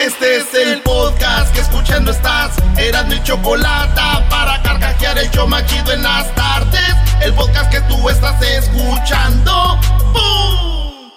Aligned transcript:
Este 0.00 0.38
es 0.38 0.54
el 0.54 0.80
podcast 0.80 1.52
que 1.52 1.60
escuchando 1.60 2.10
estás. 2.10 2.52
Eran 2.78 3.06
mi 3.08 3.22
chocolate 3.22 4.00
para 4.30 4.62
carcajear 4.62 5.18
el 5.18 5.30
yo 5.30 5.46
machido 5.46 5.92
en 5.92 6.02
las 6.02 6.34
tardes. 6.34 6.94
El 7.20 7.34
podcast 7.34 7.70
que 7.70 7.82
tú 7.82 8.08
estás 8.08 8.40
escuchando. 8.40 9.78
¡Bum! 10.14 11.10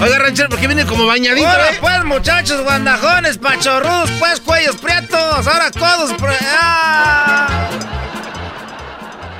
Oiga, 0.00 0.18
ranchero, 0.18 0.48
¿por 0.48 0.58
qué 0.58 0.66
viene 0.66 0.84
como 0.86 1.06
bañadito? 1.06 1.46
Ahora 1.46 1.70
eh? 1.70 1.78
pues, 1.80 2.04
muchachos, 2.04 2.64
guandajones, 2.64 3.38
pachorrus, 3.38 4.10
pues, 4.18 4.40
cuellos 4.40 4.74
prietos, 4.78 5.46
ahora 5.46 5.70
codos. 5.70 6.10
¡Ah! 6.50 7.68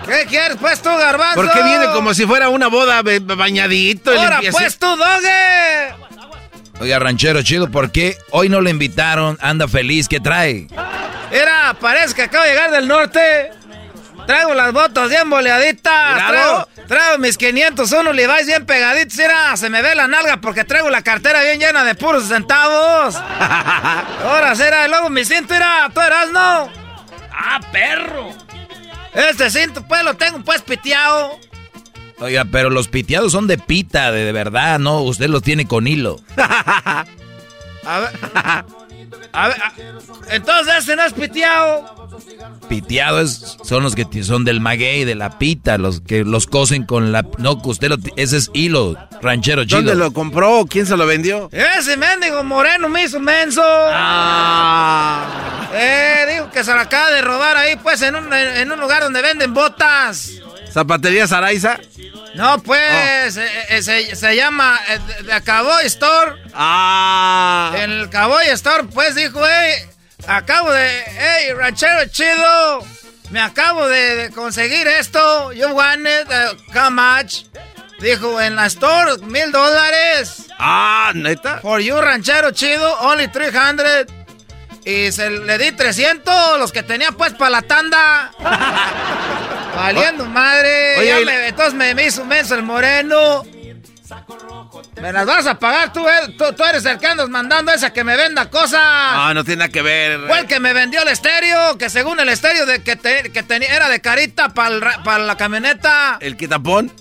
¿Qué 0.06 0.26
quieres, 0.28 0.58
pues, 0.60 0.80
tú, 0.80 0.90
garbanzo? 0.90 1.34
¿Por 1.34 1.50
qué 1.50 1.60
viene 1.64 1.86
como 1.86 2.14
si 2.14 2.24
fuera 2.24 2.50
una 2.50 2.68
boda 2.68 3.02
bañadito? 3.02 4.12
Ahora 4.12 4.40
pues, 4.52 4.78
tú, 4.78 4.86
doge. 4.96 5.91
Oiga, 6.80 6.98
ranchero 6.98 7.42
chido, 7.42 7.70
¿por 7.70 7.92
qué 7.92 8.16
hoy 8.30 8.48
no 8.48 8.60
le 8.60 8.70
invitaron? 8.70 9.38
Anda 9.40 9.68
feliz, 9.68 10.08
¿qué 10.08 10.20
trae? 10.20 10.66
Mira, 11.30 11.76
parece 11.80 12.14
que 12.14 12.22
acabo 12.22 12.44
de 12.44 12.50
llegar 12.50 12.70
del 12.70 12.88
norte. 12.88 13.50
Traigo 14.26 14.54
las 14.54 14.72
botas 14.72 15.08
bien 15.08 15.28
boleaditas. 15.28 16.28
Traigo, 16.28 16.68
traigo 16.86 17.18
mis 17.18 17.36
501 17.36 18.12
Levi's 18.12 18.46
bien 18.46 18.66
pegaditos. 18.66 19.16
Mira, 19.16 19.56
se 19.56 19.68
me 19.70 19.82
ve 19.82 19.94
la 19.94 20.06
nalga 20.06 20.38
porque 20.40 20.64
traigo 20.64 20.90
la 20.90 21.02
cartera 21.02 21.42
bien 21.42 21.58
llena 21.60 21.84
de 21.84 21.94
puros 21.94 22.28
centavos. 22.28 23.16
Ahora 24.24 24.54
será, 24.54 24.86
y 24.86 24.90
luego 24.90 25.10
mi 25.10 25.24
cinto, 25.24 25.54
mira, 25.54 25.90
tú 25.92 26.00
eras, 26.00 26.30
¿no? 26.30 26.70
¡Ah, 27.32 27.60
perro! 27.72 28.30
Este 29.14 29.50
cinto, 29.50 29.86
pues, 29.86 30.02
lo 30.04 30.14
tengo, 30.14 30.40
pues, 30.42 30.62
piteado. 30.62 31.38
Oiga, 32.22 32.44
pero 32.50 32.70
los 32.70 32.88
piteados 32.88 33.32
son 33.32 33.46
de 33.46 33.58
pita, 33.58 34.12
de, 34.12 34.24
de 34.24 34.32
verdad, 34.32 34.78
¿no? 34.78 35.00
Usted 35.02 35.28
los 35.28 35.42
tiene 35.42 35.66
con 35.66 35.86
hilo. 35.86 36.20
A 36.36 37.04
ver. 37.98 38.10
A 39.34 39.48
ver, 39.48 39.56
a- 39.62 39.72
entonces 40.30 40.74
este 40.78 40.94
no 40.94 41.04
es 41.04 41.12
piteado. 41.14 42.08
Piteados 42.68 43.58
son 43.64 43.82
los 43.82 43.94
que 43.94 44.06
son 44.22 44.44
del 44.44 44.60
maguey, 44.60 45.04
de 45.04 45.14
la 45.14 45.38
pita, 45.38 45.78
los 45.78 46.00
que 46.00 46.22
los 46.24 46.46
cosen 46.46 46.84
con 46.84 47.12
la... 47.12 47.24
No, 47.38 47.60
que 47.60 47.68
usted 47.70 47.88
lo... 47.88 47.96
Ese 48.16 48.36
es 48.36 48.50
hilo, 48.52 48.96
ranchero 49.20 49.64
chido. 49.64 49.78
¿Dónde 49.82 49.94
lo 49.96 50.12
compró? 50.12 50.64
¿Quién 50.68 50.86
se 50.86 50.96
lo 50.96 51.06
vendió? 51.06 51.48
Ese 51.50 51.96
mendigo 51.96 52.44
moreno 52.44 52.88
me 52.88 53.04
hizo 53.04 53.18
menso. 53.20 53.62
Ah. 53.64 55.68
Eh, 55.74 56.32
digo 56.34 56.50
que 56.50 56.62
se 56.62 56.72
lo 56.72 56.80
acaba 56.80 57.10
de 57.10 57.22
robar 57.22 57.56
ahí, 57.56 57.76
pues, 57.82 58.00
en 58.02 58.14
un, 58.14 58.32
en, 58.32 58.56
en 58.58 58.72
un 58.72 58.80
lugar 58.80 59.02
donde 59.02 59.22
venden 59.22 59.52
botas. 59.54 60.30
¿Zapatería 60.72 61.26
Saraiza? 61.26 61.78
No, 62.34 62.62
pues, 62.62 63.36
eh, 63.36 63.50
eh, 63.68 63.82
se, 63.82 64.16
se 64.16 64.36
llama 64.36 64.80
eh, 64.88 65.40
Cowboy 65.44 65.84
Store. 65.86 66.42
Ah. 66.54 67.72
En 67.76 67.90
el 67.90 68.10
Cowboy 68.10 68.46
Store, 68.48 68.84
pues, 68.84 69.14
dijo, 69.14 69.40
hey, 69.46 69.86
acabo 70.26 70.72
de, 70.72 71.02
hey, 71.06 71.52
ranchero 71.54 72.06
chido, 72.10 72.86
me 73.30 73.40
acabo 73.40 73.86
de, 73.86 74.16
de 74.16 74.30
conseguir 74.30 74.86
esto. 74.86 75.52
You 75.52 75.68
want 75.68 76.06
it, 76.06 76.28
uh, 76.28 76.78
how 76.78 76.90
much? 76.90 77.44
Dijo, 78.00 78.40
en 78.40 78.56
la 78.56 78.66
store, 78.66 79.18
mil 79.22 79.52
dólares. 79.52 80.46
Ah, 80.58 81.12
¿neta? 81.14 81.58
For 81.60 81.80
you, 81.80 82.00
ranchero 82.00 82.50
chido, 82.50 82.98
only 83.00 83.28
300. 83.28 84.21
Y 84.84 85.12
se 85.12 85.30
le 85.30 85.58
di 85.58 85.72
300, 85.72 86.58
los 86.58 86.72
que 86.72 86.82
tenía 86.82 87.12
pues 87.12 87.32
para 87.34 87.50
la 87.50 87.62
tanda. 87.62 88.32
Valiendo 89.76 90.24
madre. 90.26 90.98
Oye, 90.98 91.08
Ya 91.08 91.20
y- 91.20 91.24
me- 91.24 91.48
entonces 91.48 91.74
me, 91.74 91.94
me 91.94 92.06
hizo 92.06 92.24
menso 92.24 92.54
el 92.54 92.62
moreno. 92.62 93.44
Me 95.00 95.12
las 95.12 95.24
vas 95.26 95.46
a 95.46 95.58
pagar 95.58 95.92
tú, 95.92 96.06
eh. 96.06 96.34
tú, 96.36 96.52
tú 96.52 96.64
eres 96.64 96.84
el 96.84 96.98
que 96.98 97.06
andas 97.06 97.28
mandando 97.28 97.72
esa 97.72 97.92
que 97.92 98.04
me 98.04 98.14
venda 98.16 98.50
cosas. 98.50 98.80
Ah, 98.82 99.32
no 99.34 99.42
tiene 99.42 99.60
nada 99.60 99.72
que 99.72 99.80
ver. 99.82 100.20
Fue 100.26 100.40
el 100.40 100.46
que 100.46 100.60
me 100.60 100.72
vendió 100.72 101.00
el 101.02 101.08
estéreo, 101.08 101.78
que 101.78 101.88
según 101.88 102.20
el 102.20 102.28
estéreo 102.28 102.66
de 102.66 102.82
que, 102.82 102.96
te- 102.96 103.32
que 103.32 103.42
tenía 103.42 103.74
era 103.74 103.88
de 103.88 104.00
carita 104.00 104.50
para 104.50 105.18
la 105.18 105.36
camioneta. 105.36 106.18
¿El 106.20 106.36
quitapón? 106.36 106.92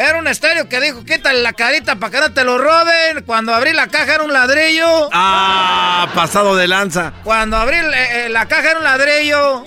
Era 0.00 0.18
un 0.18 0.26
estéreo 0.28 0.66
que 0.66 0.80
dijo, 0.80 1.04
quítale 1.04 1.42
la 1.42 1.52
carita 1.52 1.96
para 1.96 2.10
que 2.10 2.20
no 2.20 2.32
te 2.32 2.42
lo 2.42 2.56
roben. 2.56 3.22
Cuando 3.26 3.54
abrí 3.54 3.74
la 3.74 3.86
caja 3.88 4.14
era 4.14 4.24
un 4.24 4.32
ladrillo. 4.32 5.10
Ah, 5.12 6.08
pasado 6.14 6.56
de 6.56 6.66
lanza. 6.66 7.12
Cuando 7.22 7.58
abrí 7.58 7.76
eh, 7.76 8.26
eh, 8.26 8.28
la 8.30 8.48
caja 8.48 8.70
era 8.70 8.78
un 8.78 8.84
ladrillo. 8.84 9.62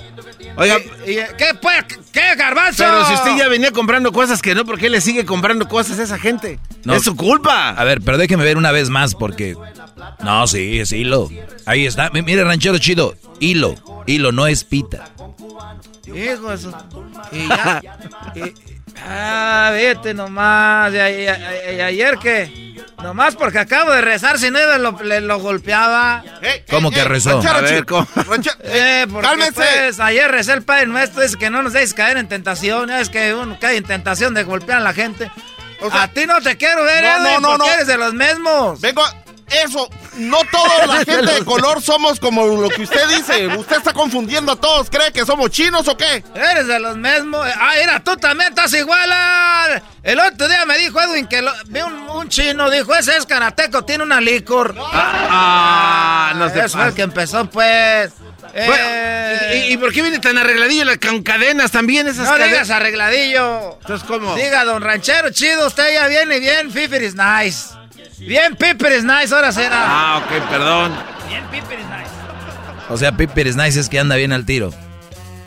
Oiga, 0.55 0.77
Y, 1.05 1.11
y, 1.11 1.15
¿Qué 1.37 1.53
pues? 1.61 1.85
¿Qué, 2.11 2.35
garbanzo? 2.35 2.83
pero 2.83 3.05
si 3.05 3.13
usted 3.13 3.37
ya 3.37 3.47
venía 3.47 3.71
comprando 3.71 4.11
cosas 4.11 4.41
que 4.41 4.55
no, 4.55 4.65
¿por 4.65 4.79
qué 4.79 4.89
le 4.89 5.01
sigue 5.01 5.23
comprando 5.23 5.67
cosas 5.67 5.99
a 5.99 6.03
esa 6.03 6.17
gente? 6.17 6.59
No. 6.83 6.95
Es 6.95 7.03
su 7.03 7.15
culpa. 7.15 7.69
A 7.69 7.83
ver, 7.83 8.01
pero 8.01 8.17
déjeme 8.17 8.43
ver 8.43 8.57
una 8.57 8.71
vez 8.71 8.89
más 8.89 9.13
porque... 9.13 9.55
No, 10.23 10.47
sí, 10.47 10.79
es 10.79 10.91
hilo. 10.93 11.29
Ahí 11.67 11.85
está. 11.85 12.09
Mire, 12.09 12.43
ranchero 12.43 12.77
chido. 12.79 13.15
Hilo. 13.39 13.75
Hilo, 14.07 14.31
no 14.31 14.47
es 14.47 14.63
pita. 14.63 15.09
Hijo 16.07 16.49
de 16.49 16.57
su- 16.57 16.73
Y 17.31 17.47
ya. 17.47 17.81
y- 18.35 18.72
ah, 19.01 19.69
vete 19.73 20.13
nomás. 20.13 20.93
Y, 20.93 20.97
y- 20.97 21.71
y- 21.71 21.75
y 21.75 21.81
ayer 21.81 22.17
que. 22.17 22.63
Nomás 23.01 23.35
porque 23.35 23.59
acabo 23.59 23.91
de 23.91 23.99
rezar, 24.01 24.39
si 24.39 24.49
no 24.49 24.61
iba, 24.61 24.77
lo, 24.77 24.91
le, 25.03 25.19
lo 25.19 25.37
golpeaba. 25.39 26.23
¿Cómo 26.69 26.89
que 26.89 27.03
rezó? 27.03 27.41
A 27.41 27.59
ver, 27.61 27.85
¿cómo? 27.85 28.07
Eh, 28.63 29.05
porque 29.11 29.27
Cálmense. 29.27 29.53
pues, 29.53 29.99
ayer 29.99 30.31
recé 30.31 30.53
el 30.53 30.61
Padre 30.63 30.85
Nuestro, 30.87 31.21
dice 31.21 31.37
que 31.37 31.49
no 31.49 31.61
nos 31.63 31.73
dejes 31.73 31.93
caer 31.93 32.15
en 32.17 32.29
tentación. 32.29 32.89
Es 32.91 33.09
que 33.09 33.33
uno 33.33 33.57
cae 33.59 33.75
en 33.75 33.83
tentación 33.83 34.33
de 34.33 34.43
golpear 34.43 34.77
a 34.77 34.81
la 34.81 34.93
gente. 34.93 35.29
O 35.81 35.91
sea- 35.91 36.03
a 36.03 36.07
ti 36.07 36.25
no 36.25 36.39
te 36.41 36.55
quiero 36.55 36.83
ver, 36.85 37.03
No, 37.03 37.09
Edwin, 37.09 37.23
no, 37.23 37.39
no, 37.41 37.49
porque 37.57 37.67
no. 37.67 37.73
eres 37.73 37.87
de 37.87 37.97
los 37.97 38.13
mismos. 38.13 38.79
Vengo 38.79 39.03
a... 39.03 39.13
Eso, 39.49 39.87
no 40.15 40.37
toda 40.51 40.87
la 40.87 40.95
gente 41.05 41.31
de 41.33 41.45
color 41.45 41.81
somos 41.81 42.19
como 42.19 42.45
lo 42.47 42.69
que 42.69 42.83
usted 42.83 43.07
dice. 43.09 43.47
Usted 43.47 43.77
está 43.77 43.93
confundiendo 43.93 44.51
a 44.51 44.55
todos. 44.55 44.89
¿Cree 44.89 45.11
que 45.11 45.25
somos 45.25 45.49
chinos 45.51 45.87
o 45.87 45.95
qué? 45.97 46.23
Eres 46.33 46.67
de 46.67 46.79
los 46.79 46.97
mismos. 46.97 47.45
Ah, 47.59 47.73
mira, 47.79 47.99
tú 48.03 48.15
también 48.17 48.49
estás 48.49 48.73
igual. 48.73 49.11
al- 49.11 49.83
El 50.03 50.19
otro 50.19 50.47
día 50.47 50.65
me 50.65 50.77
dijo 50.77 50.99
Edwin 51.01 51.27
que 51.27 51.41
lo- 51.41 51.53
vi 51.67 51.81
un, 51.81 51.93
un 52.09 52.29
chino, 52.29 52.69
dijo, 52.69 52.93
ese 52.95 53.15
es 53.17 53.25
karateco, 53.25 53.83
tiene 53.85 54.03
una 54.03 54.19
licor. 54.21 54.75
Ah, 55.35 56.33
no 56.35 56.49
se 56.49 56.59
Ese 56.59 56.69
fue 56.69 56.87
el 56.87 56.93
que 56.93 57.01
empezó, 57.03 57.45
pues. 57.49 58.11
Bueno, 58.53 58.73
Eh, 58.75 59.65
¿y, 59.69 59.73
y 59.73 59.77
por 59.77 59.91
qué 59.91 60.03
viene 60.03 60.19
tan 60.19 60.37
arregladillo 60.37 60.85
la- 60.85 60.97
con 60.97 61.23
cadenas 61.23 61.71
también 61.71 62.07
esas 62.07 62.29
no 62.29 62.37
digas 62.45 62.69
arregladillo. 62.69 63.79
Entonces, 63.81 64.07
¿cómo? 64.07 64.35
Diga, 64.35 64.63
don 64.63 64.81
ranchero, 64.83 65.31
chido, 65.31 65.65
usted 65.67 65.91
ya 65.93 66.07
viene 66.07 66.39
bien, 66.39 66.71
Piper 66.71 67.01
is 67.01 67.15
nice. 67.15 67.69
Bien, 68.19 68.55
Piper 68.55 68.91
is 68.93 69.03
nice, 69.03 69.33
ahora 69.33 69.51
será. 69.51 69.83
Ah, 69.85 70.17
ok, 70.23 70.49
perdón. 70.49 70.95
Bien, 71.27 71.43
Piper 71.51 71.79
is 71.79 71.85
nice. 71.85 72.09
O 72.89 72.97
sea, 72.97 73.11
Piper 73.15 73.47
es 73.47 73.55
nice 73.55 73.79
es 73.79 73.89
que 73.89 73.99
anda 73.99 74.15
bien 74.15 74.31
al 74.33 74.45
tiro. 74.45 74.73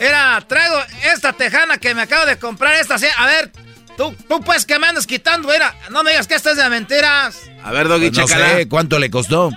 Mira, 0.01 0.43
traigo 0.47 0.77
esta 1.15 1.33
tejana 1.33 1.79
que 1.79 1.95
me 1.95 2.03
acabo 2.03 2.27
de 2.27 2.39
comprar, 2.39 2.75
esta, 2.75 2.99
sí. 2.99 3.07
A 3.17 3.27
ver, 3.27 3.51
tú, 3.97 4.15
tú 4.29 4.41
pues 4.41 4.67
que 4.67 4.79
me 4.79 4.87
andas 4.87 5.07
quitando, 5.07 5.49
mira, 5.49 5.75
no 5.91 6.03
me 6.03 6.11
digas 6.11 6.27
que 6.27 6.35
esta 6.35 6.51
es 6.51 6.57
de 6.59 6.69
mentiras. 6.69 7.39
A 7.65 7.71
ver, 7.73 7.89
Doggy, 7.89 8.11
Pues 8.11 8.19
no 8.19 8.27
chécala. 8.27 8.51
sé 8.57 8.69
cuánto 8.69 8.99
le 8.99 9.11
costó. 9.11 9.51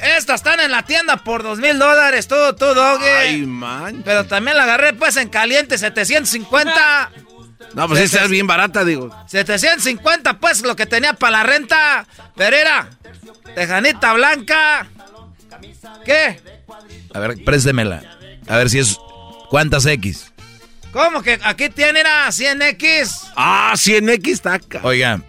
Estas 0.00 0.36
están 0.40 0.58
en 0.58 0.72
la 0.72 0.82
tienda 0.82 1.16
por 1.18 1.44
dos 1.44 1.58
mil 1.58 1.78
dólares, 1.78 2.26
tú, 2.26 2.34
tú, 2.58 2.74
doggy. 2.74 3.04
Ay, 3.06 3.46
man. 3.46 4.02
Pero 4.04 4.24
también 4.26 4.56
la 4.56 4.64
agarré 4.64 4.94
pues 4.94 5.16
en 5.16 5.28
caliente, 5.28 5.78
750. 5.78 7.10
No, 7.74 7.88
pues 7.88 8.00
esa 8.00 8.24
es 8.24 8.30
bien 8.30 8.46
barata, 8.46 8.84
digo. 8.84 9.10
750 9.28 10.38
pues 10.38 10.62
lo 10.62 10.76
que 10.76 10.86
tenía 10.86 11.14
para 11.14 11.38
la 11.38 11.42
renta. 11.44 12.06
Pero 12.36 12.56
era 12.56 12.90
tejanita 13.54 14.12
blanca. 14.14 14.86
¿Qué? 16.04 16.40
A 17.14 17.18
ver, 17.20 17.42
préstemela. 17.44 18.02
A 18.48 18.56
ver 18.56 18.70
si 18.70 18.78
es... 18.78 18.96
¿Cuántas 19.50 19.84
X? 19.86 20.32
¿Cómo 20.92 21.22
que 21.22 21.38
aquí 21.44 21.68
tiene 21.68 22.00
era 22.00 22.28
100X? 22.28 23.32
Ah, 23.36 23.72
100X 23.76 24.40
taca. 24.40 24.80
Oiga, 24.82 25.20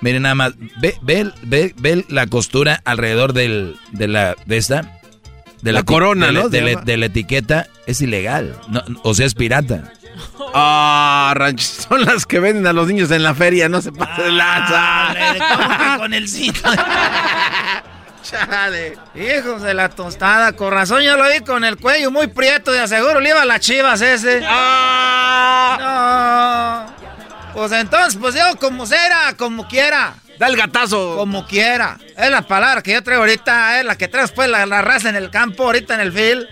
miren 0.00 0.22
nada 0.22 0.34
más. 0.34 0.52
Ve, 0.80 0.96
ve, 1.02 1.30
ve, 1.42 1.74
ve 1.78 2.04
la 2.08 2.26
costura 2.26 2.80
alrededor 2.84 3.32
del, 3.32 3.76
de 3.92 4.08
la... 4.08 4.36
De 4.46 4.56
esta. 4.56 4.98
De 5.62 5.72
La 5.72 5.82
corona, 5.84 6.26
de 6.26 6.32
la- 6.32 6.40
¿no? 6.42 6.48
De, 6.48 6.60
la- 6.62 6.80
de 6.80 6.96
la 6.96 7.06
etiqueta. 7.06 7.68
Es 7.86 8.00
ilegal. 8.00 8.58
No, 8.68 8.82
o 9.02 9.14
sea, 9.14 9.26
es 9.26 9.34
pirata. 9.34 9.92
Ah, 10.56 11.32
ranch, 11.36 11.60
son 11.62 12.04
las 12.04 12.26
que 12.26 12.38
venden 12.38 12.66
a 12.66 12.72
los 12.72 12.86
niños 12.86 13.10
en 13.10 13.22
la 13.22 13.34
feria, 13.34 13.68
no 13.68 13.82
se 13.82 13.90
pasa 13.90 14.22
de 14.22 14.30
lanza. 14.30 15.14
¿Cómo 15.36 15.68
que 15.68 15.98
con 15.98 16.14
el 16.14 16.28
cito? 16.28 16.70
Chale. 18.22 18.96
Hijos 19.14 19.62
de 19.62 19.74
la 19.74 19.88
tostada, 19.90 20.52
con 20.52 20.72
razón 20.72 21.02
yo 21.02 21.16
lo 21.16 21.28
vi 21.28 21.40
con 21.40 21.64
el 21.64 21.76
cuello 21.76 22.10
muy 22.10 22.28
prieto, 22.28 22.72
de 22.72 22.80
aseguro 22.80 23.20
le 23.20 23.30
iba 23.30 23.42
a 23.42 23.44
las 23.44 23.60
chivas 23.60 24.00
ese. 24.00 24.42
Ah. 24.46 25.76
No. 26.88 26.94
Pues 27.52 27.72
entonces, 27.72 28.16
pues 28.20 28.34
yo 28.34 28.56
como 28.58 28.86
será, 28.86 29.34
como 29.36 29.68
quiera. 29.68 30.14
Da 30.38 30.46
el 30.48 30.56
gatazo. 30.56 31.16
Como 31.16 31.46
quiera. 31.46 31.98
Es 32.16 32.30
la 32.30 32.42
palabra 32.42 32.82
que 32.82 32.92
yo 32.92 33.02
traigo 33.02 33.22
ahorita, 33.22 33.78
es 33.80 33.86
la 33.86 33.96
que 33.96 34.08
traes 34.08 34.32
pues 34.32 34.48
la, 34.48 34.66
la 34.66 34.82
raza 34.82 35.08
en 35.08 35.16
el 35.16 35.30
campo, 35.30 35.64
ahorita 35.64 35.94
en 35.94 36.00
el 36.00 36.12
field. 36.12 36.48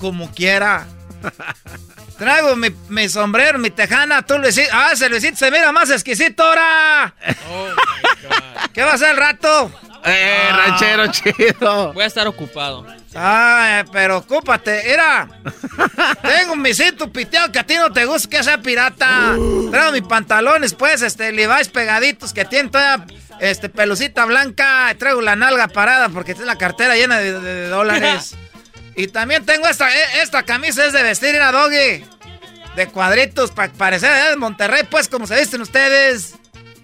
Como 0.00 0.32
quiera. 0.32 0.86
Traigo 2.20 2.54
mi, 2.54 2.68
mi 2.90 3.08
sombrero, 3.08 3.58
mi 3.58 3.70
tejana, 3.70 4.20
tú 4.20 4.36
Luisito. 4.36 4.68
Ah, 4.74 4.90
ese 4.92 5.08
Luisito 5.08 5.38
se 5.38 5.50
mira 5.50 5.72
más 5.72 5.88
exquisito 5.88 6.42
ahora. 6.42 7.14
¿Qué 8.74 8.82
va 8.82 8.90
a 8.90 8.94
hacer 8.96 9.12
el 9.12 9.16
rato? 9.16 9.72
¡Eh, 10.04 10.48
ranchero 10.54 11.06
chido! 11.06 11.94
Voy 11.94 12.04
a 12.04 12.06
estar 12.06 12.28
ocupado. 12.28 12.86
Ay, 13.14 13.84
pero 13.90 14.18
ocúpate, 14.18 14.82
mira. 14.86 15.28
Tengo 16.20 16.52
un 16.52 16.60
misito 16.60 17.10
piteado 17.10 17.50
que 17.50 17.58
a 17.58 17.64
ti 17.64 17.76
no 17.76 17.90
te 17.90 18.04
gusta 18.04 18.28
que 18.28 18.44
sea 18.44 18.60
pirata. 18.60 19.34
Traigo 19.70 19.92
mis 19.92 20.02
pantalones, 20.02 20.74
pues, 20.74 21.00
este, 21.00 21.32
Levi's 21.32 21.70
pegaditos 21.70 22.34
que 22.34 22.44
tienen 22.44 22.70
toda, 22.70 23.06
este, 23.38 23.70
pelucita 23.70 24.26
blanca. 24.26 24.94
Traigo 24.98 25.22
la 25.22 25.36
nalga 25.36 25.68
parada 25.68 26.10
porque 26.10 26.34
tiene 26.34 26.48
la 26.48 26.58
cartera 26.58 26.96
llena 26.96 27.18
de, 27.18 27.68
dólares. 27.68 28.36
y 29.00 29.08
también 29.08 29.46
tengo 29.46 29.66
esta, 29.66 29.88
e, 29.88 30.22
esta 30.22 30.42
camisa, 30.42 30.84
es 30.84 30.92
de 30.92 31.02
vestir, 31.02 31.40
a 31.40 31.52
doggy. 31.52 32.04
De 32.76 32.86
cuadritos, 32.86 33.50
para 33.50 33.72
parecer 33.72 34.30
de 34.30 34.36
Monterrey, 34.36 34.82
pues, 34.90 35.08
como 35.08 35.26
se 35.26 35.38
visten 35.38 35.60
ustedes. 35.60 36.34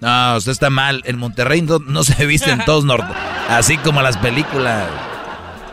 No, 0.01 0.37
usted 0.37 0.53
está 0.53 0.71
mal. 0.71 1.03
En 1.05 1.19
Monterrey 1.19 1.63
no, 1.63 2.05
se 2.05 2.27
visten 2.27 2.65
todos 2.65 2.85
norte, 2.85 3.13
así 3.49 3.77
como 3.79 4.03
las 4.03 4.17
películas. 4.17 4.85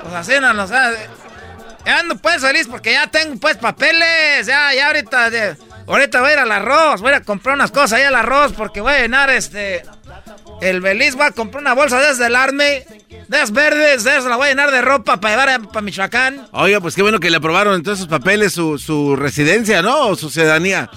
Pues 0.02 0.14
así 0.16 0.34
no, 0.40 0.62
o 0.62 0.68
sea, 0.68 0.92
ya 1.86 2.00
ando 2.00 2.18
pues 2.18 2.42
feliz 2.42 2.68
porque 2.70 2.94
ya 2.94 3.08
tengo 3.08 3.40
pues 3.40 3.58
papeles, 3.58 4.46
ya, 4.46 4.74
ya 4.74 4.88
ahorita, 4.88 5.30
ahorita 5.88 6.22
voy 6.22 6.30
a 6.30 6.34
ir 6.34 6.40
al 6.40 6.52
arroz, 6.52 7.02
voy 7.02 7.14
a 7.14 7.22
comprar 7.22 7.56
unas 7.56 7.72
cosas 7.72 7.94
ahí 7.94 8.04
al 8.04 8.16
arroz 8.16 8.54
porque 8.54 8.82
voy 8.82 8.94
a 8.94 9.02
llenar 9.02 9.30
este, 9.30 9.84
el 10.70 10.82
Beliz, 10.82 11.16
voy 11.16 11.26
a 11.26 11.32
comprar 11.32 11.62
una 11.62 11.74
bolsa 11.74 12.00
desde 12.00 12.28
el 12.28 12.36
Arme, 12.36 12.86
de 13.10 13.38
las 13.38 13.52
verdes, 13.52 14.04
de 14.04 14.12
esas 14.12 14.26
la 14.26 14.38
voy 14.38 14.48
a 14.48 14.50
llenar 14.50 14.72
de 14.72 14.82
ropa 14.82 15.20
para 15.20 15.46
llevar 15.46 15.68
para 15.68 15.82
Michoacán. 15.82 16.48
Oiga, 16.52 16.80
pues 16.80 16.96
qué 16.96 17.02
bueno 17.02 17.20
que 17.20 17.30
le 17.30 17.38
aprobaron 17.38 17.76
entonces 17.76 18.00
sus 18.00 18.08
papeles, 18.08 18.54
su, 18.54 18.78
su 18.78 19.16
residencia, 19.16 19.82
¿no? 19.82 20.08
O 20.08 20.16
su 20.16 20.30
ciudadanía. 20.30 20.90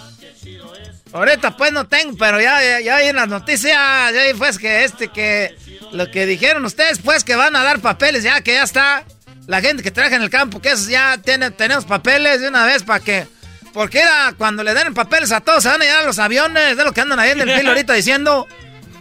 Ahorita 1.13 1.57
pues 1.57 1.73
no 1.73 1.87
tengo, 1.87 2.17
pero 2.19 2.41
ya, 2.41 2.81
ya, 2.81 2.97
hay 2.97 3.09
en 3.09 3.17
las 3.17 3.29
noticias, 3.29 3.73
ya 3.73 4.21
hay 4.21 4.35
pues 4.35 4.59
que 4.59 4.85
este, 4.85 5.09
que 5.09 5.57
lo 5.93 6.11
que 6.11 6.27
dijeron 6.27 6.65
ustedes 6.65 6.99
pues 6.99 7.25
que 7.25 7.37
van 7.37 7.57
a 7.57 7.63
dar 7.63 7.81
papeles, 7.81 8.23
ya 8.23 8.41
que 8.43 8.55
ya 8.55 8.63
está. 8.63 9.05
La 9.47 9.61
gente 9.61 9.83
que 9.83 9.93
trabaja 9.93 10.17
en 10.17 10.23
el 10.23 10.31
campo, 10.31 10.61
que 10.61 10.73
es, 10.73 10.89
ya 10.89 11.19
tiene, 11.19 11.53
tenemos 11.53 11.85
papeles 11.85 12.41
de 12.41 12.49
una 12.49 12.67
vez 12.67 12.83
para 12.83 13.01
que... 13.01 13.29
Porque 13.73 14.01
era 14.01 14.35
cuando 14.37 14.65
le 14.65 14.75
den 14.75 14.93
papeles 14.93 15.31
a 15.31 15.41
todos, 15.41 15.63
se 15.63 15.69
van 15.69 15.81
a 15.81 15.85
llevar 15.85 16.05
los 16.05 16.19
aviones, 16.19 16.77
de 16.77 16.85
lo 16.85 16.93
que 16.93 17.01
andan 17.01 17.21
ahí 17.21 17.31
en 17.31 17.43
el 17.43 17.53
filo 17.53 17.71
ahorita 17.71 17.93
diciendo. 17.93 18.49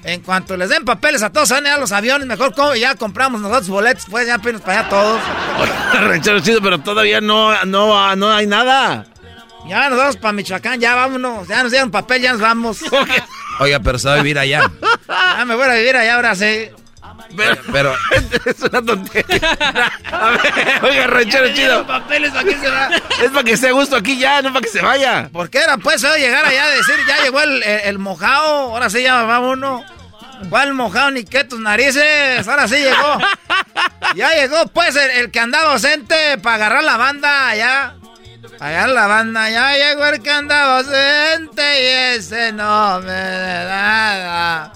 En 0.05 0.21
cuanto 0.21 0.55
les 0.55 0.69
den 0.69 0.85
papeles 0.85 1.23
a 1.23 1.31
todos, 1.31 1.47
se 1.47 1.55
van 1.55 1.65
a 1.65 1.69
llevar 1.69 1.79
los 1.81 1.91
aviones, 1.91 2.27
mejor 2.27 2.53
ya 2.77 2.93
compramos 2.93 3.41
nosotros 3.41 3.69
boletos, 3.69 4.05
pues 4.07 4.27
ya 4.27 4.37
pedimos 4.37 4.61
para 4.61 4.81
allá 4.81 4.89
todos. 4.89 5.21
Ranchero 5.93 6.39
chido, 6.41 6.61
pero 6.61 6.77
todavía 6.79 7.21
no, 7.21 7.65
no, 7.65 8.15
no 8.15 8.31
hay 8.31 8.45
nada. 8.45 9.07
Ya 9.67 9.89
nos 9.89 9.97
vamos 9.97 10.17
para 10.17 10.31
Michoacán, 10.33 10.79
ya 10.79 10.93
vámonos. 10.93 11.47
Ya 11.47 11.63
nos 11.63 11.71
dieron 11.71 11.89
papel, 11.89 12.21
ya 12.21 12.33
nos 12.33 12.41
vamos. 12.41 12.81
Oiga, 13.59 13.79
pero 13.79 13.97
se 13.97 14.07
va 14.07 14.13
a 14.13 14.17
vivir 14.17 14.37
allá. 14.37 14.69
Ya 15.07 15.43
me 15.43 15.55
voy 15.55 15.67
a 15.67 15.73
vivir 15.73 15.97
allá 15.97 16.15
ahora 16.15 16.35
sí. 16.35 16.69
Pero, 17.71 17.95
es 18.45 18.61
una 18.61 18.81
tontería. 18.83 19.57
A 20.11 20.29
ver, 20.29 20.83
oiga, 20.83 21.07
ranchero 21.07 21.53
chido. 21.53 21.85
papeles 21.85 22.33
aquí 22.35 22.53
se 22.53 22.69
va. 22.69 22.89
Es 23.21 23.31
para 23.31 23.43
que 23.43 23.53
esté 23.53 23.69
a 23.69 23.71
gusto 23.71 23.95
aquí 23.95 24.17
ya, 24.17 24.41
no 24.41 24.53
para 24.53 24.61
que 24.61 24.69
se 24.69 24.81
vaya. 24.81 25.29
¿Por 25.31 25.49
qué 25.49 25.59
era 25.59 25.77
pues 25.77 26.01
llegar 26.01 26.45
allá 26.45 26.65
a 26.65 26.69
decir, 26.69 26.95
ya 27.07 27.23
llegó 27.23 27.41
el, 27.41 27.63
el, 27.63 27.97
mojado, 27.97 28.73
ahora 28.73 28.89
sí 28.89 29.01
ya 29.01 29.23
va 29.23 29.39
uno. 29.39 29.83
¿Cuál 30.49 30.73
mojado 30.73 31.11
ni 31.11 31.23
qué 31.23 31.43
tus 31.43 31.59
narices? 31.59 32.47
Ahora 32.47 32.67
sí 32.67 32.75
llegó. 32.75 33.17
Ya 34.15 34.29
llegó 34.33 34.67
pues 34.67 34.95
el, 34.95 35.09
el 35.11 35.31
que 35.31 35.39
andaba 35.39 35.73
ausente 35.73 36.37
para 36.37 36.55
agarrar 36.55 36.83
la 36.83 36.95
banda 36.95 37.49
allá. 37.49 37.95
Allá 38.59 38.87
la 38.87 39.07
banda 39.07 39.49
ya 39.49 39.73
llegó 39.73 40.05
el 40.05 40.21
que 40.21 40.31
andaba 40.31 40.77
ausente 40.77 41.61
y 41.61 42.15
ese 42.15 42.53
no 42.53 43.01
me 43.01 43.11
da 43.11 43.65
nada. 43.65 44.73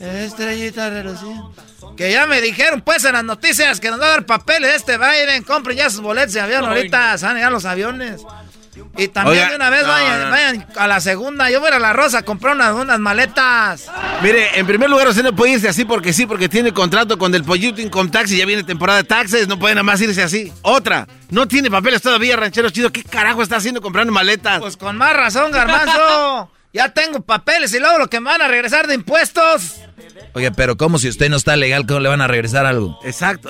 Estrellita 0.00 0.90
reluciente. 0.90 1.62
Que 1.96 2.12
ya 2.12 2.26
me 2.26 2.40
dijeron 2.40 2.80
pues 2.80 3.04
en 3.04 3.12
las 3.12 3.24
noticias 3.24 3.80
que 3.80 3.90
nos 3.90 4.00
va 4.00 4.06
a 4.06 4.10
dar 4.10 4.26
papeles 4.26 4.76
este 4.76 4.98
Biden. 4.98 5.42
Compren 5.44 5.76
ya 5.76 5.90
sus 5.90 6.00
boletos 6.00 6.32
de 6.32 6.40
avión 6.40 6.64
ahorita. 6.64 7.18
Se 7.18 7.26
van 7.26 7.36
a 7.36 7.50
los 7.50 7.64
aviones. 7.64 8.22
Y 8.96 9.08
también 9.08 9.48
de 9.48 9.56
una 9.56 9.70
vez 9.70 9.86
vayan, 9.86 10.66
a 10.76 10.86
la 10.86 11.00
segunda. 11.00 11.50
Yo 11.50 11.60
voy 11.60 11.70
a 11.70 11.78
la 11.78 11.92
Rosa 11.92 12.18
a 12.18 12.22
comprar 12.22 12.54
unas, 12.56 12.74
unas 12.74 12.98
maletas. 12.98 13.90
Mire, 14.22 14.58
en 14.58 14.66
primer 14.66 14.90
lugar, 14.90 15.08
usted 15.08 15.22
no 15.22 15.34
puede 15.34 15.52
irse 15.52 15.68
así 15.68 15.84
porque 15.84 16.12
sí, 16.12 16.26
porque 16.26 16.48
tiene 16.48 16.72
contrato 16.72 17.18
con 17.18 17.34
el 17.34 17.44
Pollito 17.44 17.80
Income 17.80 18.10
Tax 18.10 18.32
y 18.32 18.38
ya 18.38 18.46
viene 18.46 18.64
temporada 18.64 18.98
de 18.98 19.04
taxes. 19.04 19.46
No 19.46 19.58
puede 19.58 19.74
nada 19.74 19.84
más 19.84 20.00
irse 20.00 20.22
así. 20.22 20.52
Otra, 20.62 21.06
no 21.30 21.46
tiene 21.46 21.70
papeles 21.70 22.02
todavía, 22.02 22.36
ranchero 22.36 22.70
chido. 22.70 22.90
¿Qué 22.90 23.04
carajo 23.04 23.42
está 23.42 23.56
haciendo 23.56 23.80
comprando 23.80 24.12
maletas? 24.12 24.60
Pues 24.60 24.76
con 24.76 24.96
más 24.96 25.14
razón, 25.14 25.52
garbanzo. 25.52 26.50
ya 26.72 26.92
tengo 26.92 27.20
papeles 27.20 27.72
y 27.74 27.78
luego 27.78 27.98
lo 27.98 28.08
que 28.08 28.20
me 28.20 28.30
van 28.30 28.42
a 28.42 28.48
regresar 28.48 28.86
de 28.86 28.94
impuestos. 28.94 29.76
Oye, 30.34 30.50
pero 30.52 30.76
¿cómo 30.76 30.98
si 30.98 31.08
usted 31.08 31.28
no 31.30 31.36
está 31.36 31.56
legal, 31.56 31.86
cómo 31.86 32.00
le 32.00 32.08
van 32.08 32.20
a 32.20 32.26
regresar 32.26 32.66
algo? 32.66 32.98
Exacto. 33.04 33.48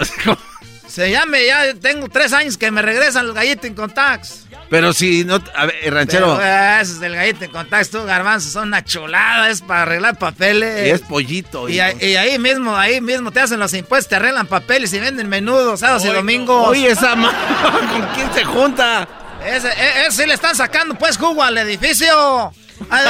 Se 0.98 1.12
llame, 1.12 1.46
ya 1.46 1.74
tengo 1.74 2.08
tres 2.08 2.32
años 2.32 2.58
que 2.58 2.72
me 2.72 2.82
regresan 2.82 3.24
los 3.24 3.32
gallitos 3.32 3.70
Income 3.70 3.94
Tax. 3.94 4.46
Pero 4.68 4.92
si 4.92 5.24
no, 5.24 5.40
a 5.54 5.66
ver, 5.66 5.94
ranchero. 5.94 6.36
Pero, 6.36 6.80
es 6.80 7.00
el 7.00 7.14
gallito 7.14 7.44
en 7.44 7.52
contacto, 7.52 8.04
garbanzo, 8.04 8.50
son 8.50 8.66
una 8.66 8.84
chulada, 8.84 9.48
es 9.48 9.62
para 9.62 9.82
arreglar 9.82 10.18
papeles. 10.18 10.88
Y 10.88 10.90
es 10.90 11.00
pollito. 11.02 11.68
Y, 11.68 11.78
ahí 11.78 12.36
mismo, 12.40 12.76
ahí 12.76 13.00
mismo 13.00 13.30
te 13.30 13.38
hacen 13.38 13.60
los 13.60 13.74
impuestos, 13.74 14.08
te 14.08 14.16
arreglan 14.16 14.48
papeles 14.48 14.92
y 14.92 14.98
venden 14.98 15.28
menudos 15.28 15.78
sábados 15.78 16.04
y 16.04 16.08
domingos. 16.08 16.66
Oye, 16.66 16.90
esa 16.90 17.12
¿con 17.12 18.04
quién 18.16 18.34
se 18.34 18.42
junta? 18.42 19.06
Ese, 19.46 19.68
e, 19.68 20.06
ese, 20.08 20.26
le 20.26 20.34
están 20.34 20.56
sacando 20.56 20.96
pues 20.96 21.16
jugo 21.16 21.44
al 21.44 21.58
edificio. 21.58 22.52
Hay 22.90 23.04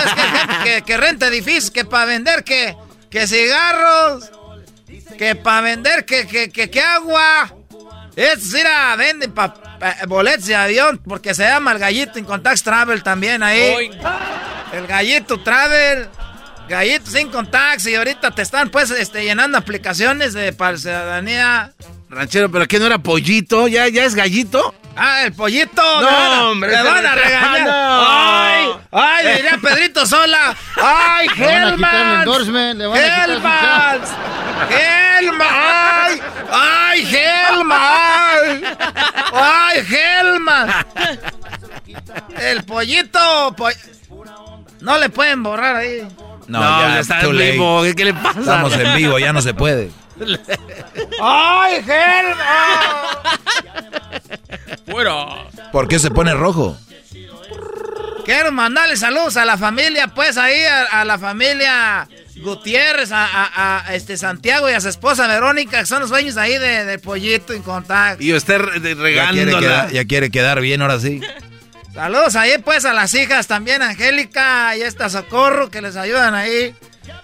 que, 0.62 0.82
que, 0.82 0.96
renta 0.99 1.29
edificios, 1.29 1.70
que 1.70 1.87
para 1.87 2.05
vender 2.05 2.44
que, 2.44 2.76
que 3.08 3.26
cigarros, 3.26 4.31
que 5.17 5.37
para 5.37 5.62
vender 5.62 6.05
que, 6.05 6.26
que, 6.26 6.50
que, 6.50 6.81
agua. 6.82 7.55
Es, 8.18 8.52
mira, 8.52 8.96
venden 8.96 9.30
pa, 9.30 9.54
boletos 10.08 10.46
de 10.46 10.56
avión 10.56 11.00
porque 11.06 11.34
se 11.34 11.44
llama 11.44 11.70
el 11.70 11.78
Gallito 11.78 12.18
Incontact 12.18 12.64
Travel 12.64 13.00
también 13.04 13.44
ahí. 13.44 13.92
El 14.72 14.88
Gallito 14.88 15.38
Travel. 15.38 16.08
Gallito 16.68 17.08
sin 17.08 17.28
contacts 17.28 17.86
y 17.86 17.94
ahorita 17.94 18.32
te 18.32 18.42
están 18.42 18.70
pues 18.70 18.90
este, 18.90 19.22
llenando 19.22 19.56
aplicaciones 19.56 20.32
de 20.32 20.52
para 20.52 20.76
ciudadanía. 20.76 21.72
Ranchero, 22.10 22.50
pero 22.50 22.66
¿qué 22.66 22.80
no 22.80 22.86
era 22.86 22.98
pollito? 22.98 23.68
¿Ya, 23.68 23.86
ya 23.86 24.04
es 24.04 24.16
gallito? 24.16 24.74
Ah, 25.00 25.22
el 25.24 25.32
pollito. 25.32 25.82
No, 26.00 26.50
hombre. 26.50 26.76
Me 26.76 26.82
van 26.82 27.06
a 27.06 27.14
regañar. 27.14 27.68
Ay, 27.70 28.66
ay, 28.90 29.26
eh. 29.26 29.36
diría 29.36 29.58
Pedrito 29.62 30.04
Sola. 30.04 30.56
Ay, 30.76 31.28
Helmans. 31.36 32.26
Helmans. 32.26 34.10
Helmans. 34.68 35.42
Ay, 35.80 36.20
ay, 36.50 37.14
Helmans. 37.14 38.64
Ay, 39.32 39.87
Helmans. 39.88 40.75
El 42.40 42.64
pollito. 42.64 43.54
No 44.80 44.99
le 44.99 45.08
pueden 45.11 45.44
borrar 45.44 45.76
ahí. 45.76 46.08
No, 46.49 46.61
ya 46.61 47.00
está 47.00 47.20
en 47.20 47.37
vivo. 47.37 47.82
¿Qué, 47.96 48.04
le 48.04 48.14
pasa? 48.14 48.40
Estamos 48.40 48.73
en 48.73 48.96
vivo, 48.96 49.18
ya 49.20 49.32
no 49.32 49.42
se 49.42 49.54
puede. 49.54 49.90
¡Ay, 51.22 51.84
Helmans! 51.87 53.18
Bueno. 54.87 55.48
¿Por 55.72 55.88
qué 55.88 55.98
se 55.98 56.10
pone 56.10 56.34
rojo? 56.34 56.76
Quiero 58.25 58.52
mandarle 58.52 58.96
saludos 58.98 59.38
a 59.38 59.46
la 59.46 59.56
familia, 59.56 60.08
pues 60.08 60.37
ahí, 60.37 60.60
a, 60.90 61.02
la 61.06 61.18
familia 61.18 62.06
Gutiérrez, 62.37 63.08
a, 63.10 63.84
este 63.92 64.18
Santiago 64.18 64.68
y 64.68 64.75
a 64.75 64.82
su 64.82 64.88
esposa 64.90 65.26
Verónica, 65.26 65.80
que 65.80 65.87
son 65.87 66.00
los 66.00 66.10
dueños 66.10 66.37
ahí 66.37 66.58
de, 66.58 66.98
Pollito 66.98 67.54
en 67.54 67.62
contacto. 67.62 68.22
Y 68.22 68.34
usted 68.34 68.58
regando. 68.58 69.60
Ya, 69.90 70.04
quiere 70.04 70.30
quedar 70.30 70.60
bien 70.60 70.82
ahora 70.82 71.00
sí. 71.00 71.22
Saludos 71.94 72.37
ahí 72.37 72.52
pues 72.62 72.84
a 72.84 72.92
las 72.92 73.14
hijas 73.14 73.46
también, 73.46 73.80
Angélica 73.80 74.76
y 74.76 74.82
esta 74.82 75.08
Socorro, 75.08 75.70
que 75.70 75.80
les 75.80 75.96
ayudan 75.96 76.34
ahí. 76.34 76.75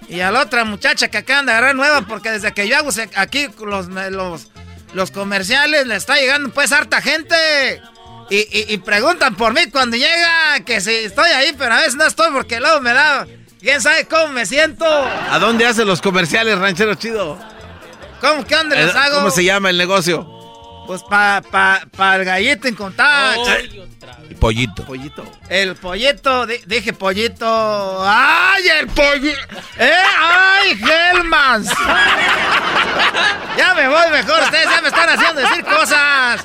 Y 0.09 0.21
a 0.21 0.31
la 0.31 0.43
otra 0.43 0.65
muchacha 0.65 1.09
que 1.09 1.19
acaban 1.19 1.47
de 1.47 1.53
agarrar 1.53 1.75
nueva, 1.75 2.03
porque 2.03 2.31
desde 2.31 2.53
que 2.53 2.69
yo 2.69 2.77
hago 2.77 2.91
aquí 3.15 3.49
los, 3.59 3.89
los 3.89 4.51
los 4.95 5.11
comerciales 5.11 5.87
le 5.87 5.97
está 5.97 6.17
llegando 6.17 6.51
pues 6.51 6.73
harta 6.73 7.03
gente. 7.03 7.83
Y, 8.31 8.79
preguntan 8.79 9.35
por 9.37 9.53
mí 9.53 9.71
cuando 9.71 9.97
llega, 9.97 10.61
que 10.65 10.81
si 10.81 10.91
estoy 10.91 11.29
ahí, 11.31 11.55
pero 11.59 11.75
a 11.75 11.79
veces 11.79 11.95
no 11.97 12.07
estoy 12.07 12.33
porque 12.33 12.59
luego 12.59 12.81
me 12.81 12.93
da... 12.93 13.27
¿Quién 13.61 13.81
sabe 13.81 14.07
cómo 14.07 14.29
me 14.29 14.47
siento? 14.47 14.85
¿A 14.87 15.39
dónde 15.39 15.67
hacen 15.67 15.87
los 15.87 16.01
comerciales, 16.01 16.59
ranchero 16.59 16.95
chido? 16.95 17.39
¿Cómo? 18.21 18.45
¿Qué 18.45 18.57
dónde 18.57 18.77
les 18.77 18.95
hago? 18.95 19.17
¿Cómo 19.17 19.31
se 19.31 19.45
llama 19.45 19.71
el 19.71 19.79
negocio? 19.79 20.27
Pues 20.87 21.03
para 21.03 21.43
pa, 21.43 21.87
pa 21.97 22.17
el 22.17 22.25
gallito 22.25 22.67
en 22.69 22.75
contacto. 22.75 23.43
El 24.29 24.37
pollito. 24.37 24.85
Pollito. 24.85 25.25
El 25.49 25.77
pollito, 25.77 26.47
dije 26.47 26.93
pollito. 26.93 28.05
¡Ay, 28.07 28.69
el 28.81 28.87
pollito! 28.89 29.39
¡Eh! 29.79 29.93
¡Ay, 30.21 30.81
Helmans! 30.81 31.69
ya 33.57 33.75
me 33.75 33.89
voy 33.89 34.11
mejor, 34.11 34.43
ustedes 34.43 34.69
ya 34.71 34.81
me 34.83 34.89
están 34.89 35.09
haciendo 35.09 35.41
decir 35.41 35.65
cosas. 35.65 36.45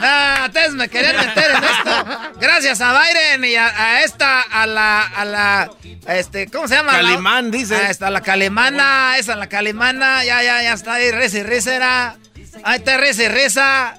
Ah, 0.00 0.44
ustedes 0.46 0.74
me 0.74 0.88
querían 0.88 1.16
meter 1.16 1.50
en 1.50 1.64
esto. 1.64 2.06
Gracias 2.40 2.80
a 2.80 2.92
Byron 2.92 3.44
y 3.44 3.56
a, 3.56 4.02
esta, 4.02 4.42
a 4.42 4.66
la, 4.66 5.02
a 5.02 5.24
la, 5.24 5.70
este, 6.06 6.48
¿cómo 6.48 6.68
se 6.68 6.76
llama? 6.76 6.92
Calimán, 6.92 7.50
dice. 7.50 7.76
Ah, 7.76 7.90
está 7.90 8.10
la 8.10 8.20
calimana, 8.20 9.18
esa 9.18 9.34
la 9.34 9.48
calimana, 9.48 10.24
ya, 10.24 10.42
ya, 10.42 10.62
ya 10.62 10.72
está 10.72 10.94
ahí, 10.94 11.10
reza 11.10 11.38
y 11.38 11.68
era. 11.70 12.16
Ahí 12.64 12.78
está, 12.78 12.96
reza 12.96 13.24
y 13.24 13.28
reza. 13.28 13.94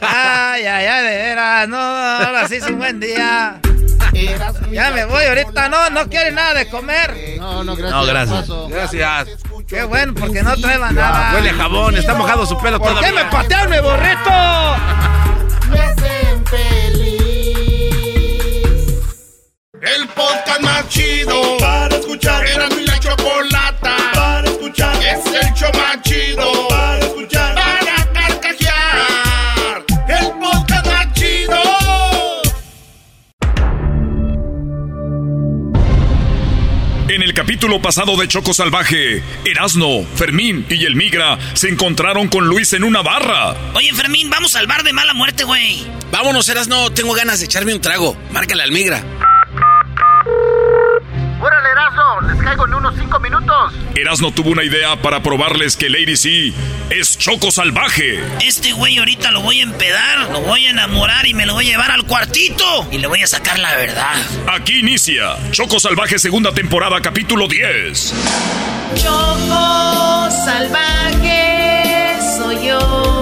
Ay, 0.00 0.66
ay, 0.66 0.86
ay, 0.86 1.04
de 1.04 1.16
veras, 1.16 1.68
no, 1.68 1.78
ahora 1.78 2.48
sí 2.48 2.56
es 2.56 2.64
un 2.64 2.78
buen 2.78 3.00
día. 3.00 3.60
Ya 4.70 4.90
me 4.90 5.04
voy 5.04 5.24
ahorita, 5.24 5.68
no, 5.68 5.90
no 5.90 6.08
quiere 6.08 6.32
nada 6.32 6.54
de 6.54 6.68
comer. 6.68 7.36
No, 7.38 7.64
no, 7.64 7.76
gracias. 7.76 8.48
No, 8.48 8.68
gracias. 8.68 8.92
Gracias. 8.92 9.42
Qué 9.68 9.84
bueno, 9.84 10.12
porque 10.14 10.42
no 10.42 10.54
trae 10.56 10.78
nada. 10.78 11.32
Huele 11.34 11.50
a 11.50 11.54
jabón, 11.54 11.96
está 11.96 12.14
mojado 12.14 12.44
su 12.44 12.58
pelo 12.58 12.78
¿Por 12.78 13.00
qué 13.00 13.10
me 13.12 13.24
patearon 13.24 13.70
mi 13.70 13.78
borrito? 13.80 14.30
Me 15.70 15.80
hacen 15.80 16.46
feliz. 16.46 17.12
El 19.80 20.08
podcast 20.08 20.60
más 20.60 20.88
chido 20.88 21.56
para 21.58 21.96
escuchar. 21.96 22.46
Era 22.46 22.68
mi 22.68 22.84
la 22.84 23.00
chocolata 23.00 23.96
para 24.14 24.46
escuchar. 24.46 24.94
Es 25.02 25.24
el 25.26 25.54
show 25.54 25.70
más 25.74 26.02
chido 26.02 26.71
En 37.12 37.22
el 37.22 37.34
capítulo 37.34 37.82
pasado 37.82 38.16
de 38.16 38.26
Choco 38.26 38.54
Salvaje, 38.54 39.22
Erasno, 39.44 40.02
Fermín 40.14 40.64
y 40.70 40.86
el 40.86 40.96
Migra 40.96 41.38
se 41.52 41.68
encontraron 41.68 42.28
con 42.28 42.46
Luis 42.46 42.72
en 42.72 42.84
una 42.84 43.02
barra. 43.02 43.54
Oye, 43.74 43.92
Fermín, 43.92 44.30
vamos 44.30 44.56
al 44.56 44.66
bar 44.66 44.82
de 44.82 44.94
mala 44.94 45.12
muerte, 45.12 45.44
güey. 45.44 45.84
Vámonos, 46.10 46.48
Erasno, 46.48 46.90
tengo 46.90 47.12
ganas 47.12 47.40
de 47.40 47.44
echarme 47.44 47.74
un 47.74 47.82
trago. 47.82 48.16
Márcale 48.30 48.62
al 48.62 48.72
Migra. 48.72 49.04
¡Les 52.26 52.40
caigo 52.40 52.66
en 52.66 52.74
unos 52.74 52.94
cinco 52.96 53.18
minutos! 53.18 53.72
Erasno 53.96 54.30
tuvo 54.30 54.50
una 54.50 54.62
idea 54.62 54.94
para 55.02 55.22
probarles 55.22 55.76
que 55.76 55.88
Lady 55.88 56.16
C 56.16 56.52
es 56.90 57.18
Choco 57.18 57.50
Salvaje. 57.50 58.22
Este 58.40 58.72
güey 58.72 58.98
ahorita 58.98 59.32
lo 59.32 59.40
voy 59.42 59.60
a 59.60 59.64
empedar, 59.64 60.30
lo 60.30 60.42
voy 60.42 60.66
a 60.66 60.70
enamorar 60.70 61.26
y 61.26 61.34
me 61.34 61.44
lo 61.44 61.54
voy 61.54 61.66
a 61.66 61.70
llevar 61.70 61.90
al 61.90 62.04
cuartito. 62.04 62.86
Y 62.92 62.98
le 62.98 63.08
voy 63.08 63.22
a 63.22 63.26
sacar 63.26 63.58
la 63.58 63.74
verdad. 63.74 64.14
Aquí 64.54 64.78
inicia 64.78 65.36
Choco 65.50 65.80
Salvaje 65.80 66.18
segunda 66.18 66.52
temporada 66.52 67.00
capítulo 67.00 67.48
10. 67.48 68.14
Choco 68.94 70.30
salvaje 70.30 72.16
soy 72.38 72.68
yo. 72.68 73.21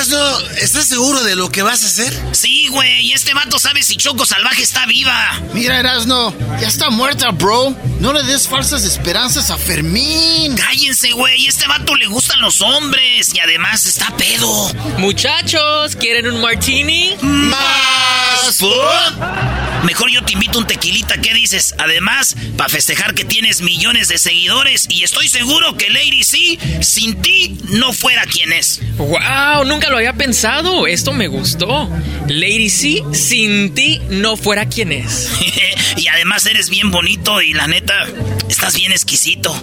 Erasno, 0.00 0.40
¿estás 0.56 0.86
seguro 0.88 1.22
de 1.24 1.36
lo 1.36 1.50
que 1.50 1.60
vas 1.60 1.84
a 1.84 1.86
hacer? 1.86 2.18
Sí, 2.32 2.68
güey, 2.68 3.08
y 3.08 3.12
este 3.12 3.34
vato 3.34 3.58
sabe 3.58 3.82
si 3.82 3.96
Choco 3.96 4.24
Salvaje 4.24 4.62
está 4.62 4.86
viva. 4.86 5.42
Mira, 5.52 5.78
Erasno, 5.78 6.34
ya 6.58 6.68
está 6.68 6.88
muerta, 6.88 7.32
bro. 7.32 7.76
No 7.98 8.14
le 8.14 8.22
des 8.22 8.48
falsas 8.48 8.84
esperanzas 8.84 9.50
a 9.50 9.58
Fermín. 9.58 10.56
Cállense, 10.56 11.12
güey, 11.12 11.46
este 11.46 11.66
vato 11.66 11.94
le 11.96 12.06
gustan 12.06 12.40
los 12.40 12.62
hombres 12.62 13.34
y 13.34 13.40
además 13.40 13.84
está 13.84 14.16
pedo. 14.16 14.72
Muchachos, 14.96 15.96
¿quieren 15.96 16.30
un 16.30 16.40
martini? 16.40 17.14
¿Más 17.20 18.56
food? 18.56 19.84
Mejor 19.84 20.10
yo 20.10 20.24
te 20.24 20.32
invito 20.32 20.58
un 20.58 20.66
tequilita, 20.66 21.18
¿qué 21.20 21.34
dices? 21.34 21.74
Además, 21.78 22.36
para 22.56 22.70
festejar 22.70 23.14
que 23.14 23.24
tienes 23.24 23.60
millones 23.60 24.08
de 24.08 24.16
seguidores 24.16 24.86
y 24.88 25.04
estoy 25.04 25.28
seguro 25.28 25.76
que 25.76 25.90
Lady 25.90 26.22
C, 26.22 26.82
sin 26.82 27.20
ti, 27.20 27.58
no 27.68 27.92
fuera 27.92 28.24
quien 28.24 28.52
es. 28.52 28.80
¡Wow! 28.96 29.64
Nunca 29.66 29.89
lo 29.90 29.96
había 29.96 30.12
pensado. 30.12 30.86
Esto 30.86 31.12
me 31.12 31.28
gustó. 31.28 31.90
Lady 32.28 32.70
C, 32.70 33.02
sin 33.12 33.74
ti 33.74 34.00
no 34.08 34.36
fuera 34.36 34.66
quien 34.66 34.92
es. 34.92 35.30
y 35.96 36.08
además 36.08 36.46
eres 36.46 36.70
bien 36.70 36.90
bonito 36.90 37.42
y 37.42 37.52
la 37.52 37.66
neta, 37.66 38.06
estás 38.48 38.76
bien 38.76 38.92
exquisito. 38.92 39.54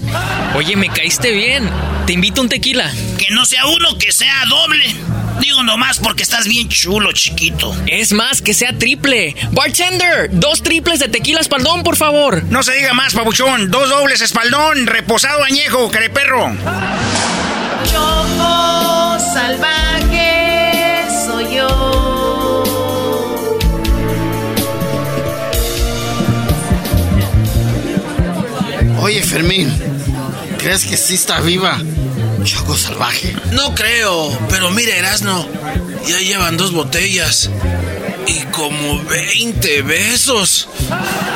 Oye, 0.55 0.75
me 0.75 0.89
caíste 0.89 1.31
bien. 1.31 1.69
Te 2.05 2.13
invito 2.13 2.41
un 2.41 2.49
tequila. 2.49 2.91
Que 3.17 3.33
no 3.33 3.45
sea 3.45 3.65
uno, 3.65 3.97
que 3.97 4.11
sea 4.11 4.43
doble. 4.49 4.95
Digo 5.39 5.63
nomás 5.63 5.99
porque 5.99 6.23
estás 6.23 6.47
bien 6.47 6.67
chulo, 6.67 7.11
chiquito. 7.11 7.75
Es 7.85 8.11
más, 8.11 8.41
que 8.41 8.53
sea 8.53 8.77
triple. 8.77 9.35
Bartender, 9.51 10.29
dos 10.31 10.63
triples 10.63 10.99
de 10.99 11.09
tequila 11.09 11.39
espaldón, 11.39 11.83
por 11.83 11.95
favor. 11.95 12.43
No 12.45 12.63
se 12.63 12.73
diga 12.73 12.93
más, 12.93 13.13
pabuchón. 13.13 13.69
Dos 13.69 13.89
dobles 13.89 14.21
espaldón, 14.21 14.87
reposado 14.87 15.43
añejo, 15.43 15.89
careperro. 15.91 16.55
Choco 17.85 19.19
salvaje 19.33 19.86
Fermín, 29.27 29.69
¿crees 30.57 30.85
que 30.85 30.95
sí 30.95 31.15
está 31.15 31.41
viva? 31.41 31.77
Choco 32.45 32.77
salvaje. 32.77 33.35
No 33.51 33.75
creo, 33.75 34.37
pero 34.49 34.71
mira, 34.71 34.95
Erasno, 34.95 35.45
ya 36.07 36.19
llevan 36.19 36.55
dos 36.55 36.71
botellas 36.71 37.49
y 38.25 38.39
como 38.45 39.03
20 39.03 39.81
besos. 39.81 40.69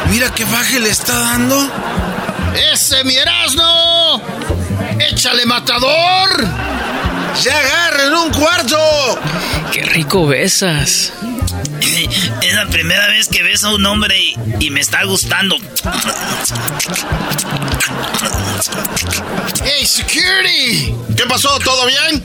Mira 0.09 0.33
qué 0.33 0.45
baje 0.45 0.79
le 0.79 0.89
está 0.89 1.19
dando. 1.19 1.69
¡Ese 2.73 3.03
mi 3.03 3.15
Erasno! 3.15 4.21
¡Échale 5.11 5.45
matador! 5.45 6.47
¡Ya 7.43 7.57
agarren 7.57 8.13
un 8.13 8.29
cuarto! 8.31 9.19
¡Qué 9.73 9.83
rico 9.83 10.27
besas! 10.27 11.11
La 12.61 12.67
primera 12.67 13.07
vez 13.07 13.27
que 13.27 13.41
beso 13.41 13.69
a 13.69 13.73
un 13.73 13.83
hombre 13.87 14.15
y, 14.21 14.35
y 14.59 14.69
me 14.69 14.81
está 14.81 15.03
gustando. 15.03 15.55
¡Hey, 19.63 19.83
security! 19.83 20.93
¿Qué 21.17 21.23
pasó? 21.27 21.57
¿Todo 21.57 21.87
bien? 21.87 22.23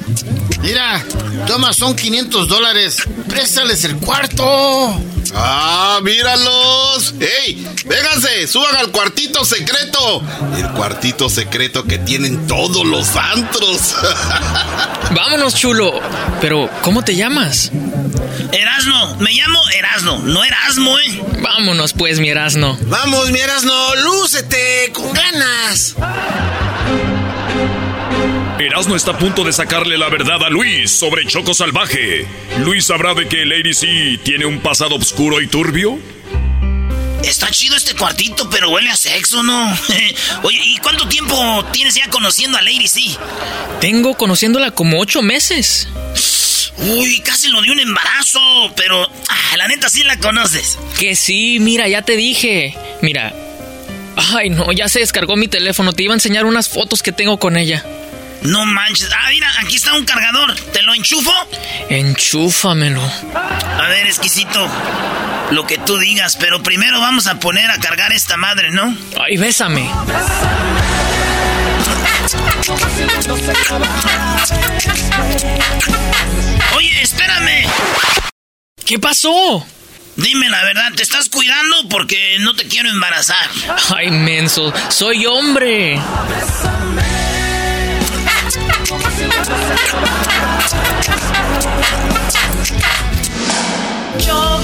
Mira, 0.61 1.03
toma, 1.47 1.73
son 1.73 1.97
500 1.97 2.49
dólares. 2.49 2.99
Préstales 3.31 3.85
el 3.85 3.97
cuarto. 3.97 5.01
¡Ah, 5.35 6.01
míralos! 6.03 7.15
¡Ey! 7.19 7.67
¡Vénganse! 7.87 8.47
¡Suban 8.47 8.77
al 8.77 8.91
cuartito 8.91 9.43
secreto! 9.43 10.23
El 10.57 10.69
cuartito 10.73 11.31
secreto 11.31 11.85
que 11.85 11.97
tienen 11.97 12.47
todos 12.47 12.85
los 12.85 13.17
antros. 13.17 13.97
Vámonos, 15.15 15.55
chulo. 15.55 15.99
Pero, 16.41 16.69
¿cómo 16.83 17.03
te 17.03 17.17
llamas? 17.17 17.71
Erasno, 18.53 19.17
me 19.17 19.31
llamo 19.33 19.61
Erasno, 19.77 20.19
no 20.19 20.45
Erasmo, 20.45 20.99
¿eh? 20.99 21.23
Vámonos, 21.41 21.93
pues, 21.93 22.21
mi 22.21 22.29
Erasno. 22.29 22.79
Vamos, 22.83 23.31
mi 23.31 23.39
Erasno, 23.39 23.95
lúcete 23.97 24.91
con 24.93 25.13
ganas. 25.13 25.97
Erasno 28.59 28.97
está 28.97 29.13
a 29.13 29.19
punto 29.19 29.45
de 29.45 29.53
sacarle 29.53 29.99
la 29.99 30.09
verdad 30.09 30.43
a 30.43 30.49
Luis 30.49 30.91
sobre 30.91 31.27
Choco 31.27 31.55
Salvaje. 31.55 32.27
¿Luis 32.61 32.87
sabrá 32.87 33.15
de 33.15 33.29
que 33.29 33.45
Lady 33.45 33.75
C 33.75 34.19
tiene 34.25 34.47
un 34.47 34.61
pasado 34.61 34.95
oscuro 34.97 35.41
y 35.41 35.47
turbio? 35.47 35.99
Está 37.23 37.51
chido 37.51 37.77
este 37.77 37.95
cuartito, 37.95 38.49
pero 38.49 38.71
huele 38.71 38.91
a 38.91 38.97
sexo, 38.97 39.43
¿no? 39.43 39.77
Oye, 40.43 40.61
¿y 40.63 40.79
cuánto 40.79 41.09
tiempo 41.09 41.65
tienes 41.73 41.95
ya 41.95 42.09
conociendo 42.09 42.57
a 42.57 42.63
Lady 42.63 42.89
C? 42.89 43.01
Tengo 43.81 44.15
conociéndola 44.15 44.71
como 44.71 45.01
ocho 45.01 45.23
meses. 45.23 45.89
Uy, 46.79 47.21
casi 47.21 47.49
lo 47.49 47.63
dio 47.63 47.73
un 47.73 47.81
embarazo, 47.81 48.41
pero 48.77 49.03
ah, 49.29 49.57
la 49.57 49.69
neta 49.69 49.89
sí 49.89 50.03
la 50.03 50.17
conoces. 50.19 50.79
Que 50.99 51.17
sí, 51.17 51.59
mira, 51.61 51.89
ya 51.89 52.03
te 52.03 52.17
dije. 52.17 52.77
Mira. 53.03 53.35
Ay, 54.35 54.51
no, 54.51 54.73
ya 54.73 54.89
se 54.89 55.01
descargó 55.01 55.37
mi 55.37 55.49
teléfono. 55.49 55.93
Te 55.93 56.03
iba 56.03 56.15
a 56.15 56.17
enseñar 56.17 56.45
unas 56.45 56.69
fotos 56.69 57.03
que 57.03 57.13
tengo 57.13 57.39
con 57.39 57.57
ella. 57.57 57.85
No 58.43 58.65
manches. 58.65 59.09
Ah, 59.13 59.29
mira, 59.31 59.51
aquí 59.61 59.77
está 59.77 59.95
un 59.95 60.05
cargador. 60.05 60.55
¿Te 60.73 60.83
lo 60.83 60.95
enchufo? 60.95 61.33
Enchúfamelo. 61.89 63.03
A 63.03 63.89
ver, 63.89 64.07
exquisito. 64.07 64.69
Lo 65.51 65.67
que 65.67 65.79
tú 65.79 65.99
digas, 65.99 66.37
pero 66.37 66.63
primero 66.63 67.01
vamos 67.01 67.27
a 67.27 67.39
poner 67.39 67.71
a 67.71 67.79
cargar 67.79 68.13
esta 68.13 68.37
madre, 68.37 68.71
¿no? 68.71 68.97
Ay, 69.21 69.37
bésame. 69.37 69.89
Oye, 76.77 77.03
espérame. 77.03 77.67
¿Qué 78.85 78.99
pasó? 78.99 79.67
Dime 80.17 80.49
la 80.49 80.63
verdad, 80.65 80.93
¿te 80.97 81.03
estás 81.03 81.29
cuidando? 81.29 81.89
Porque 81.91 82.39
no 82.41 82.55
te 82.57 82.67
quiero 82.67 82.89
embarazar. 82.89 83.51
Ay, 83.95 84.11
menso, 84.11 84.73
soy 84.89 85.27
hombre. 85.27 86.01
Yo. 94.27 94.56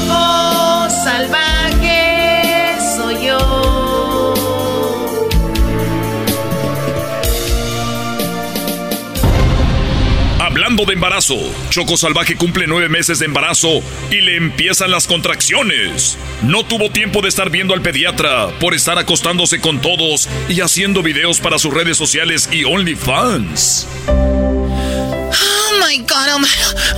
De 10.86 10.94
embarazo. 10.94 11.36
Choco 11.70 11.96
Salvaje 11.96 12.34
cumple 12.34 12.66
nueve 12.66 12.88
meses 12.88 13.20
de 13.20 13.26
embarazo 13.26 13.82
y 14.10 14.20
le 14.20 14.36
empiezan 14.36 14.90
las 14.90 15.06
contracciones. 15.06 16.18
No 16.42 16.64
tuvo 16.64 16.90
tiempo 16.90 17.20
de 17.22 17.28
estar 17.28 17.50
viendo 17.50 17.72
al 17.72 17.82
pediatra 17.82 18.48
por 18.58 18.74
estar 18.74 18.98
acostándose 18.98 19.60
con 19.60 19.80
todos 19.80 20.28
y 20.48 20.60
haciendo 20.60 21.04
videos 21.04 21.38
para 21.38 21.60
sus 21.60 21.72
redes 21.72 21.96
sociales 21.96 22.48
y 22.50 22.64
OnlyFans. 22.64 23.86
Oh 24.08 25.86
my 25.86 25.98
god, 25.98 26.28
oh 26.34 26.38
my, 26.40 26.48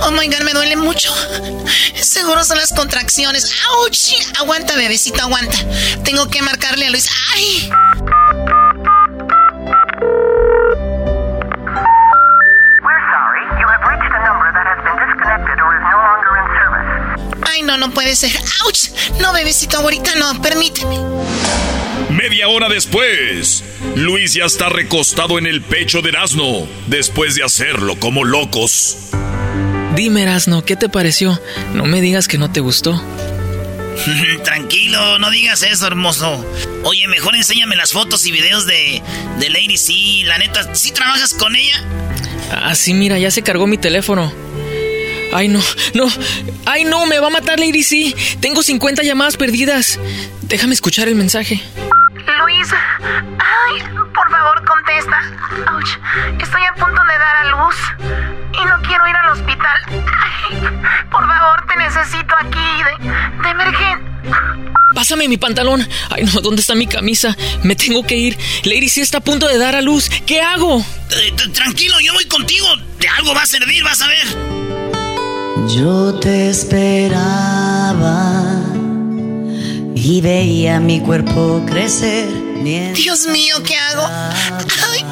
oh 0.01 0.11
my 0.11 0.27
god, 0.29 0.41
me 0.43 0.53
duele 0.53 0.77
mucho. 0.77 1.13
Seguro 2.01 2.43
son 2.43 2.57
las 2.57 2.73
contracciones. 2.73 3.51
¡Auch! 3.69 4.39
Aguanta, 4.39 4.75
bebecito, 4.77 5.21
aguanta. 5.21 5.57
Tengo 6.03 6.27
que 6.27 6.41
marcarle 6.41 6.87
a 6.87 6.89
Luis. 6.89 7.07
¡Ay! 7.35 7.69
No, 17.65 17.77
no 17.77 17.91
puede 17.91 18.15
ser. 18.15 18.31
¡Auch! 18.63 18.89
No, 19.19 19.33
bebecito, 19.33 19.77
ahorita 19.77 20.15
no, 20.15 20.41
permíteme. 20.41 20.97
Media 22.09 22.47
hora 22.47 22.69
después, 22.69 23.63
Luis 23.95 24.33
ya 24.33 24.45
está 24.45 24.69
recostado 24.69 25.37
en 25.37 25.47
el 25.47 25.61
pecho 25.61 26.01
de 26.01 26.09
Erasno, 26.09 26.67
después 26.87 27.35
de 27.35 27.43
hacerlo 27.43 27.99
como 27.99 28.23
locos. 28.23 28.97
Dime, 29.95 30.23
Erasno, 30.23 30.63
¿qué 30.63 30.75
te 30.75 30.87
pareció? 30.87 31.39
No 31.73 31.85
me 31.85 32.01
digas 32.01 32.27
que 32.27 32.37
no 32.37 32.51
te 32.51 32.59
gustó. 32.59 33.01
Tranquilo, 34.43 35.19
no 35.19 35.29
digas 35.31 35.63
eso, 35.63 35.87
hermoso. 35.87 36.45
Oye, 36.83 37.07
mejor 37.07 37.35
enséñame 37.35 37.75
las 37.75 37.91
fotos 37.91 38.25
y 38.25 38.31
videos 38.31 38.65
de, 38.65 39.01
de 39.39 39.49
Lady 39.49 39.77
C. 39.77 39.93
La 40.25 40.37
neta, 40.37 40.75
¿sí 40.75 40.91
trabajas 40.91 41.33
con 41.33 41.55
ella? 41.55 41.83
Ah, 42.51 42.75
sí, 42.75 42.93
mira, 42.93 43.17
ya 43.17 43.31
se 43.31 43.41
cargó 43.41 43.67
mi 43.67 43.77
teléfono. 43.77 44.31
Ay, 45.35 45.49
no, 45.49 45.59
no. 45.93 46.07
Ay, 46.65 46.85
no, 46.85 47.05
me 47.07 47.19
va 47.19 47.27
a 47.27 47.29
matar 47.29 47.59
Lady 47.59 47.83
C. 47.83 48.15
Tengo 48.39 48.63
50 48.63 49.03
llamadas 49.03 49.35
perdidas. 49.35 49.99
Déjame 50.43 50.73
escuchar 50.73 51.09
el 51.09 51.15
mensaje. 51.15 51.61
Luis, 52.39 52.67
ay, 52.71 53.81
por 54.13 54.31
favor, 54.31 54.63
contesta. 54.65 55.19
Ouch, 55.73 56.41
estoy 56.41 56.61
a 56.63 56.73
punto 56.75 57.01
de 57.03 57.19
dar 57.19 57.35
a 57.35 57.45
luz 57.49 57.75
y 58.53 58.65
no 58.65 58.81
quiero 58.87 59.05
ir 59.09 59.15
al 59.17 59.31
hospital. 59.33 59.77
Ay, 59.89 60.57
por 61.11 61.27
favor, 61.27 61.65
te 61.67 61.75
necesito 61.79 62.33
aquí 62.39 63.03
de, 63.03 63.43
de 63.43 63.49
emergencia. 63.49 64.15
Pásame 64.93 65.27
mi 65.27 65.35
pantalón. 65.35 65.85
Ay, 66.11 66.23
no, 66.23 66.39
¿dónde 66.39 66.61
está 66.61 66.75
mi 66.75 66.87
camisa? 66.87 67.35
Me 67.63 67.75
tengo 67.75 68.07
que 68.07 68.15
ir. 68.15 68.37
Lady 68.63 68.87
C 68.87 69.01
está 69.01 69.17
a 69.17 69.21
punto 69.21 69.49
de 69.49 69.57
dar 69.57 69.75
a 69.75 69.81
luz. 69.81 70.09
¿Qué 70.25 70.39
hago? 70.39 70.79
Eh, 71.11 71.33
tranquilo, 71.51 71.99
yo 71.99 72.13
voy 72.13 72.25
contigo. 72.25 72.67
De 72.99 73.09
algo 73.09 73.35
va 73.35 73.41
a 73.41 73.45
servir, 73.45 73.83
vas 73.83 74.01
a 74.01 74.07
ver. 74.07 74.54
Yo 75.67 76.13
te 76.19 76.49
esperaba 76.49 78.43
y 79.95 80.21
veía 80.21 80.79
mi 80.79 80.99
cuerpo 81.01 81.63
crecer. 81.67 82.27
Dios 82.93 83.25
mío, 83.27 83.61
¿qué 83.63 83.75
hago? 83.75 84.07
Ay, 84.07 85.03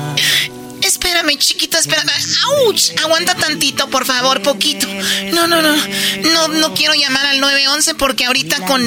espérame, 0.82 1.38
chiquito, 1.38 1.78
espérame. 1.78 2.12
¡Auch! 2.46 3.04
Aguanta 3.04 3.34
tantito, 3.36 3.90
por 3.90 4.06
favor, 4.06 4.42
poquito. 4.44 4.88
No, 5.34 5.48
no, 5.48 5.62
no. 5.62 5.76
No, 6.34 6.48
no 6.50 6.74
quiero 6.74 6.94
llamar 6.94 7.26
al 7.26 7.40
911 7.40 7.96
porque 7.96 8.26
ahorita 8.26 8.66
con, 8.66 8.82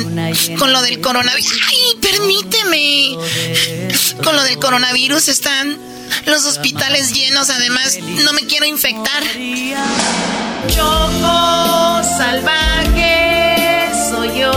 con 0.59 0.73
lo 0.73 0.83
del 0.83 1.01
coronavirus. 1.01 1.53
¡Ay, 1.69 1.97
permíteme! 2.01 3.17
Con 4.23 4.37
lo 4.37 4.45
del 4.45 4.59
coronavirus 4.59 5.29
están 5.29 5.77
los 6.27 6.45
hospitales 6.45 7.13
llenos. 7.13 7.51
Además, 7.51 7.99
no 8.25 8.33
me 8.33 8.43
quiero 8.43 8.67
infectar. 8.67 9.25
Choco 10.69 12.03
salvaje 12.19 13.89
soy 14.11 14.41
yo. 14.41 14.53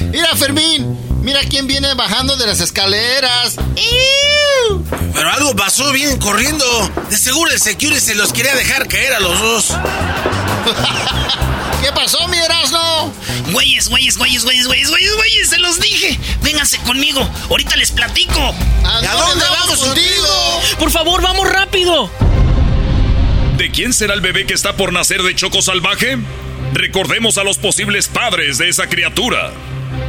Mira, 0.10 0.34
Fermín. 0.36 0.98
Mira 1.22 1.40
quién 1.48 1.66
viene 1.66 1.92
bajando 1.94 2.36
de 2.36 2.46
las 2.46 2.60
escaleras. 2.60 3.56
Pero 5.12 5.30
algo 5.30 5.54
pasó, 5.56 5.92
vienen 5.92 6.18
corriendo. 6.18 6.64
De 7.10 7.16
seguro 7.16 7.50
el 7.50 7.60
security 7.60 8.00
se 8.00 8.14
los 8.14 8.32
quería 8.32 8.54
dejar 8.54 8.86
caer 8.88 9.14
a 9.14 9.20
los 9.20 9.38
dos. 9.38 9.66
¿Qué 11.82 11.92
pasó, 11.92 12.26
mi 12.28 12.38
Erasmo? 12.38 13.12
Güeyes, 13.52 13.88
güeyes, 13.88 14.18
güeyes, 14.18 14.44
güeyes, 14.44 14.66
güeyes, 14.66 14.90
güeyes, 14.90 15.16
güeyes, 15.16 15.50
se 15.50 15.58
los 15.58 15.80
dije. 15.80 16.18
Vénganse 16.42 16.78
conmigo, 16.78 17.28
ahorita 17.48 17.76
les 17.76 17.90
platico. 17.90 18.54
¿A 18.84 19.00
dónde 19.00 19.44
vamos 19.50 19.78
contigo? 19.78 20.62
Por 20.78 20.90
favor, 20.90 21.22
vamos 21.22 21.48
rápido. 21.48 22.10
¿De 23.56 23.70
quién 23.70 23.92
será 23.92 24.14
el 24.14 24.20
bebé 24.20 24.46
que 24.46 24.54
está 24.54 24.76
por 24.76 24.92
nacer 24.92 25.22
de 25.22 25.34
Choco 25.34 25.62
Salvaje? 25.62 26.18
Recordemos 26.74 27.38
a 27.38 27.44
los 27.44 27.58
posibles 27.58 28.08
padres 28.08 28.58
de 28.58 28.68
esa 28.68 28.88
criatura. 28.88 29.52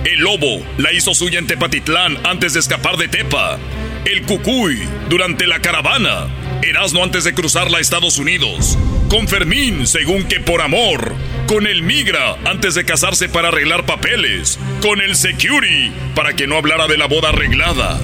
El 0.03 0.19
lobo 0.19 0.63
la 0.77 0.91
hizo 0.91 1.13
suya 1.13 1.39
en 1.39 1.47
Tepatitlán 1.47 2.17
antes 2.25 2.53
de 2.53 2.59
escapar 2.59 2.97
de 2.97 3.07
Tepa. 3.07 3.57
El 4.05 4.23
cucuy 4.23 4.87
durante 5.09 5.47
la 5.47 5.61
caravana. 5.61 6.27
Erasmo 6.61 7.03
antes 7.03 7.23
de 7.23 7.33
cruzarla 7.33 7.77
a 7.77 7.81
Estados 7.81 8.17
Unidos. 8.17 8.77
Con 9.09 9.27
Fermín, 9.27 9.87
según 9.87 10.25
que 10.25 10.39
por 10.39 10.61
amor. 10.61 11.15
Con 11.47 11.65
el 11.65 11.83
migra 11.83 12.37
antes 12.45 12.75
de 12.75 12.85
casarse 12.85 13.29
para 13.29 13.47
arreglar 13.47 13.85
papeles. 13.85 14.59
Con 14.81 15.01
el 15.01 15.15
security 15.15 15.91
para 16.15 16.33
que 16.33 16.47
no 16.47 16.57
hablara 16.57 16.87
de 16.87 16.97
la 16.97 17.07
boda 17.07 17.29
arreglada. 17.29 17.99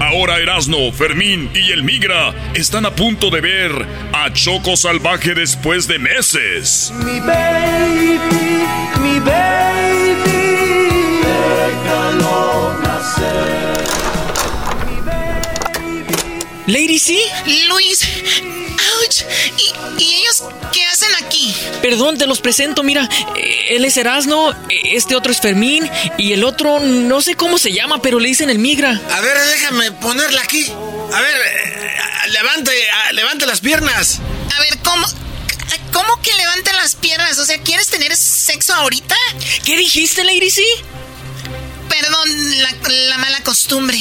Ahora 0.00 0.38
Erasno, 0.38 0.92
Fermín 0.92 1.50
y 1.54 1.72
el 1.72 1.82
migra 1.82 2.32
están 2.54 2.86
a 2.86 2.94
punto 2.94 3.30
de 3.30 3.40
ver 3.40 3.86
a 4.12 4.32
Choco 4.32 4.76
Salvaje 4.76 5.34
después 5.34 5.88
de 5.88 5.98
meses. 5.98 6.92
Mi 7.04 7.18
baby, 7.20 8.20
mi 9.02 9.18
baby, 9.18 10.37
Lady 16.68 16.98
C. 16.98 17.18
Luis. 17.68 18.00
¡Auch! 18.42 19.24
¿Y, 19.98 20.02
¿Y 20.02 20.14
ellos 20.16 20.42
qué 20.72 20.84
hacen 20.86 21.08
aquí? 21.24 21.54
Perdón, 21.82 22.16
te 22.18 22.26
los 22.26 22.40
presento, 22.40 22.82
mira. 22.82 23.08
eh, 23.36 23.66
Él 23.76 23.84
es 23.84 23.96
Erasno, 23.96 24.52
eh, 24.52 24.56
este 24.92 25.16
otro 25.16 25.32
es 25.32 25.40
Fermín 25.40 25.90
y 26.16 26.32
el 26.32 26.44
otro 26.44 26.78
no 26.80 27.20
sé 27.20 27.34
cómo 27.34 27.58
se 27.58 27.72
llama, 27.72 28.00
pero 28.02 28.20
le 28.20 28.28
dicen 28.28 28.50
el 28.50 28.58
migra. 28.58 28.90
A 29.10 29.20
ver, 29.20 29.36
déjame 29.38 29.92
ponerla 29.92 30.42
aquí. 30.42 30.66
A 31.12 31.20
ver, 31.20 31.36
eh, 31.36 32.30
levante, 32.32 32.72
ah, 32.92 33.12
levante 33.12 33.46
las 33.46 33.60
piernas. 33.60 34.20
A 34.56 34.60
ver, 34.60 34.78
¿cómo? 34.84 35.06
¿Cómo 35.92 36.20
que 36.22 36.32
levante 36.36 36.72
las 36.74 36.94
piernas? 36.94 37.38
O 37.38 37.44
sea, 37.46 37.58
¿quieres 37.62 37.88
tener 37.88 38.14
sexo 38.16 38.74
ahorita? 38.74 39.16
¿Qué 39.64 39.76
dijiste, 39.76 40.22
Lady 40.22 40.50
C? 40.50 40.62
Perdón, 41.88 42.62
la, 42.62 42.70
la 43.08 43.18
mala 43.18 43.40
costumbre. 43.42 43.98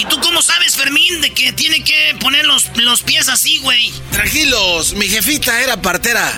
¿Y 0.00 0.04
tú 0.06 0.18
cómo 0.20 0.40
sabes, 0.40 0.76
Fermín, 0.76 1.20
de 1.20 1.30
que 1.34 1.52
tiene 1.52 1.84
que 1.84 2.16
poner 2.20 2.46
los, 2.46 2.74
los 2.76 3.02
pies 3.02 3.28
así, 3.28 3.58
güey? 3.58 3.92
Tranquilos, 4.10 4.94
mi 4.94 5.06
jefita 5.06 5.60
era 5.60 5.82
partera. 5.82 6.32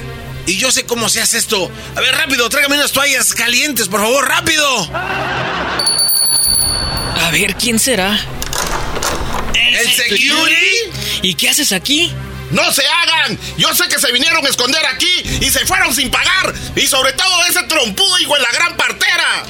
Y 0.46 0.56
yo 0.56 0.72
sé 0.72 0.84
cómo 0.84 1.08
se 1.08 1.22
hace 1.22 1.38
esto. 1.38 1.70
A 1.94 2.00
ver, 2.00 2.12
rápido, 2.16 2.48
tráigame 2.48 2.74
unas 2.74 2.90
toallas 2.90 3.32
calientes, 3.34 3.86
por 3.86 4.00
favor, 4.00 4.28
rápido. 4.28 4.66
A 7.20 7.30
ver, 7.30 7.54
¿quién 7.54 7.78
será? 7.78 8.18
¿El 9.54 9.92
security? 9.92 11.22
¿Y 11.22 11.34
qué 11.34 11.50
haces 11.50 11.70
aquí? 11.70 12.12
¡No 12.50 12.72
se 12.72 12.82
hagan! 12.84 13.38
Yo 13.58 13.72
sé 13.76 13.86
que 13.86 14.00
se 14.00 14.10
vinieron 14.10 14.44
a 14.44 14.48
esconder 14.48 14.84
aquí 14.86 15.38
y 15.40 15.48
se 15.50 15.64
fueron 15.66 15.94
sin 15.94 16.10
pagar. 16.10 16.52
Y 16.74 16.88
sobre 16.88 17.12
todo 17.12 17.44
ese 17.48 17.62
trompudo 17.68 18.18
hijo 18.18 18.34
de 18.34 18.40
la 18.42 18.50
gran 18.50 18.76
partera. 18.76 19.46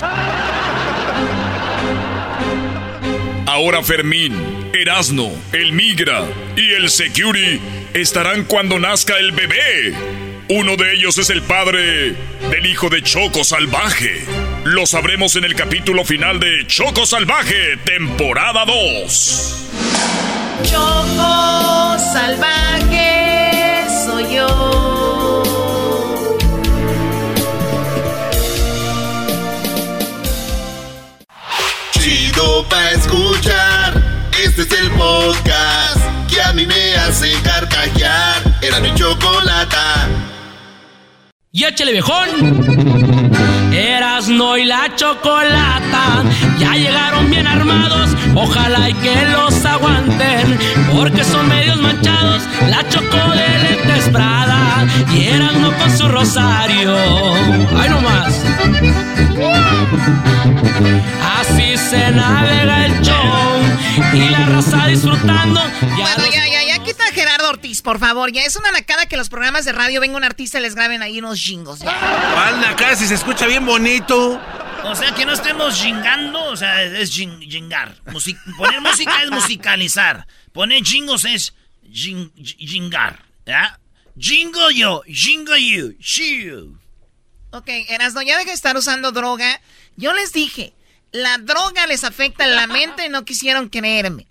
Ahora 3.52 3.82
Fermín, 3.82 4.32
Erasno, 4.72 5.30
el 5.52 5.74
migra 5.74 6.24
y 6.56 6.72
el 6.72 6.88
security 6.88 7.60
estarán 7.92 8.44
cuando 8.44 8.78
nazca 8.78 9.18
el 9.18 9.32
bebé. 9.32 9.92
Uno 10.48 10.76
de 10.76 10.94
ellos 10.94 11.18
es 11.18 11.28
el 11.28 11.42
padre 11.42 12.14
del 12.50 12.64
hijo 12.64 12.88
de 12.88 13.02
Choco 13.02 13.44
Salvaje. 13.44 14.24
Lo 14.64 14.86
sabremos 14.86 15.36
en 15.36 15.44
el 15.44 15.54
capítulo 15.54 16.02
final 16.02 16.40
de 16.40 16.66
Choco 16.66 17.04
Salvaje, 17.04 17.76
temporada 17.84 18.64
2. 18.64 19.66
Choco 20.62 21.98
salvaje 22.10 23.84
soy 24.06 24.34
yo. 24.34 24.81
Chido 32.32 32.64
pa' 32.68 32.90
escuchar. 32.92 34.02
Este 34.42 34.62
es 34.62 34.72
el 34.72 34.90
podcast 34.92 36.00
que 36.28 36.40
a 36.40 36.52
mí 36.52 36.66
me 36.66 36.94
hace 36.96 37.32
carcajear. 37.42 38.42
Era 38.62 38.80
mi 38.80 38.94
chocolata. 38.94 40.08
¡Y 41.50 41.64
échale 41.64 41.92
viejón! 41.92 43.11
Erasno 43.74 44.56
y 44.56 44.64
la 44.64 44.94
chocolata 44.94 46.22
ya 46.58 46.74
llegaron 46.74 47.30
bien 47.30 47.46
armados. 47.46 48.10
Ojalá 48.34 48.90
y 48.90 48.94
que 48.94 49.14
los 49.26 49.64
aguanten, 49.64 50.58
porque 50.94 51.24
son 51.24 51.48
medios 51.48 51.80
manchados. 51.80 52.42
La 52.68 52.86
choco 52.88 53.16
de 53.32 53.58
lentes 53.58 54.08
Prada 54.10 54.86
y 55.12 55.28
Erasno 55.28 55.72
con 55.76 55.90
su 55.96 56.08
rosario. 56.08 56.94
¡Ay, 57.76 57.90
no 57.90 58.00
más! 58.00 58.42
Así 61.40 61.76
se 61.76 62.10
navega 62.10 62.86
el 62.86 63.00
show 63.02 63.62
y 64.12 64.28
la 64.28 64.46
raza 64.46 64.86
disfrutando. 64.86 65.60
bueno, 65.80 66.24
ya, 66.32 66.46
ya, 66.46 66.61
ya 66.61 66.61
quita 66.61 66.61
Gerardo 66.61 66.61
Ortiz, 67.52 67.82
por 67.82 67.98
favor. 67.98 68.32
Ya 68.32 68.42
es 68.44 68.56
una 68.56 68.72
nacada 68.72 69.06
que 69.06 69.16
los 69.16 69.28
programas 69.28 69.64
de 69.64 69.72
radio 69.72 70.00
venga 70.00 70.16
un 70.16 70.24
artista 70.24 70.58
y 70.58 70.62
les 70.62 70.74
graben 70.74 71.02
ahí 71.02 71.18
unos 71.18 71.38
jingos. 71.38 71.80
¿Cuál 71.80 72.60
nacada 72.60 72.96
si 72.96 73.06
se 73.06 73.14
escucha 73.14 73.46
bien 73.46 73.64
bonito? 73.66 74.40
O 74.84 74.96
sea, 74.96 75.14
que 75.14 75.24
no 75.24 75.32
estemos 75.32 75.80
jingando, 75.80 76.44
o 76.44 76.56
sea, 76.56 76.82
es 76.82 77.10
jingar. 77.10 77.94
poner 78.56 78.80
música 78.80 79.22
es 79.22 79.30
musicalizar. 79.30 80.26
Poner 80.52 80.82
jingos 80.82 81.24
es 81.24 81.54
jingar. 81.92 83.24
¿Ya? 83.46 83.78
Jingo 84.18 84.70
yo, 84.70 85.02
jingo 85.06 85.56
you, 85.56 85.94
you. 85.98 86.78
Ok, 87.50 87.68
Erasno, 87.88 88.22
ya 88.22 88.36
deja 88.38 88.50
de 88.50 88.54
estar 88.54 88.76
usando 88.76 89.12
droga. 89.12 89.60
Yo 89.96 90.12
les 90.12 90.32
dije, 90.32 90.72
la 91.12 91.38
droga 91.38 91.86
les 91.86 92.04
afecta 92.04 92.44
en 92.44 92.56
la 92.56 92.66
mente 92.66 93.06
y 93.06 93.08
no 93.08 93.24
quisieron 93.24 93.68
creerme. 93.68 94.26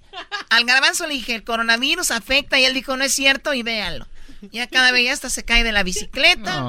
Al 0.50 0.65
garbanzo 0.65 1.08
le 1.08 1.13
dije, 1.13 1.36
el 1.36 1.43
coronavirus 1.43 2.12
afecta 2.12 2.60
y 2.60 2.65
él 2.65 2.74
dijo, 2.74 2.97
no 2.97 3.04
es 3.04 3.13
cierto 3.13 3.54
y 3.54 3.63
véanlo. 3.63 4.08
Ya 4.52 4.67
cada 4.67 4.91
vez 4.91 5.06
ya 5.06 5.13
hasta 5.13 5.30
se 5.30 5.43
cae 5.43 5.63
de 5.63 5.71
la 5.71 5.84
bicicleta. 5.84 6.65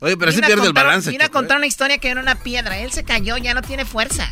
Oye, 0.00 0.16
pero 0.16 0.32
sí 0.32 0.40
pierde 0.40 0.66
el 0.66 0.72
balance. 0.72 1.10
Vine 1.10 1.24
a 1.24 1.28
contar 1.28 1.56
¿eh? 1.56 1.58
una 1.58 1.66
historia 1.66 1.98
que 1.98 2.08
era 2.08 2.20
una 2.20 2.36
piedra. 2.36 2.78
Él 2.78 2.90
se 2.92 3.04
cayó, 3.04 3.36
ya 3.36 3.52
no 3.54 3.62
tiene 3.62 3.84
fuerza. 3.84 4.28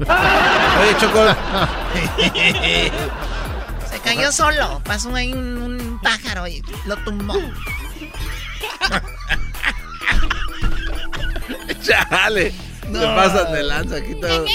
Oye, 0.00 0.96
Choco. 1.00 1.24
se 3.90 4.00
cayó 4.00 4.32
solo. 4.32 4.82
Pasó 4.84 5.14
ahí 5.14 5.32
un, 5.32 5.62
un 5.62 6.00
pájaro 6.02 6.46
y 6.48 6.62
lo 6.86 6.96
tumbó. 6.98 7.34
Chale. 11.82 12.52
Te 12.92 12.98
pasas 13.00 13.52
de 13.52 13.62
lanza 13.62 13.96
aquí 13.96 14.14
todo. 14.20 14.46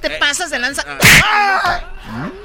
Te 0.00 0.10
pasas 0.18 0.50
de 0.50 0.58
lanza. 0.58 0.84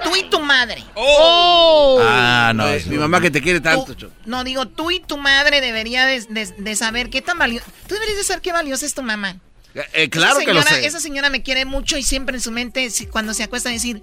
Tú 0.04 0.16
y 0.16 0.30
tu 0.30 0.40
madre. 0.40 0.84
Oh. 0.96 2.00
Ah, 2.02 2.54
no. 2.56 2.66
mi 2.88 2.98
mamá 2.98 3.20
que 3.20 3.32
te 3.32 3.42
quiere 3.42 3.60
tanto, 3.60 3.96
No, 4.26 4.44
digo, 4.44 4.68
tú 4.68 4.92
y 4.92 5.00
tu 5.00 5.18
madre 5.18 5.60
debería 5.62 6.06
de, 6.06 6.76
saber 6.76 7.10
qué 7.10 7.22
tan 7.22 7.38
valioso. 7.38 7.66
Tú 7.88 7.96
deberías 7.96 8.18
de 8.18 8.24
saber 8.24 8.42
qué 8.42 8.52
valiosa 8.52 8.86
es 8.86 8.94
tu 8.94 9.04
mamá. 9.04 9.38
Eh, 9.76 9.84
eh, 9.94 10.10
claro 10.10 10.40
que 10.40 10.54
lo 10.54 10.62
sé. 10.62 10.86
Esa 10.86 11.00
señora 11.00 11.30
me 11.30 11.44
quiere 11.44 11.66
mucho 11.66 11.98
y 11.98 12.04
siempre 12.04 12.38
en 12.38 12.42
su 12.42 12.52
mente, 12.52 12.90
cuando 13.12 13.34
se 13.34 13.44
acuesta, 13.44 13.70
decir: 13.70 14.02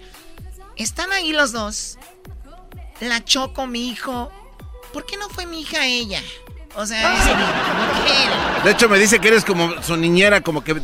Están 0.76 1.12
ahí 1.12 1.32
los 1.32 1.52
dos. 1.52 1.98
La 3.00 3.24
Choco, 3.24 3.66
mi 3.66 3.88
hijo. 3.88 4.30
¿Por 4.92 5.06
qué 5.06 5.16
no 5.16 5.28
fue 5.28 5.46
mi 5.46 5.62
hija 5.62 5.86
ella? 5.86 6.22
O 6.76 6.86
sea, 6.86 7.14
De 8.64 8.70
hecho, 8.70 8.88
me 8.88 8.98
dice 8.98 9.18
que 9.20 9.28
eres 9.28 9.44
como 9.44 9.82
su 9.82 9.96
niñera, 9.96 10.40
como 10.40 10.64
que 10.64 10.74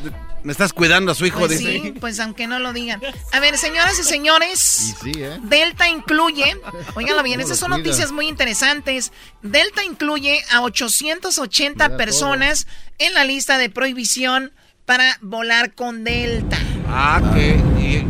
me 0.43 0.53
estás 0.53 0.73
cuidando 0.73 1.13
a 1.13 1.15
su 1.15 1.27
hijo. 1.27 1.41
Pues 1.41 1.59
sí, 1.59 1.95
pues 1.99 2.21
aunque 2.21 2.47
no 2.47 2.59
lo 2.59 2.73
digan. 2.73 3.01
A 3.33 3.41
ver, 3.41 3.57
señoras 3.59 3.99
y 3.99 4.05
señores, 4.05 4.97
¿eh? 5.05 5.39
Delta 5.43 5.89
incluye, 5.89 6.57
oiganlo 6.95 7.23
bien, 7.23 7.41
estas 7.41 7.59
son 7.59 7.71
noticias 7.71 8.13
muy 8.13 8.29
interesantes. 8.29 9.13
Delta 9.43 9.83
incluye 9.85 10.41
a 10.53 10.63
880 10.63 11.97
personas 11.97 12.67
en 12.99 13.15
la 13.15 13.25
lista 13.25 13.59
de 13.59 13.71
prohibición 13.71 14.53
para 14.85 15.19
volar 15.21 15.75
con 15.75 16.05
Delta. 16.05 16.57
Ah, 16.89 17.21
¿qué? 17.35 18.05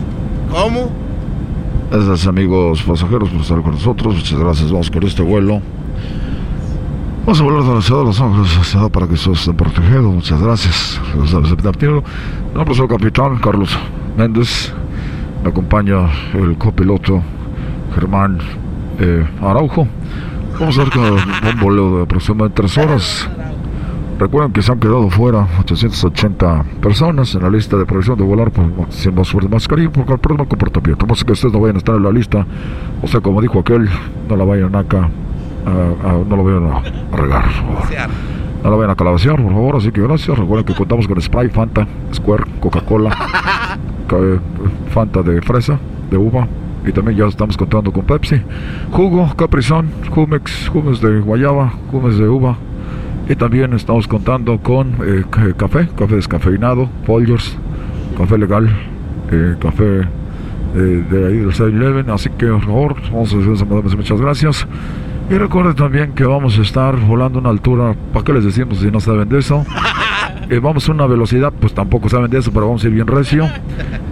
¿Cómo? 0.51 0.91
Gracias 1.91 2.27
amigos 2.27 2.83
pasajeros 2.83 3.31
por 3.31 3.41
estar 3.41 3.63
con 3.63 3.73
nosotros. 3.73 4.15
Muchas 4.15 4.39
gracias. 4.39 4.71
Vamos 4.71 4.91
con 4.91 5.03
este 5.05 5.23
vuelo. 5.23 5.63
Vamos 7.27 7.39
a 7.39 7.45
volar 7.45 7.63
de 7.63 7.75
la 7.75 7.83
ciudad 7.83 8.01
de 8.01 8.07
Los 8.07 8.21
Ángeles 8.21 8.77
para 8.91 9.07
que 9.07 9.15
estén 9.15 9.55
protegidos. 9.55 10.15
Muchas 10.15 10.43
gracias. 10.43 11.01
No, 11.15 12.63
el 12.63 12.89
capitán 12.89 13.39
Carlos 13.39 13.79
Méndez. 14.17 14.73
Me 15.45 15.51
acompaña 15.51 16.09
el 16.33 16.57
copiloto 16.57 17.23
Germán 17.95 18.39
eh, 18.99 19.27
Araujo. 19.43 19.87
Vamos 20.59 20.79
a 20.79 20.85
ver 20.85 20.93
con 20.93 21.03
un 21.05 21.61
vuelo 21.61 21.99
de 21.99 22.03
aproximadamente 22.05 22.63
tres 22.63 22.79
horas. 22.79 23.29
Recuerden 24.19 24.53
que 24.53 24.63
se 24.63 24.73
han 24.73 24.81
quedado 24.81 25.11
fuera 25.11 25.47
880 25.61 26.65
personas 26.81 27.35
en 27.35 27.43
la 27.43 27.51
lista 27.51 27.77
de 27.77 27.85
provisión 27.85 28.17
de 28.19 28.25
volar 28.25 28.51
por 28.51 28.65
sin 28.89 29.15
mascarilla 29.15 29.91
por 29.91 30.11
el 30.11 30.19
problema 30.19 30.49
comportamiento. 30.49 31.07
No 31.07 31.15
sé 31.15 31.27
que 31.27 31.33
ustedes 31.33 31.53
no 31.53 31.61
vayan 31.61 31.77
a 31.77 31.79
estar 31.79 31.95
en 31.95 32.03
la 32.03 32.13
lista. 32.13 32.47
O 33.03 33.07
sea, 33.07 33.21
como 33.21 33.43
dijo 33.43 33.61
aquel, 33.61 33.91
no 34.29 34.37
la 34.37 34.45
vayan 34.45 34.75
acá 34.75 35.11
no 35.65 36.37
lo 36.37 36.45
vayan 36.45 36.71
a, 36.71 37.17
regar, 37.17 37.45
por 37.45 37.83
favor. 37.83 38.11
No 38.63 38.71
lo 38.71 38.77
vayan 38.77 38.91
a 38.91 38.97
calabacear, 38.97 39.37
por 39.37 39.53
favor. 39.53 39.77
Así 39.77 39.91
que 39.91 40.03
gracias. 40.03 40.39
Recuerden 40.39 40.67
que 40.67 40.75
contamos 40.75 41.09
con 41.09 41.21
Sprite, 41.21 41.55
Fanta, 41.55 41.87
Square, 42.13 42.45
Coca-Cola, 42.61 43.17
Fanta 44.91 45.23
de 45.23 45.41
fresa, 45.41 45.79
de 46.11 46.17
uva. 46.17 46.47
Y 46.87 46.93
también 46.93 47.19
ya 47.19 47.27
estamos 47.27 47.57
contando 47.57 47.93
con 47.93 48.05
Pepsi, 48.05 48.41
jugo, 48.91 49.31
Caprizón, 49.37 49.91
Jumex, 50.11 50.69
Jumex 50.69 51.01
de 51.01 51.21
guayaba, 51.21 51.73
Jumex 51.91 52.17
de 52.17 52.29
uva. 52.29 52.57
Y 53.29 53.37
también 53.37 53.75
estamos 53.75 54.09
contando 54.09 54.59
con 54.59 54.95
eh, 55.05 55.25
café, 55.57 55.89
café 55.97 56.17
descafeinado, 56.17 56.89
Folgers, 57.05 57.57
café 58.17 58.39
legal, 58.39 58.69
eh, 59.31 59.57
café 59.61 60.01
eh, 60.75 61.05
de 61.11 61.27
ahí 61.27 61.37
del 61.37 61.53
7-Eleven. 61.53 62.11
Así 62.11 62.31
que, 62.31 62.47
por 62.47 62.63
favor, 62.63 62.97
vamos 63.13 63.33
a 63.33 63.97
muchas 63.97 64.21
gracias. 64.21 64.67
Y 65.31 65.35
recuerden 65.39 65.77
también 65.77 66.13
que 66.13 66.25
vamos 66.25 66.59
a 66.59 66.63
estar 66.63 66.97
volando 66.97 67.39
a 67.39 67.43
una 67.43 67.51
altura, 67.51 67.95
¿para 68.13 68.25
qué 68.25 68.33
les 68.33 68.45
decimos 68.45 68.79
si 68.79 68.91
no 68.91 68.99
saben 68.99 69.29
de 69.29 69.39
eso? 69.39 69.65
Eh, 70.49 70.59
vamos 70.59 70.89
a 70.89 70.93
una 70.93 71.07
velocidad, 71.07 71.53
pues 71.61 71.73
tampoco 71.73 72.09
saben 72.09 72.29
de 72.29 72.39
eso, 72.41 72.51
pero 72.51 72.67
vamos 72.67 72.83
a 72.83 72.89
ir 72.89 72.95
bien 72.95 73.07
recio. 73.07 73.49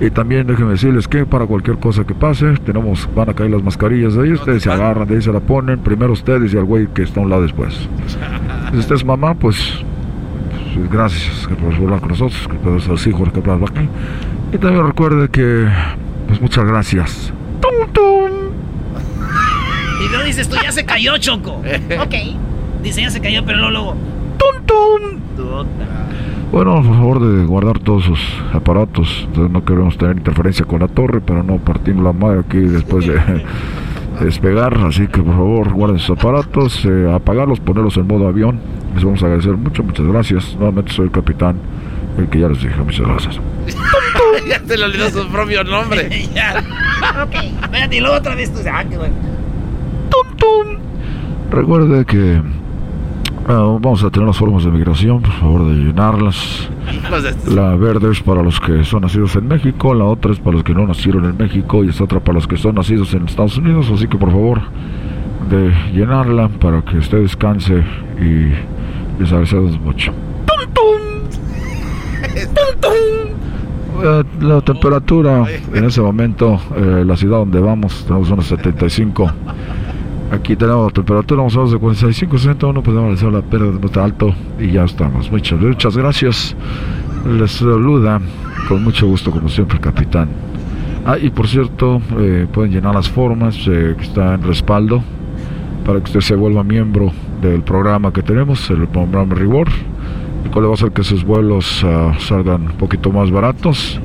Y 0.00 0.08
también 0.10 0.46
déjenme 0.46 0.70
decirles 0.70 1.08
que 1.08 1.26
para 1.26 1.46
cualquier 1.46 1.78
cosa 1.78 2.04
que 2.04 2.14
pase, 2.14 2.54
tenemos, 2.64 3.08
van 3.12 3.30
a 3.30 3.34
caer 3.34 3.50
las 3.50 3.64
mascarillas 3.64 4.14
de 4.14 4.22
ahí, 4.22 4.32
ustedes 4.34 4.62
se 4.62 4.70
agarran, 4.70 5.08
de 5.08 5.16
ahí 5.16 5.22
se 5.22 5.32
la 5.32 5.40
ponen, 5.40 5.80
primero 5.80 6.12
ustedes 6.12 6.54
y 6.54 6.56
al 6.56 6.64
güey 6.64 6.86
que 6.94 7.02
está 7.02 7.18
a 7.18 7.24
un 7.24 7.30
lado 7.30 7.42
después. 7.42 7.74
Si 8.70 8.78
usted 8.78 8.94
es 8.94 9.04
mamá, 9.04 9.34
pues, 9.34 9.82
pues 10.74 10.90
gracias 10.92 11.48
por 11.60 11.76
volar 11.76 11.98
con 11.98 12.10
nosotros, 12.10 12.48
que 12.48 12.88
los 12.88 13.06
hijos 13.08 13.32
que 13.32 13.40
aquí. 13.40 13.88
Y 14.52 14.58
también 14.58 14.86
recuerde 14.86 15.28
que, 15.30 15.66
pues 16.28 16.40
muchas 16.40 16.66
gracias. 16.66 17.32
Y 20.04 20.08
luego 20.08 20.24
dices 20.24 20.48
tú, 20.48 20.56
ya 20.62 20.72
se 20.72 20.84
cayó, 20.84 21.16
Choco. 21.18 21.62
ok. 22.02 22.14
Dice, 22.82 23.02
ya 23.02 23.10
se 23.10 23.20
cayó, 23.20 23.44
pero 23.44 23.70
luego... 23.70 23.96
¡Tum, 24.38 24.64
tum! 24.64 25.18
Bueno, 26.52 26.76
por 26.82 26.94
favor 26.96 27.20
de 27.20 27.44
guardar 27.44 27.78
todos 27.78 28.04
sus 28.04 28.20
aparatos. 28.52 29.24
Entonces 29.26 29.52
no 29.52 29.64
queremos 29.64 29.98
tener 29.98 30.16
interferencia 30.16 30.64
con 30.64 30.80
la 30.80 30.88
torre 30.88 31.20
para 31.20 31.42
no 31.42 31.58
partir 31.58 31.96
la 31.96 32.12
madre 32.12 32.40
aquí 32.40 32.58
después 32.58 33.06
de 33.06 33.20
despegar. 34.20 34.74
Así 34.78 35.06
que 35.08 35.22
por 35.22 35.34
favor 35.34 35.72
guarden 35.72 35.98
sus 35.98 36.18
aparatos, 36.18 36.84
eh, 36.84 37.10
apagarlos, 37.12 37.60
ponerlos 37.60 37.96
en 37.96 38.06
modo 38.06 38.28
avión. 38.28 38.60
Les 38.94 39.04
vamos 39.04 39.22
a 39.22 39.26
agradecer 39.26 39.56
mucho, 39.56 39.82
muchas 39.82 40.06
gracias. 40.06 40.56
Nuevamente 40.56 40.92
soy 40.92 41.06
el 41.06 41.12
capitán, 41.12 41.56
el 42.16 42.28
que 42.28 42.40
ya 42.40 42.48
les 42.48 42.62
dije. 42.62 42.76
Muchas 42.76 43.06
gracias. 43.06 43.40
ya 44.48 44.60
se 44.66 44.76
le 44.78 44.84
olvidó 44.84 45.10
su 45.10 45.28
propio 45.28 45.64
nombre. 45.64 46.08
ya. 46.34 46.64
ok. 47.24 47.34
Espérate, 47.62 47.96
y 47.96 48.00
luego 48.00 48.16
otra 48.16 48.34
vez 48.34 48.52
tú. 48.52 48.60
Ah, 48.72 48.84
qué 48.88 48.96
bueno. 48.96 49.14
Recuerde 51.50 52.04
que 52.04 52.42
ah, 53.48 53.78
vamos 53.80 54.04
a 54.04 54.10
tener 54.10 54.26
las 54.26 54.36
formas 54.36 54.64
de 54.64 54.70
migración, 54.70 55.22
por 55.22 55.32
favor 55.32 55.66
de 55.66 55.74
llenarlas. 55.74 56.68
La 57.48 57.74
verde 57.74 58.10
es 58.12 58.20
para 58.22 58.42
los 58.42 58.60
que 58.60 58.84
son 58.84 59.02
nacidos 59.02 59.34
en 59.36 59.48
México, 59.48 59.94
la 59.94 60.04
otra 60.04 60.32
es 60.32 60.38
para 60.38 60.56
los 60.56 60.64
que 60.64 60.74
no 60.74 60.86
nacieron 60.86 61.24
en 61.24 61.36
México 61.36 61.84
y 61.84 61.88
esta 61.88 62.04
otra 62.04 62.20
para 62.20 62.34
los 62.34 62.46
que 62.46 62.56
son 62.56 62.74
nacidos 62.74 63.14
en 63.14 63.26
Estados 63.26 63.56
Unidos, 63.56 63.90
así 63.92 64.06
que 64.06 64.18
por 64.18 64.30
favor 64.30 64.60
de 65.50 65.72
llenarla 65.92 66.48
para 66.48 66.82
que 66.82 66.98
usted 66.98 67.22
descanse 67.22 67.82
y 68.20 68.52
les 69.20 69.32
agradecemos 69.32 69.80
mucho. 69.80 70.12
Eh, 74.00 74.24
la 74.40 74.60
temperatura 74.60 75.44
en 75.74 75.84
ese 75.84 76.00
momento, 76.00 76.60
eh, 76.76 77.02
la 77.04 77.16
ciudad 77.16 77.38
donde 77.38 77.58
vamos, 77.58 78.04
tenemos 78.06 78.30
unos 78.30 78.46
75 78.46 79.32
Aquí 80.30 80.56
tenemos 80.56 80.92
temperatura, 80.92 81.38
vamos 81.38 81.56
a 81.56 81.72
de 81.72 81.78
45, 81.78 82.36
61, 82.36 82.82
podemos 82.82 83.04
analizar 83.04 83.32
la 83.32 83.40
pérdida 83.40 83.78
de 83.78 83.86
está 83.86 84.04
alto 84.04 84.34
y 84.58 84.72
ya 84.72 84.84
estamos. 84.84 85.30
Muchas, 85.30 85.58
muchas 85.58 85.96
gracias. 85.96 86.54
Les 87.26 87.50
saluda 87.50 88.20
con 88.68 88.84
mucho 88.84 89.06
gusto, 89.06 89.30
como 89.30 89.48
siempre, 89.48 89.80
capitán. 89.80 90.28
Ah, 91.06 91.16
y 91.18 91.30
por 91.30 91.48
cierto, 91.48 92.02
eh, 92.18 92.46
pueden 92.52 92.72
llenar 92.72 92.94
las 92.94 93.08
formas 93.08 93.56
eh, 93.66 93.94
que 93.96 94.04
está 94.04 94.34
en 94.34 94.42
respaldo 94.42 95.02
para 95.86 96.00
que 96.00 96.04
usted 96.04 96.20
se 96.20 96.34
vuelva 96.34 96.62
miembro 96.62 97.10
del 97.40 97.62
programa 97.62 98.12
que 98.12 98.22
tenemos, 98.22 98.68
el 98.68 98.86
programa 98.86 99.34
Reward. 99.34 99.72
el 100.44 100.50
cual 100.50 100.66
va 100.66 100.70
a 100.72 100.74
hacer 100.74 100.92
que 100.92 101.04
sus 101.04 101.24
vuelos 101.24 101.82
ah, 101.86 102.12
salgan 102.18 102.66
un 102.66 102.76
poquito 102.76 103.10
más 103.10 103.30
baratos. 103.30 103.98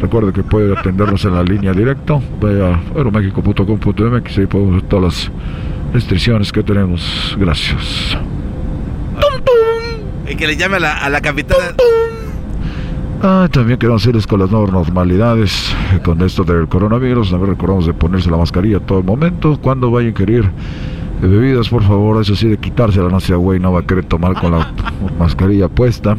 Recuerde 0.00 0.32
que 0.32 0.42
puede 0.42 0.76
atendernos 0.76 1.24
en 1.24 1.34
la 1.34 1.42
línea 1.42 1.72
directa. 1.72 2.18
Vaya 2.40 2.74
a 2.74 2.80
aeroméxico.com.mx 2.96 4.38
y 4.38 4.46
podemos 4.46 4.74
ver 4.74 4.82
todas 4.82 5.04
las 5.04 5.30
restricciones 5.92 6.52
que 6.52 6.62
tenemos. 6.62 7.36
Gracias. 7.38 8.16
Y 10.28 10.36
que 10.36 10.46
le 10.46 10.56
llame 10.56 10.76
a 10.76 10.80
la, 10.80 10.98
a 10.98 11.10
la 11.10 11.20
capitana. 11.20 11.74
Ah, 13.22 13.48
también 13.52 13.78
queremos 13.78 14.00
decirles 14.02 14.26
con 14.26 14.40
las 14.40 14.50
nuevas 14.50 14.72
normalidades, 14.72 15.74
eh, 15.92 16.00
con 16.02 16.22
esto 16.22 16.42
del 16.42 16.68
coronavirus, 16.68 17.30
también 17.30 17.50
recordamos 17.50 17.84
de 17.84 17.92
ponerse 17.92 18.30
la 18.30 18.38
mascarilla 18.38 18.78
a 18.78 18.80
todo 18.80 19.00
el 19.00 19.04
momento. 19.04 19.58
Cuando 19.60 19.90
vaya 19.90 20.06
a 20.06 20.10
ingerir 20.10 20.44
eh, 20.46 21.26
bebidas, 21.26 21.68
por 21.68 21.82
favor, 21.82 22.22
eso 22.22 22.34
sí, 22.34 22.48
de 22.48 22.56
quitársela, 22.56 23.10
no 23.10 23.20
sea 23.20 23.36
güey, 23.36 23.60
no 23.60 23.72
va 23.72 23.80
a 23.80 23.86
querer 23.86 24.06
tomar 24.06 24.40
con 24.40 24.52
la 24.52 24.72
mascarilla 25.18 25.68
puesta. 25.68 26.16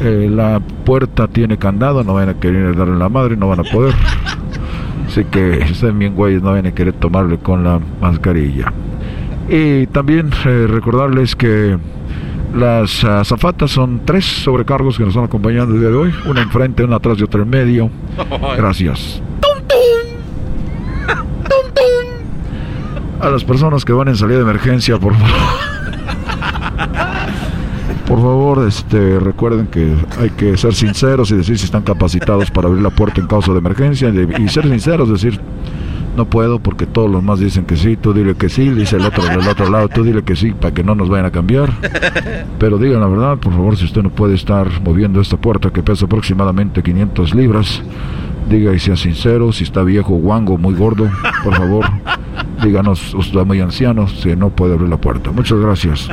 Eh, 0.00 0.28
la 0.30 0.60
puerta 0.84 1.26
tiene 1.26 1.56
candado, 1.56 2.04
no 2.04 2.14
van 2.14 2.28
a 2.28 2.34
querer 2.34 2.76
darle 2.76 2.96
la 2.96 3.08
madre, 3.08 3.36
no 3.36 3.48
van 3.48 3.60
a 3.60 3.64
poder. 3.64 3.94
Así 5.06 5.24
que 5.24 5.58
estén 5.58 5.98
bien 5.98 6.14
güeyes, 6.14 6.42
no 6.42 6.52
van 6.52 6.66
a 6.66 6.72
querer 6.72 6.94
tomarle 6.94 7.38
con 7.38 7.64
la 7.64 7.80
mascarilla. 8.00 8.72
Y 9.48 9.86
también 9.86 10.30
eh, 10.44 10.66
recordarles 10.68 11.36
que 11.36 11.78
las 12.54 13.04
azafatas 13.04 13.70
son 13.70 14.02
tres 14.04 14.24
sobrecargos 14.24 14.96
que 14.96 15.04
nos 15.04 15.10
están 15.10 15.24
acompañando 15.24 15.74
el 15.74 15.80
día 15.80 15.90
de 15.90 15.96
hoy. 15.96 16.14
Una 16.26 16.42
enfrente, 16.42 16.84
una 16.84 16.96
atrás 16.96 17.18
y 17.18 17.22
otra 17.22 17.42
en 17.42 17.50
medio. 17.50 17.90
Gracias. 18.56 19.22
A 23.20 23.30
las 23.30 23.44
personas 23.44 23.84
que 23.84 23.92
van 23.92 24.08
en 24.08 24.16
salida 24.16 24.36
de 24.36 24.42
emergencia, 24.42 24.98
por 24.98 25.14
favor. 25.14 25.55
Por 28.06 28.20
favor, 28.20 28.64
este, 28.66 29.18
recuerden 29.18 29.66
que 29.66 29.94
hay 30.20 30.30
que 30.30 30.56
ser 30.56 30.74
sinceros 30.74 31.32
y 31.32 31.36
decir 31.36 31.58
si 31.58 31.64
están 31.64 31.82
capacitados 31.82 32.52
para 32.52 32.68
abrir 32.68 32.82
la 32.82 32.90
puerta 32.90 33.20
en 33.20 33.26
caso 33.26 33.52
de 33.52 33.58
emergencia 33.58 34.08
y, 34.08 34.48
ser 34.48 34.68
sinceros, 34.68 35.10
decir 35.10 35.40
no 36.16 36.24
puedo 36.24 36.60
porque 36.60 36.86
todos 36.86 37.10
los 37.10 37.22
más 37.22 37.40
dicen 37.40 37.66
que 37.66 37.76
sí, 37.76 37.96
tú 37.96 38.14
dile 38.14 38.36
que 38.36 38.48
sí, 38.48 38.70
dice 38.70 38.96
el 38.96 39.04
otro 39.04 39.24
del 39.24 39.46
otro 39.46 39.68
lado, 39.68 39.88
tú 39.88 40.04
dile 40.04 40.22
que 40.22 40.36
sí 40.36 40.52
para 40.52 40.72
que 40.72 40.84
no 40.84 40.94
nos 40.94 41.08
vayan 41.08 41.26
a 41.26 41.30
cambiar. 41.30 41.70
Pero 42.58 42.78
digan 42.78 43.00
la 43.00 43.08
verdad, 43.08 43.38
por 43.38 43.52
favor, 43.52 43.76
si 43.76 43.84
usted 43.84 44.02
no 44.02 44.10
puede 44.10 44.34
estar 44.34 44.80
moviendo 44.82 45.20
esta 45.20 45.36
puerta 45.36 45.70
que 45.70 45.82
pesa 45.82 46.06
aproximadamente 46.06 46.82
500 46.82 47.34
libras, 47.34 47.82
diga 48.48 48.72
y 48.72 48.78
sea 48.78 48.96
sincero, 48.96 49.52
si 49.52 49.64
está 49.64 49.82
viejo, 49.82 50.14
guango, 50.14 50.56
muy 50.56 50.74
gordo, 50.74 51.10
por 51.42 51.54
favor, 51.54 51.84
díganos, 52.62 53.14
usted 53.14 53.32
está 53.32 53.44
muy 53.44 53.60
anciano, 53.60 54.06
si 54.08 54.34
no 54.36 54.50
puede 54.50 54.74
abrir 54.74 54.88
la 54.88 54.98
puerta. 54.98 55.32
Muchas 55.32 55.58
gracias. 55.58 56.08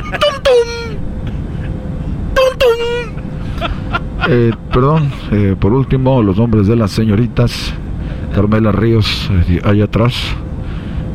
Eh, 4.28 4.52
perdón, 4.72 5.10
eh, 5.32 5.54
por 5.58 5.72
último, 5.72 6.22
los 6.22 6.36
nombres 6.38 6.66
de 6.66 6.76
las 6.76 6.90
señoritas 6.92 7.74
Carmela 8.34 8.72
Ríos, 8.72 9.30
eh, 9.48 9.60
allá 9.64 9.84
atrás, 9.84 10.14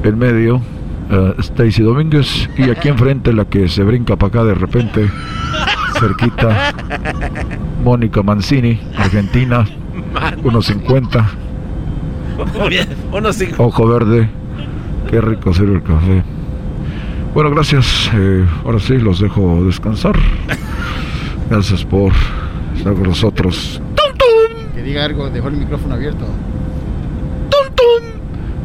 en 0.03 0.17
medio, 0.17 0.61
eh, 1.11 1.33
Stacy 1.39 1.81
Domínguez, 1.83 2.49
y 2.57 2.69
aquí 2.69 2.87
enfrente 2.87 3.33
la 3.33 3.45
que 3.45 3.67
se 3.67 3.83
brinca 3.83 4.15
para 4.15 4.29
acá 4.29 4.43
de 4.45 4.53
repente, 4.53 5.09
cerquita, 5.99 6.73
Mónica 7.83 8.23
Mancini, 8.23 8.79
Argentina, 8.97 9.65
1.50, 10.43 11.25
Unos 13.11 13.35
cinco. 13.35 13.63
ojo 13.65 13.87
verde, 13.87 14.29
qué 15.09 15.19
rico 15.19 15.53
sirve 15.53 15.75
el 15.75 15.83
café. 15.83 16.23
Bueno, 17.33 17.49
gracias, 17.51 18.09
eh, 18.13 18.45
ahora 18.63 18.79
sí, 18.79 18.97
los 18.97 19.19
dejo 19.19 19.63
descansar. 19.65 20.15
Gracias 21.49 21.83
por 21.83 22.13
con 22.83 23.03
nosotros. 23.03 23.81
Que 24.73 24.81
diga 24.81 25.05
algo, 25.05 25.29
dejó 25.29 25.49
el 25.49 25.57
micrófono 25.57 25.95
abierto. 25.95 26.25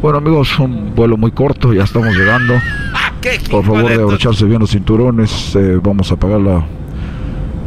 Bueno 0.00 0.18
amigos, 0.18 0.58
un 0.58 0.94
vuelo 0.94 1.16
muy 1.16 1.30
corto, 1.30 1.72
ya 1.72 1.84
estamos 1.84 2.14
llegando. 2.14 2.54
¿Qué? 3.22 3.40
Por 3.50 3.64
favor 3.64 3.88
de 3.88 3.94
abrocharse 3.94 4.44
bien 4.44 4.60
los 4.60 4.70
cinturones, 4.70 5.56
eh, 5.56 5.80
vamos 5.82 6.10
a 6.10 6.14
apagar 6.14 6.40
la, 6.40 6.62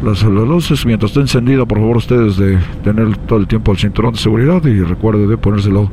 las, 0.03 0.21
las 0.21 0.47
luces. 0.47 0.86
Mientras 0.86 1.10
esté 1.10 1.21
encendido, 1.21 1.65
por 1.65 1.79
favor 1.79 1.97
ustedes 1.97 2.38
de 2.38 2.60
tener 2.83 3.17
todo 3.17 3.39
el 3.39 3.47
tiempo 3.47 3.71
el 3.71 3.79
cinturón 3.79 4.13
de 4.13 4.19
seguridad 4.19 4.63
y 4.65 4.81
recuerde 4.81 5.25
de 5.25 5.38
ponérselo 5.38 5.89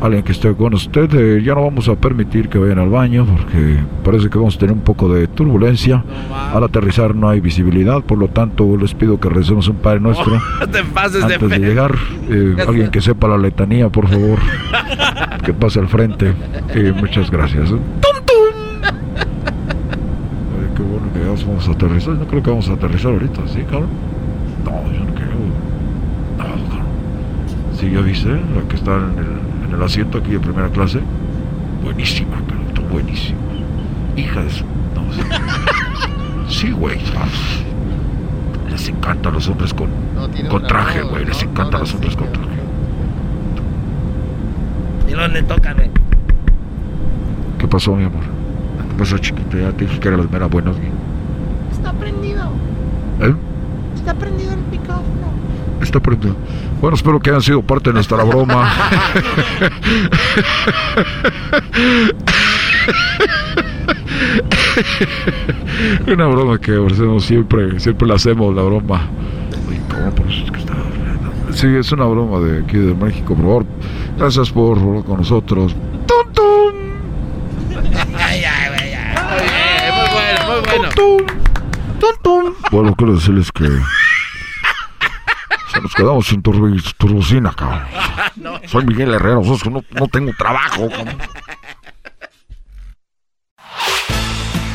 alguien 0.00 0.22
que 0.22 0.32
esté 0.32 0.54
con 0.54 0.74
usted. 0.74 1.12
Eh, 1.14 1.42
ya 1.42 1.54
no 1.54 1.62
vamos 1.62 1.88
a 1.88 1.94
permitir 1.96 2.48
que 2.48 2.58
vayan 2.58 2.78
al 2.78 2.90
baño 2.90 3.26
porque 3.26 3.78
parece 4.04 4.28
que 4.28 4.38
vamos 4.38 4.56
a 4.56 4.58
tener 4.58 4.74
un 4.74 4.82
poco 4.82 5.12
de 5.12 5.26
turbulencia. 5.26 6.04
Al 6.52 6.64
aterrizar 6.64 7.14
no 7.14 7.28
hay 7.28 7.40
visibilidad, 7.40 8.02
por 8.02 8.18
lo 8.18 8.28
tanto 8.28 8.76
les 8.76 8.94
pido 8.94 9.18
que 9.18 9.28
recemos 9.28 9.68
un 9.68 9.76
Padre 9.76 10.00
Nuestro. 10.00 10.40
Te 10.72 10.84
pases 10.84 11.24
Antes 11.24 11.48
de 11.48 11.58
llegar, 11.58 11.94
eh, 12.28 12.56
alguien 12.66 12.90
que 12.90 13.00
sepa 13.00 13.28
la 13.28 13.38
letanía, 13.38 13.88
por 13.88 14.08
favor, 14.08 14.38
que 15.44 15.52
pase 15.52 15.80
al 15.80 15.88
frente. 15.88 16.34
Eh, 16.74 16.92
muchas 16.96 17.30
gracias. 17.30 17.70
Ay, 17.72 17.78
qué 20.76 20.82
bueno 20.82 21.06
que 21.12 21.20
ya 21.20 21.46
vamos 21.46 21.68
a 21.68 21.72
aterrizar. 21.72 22.14
No 22.14 22.26
creo 22.26 22.42
que 22.42 22.50
vamos 22.50 22.68
a 22.68 22.72
aterrizar 22.74 23.12
ahorita, 23.12 23.40
¿sí, 23.46 23.62
cabrón? 23.62 23.88
No, 24.64 24.92
yo 24.92 25.04
no 25.04 25.14
creo. 25.14 25.28
No, 26.38 26.44
cabrón. 26.44 26.86
Sí, 27.78 27.90
ya 27.90 28.00
viste 28.00 28.28
la 28.28 28.68
que 28.68 28.76
está 28.76 28.96
en 28.96 29.18
el, 29.18 29.53
en 29.74 29.80
el 29.80 29.86
asiento 29.86 30.18
aquí 30.18 30.30
de 30.30 30.40
primera 30.40 30.68
clase. 30.68 31.00
Buenísima, 31.82 32.36
cabrón, 32.36 32.66
está 32.68 32.80
buenísima. 32.82 33.38
Hija 34.16 34.42
de 34.42 34.50
su... 34.50 34.64
No, 34.64 35.12
sí. 35.12 35.20
Sí, 36.46 36.70
güey. 36.70 36.98
Les 38.70 38.88
encanta 38.88 39.30
a 39.30 39.32
los 39.32 39.48
hombres 39.48 39.72
con, 39.72 39.88
con 40.50 40.62
traje, 40.66 41.02
güey. 41.02 41.24
Les 41.24 41.42
no, 41.42 41.50
encanta 41.50 41.76
a 41.76 41.78
no 41.78 41.78
los 41.80 41.94
hombres 41.94 42.14
con 42.16 42.30
traje. 42.30 42.48
¿Y 45.08 45.12
dónde 45.12 45.42
toca, 45.42 45.72
güey? 45.72 45.90
¿Qué 47.58 47.66
pasó, 47.66 47.96
mi 47.96 48.04
amor? 48.04 48.22
¿Qué 48.90 48.98
pasó, 48.98 49.18
chiquito? 49.18 49.56
Ya 49.58 49.72
te 49.72 49.86
dije 49.86 49.98
que 49.98 50.08
era 50.08 50.18
la 50.18 50.24
mera 50.24 50.46
buena. 50.46 50.72
Está 51.72 51.92
prendido. 51.94 52.44
¿Eh? 53.20 53.34
Está 53.96 54.14
prendido 54.14 54.52
el 54.52 54.60
micrófono. 54.70 55.32
Está 55.80 55.98
prendido. 55.98 56.36
Bueno, 56.80 56.96
espero 56.96 57.18
que 57.20 57.30
hayan 57.30 57.42
sido 57.42 57.62
parte 57.62 57.90
de 57.90 57.94
nuestra 57.94 58.22
broma. 58.24 58.70
Una 66.06 66.26
broma 66.26 66.58
que 66.58 66.72
hacemos 66.72 67.24
siempre, 67.24 67.78
siempre 67.80 68.06
la 68.08 68.14
hacemos, 68.14 68.54
la 68.54 68.62
broma. 68.62 69.08
Uy, 69.68 69.78
¿cómo? 69.88 70.28
Es 70.30 70.50
que 70.50 70.58
está- 70.58 70.74
Sí, 71.52 71.66
es 71.68 71.92
una 71.92 72.04
broma 72.06 72.40
de 72.40 72.62
aquí 72.64 72.76
de 72.76 72.94
México, 72.94 73.34
por 73.34 73.44
favor. 73.44 73.66
Gracias 74.18 74.50
por 74.50 74.78
hablar 74.78 75.04
con 75.04 75.18
nosotros. 75.18 75.74
¡Tum, 76.06 76.32
tum! 76.32 76.74
Ay, 78.18 78.42
ay. 78.44 78.92
Eh, 78.92 79.90
muy 79.96 80.08
bueno, 80.12 80.52
muy 80.52 80.60
bueno. 80.78 80.88
¡Tum, 80.94 82.10
tum! 82.22 82.54
Bueno, 82.70 82.94
quiero 82.96 83.14
decirles 83.14 83.50
que 83.52 83.68
se 85.74 85.80
nos 85.80 85.94
quedamos 85.94 86.26
sin 86.26 86.42
turbi- 86.42 86.94
turbocina, 86.96 87.52
cabrón. 87.54 87.86
Soy 88.68 88.84
Miguel 88.84 89.12
Herrero, 89.14 89.42
que 89.62 89.70
no, 89.70 89.84
no 89.90 90.08
tengo 90.08 90.32
trabajo. 90.38 90.88
cabrón. 90.88 91.18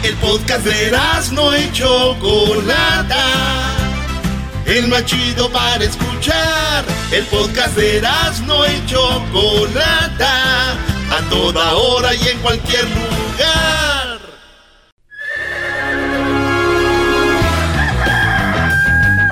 El 0.04 0.16
podcast 0.16 0.66
de 0.66 0.92
no 1.34 1.58
y 1.58 1.72
Chocolata. 1.72 3.26
El 4.66 4.88
más 4.88 5.06
chido 5.06 5.50
para 5.52 5.84
escuchar. 5.84 6.86
El 7.12 7.26
podcast 7.26 7.76
de 7.76 8.02
no 8.46 8.66
y 8.66 8.86
Chocolata. 8.86 10.74
A 11.12 11.22
toda 11.30 11.74
hora 11.74 12.14
y 12.14 12.28
en 12.28 12.38
cualquier 12.40 12.84
lugar. 12.86 13.99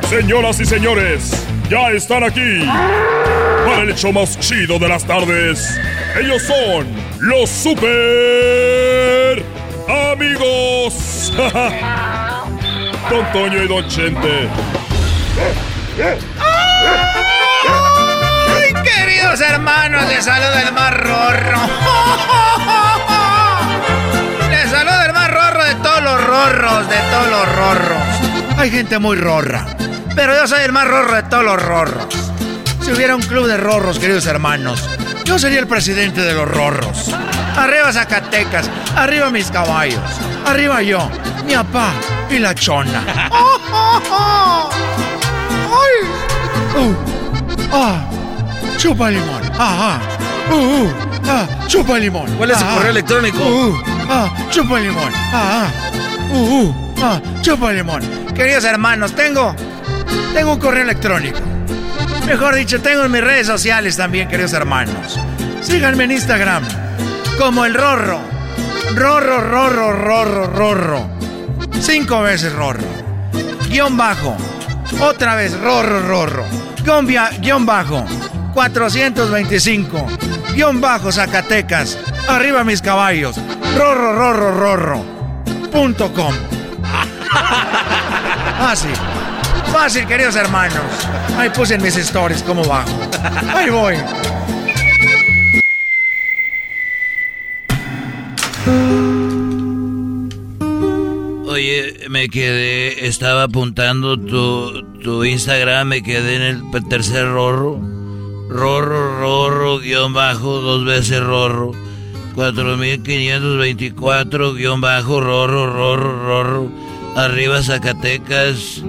Señoras 0.09 0.59
y 0.61 0.65
señores, 0.65 1.45
ya 1.69 1.91
están 1.91 2.23
aquí 2.23 2.65
para 3.65 3.81
el 3.81 3.89
hecho 3.89 4.13
más 4.13 4.39
chido 4.39 4.79
de 4.79 4.87
las 4.87 5.03
tardes. 5.05 5.77
Ellos 6.17 6.41
son 6.43 6.87
los 7.19 7.49
super 7.49 9.43
amigos. 10.13 11.33
Don 13.09 13.31
Toño 13.33 13.61
y 13.63 13.67
Don 13.67 13.85
Chente. 13.89 14.47
¡Ay, 18.55 18.73
queridos 18.83 19.41
hermanos! 19.41 20.07
Les 20.07 20.23
saluda 20.23 20.61
el 20.61 20.71
más 20.73 20.93
rorro. 20.93 21.57
Les 24.49 24.71
saluda 24.71 25.05
el 25.05 25.11
más 25.13 25.29
rorro 25.29 25.63
de 25.65 25.75
todos 25.75 26.01
los 26.01 26.23
rorros, 26.23 26.89
de 26.89 26.97
todos 27.11 27.27
los 27.29 27.55
rorros. 27.55 28.01
Hay 28.57 28.71
gente 28.71 28.97
muy 28.97 29.15
rorra, 29.15 29.67
pero 30.17 30.35
yo 30.35 30.47
soy 30.47 30.63
el 30.63 30.71
más 30.71 30.87
rorro 30.87 31.15
de 31.15 31.23
todos 31.23 31.43
los 31.43 31.61
rorros. 31.61 32.07
Si 32.81 32.91
hubiera 32.91 33.15
un 33.15 33.21
club 33.21 33.45
de 33.45 33.55
rorros, 33.55 33.99
queridos 33.99 34.25
hermanos, 34.25 34.89
yo 35.23 35.37
sería 35.37 35.59
el 35.59 35.67
presidente 35.67 36.21
de 36.21 36.33
los 36.33 36.49
rorros. 36.49 37.13
Arriba 37.55 37.93
Zacatecas, 37.93 38.67
arriba 38.95 39.29
mis 39.29 39.51
caballos, 39.51 40.01
arriba 40.43 40.81
yo, 40.81 41.07
mi 41.45 41.53
papá, 41.53 41.91
y 42.31 42.39
la 42.39 42.55
chona. 42.55 43.03
¡Ay! 45.69 45.97
¡Uh! 46.75 46.95
¡Ah! 47.71 48.09
¡Chupa 48.77 49.11
limón! 49.11 49.43
¡Ah! 49.59 49.99
ah. 49.99 50.51
¡Uh! 50.51 50.55
uh 50.55 50.93
¡Ah! 51.27 51.47
¡Chupa 51.67 51.99
limón! 51.99 52.35
¿Cuál 52.37 52.51
es 52.51 52.57
ah, 52.59 52.73
correo 52.73 52.91
electrónico? 52.91 53.37
¡Uh! 53.37 53.69
uh, 53.69 53.83
¡Ah! 54.09 54.35
¡Chupa 54.49 54.79
limón! 54.79 55.13
¡Ah! 55.13 55.67
ah. 55.67 55.71
¡Uh! 56.33 56.63
uh, 56.63 56.75
¡Ah! 57.03 57.21
¡Chupa 57.41 57.71
limón! 57.71 58.01
Queridos 58.33 58.63
hermanos, 58.63 59.13
tengo... 59.13 59.55
Tengo 60.33 60.53
un 60.53 60.59
correo 60.59 60.83
electrónico. 60.83 61.39
Mejor 62.25 62.55
dicho, 62.55 62.81
tengo 62.81 63.05
en 63.05 63.11
mis 63.11 63.21
redes 63.21 63.47
sociales 63.47 63.97
también, 63.97 64.27
queridos 64.27 64.53
hermanos. 64.53 65.17
Síganme 65.61 66.03
en 66.03 66.11
Instagram. 66.11 66.63
Como 67.37 67.65
el 67.65 67.73
Rorro. 67.73 68.19
Rorro, 68.95 69.41
Rorro, 69.41 69.93
Rorro, 69.93 70.47
Rorro. 70.47 71.09
Cinco 71.79 72.21
veces 72.21 72.53
Rorro. 72.53 72.83
Guión 73.69 73.95
bajo. 73.95 74.35
Otra 74.99 75.35
vez 75.35 75.57
Rorro, 75.59 76.01
Rorro. 76.01 76.45
Guión, 76.83 77.07
guion 77.41 77.65
bajo. 77.65 78.05
425. 78.53 80.07
Guión 80.53 80.81
bajo 80.81 81.11
Zacatecas. 81.11 81.97
Arriba 82.27 82.63
mis 82.63 82.81
caballos. 82.81 83.39
Rorro, 83.77 84.13
Rorro, 84.13 84.51
Rorro. 84.51 85.05
Punto 85.71 86.11
com. 86.13 86.33
Fácil. 88.59 88.91
Fácil, 89.79 90.07
queridos 90.07 90.35
hermanos. 90.35 90.81
Ahí 91.37 91.51
puse 91.51 91.75
en 91.75 91.83
mis 91.83 91.95
stories 91.95 92.41
cómo 92.41 92.65
bajo. 92.65 92.99
Ahí 93.53 93.69
voy. 93.69 93.93
Oye, 101.47 101.93
me 102.09 102.27
quedé, 102.27 103.05
estaba 103.07 103.43
apuntando 103.43 104.19
tu, 104.19 104.81
tu 105.03 105.23
Instagram, 105.23 105.89
me 105.89 106.01
quedé 106.01 106.37
en 106.37 106.41
el 106.41 106.63
tercer 106.89 107.27
rorro. 107.27 107.79
Rorro, 108.49 109.19
rorro, 109.19 109.77
guion 109.77 110.11
bajo, 110.11 110.59
dos 110.59 110.85
veces 110.85 111.21
rorro. 111.21 111.73
4524, 112.33 114.55
guion 114.55 114.81
bajo, 114.81 115.21
rorro, 115.21 115.71
rorro, 115.71 116.25
rorro. 116.25 116.71
Arriba 117.15 117.61
Zacatecas. 117.61 118.81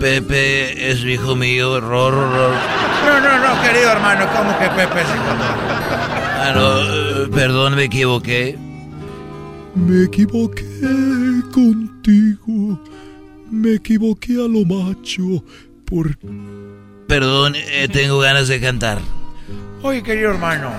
Pepe 0.00 0.90
es 0.90 1.04
hijo 1.04 1.36
mío, 1.36 1.78
rorro, 1.78 2.30
rorro. 2.32 2.56
No, 3.04 3.20
no, 3.20 3.38
no, 3.38 3.62
querido 3.62 3.92
hermano, 3.92 4.26
¿cómo 4.34 4.58
que 4.58 4.66
Pepe 4.68 5.02
es 5.02 5.08
hijo 5.08 5.70
Ah, 6.42 6.52
no, 6.54 7.24
eh, 7.24 7.28
perdón, 7.34 7.74
me 7.74 7.84
equivoqué. 7.84 8.58
Me 9.74 10.04
equivoqué 10.04 10.64
contigo. 11.52 12.82
Me 13.50 13.74
equivoqué 13.74 14.32
a 14.32 14.48
lo 14.48 14.64
macho. 14.64 15.44
Por. 15.84 16.16
Perdón, 17.06 17.54
eh, 17.56 17.86
tengo 17.92 18.20
ganas 18.20 18.48
de 18.48 18.58
cantar. 18.58 19.00
Oye, 19.82 20.02
querido 20.02 20.30
hermano, 20.30 20.70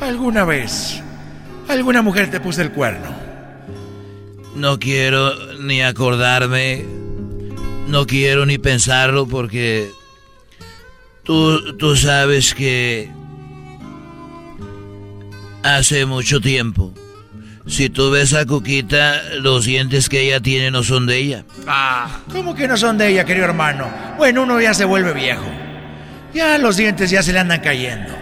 ¿alguna 0.00 0.44
vez 0.44 1.02
alguna 1.66 2.02
mujer 2.02 2.30
te 2.30 2.38
puso 2.38 2.62
el 2.62 2.70
cuerno? 2.70 3.08
No 4.54 4.78
quiero 4.78 5.32
ni 5.60 5.82
acordarme, 5.82 6.84
no 7.86 8.06
quiero 8.06 8.46
ni 8.46 8.58
pensarlo 8.58 9.26
porque 9.26 9.90
tú, 11.22 11.76
tú 11.76 11.96
sabes 11.96 12.54
que 12.54 13.10
hace 15.62 16.06
mucho 16.06 16.40
tiempo, 16.40 16.92
si 17.66 17.90
tú 17.90 18.10
ves 18.10 18.32
a 18.34 18.46
Cuquita, 18.46 19.22
los 19.40 19.64
dientes 19.64 20.08
que 20.08 20.22
ella 20.22 20.40
tiene 20.40 20.70
no 20.70 20.82
son 20.82 21.06
de 21.06 21.16
ella. 21.18 21.44
Ah, 21.66 22.20
¿cómo 22.32 22.54
que 22.54 22.68
no 22.68 22.76
son 22.76 22.96
de 22.98 23.08
ella, 23.08 23.24
querido 23.24 23.46
hermano? 23.46 23.88
Bueno, 24.16 24.44
uno 24.44 24.60
ya 24.60 24.72
se 24.74 24.84
vuelve 24.84 25.12
viejo. 25.12 25.46
Ya 26.32 26.58
los 26.58 26.76
dientes 26.76 27.10
ya 27.10 27.22
se 27.22 27.32
le 27.32 27.40
andan 27.40 27.60
cayendo. 27.60 28.12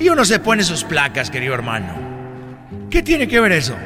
Y 0.00 0.08
uno 0.08 0.24
se 0.24 0.40
pone 0.40 0.64
sus 0.64 0.82
placas, 0.84 1.30
querido 1.30 1.54
hermano. 1.54 1.94
¿Qué 2.90 3.02
tiene 3.02 3.28
que 3.28 3.40
ver 3.40 3.52
eso? 3.52 3.76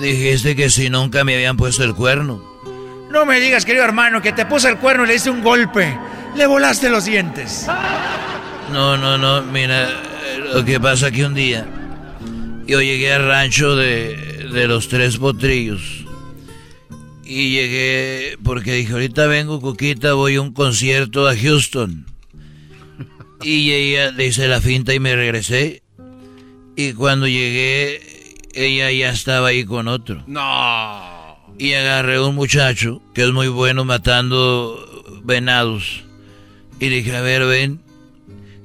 Dijiste 0.00 0.56
que 0.56 0.68
si 0.68 0.90
nunca 0.90 1.22
me 1.22 1.34
habían 1.34 1.56
puesto 1.56 1.84
el 1.84 1.94
cuerno. 1.94 2.55
No 3.10 3.24
me 3.24 3.40
digas, 3.40 3.64
querido 3.64 3.84
hermano, 3.84 4.20
que 4.20 4.32
te 4.32 4.46
puso 4.46 4.68
el 4.68 4.78
cuerno 4.78 5.04
y 5.04 5.08
le 5.08 5.12
diste 5.14 5.30
un 5.30 5.42
golpe. 5.42 5.98
Le 6.34 6.46
volaste 6.46 6.90
los 6.90 7.04
dientes. 7.04 7.66
No, 8.72 8.96
no, 8.96 9.16
no, 9.16 9.42
mira, 9.42 9.88
lo 10.52 10.64
que 10.64 10.78
pasa 10.80 11.10
que 11.10 11.24
un 11.24 11.34
día 11.34 11.66
yo 12.66 12.80
llegué 12.82 13.12
al 13.12 13.26
rancho 13.26 13.76
de, 13.76 14.48
de 14.52 14.66
los 14.66 14.88
tres 14.88 15.18
potrillos. 15.18 16.04
Y 17.24 17.50
llegué 17.50 18.38
porque 18.42 18.72
dije, 18.72 18.92
ahorita 18.92 19.26
vengo, 19.26 19.60
Cuquita, 19.60 20.14
voy 20.14 20.36
a 20.36 20.40
un 20.40 20.52
concierto 20.52 21.26
a 21.28 21.36
Houston. 21.36 22.06
Y 23.42 23.72
ella 23.72 24.10
le 24.12 24.26
hice 24.26 24.48
la 24.48 24.60
finta 24.60 24.94
y 24.94 25.00
me 25.00 25.14
regresé. 25.14 25.82
Y 26.76 26.92
cuando 26.92 27.26
llegué, 27.26 28.00
ella 28.54 28.90
ya 28.90 29.10
estaba 29.10 29.48
ahí 29.48 29.64
con 29.64 29.88
otro. 29.88 30.22
No. 30.26 31.05
Y 31.58 31.72
agarré 31.72 32.16
a 32.16 32.22
un 32.22 32.34
muchacho 32.34 33.02
que 33.14 33.22
es 33.24 33.32
muy 33.32 33.48
bueno 33.48 33.84
matando 33.84 35.04
venados. 35.24 36.04
Y 36.78 36.88
dije, 36.88 37.16
a 37.16 37.22
ver, 37.22 37.46
ven, 37.46 37.80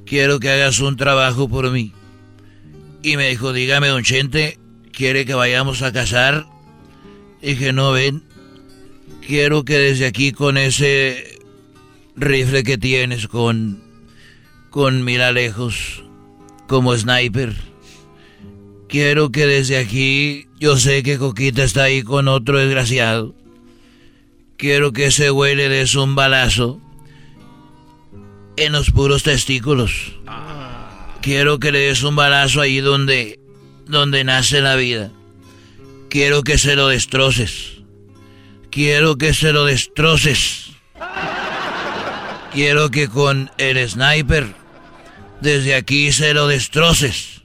quiero 0.05 0.39
que 0.39 0.49
hagas 0.49 0.79
un 0.79 0.97
trabajo 0.97 1.47
por 1.47 1.71
mí. 1.71 1.93
Y 3.01 3.17
me 3.17 3.29
dijo, 3.29 3.53
dígame, 3.53 3.87
don 3.87 4.03
Chente, 4.03 4.59
¿quiere 4.91 5.25
que 5.25 5.33
vayamos 5.33 5.81
a 5.81 5.93
cazar? 5.93 6.45
Dije, 7.41 7.73
no, 7.73 7.91
ven, 7.93 8.23
quiero 9.25 9.63
que 9.63 9.77
desde 9.77 10.05
aquí 10.05 10.33
con 10.33 10.57
ese 10.57 11.39
rifle 12.15 12.63
que 12.63 12.77
tienes, 12.77 13.27
con, 13.27 13.81
con 14.69 15.03
mira 15.03 15.31
lejos, 15.31 16.03
como 16.67 16.95
sniper, 16.95 17.55
quiero 18.91 19.31
que 19.31 19.47
desde 19.47 19.77
aquí, 19.77 20.47
yo 20.59 20.77
sé 20.77 21.01
que 21.01 21.17
Coquita 21.17 21.63
está 21.63 21.83
ahí 21.83 22.03
con 22.03 22.27
otro 22.27 22.59
desgraciado. 22.59 23.33
Quiero 24.57 24.91
que 24.91 25.05
ese 25.05 25.29
güey 25.29 25.55
le 25.55 25.69
des 25.69 25.95
un 25.95 26.13
balazo 26.13 26.79
en 28.57 28.73
los 28.73 28.91
puros 28.91 29.23
testículos. 29.23 30.17
Quiero 31.21 31.57
que 31.57 31.71
le 31.71 31.79
des 31.79 32.03
un 32.03 32.15
balazo 32.15 32.61
ahí 32.61 32.81
donde, 32.81 33.39
donde 33.87 34.23
nace 34.25 34.59
la 34.61 34.75
vida. 34.75 35.11
Quiero 36.09 36.43
que 36.43 36.57
se 36.57 36.75
lo 36.75 36.89
destroces. 36.89 37.77
Quiero 38.69 39.17
que 39.17 39.33
se 39.33 39.53
lo 39.53 39.65
destroces. 39.65 40.71
Quiero 42.53 42.91
que 42.91 43.07
con 43.07 43.49
el 43.57 43.89
sniper 43.89 44.53
desde 45.39 45.75
aquí 45.75 46.11
se 46.11 46.33
lo 46.33 46.47
destroces. 46.47 47.40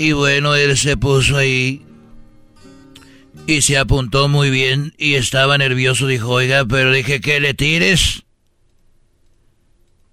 Y 0.00 0.12
bueno, 0.12 0.54
él 0.54 0.78
se 0.78 0.96
puso 0.96 1.36
ahí 1.36 1.84
y 3.46 3.60
se 3.60 3.76
apuntó 3.76 4.28
muy 4.28 4.48
bien 4.48 4.94
y 4.96 5.16
estaba 5.16 5.58
nervioso. 5.58 6.06
Dijo, 6.06 6.30
oiga, 6.30 6.64
pero 6.64 6.90
dije 6.90 7.20
que 7.20 7.38
le 7.38 7.52
tires. 7.52 8.22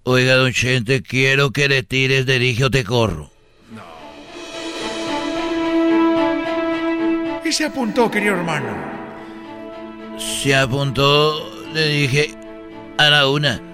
Oiga, 0.02 0.34
don 0.34 0.52
Chente, 0.52 1.02
quiero 1.02 1.52
que 1.52 1.70
le 1.70 1.82
tires 1.82 2.26
de 2.26 2.38
dije 2.38 2.66
o 2.66 2.70
te 2.70 2.84
corro. 2.84 3.30
Y 7.42 7.50
se 7.50 7.64
apuntó, 7.64 8.10
querido 8.10 8.34
hermano. 8.34 8.68
Se 10.18 10.54
apuntó, 10.54 11.50
le 11.72 11.88
dije, 11.88 12.34
a 12.98 13.08
la 13.08 13.26
una. 13.26 13.67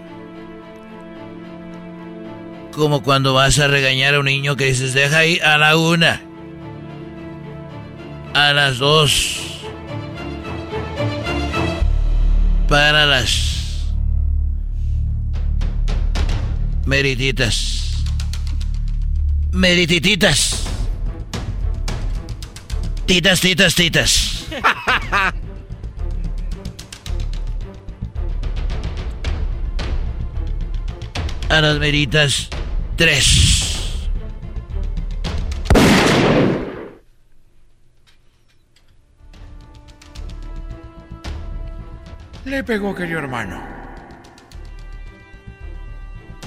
Como 2.74 3.02
cuando 3.02 3.34
vas 3.34 3.58
a 3.60 3.68
regañar 3.68 4.14
a 4.14 4.18
un 4.18 4.24
niño 4.26 4.56
que 4.56 4.66
dices, 4.66 4.94
deja 4.94 5.18
ahí 5.18 5.38
a 5.38 5.58
la 5.58 5.76
una. 5.76 6.20
A 8.34 8.52
las 8.52 8.78
dos. 8.78 9.40
Para 12.68 13.06
las 13.06 13.86
merititas. 16.84 18.02
Meritititas. 19.52 20.64
Titas, 23.06 23.40
titas, 23.40 23.74
titas. 23.74 24.46
A 31.50 31.60
las 31.60 31.78
meritas, 31.78 32.48
tres. 32.96 34.00
Le 42.44 42.62
pegó, 42.62 42.94
querido 42.94 43.18
hermano. 43.18 43.60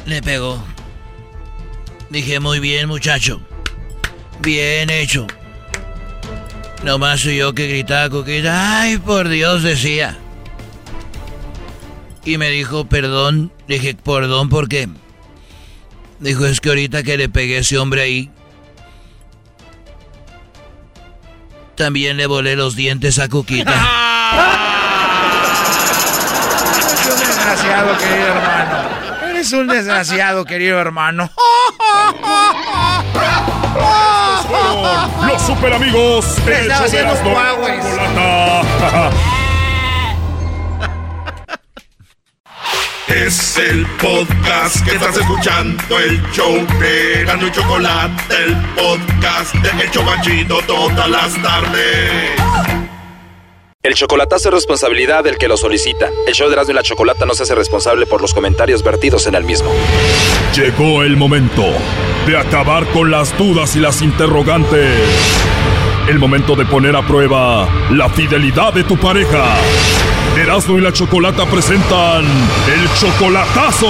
Le 0.05 0.21
pegó. 0.21 0.63
Dije, 2.09 2.39
muy 2.39 2.59
bien, 2.59 2.87
muchacho. 2.87 3.41
Bien 4.41 4.89
hecho. 4.89 5.27
Nomás 6.83 7.21
soy 7.21 7.37
yo 7.37 7.53
que 7.53 7.67
gritaba 7.67 8.09
Coquita, 8.09 8.81
ay, 8.81 8.97
por 8.99 9.27
Dios, 9.27 9.63
decía. 9.63 10.17
Y 12.23 12.37
me 12.37 12.49
dijo, 12.49 12.85
perdón, 12.85 13.51
dije, 13.67 13.95
perdón, 13.95 14.49
¿por 14.49 14.69
qué? 14.69 14.87
Dijo, 16.19 16.45
es 16.45 16.61
que 16.61 16.69
ahorita 16.69 17.03
que 17.03 17.17
le 17.17 17.29
pegué 17.29 17.57
a 17.57 17.59
ese 17.59 17.77
hombre 17.77 18.01
ahí, 18.01 18.31
también 21.75 22.17
le 22.17 22.25
volé 22.25 22.55
los 22.55 22.75
dientes 22.75 23.19
a 23.19 23.29
Coquita. 23.29 23.71
Eres 26.89 27.13
un 27.13 27.17
desgraciado, 27.17 27.97
querido 27.97 28.27
hermano. 28.27 29.29
Eres 29.29 29.51
un 29.53 29.67
desgraciado, 29.67 30.45
querido 30.45 30.79
hermano. 30.79 31.29
Los 35.27 35.41
super 35.43 35.73
amigos. 35.73 36.37
El 36.47 36.69
show 36.69 36.89
de 36.89 37.03
Es 43.07 43.57
el 43.57 43.85
podcast 44.01 44.83
que 44.83 44.95
estás 44.95 45.15
escuchando, 45.15 45.81
el 45.97 46.21
show 46.33 46.53
de 46.77 47.21
Erasmo 47.21 47.47
y 47.47 47.51
Chocolate, 47.51 48.35
el 48.43 48.55
podcast 48.75 49.55
de 49.55 49.83
El 49.83 49.91
Chobachito 49.91 50.59
todas 50.67 51.09
las 51.09 51.41
tardes. 51.41 52.31
El 53.81 53.93
chocolatazo 53.93 54.49
es 54.49 54.55
responsabilidad 54.55 55.23
del 55.23 55.37
que 55.37 55.47
lo 55.47 55.55
solicita. 55.55 56.09
El 56.27 56.33
show 56.33 56.49
de 56.49 56.55
Erasmo 56.55 56.71
y 56.71 56.75
la 56.75 56.83
Chocolata 56.83 57.25
no 57.25 57.33
se 57.33 57.43
hace 57.43 57.55
responsable 57.55 58.05
por 58.07 58.21
los 58.21 58.33
comentarios 58.33 58.83
vertidos 58.83 59.25
en 59.25 59.35
el 59.35 59.45
mismo. 59.45 59.71
Llegó 60.53 61.01
el 61.03 61.15
momento 61.15 61.63
de 62.25 62.37
acabar 62.37 62.85
con 62.87 63.09
las 63.09 63.37
dudas 63.37 63.77
y 63.77 63.79
las 63.79 64.01
interrogantes. 64.01 64.99
El 66.09 66.19
momento 66.19 66.57
de 66.57 66.65
poner 66.65 66.97
a 66.97 67.07
prueba 67.07 67.69
la 67.89 68.09
fidelidad 68.09 68.73
de 68.73 68.83
tu 68.83 68.97
pareja. 68.97 69.55
Erasmo 70.37 70.77
y 70.77 70.81
la 70.81 70.93
Chocolata 70.93 71.45
presentan 71.47 72.23
el 72.25 72.89
chocolatazo. 72.99 73.87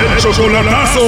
El 0.00 0.16
chocolatazo. 0.18 1.00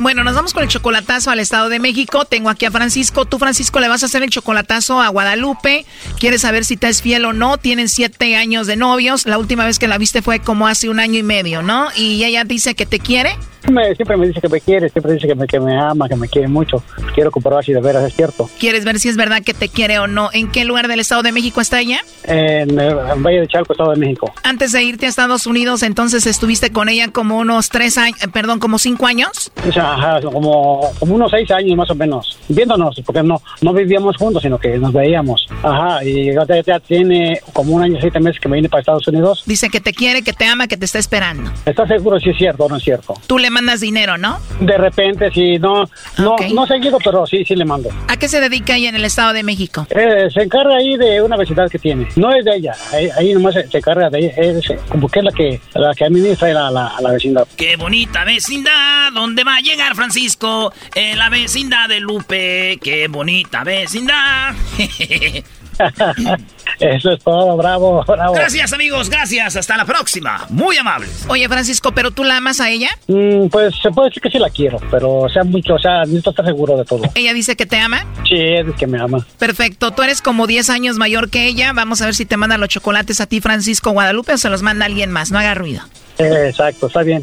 Bueno, 0.00 0.24
nos 0.24 0.34
vamos 0.34 0.54
con 0.54 0.62
el 0.62 0.68
chocolatazo 0.68 1.30
al 1.30 1.38
Estado 1.38 1.68
de 1.68 1.78
México. 1.78 2.24
Tengo 2.24 2.48
aquí 2.48 2.64
a 2.64 2.70
Francisco. 2.70 3.26
Tú, 3.26 3.38
Francisco, 3.38 3.78
le 3.80 3.88
vas 3.88 4.02
a 4.02 4.06
hacer 4.06 4.22
el 4.22 4.30
chocolatazo 4.30 5.00
a 5.00 5.08
Guadalupe. 5.08 5.84
Quieres 6.18 6.40
saber 6.40 6.64
si 6.64 6.76
te 6.76 6.88
es 6.88 7.02
fiel 7.02 7.24
o 7.26 7.32
no. 7.32 7.58
Tienen 7.58 7.88
siete 7.88 8.34
años 8.34 8.66
de 8.66 8.76
novios. 8.76 9.26
La 9.26 9.38
última 9.38 9.64
vez 9.66 9.78
que 9.78 9.88
la 9.88 9.98
viste 9.98 10.22
fue 10.22 10.40
como 10.40 10.66
hace 10.66 10.88
un 10.88 10.98
año 10.98 11.18
y 11.18 11.22
medio, 11.22 11.62
¿no? 11.62 11.88
Y 11.94 12.24
ella 12.24 12.44
dice 12.44 12.74
que 12.74 12.86
te 12.86 12.98
quiere. 12.98 13.36
Me- 13.70 13.94
siempre 13.94 14.16
me 14.16 14.26
dice 14.28 14.40
que 14.40 14.48
me 14.48 14.60
quiere, 14.60 14.88
siempre 14.88 15.12
dice 15.14 15.26
que 15.26 15.34
me, 15.34 15.46
que 15.46 15.60
me 15.60 15.78
ama, 15.78 16.08
que 16.08 16.16
me 16.16 16.28
quiere 16.28 16.48
mucho. 16.48 16.82
Quiero 17.14 17.30
comprobar 17.30 17.64
si 17.64 17.72
de 17.72 17.80
veras 17.80 18.04
es 18.04 18.14
cierto. 18.14 18.48
¿Quieres 18.58 18.84
ver 18.84 18.98
si 18.98 19.08
es 19.08 19.16
verdad 19.16 19.42
que 19.42 19.54
te 19.54 19.68
quiere 19.68 19.98
o 19.98 20.06
no? 20.06 20.30
¿En 20.32 20.50
qué 20.50 20.64
lugar 20.64 20.88
del 20.88 21.00
Estado 21.00 21.22
de 21.22 21.32
México 21.32 21.60
está 21.60 21.80
ella? 21.80 22.00
En, 22.24 22.78
eh, 22.78 22.88
en 23.14 23.22
Valle 23.22 23.40
de 23.40 23.48
Chalco, 23.48 23.72
Estado 23.72 23.90
de 23.92 23.96
México. 23.96 24.32
Antes 24.42 24.72
de 24.72 24.82
irte 24.82 25.06
a 25.06 25.08
Estados 25.08 25.46
Unidos, 25.46 25.82
entonces 25.82 26.26
estuviste 26.26 26.70
con 26.70 26.88
ella 26.88 27.08
como 27.08 27.38
unos 27.38 27.68
tres 27.68 27.96
años, 27.98 28.18
perdón, 28.32 28.58
como 28.58 28.78
cinco 28.78 29.06
años. 29.06 29.50
O 29.68 29.72
sea, 29.72 29.94
ajá, 29.94 30.20
como, 30.22 30.80
como 30.98 31.14
unos 31.14 31.30
seis 31.30 31.50
años 31.50 31.76
más 31.76 31.90
o 31.90 31.94
menos, 31.94 32.38
viéndonos, 32.48 33.00
porque 33.04 33.22
no, 33.22 33.40
no 33.62 33.72
vivíamos 33.72 34.16
juntos, 34.16 34.42
sino 34.42 34.58
que 34.58 34.78
nos 34.78 34.92
veíamos. 34.92 35.46
Ajá, 35.62 36.04
y 36.04 36.32
ya, 36.34 36.44
ya 36.66 36.80
tiene 36.80 37.40
como 37.52 37.74
un 37.74 37.82
año, 37.82 37.98
siete 38.00 38.20
meses 38.20 38.40
que 38.40 38.48
me 38.48 38.56
vine 38.56 38.68
para 38.68 38.80
Estados 38.80 39.06
Unidos. 39.08 39.42
Dice 39.46 39.68
que 39.68 39.80
te 39.80 39.92
quiere, 39.92 40.22
que 40.22 40.32
te 40.32 40.44
ama, 40.46 40.66
que 40.66 40.76
te 40.76 40.84
está 40.84 40.98
esperando. 40.98 41.50
¿Estás 41.66 41.88
seguro 41.88 42.18
si 42.20 42.30
es 42.30 42.36
cierto 42.36 42.64
o 42.64 42.68
no 42.68 42.76
es 42.76 42.82
cierto? 42.84 43.14
Tú 43.26 43.38
le 43.38 43.50
mandas 43.60 43.80
dinero, 43.80 44.16
¿no? 44.16 44.40
De 44.58 44.78
repente, 44.78 45.30
sí, 45.32 45.58
no, 45.58 45.84
no, 46.16 46.36
no 46.54 46.66
seguido, 46.66 46.96
pero 47.04 47.26
sí, 47.26 47.44
sí 47.44 47.54
le 47.54 47.66
mando. 47.66 47.90
¿A 48.08 48.16
qué 48.16 48.26
se 48.26 48.40
dedica 48.40 48.76
ella 48.76 48.88
en 48.88 48.94
el 48.94 49.04
Estado 49.04 49.34
de 49.34 49.42
México? 49.42 49.86
Eh, 49.90 50.28
se 50.32 50.42
encarga 50.42 50.76
ahí 50.76 50.96
de 50.96 51.20
una 51.20 51.36
vecindad 51.36 51.68
que 51.68 51.78
tiene. 51.78 52.08
No 52.16 52.34
es 52.34 52.42
de 52.46 52.56
ella, 52.56 52.74
ahí, 52.90 53.10
ahí 53.18 53.34
nomás 53.34 53.52
se, 53.52 53.68
se 53.68 53.78
encarga 53.78 54.08
de 54.08 54.18
ella, 54.18 54.32
es 54.36 54.64
como 54.88 55.08
que 55.08 55.18
es 55.18 55.24
la 55.26 55.32
que, 55.32 55.60
la 55.74 55.94
que 55.94 56.04
administra 56.06 56.48
la, 56.54 56.70
la, 56.70 56.94
la 57.00 57.12
vecindad. 57.12 57.46
Qué 57.54 57.76
bonita 57.76 58.24
vecindad, 58.24 59.12
¿dónde 59.12 59.44
va 59.44 59.56
a 59.56 59.60
llegar 59.60 59.94
Francisco? 59.94 60.72
En 60.94 61.18
la 61.18 61.28
vecindad 61.28 61.88
de 61.88 62.00
Lupe, 62.00 62.78
qué 62.82 63.08
bonita 63.08 63.62
vecindad. 63.62 64.54
Eso 66.80 67.12
es 67.12 67.22
todo, 67.22 67.56
bravo, 67.56 68.02
bravo. 68.06 68.34
gracias 68.34 68.72
amigos, 68.72 69.10
gracias, 69.10 69.56
hasta 69.56 69.76
la 69.76 69.84
próxima. 69.84 70.46
Muy 70.48 70.76
amables. 70.76 71.26
Oye, 71.28 71.48
Francisco, 71.48 71.92
¿pero 71.92 72.10
tú 72.10 72.24
la 72.24 72.38
amas 72.38 72.60
a 72.60 72.70
ella? 72.70 72.88
Mm, 73.06 73.48
pues 73.48 73.74
se 73.82 73.90
puede 73.90 74.08
decir 74.08 74.22
que 74.22 74.30
sí 74.30 74.38
la 74.38 74.50
quiero, 74.50 74.78
pero 74.90 75.18
o 75.18 75.28
sea 75.28 75.44
mucho, 75.44 75.74
o 75.74 75.78
sea, 75.78 76.00
necesito 76.00 76.30
estar 76.30 76.46
seguro 76.46 76.76
de 76.76 76.84
todo. 76.84 77.02
¿Ella 77.14 77.34
dice 77.34 77.56
que 77.56 77.66
te 77.66 77.78
ama? 77.78 78.06
Sí, 78.28 78.38
es 78.38 78.74
que 78.76 78.86
me 78.86 79.00
ama. 79.00 79.26
Perfecto, 79.38 79.90
tú 79.90 80.02
eres 80.02 80.22
como 80.22 80.46
10 80.46 80.70
años 80.70 80.96
mayor 80.96 81.30
que 81.30 81.46
ella. 81.46 81.72
Vamos 81.74 82.00
a 82.00 82.06
ver 82.06 82.14
si 82.14 82.24
te 82.24 82.36
manda 82.36 82.56
los 82.56 82.68
chocolates 82.68 83.20
a 83.20 83.26
ti, 83.26 83.40
Francisco 83.40 83.90
Guadalupe, 83.90 84.32
o 84.32 84.38
se 84.38 84.48
los 84.48 84.62
manda 84.62 84.86
alguien 84.86 85.10
más. 85.10 85.30
No 85.30 85.38
haga 85.38 85.54
ruido. 85.54 85.82
Exacto, 86.18 86.86
está 86.86 87.02
bien. 87.02 87.22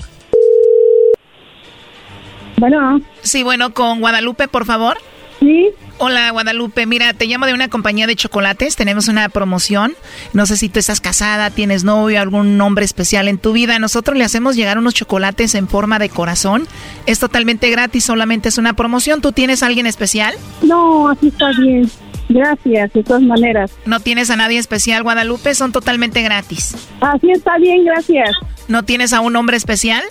Bueno. 2.58 3.02
Sí, 3.22 3.44
bueno, 3.44 3.74
con 3.74 4.00
Guadalupe, 4.00 4.48
por 4.48 4.66
favor. 4.66 4.98
Sí. 5.40 5.70
Hola, 6.00 6.30
Guadalupe. 6.30 6.86
Mira, 6.86 7.14
te 7.14 7.26
llamo 7.26 7.48
de 7.48 7.54
una 7.56 7.70
compañía 7.70 8.06
de 8.06 8.16
chocolates. 8.16 8.76
Tenemos 8.76 9.08
una 9.08 9.30
promoción. 9.30 9.94
No 10.32 10.46
sé 10.46 10.56
si 10.56 10.70
tú 10.70 10.78
estás 10.78 11.02
casada, 11.02 11.50
tienes 11.50 11.84
novio, 11.84 12.22
algún 12.22 12.56
nombre 12.56 12.86
especial 12.86 13.28
en 13.28 13.40
tu 13.40 13.52
vida. 13.52 13.80
Nosotros 13.80 14.16
le 14.16 14.24
hacemos 14.24 14.56
llegar 14.56 14.78
unos 14.78 14.94
chocolates 14.94 15.56
en 15.56 15.68
forma 15.68 15.98
de 15.98 16.10
corazón. 16.10 16.68
Es 17.08 17.18
totalmente 17.18 17.72
gratis, 17.72 18.04
solamente 18.04 18.50
es 18.50 18.60
una 18.60 18.74
promoción. 18.74 19.22
¿Tú 19.22 19.32
tienes 19.32 19.64
a 19.64 19.68
alguien 19.68 19.88
especial? 19.88 20.36
No, 20.62 21.10
así 21.10 21.30
está 21.30 21.50
bien. 21.60 21.90
Gracias, 22.30 22.94
de 22.94 23.04
todas 23.04 23.24
maneras. 23.24 23.72
¿No 23.86 24.00
tienes 24.00 24.30
a 24.30 24.36
nadie 24.36 24.60
especial, 24.60 25.02
Guadalupe? 25.02 25.56
Son 25.56 25.72
totalmente 25.72 26.22
gratis. 26.22 26.76
Así 27.02 27.32
está 27.32 27.58
bien, 27.58 27.86
gracias. 27.86 28.30
¿No 28.68 28.84
tienes 28.84 29.14
a 29.14 29.22
un 29.22 29.36
hombre 29.36 29.58
especial? 29.58 30.04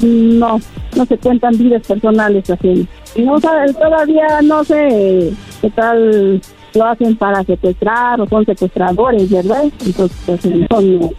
No, 0.00 0.60
no 0.96 1.06
se 1.06 1.18
cuentan 1.18 1.56
vidas 1.56 1.86
personales 1.86 2.48
así. 2.50 2.88
No 3.16 3.38
sabe, 3.40 3.72
todavía 3.72 4.26
no 4.42 4.64
sé 4.64 5.32
qué 5.60 5.70
tal 5.70 6.40
lo 6.74 6.84
hacen 6.86 7.16
para 7.16 7.42
secuestrar 7.44 8.20
o 8.20 8.28
son 8.28 8.44
secuestradores, 8.44 9.30
¿verdad? 9.30 9.64
Entonces, 9.84 10.16
pues, 10.26 10.40
son, 10.70 11.10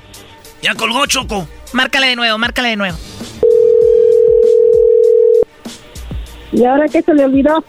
Ya 0.62 0.76
colgó 0.76 1.06
Choco. 1.06 1.48
Márcale 1.74 2.08
de 2.08 2.16
nuevo, 2.16 2.38
márcale 2.38 2.70
de 2.70 2.76
nuevo. 2.76 2.98
¿Y 6.52 6.64
ahora 6.64 6.86
qué 6.88 7.02
se 7.02 7.14
le 7.14 7.26
olvidó? 7.26 7.64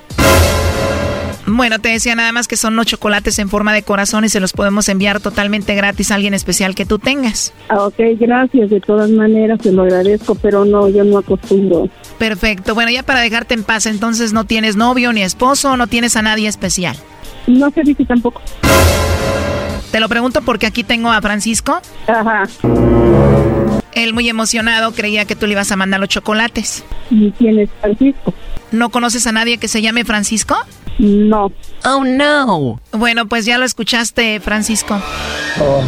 Bueno, 1.57 1.79
te 1.79 1.89
decía 1.89 2.15
nada 2.15 2.33
más 2.33 2.47
que 2.47 2.57
son 2.57 2.77
los 2.77 2.87
chocolates 2.87 3.39
en 3.39 3.49
forma 3.49 3.73
de 3.73 3.83
corazón 3.83 4.25
y 4.25 4.29
se 4.29 4.41
los 4.41 4.53
podemos 4.53 4.89
enviar 4.89 5.21
totalmente 5.21 5.75
gratis 5.75 6.11
a 6.11 6.17
alguien 6.17 6.35
especial 6.35 6.75
que 6.75 6.85
tú 6.85 6.99
tengas. 6.99 7.53
Ah, 7.69 7.87
ok, 7.87 7.97
gracias, 8.19 8.71
de 8.71 8.81
todas 8.81 9.11
maneras, 9.11 9.61
se 9.63 9.73
lo 9.73 9.83
agradezco, 9.83 10.35
pero 10.35 10.65
no, 10.65 10.89
yo 10.89 11.05
no 11.05 11.19
acostumbro. 11.19 11.89
Perfecto. 12.19 12.75
Bueno, 12.75 12.91
ya 12.91 13.03
para 13.03 13.21
dejarte 13.21 13.55
en 13.55 13.65
paz, 13.65 13.87
entonces 13.87 14.33
no 14.33 14.45
tienes 14.45 14.77
novio 14.77 15.13
ni 15.13 15.23
esposo, 15.23 15.77
no 15.77 15.87
tienes 15.87 16.17
a 16.17 16.23
nadie 16.23 16.49
especial. 16.49 16.97
No 17.47 17.71
se 17.71 17.83
dice 17.83 18.05
tampoco. 18.05 18.43
Te 19.91 20.01
lo 20.01 20.09
pregunto 20.09 20.43
porque 20.43 20.67
aquí 20.67 20.85
tengo 20.85 21.11
a 21.11 21.23
Francisco. 21.23 21.81
Ajá. 22.07 22.45
Él 23.93 24.13
muy 24.13 24.29
emocionado 24.29 24.93
creía 24.93 25.25
que 25.25 25.35
tú 25.35 25.47
le 25.47 25.53
ibas 25.53 25.73
a 25.73 25.77
mandar 25.77 25.99
los 25.99 26.09
chocolates. 26.09 26.85
¿Y 27.11 27.33
quién 27.33 27.59
es 27.59 27.71
Francisco? 27.81 28.35
¿No 28.73 28.91
conoces 28.91 29.27
a 29.27 29.33
nadie 29.33 29.59
que 29.59 29.69
se 29.69 29.81
llame 29.83 30.05
Francisco? 30.05 30.57
No. 30.99 31.53
Oh, 31.85 32.05
no. 32.05 32.81
Bueno, 32.93 33.27
pues 33.27 33.47
ya 33.47 33.57
lo 33.57 33.65
escuchaste, 33.65 34.41
Francisco. 34.41 34.99
Oh, 35.61 35.83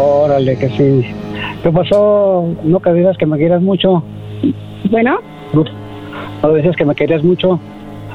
órale, 0.00 0.56
que 0.56 0.68
sí. 0.70 1.14
¿Qué 1.62 1.70
pasó? 1.70 2.54
¿No 2.64 2.80
que 2.80 2.92
digas 2.92 3.16
que 3.18 3.26
me 3.26 3.36
quieras 3.36 3.62
mucho? 3.62 4.02
Bueno. 4.90 5.18
¿No, 5.52 5.64
no 6.42 6.52
decías 6.52 6.76
que 6.76 6.84
me 6.84 6.94
querías 6.94 7.22
mucho? 7.22 7.60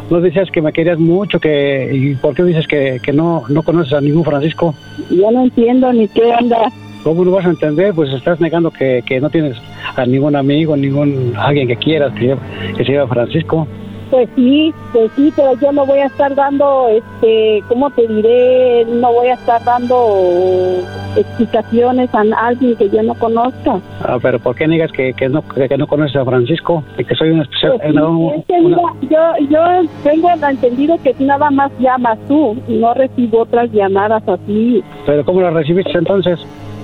¿No 0.10 0.22
decías 0.22 0.50
que 0.52 0.62
me 0.62 0.72
querías 0.72 0.98
mucho? 0.98 1.40
que 1.40 1.90
¿Y 1.94 2.16
por 2.16 2.34
qué 2.34 2.44
dices 2.44 2.68
que, 2.68 3.00
que 3.04 3.12
no, 3.12 3.44
no 3.50 3.62
conoces 3.64 3.94
a 3.94 4.02
ningún 4.02 4.24
Francisco? 4.24 4.74
Yo 5.10 5.30
no 5.32 5.44
entiendo 5.44 5.92
ni 5.92 6.08
qué 6.08 6.24
onda. 6.24 6.72
¿Cómo 7.04 7.24
no 7.26 7.32
vas 7.32 7.46
a 7.46 7.50
entender? 7.50 7.94
Pues 7.94 8.14
estás 8.14 8.40
negando 8.40 8.72
que, 8.72 9.04
que 9.06 9.20
no 9.20 9.30
tienes 9.30 9.58
a 9.96 10.06
ningún 10.06 10.36
amigo, 10.36 10.76
ningún 10.78 11.34
alguien 11.38 11.68
que 11.68 11.76
quieras 11.76 12.14
que, 12.14 12.36
se 12.84 12.92
llame 12.94 13.08
Francisco. 13.08 13.68
Pues 14.10 14.30
sí, 14.38 14.74
pues 14.94 15.12
sí, 15.18 15.34
pero 15.36 15.54
yo 15.60 15.70
no 15.74 15.86
voy 15.86 16.00
a 16.00 16.06
estar 16.06 16.34
dando, 16.34 16.88
este, 16.88 17.62
¿cómo 17.68 17.90
te 17.90 18.08
diré? 18.08 18.86
No 18.86 19.12
voy 19.12 19.28
a 19.28 19.34
estar 19.34 19.62
dando 19.66 20.78
explicaciones 21.18 22.10
a 22.14 22.24
alguien 22.48 22.76
que 22.78 22.90
yo 22.90 23.04
no 23.04 23.14
conozca. 23.16 23.80
Ah, 24.02 24.18
pero 24.22 24.40
¿por 24.40 24.56
qué 24.56 24.66
negas 24.68 24.92
que, 24.94 25.14
que, 25.14 25.28
no, 25.28 25.42
que, 25.48 25.68
que 25.68 25.78
no 25.78 25.88
conoces 25.88 26.16
a 26.16 26.24
Francisco? 26.26 26.84
Y 26.98 27.04
que 27.04 27.16
soy 27.16 27.32
una 27.32 27.44
especial... 27.44 27.74
Pues 27.80 27.92
sí, 27.92 27.98
una- 27.98 28.36
es 28.36 28.46
que 28.46 28.54
una- 28.54 28.78
mira, 29.02 29.36
yo, 29.42 29.48
yo 29.50 29.90
tengo 30.04 30.30
entendido 30.50 30.96
que 31.04 31.14
nada 31.20 31.50
más 31.52 31.72
llamas 31.80 32.18
tú 32.30 32.56
no 32.68 32.94
recibo 32.94 33.40
otras 33.42 33.70
llamadas 33.72 34.24
así. 34.28 34.82
¿Pero 35.06 35.26
cómo 35.26 35.42
la 35.42 35.50
recibiste 35.52 35.98
entonces? 35.98 36.40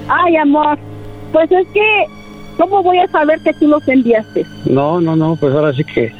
Ay, 0.10 0.36
amor, 0.36 0.78
pues 1.32 1.50
es 1.52 1.68
que 1.70 2.06
¿Cómo 2.58 2.84
voy 2.84 3.00
a 3.00 3.08
saber 3.08 3.40
que 3.42 3.54
tú 3.54 3.68
los 3.68 3.88
enviaste? 3.88 4.46
No, 4.66 5.02
no, 5.02 5.16
no, 5.16 5.36
pues 5.36 5.54
ahora 5.54 5.74
sí 5.74 5.84
que 5.84 6.14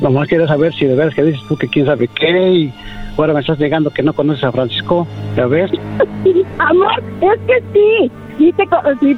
nomás 0.00 0.28
quiero 0.28 0.46
saber 0.46 0.74
si 0.74 0.86
de 0.86 0.94
veras 0.94 1.14
que 1.14 1.22
dices 1.22 1.40
tú 1.48 1.56
que 1.56 1.68
quién 1.68 1.86
sabe 1.86 2.08
qué 2.08 2.52
y 2.52 2.74
ahora 3.16 3.34
me 3.34 3.40
estás 3.40 3.58
negando 3.58 3.90
que 3.90 4.02
no 4.02 4.12
conoces 4.12 4.44
a 4.44 4.52
Francisco, 4.52 5.06
¿ya 5.36 5.46
ves? 5.46 5.70
Amor, 6.58 7.02
es 7.20 7.40
que 7.46 7.62
sí. 7.72 8.10
Sí, 8.40 8.54
te 8.54 8.64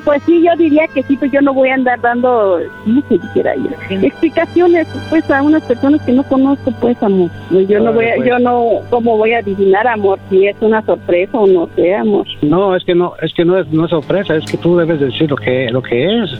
pues 0.04 0.20
sí, 0.24 0.42
yo 0.44 0.50
diría 0.56 0.88
que 0.88 1.00
sí, 1.04 1.16
pues 1.16 1.30
yo 1.30 1.40
no 1.40 1.54
voy 1.54 1.68
a 1.68 1.74
andar 1.74 2.00
dando, 2.00 2.58
no 2.86 3.02
sé 3.02 3.20
siquiera 3.20 3.54
yo, 3.54 3.68
explicaciones, 4.04 4.88
pues 5.10 5.30
a 5.30 5.44
unas 5.44 5.62
personas 5.62 6.02
que 6.02 6.10
no 6.10 6.24
conozco, 6.24 6.72
pues 6.80 7.00
amor. 7.04 7.30
Pues, 7.48 7.68
Yo 7.68 7.78
no 7.78 7.92
voy 7.92 8.06
a, 8.06 8.16
pues. 8.16 8.28
yo 8.28 8.40
no, 8.40 8.80
¿cómo 8.90 9.16
voy 9.16 9.32
a 9.34 9.38
adivinar, 9.38 9.86
amor? 9.86 10.18
Si 10.28 10.48
es 10.48 10.56
una 10.60 10.82
sorpresa 10.84 11.38
o 11.38 11.46
no 11.46 11.68
sé, 11.76 11.94
amor. 11.94 12.26
No, 12.42 12.74
es 12.74 12.82
que 12.82 12.96
no, 12.96 13.12
es 13.22 13.32
que 13.32 13.44
no 13.44 13.56
es, 13.58 13.68
no 13.68 13.84
es 13.84 13.90
sorpresa, 13.90 14.34
es 14.34 14.44
que 14.50 14.56
tú 14.56 14.76
debes 14.76 14.98
decir 14.98 15.30
lo 15.30 15.36
que, 15.36 15.70
lo 15.70 15.82
que 15.82 16.04
es, 16.04 16.30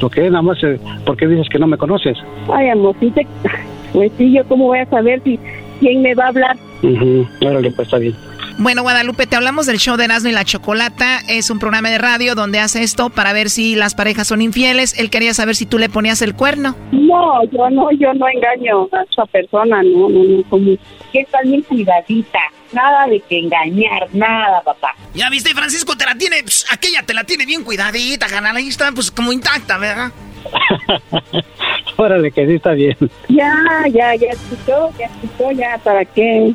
lo 0.00 0.08
que 0.08 0.26
es, 0.26 0.30
nada 0.30 0.42
más, 0.42 0.62
eh, 0.62 0.78
porque 1.04 1.26
dices 1.26 1.48
que 1.48 1.58
no 1.58 1.66
me 1.66 1.76
conoces. 1.76 2.16
Ay, 2.52 2.68
amor, 2.68 2.94
sí 3.00 3.10
te, 3.10 3.26
pues 3.92 4.12
sí, 4.16 4.32
yo 4.32 4.44
cómo 4.44 4.66
voy 4.66 4.78
a 4.78 4.86
saber 4.86 5.20
si 5.24 5.40
quién 5.80 6.02
me 6.02 6.14
va 6.14 6.24
a 6.24 6.28
hablar. 6.28 6.56
Ujú, 6.82 7.26
Órale, 7.42 7.70
pues 7.72 7.86
está 7.86 7.98
bien. 7.98 8.14
Bueno, 8.60 8.82
Guadalupe, 8.82 9.28
te 9.28 9.36
hablamos 9.36 9.66
del 9.66 9.78
show 9.78 9.96
de 9.96 10.04
Erasmo 10.04 10.30
y 10.30 10.32
la 10.32 10.44
Chocolata. 10.44 11.20
Es 11.28 11.48
un 11.48 11.60
programa 11.60 11.90
de 11.90 11.98
radio 11.98 12.34
donde 12.34 12.58
hace 12.58 12.82
esto 12.82 13.08
para 13.08 13.32
ver 13.32 13.50
si 13.50 13.76
las 13.76 13.94
parejas 13.94 14.26
son 14.26 14.42
infieles. 14.42 14.98
Él 14.98 15.10
quería 15.10 15.32
saber 15.32 15.54
si 15.54 15.64
tú 15.64 15.78
le 15.78 15.88
ponías 15.88 16.22
el 16.22 16.34
cuerno. 16.34 16.74
No, 16.90 17.44
yo 17.52 17.70
no, 17.70 17.92
yo 17.92 18.12
no 18.14 18.26
engaño 18.28 18.88
a 18.92 19.02
esa 19.08 19.26
persona, 19.26 19.80
no, 19.84 20.08
no, 20.08 20.24
no, 20.24 20.42
como 20.50 20.76
que 21.12 21.20
estás 21.20 21.42
bien 21.44 21.62
cuidadita, 21.62 22.40
nada 22.72 23.06
de 23.06 23.20
que 23.20 23.38
engañar, 23.38 24.08
nada, 24.12 24.60
papá. 24.62 24.92
Ya 25.14 25.30
viste, 25.30 25.54
Francisco, 25.54 25.96
te 25.96 26.04
la 26.04 26.16
tiene, 26.16 26.42
pss, 26.42 26.66
aquella 26.72 27.04
te 27.04 27.14
la 27.14 27.22
tiene 27.22 27.46
bien 27.46 27.62
cuidadita, 27.62 28.26
canal. 28.26 28.56
Ahí 28.56 28.66
está, 28.66 28.90
pues 28.90 29.12
como 29.12 29.32
intacta, 29.32 29.78
¿verdad? 29.78 30.10
Órale, 32.00 32.30
que 32.30 32.46
sí 32.46 32.54
está 32.54 32.72
bien. 32.72 32.96
Ya, 33.28 33.52
ya, 33.92 34.14
ya 34.14 34.28
escuchó, 34.30 34.90
ya 34.98 35.06
escuchó, 35.06 35.50
ya, 35.52 35.78
¿para 35.82 36.04
qué 36.04 36.54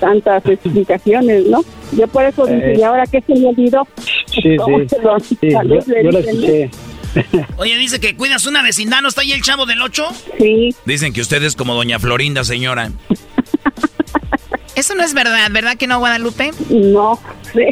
tantas 0.00 0.44
explicaciones, 0.46 1.46
no? 1.46 1.62
Yo 1.92 2.08
por 2.08 2.24
eso 2.24 2.44
dije, 2.46 2.72
Eh. 2.72 2.76
¿y 2.78 2.82
ahora 2.82 3.04
qué 3.06 3.20
se 3.20 3.34
me 3.34 3.46
olvidó? 3.48 3.86
Sí, 4.26 4.56
¿Cómo 4.56 4.78
sí, 4.80 4.88
se 4.88 5.00
lo- 5.02 5.20
sí, 5.20 5.38
yo, 5.42 5.62
le 5.62 6.68
yo. 6.70 6.76
Oye, 7.56 7.76
dice 7.76 8.00
que 8.00 8.16
cuidas 8.16 8.46
una 8.46 8.62
vecindad, 8.62 9.00
¿no 9.02 9.08
está 9.08 9.20
ahí 9.22 9.32
el 9.32 9.42
chavo 9.42 9.66
del 9.66 9.80
8? 9.82 10.06
Sí. 10.38 10.74
Dicen 10.86 11.12
que 11.12 11.20
usted 11.20 11.42
es 11.42 11.54
como 11.56 11.74
doña 11.74 11.98
Florinda, 11.98 12.44
señora. 12.44 12.90
Eso 14.76 14.94
no 14.94 15.02
es 15.04 15.12
verdad, 15.14 15.48
¿verdad 15.50 15.76
que 15.76 15.86
no, 15.86 15.98
Guadalupe? 15.98 16.52
No, 16.70 17.18
sí. 17.52 17.66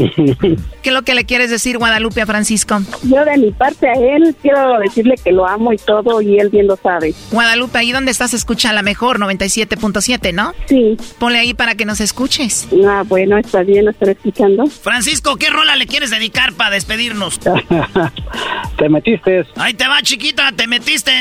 ¿Qué 0.82 0.88
es 0.90 0.94
lo 0.94 1.02
que 1.02 1.14
le 1.14 1.24
quieres 1.24 1.50
decir, 1.50 1.78
Guadalupe, 1.78 2.22
a 2.22 2.26
Francisco? 2.26 2.80
Yo 3.02 3.24
de 3.24 3.36
mi 3.36 3.50
parte 3.50 3.88
a 3.88 3.92
él 3.92 4.34
quiero 4.40 4.78
decirle 4.78 5.16
que 5.22 5.32
lo 5.32 5.46
amo 5.46 5.72
y 5.72 5.76
todo 5.76 6.20
y 6.22 6.38
él 6.38 6.48
bien 6.48 6.66
lo 6.66 6.76
sabe. 6.76 7.14
Guadalupe, 7.30 7.78
ahí 7.78 7.92
donde 7.92 8.10
estás 8.10 8.34
escucha 8.34 8.72
la 8.72 8.82
mejor 8.82 9.18
97.7, 9.18 10.32
¿no? 10.32 10.54
Sí. 10.66 10.96
Ponle 11.18 11.38
ahí 11.38 11.54
para 11.54 11.74
que 11.74 11.84
nos 11.84 12.00
escuches. 12.00 12.68
Ah, 12.86 13.04
bueno, 13.06 13.36
está 13.38 13.62
bien, 13.62 13.84
lo 13.84 13.90
estaré 13.90 14.12
escuchando. 14.12 14.66
Francisco, 14.66 15.36
¿qué 15.36 15.50
rola 15.50 15.76
le 15.76 15.86
quieres 15.86 16.10
dedicar 16.10 16.52
para 16.54 16.70
despedirnos? 16.70 17.38
Te 18.78 18.88
metiste. 18.88 19.44
Ahí 19.56 19.74
te 19.74 19.86
va, 19.86 20.00
chiquita, 20.02 20.52
te 20.52 20.66
metiste. 20.66 21.12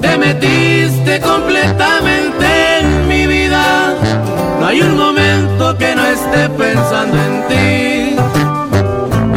Te 0.00 0.18
metiste 0.18 1.20
completamente 1.20 2.78
en 2.80 3.08
mi 3.08 3.26
vida. 3.26 3.94
No 4.64 4.70
hay 4.70 4.80
un 4.80 4.96
momento 4.96 5.76
que 5.76 5.94
no 5.94 6.06
esté 6.06 6.48
pensando 6.48 7.22
en 7.22 7.46
ti. 7.48 8.16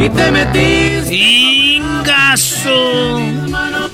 Y 0.02 0.08
te 0.08 0.30
metiste. 0.30 1.14
¡Ingazo! 1.14 3.20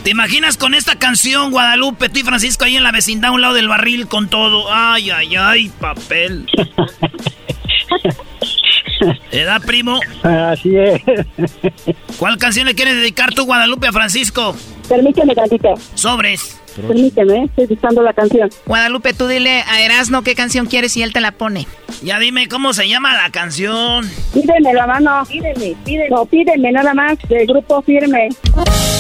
¿Te 0.04 0.10
imaginas 0.10 0.56
con 0.56 0.74
esta 0.74 0.96
canción, 0.96 1.50
Guadalupe, 1.50 2.08
tú 2.08 2.20
y 2.20 2.22
Francisco 2.22 2.66
ahí 2.66 2.76
en 2.76 2.84
la 2.84 2.92
vecindad, 2.92 3.30
a 3.30 3.32
un 3.32 3.40
lado 3.40 3.54
del 3.54 3.66
barril 3.66 4.06
con 4.06 4.28
todo? 4.28 4.72
¡Ay, 4.72 5.10
ay, 5.10 5.34
ay, 5.34 5.72
papel! 5.80 6.48
¿Te 9.32 9.42
da, 9.42 9.58
primo? 9.58 9.98
Así 10.22 10.76
es. 10.76 11.02
¿Cuál 12.16 12.38
canción 12.38 12.66
le 12.66 12.76
quieres 12.76 12.94
dedicar 12.94 13.34
tú, 13.34 13.44
Guadalupe, 13.44 13.88
a 13.88 13.92
Francisco? 13.92 14.54
Permíteme 14.88 15.34
tantito. 15.34 15.74
Sobres. 15.94 16.60
Permíteme, 16.76 17.44
estoy 17.44 17.66
buscando 17.66 18.02
la 18.02 18.12
canción. 18.12 18.50
Guadalupe, 18.66 19.14
tú 19.14 19.26
dile 19.26 19.62
a 19.68 19.80
Erasno 19.80 20.22
qué 20.22 20.34
canción 20.34 20.66
quieres 20.66 20.96
y 20.96 21.02
él 21.02 21.12
te 21.12 21.20
la 21.20 21.32
pone. 21.32 21.66
Ya 22.02 22.18
dime 22.18 22.48
cómo 22.48 22.72
se 22.72 22.88
llama 22.88 23.14
la 23.14 23.30
canción. 23.30 24.08
Pídeme 24.32 24.74
la 24.74 24.86
mano. 24.86 25.22
Pídeme, 25.28 25.76
pídeme. 25.84 26.08
No, 26.10 26.24
pídeme 26.26 26.72
nada 26.72 26.94
más 26.94 27.16
del 27.28 27.46
grupo 27.46 27.82
firme. 27.82 28.28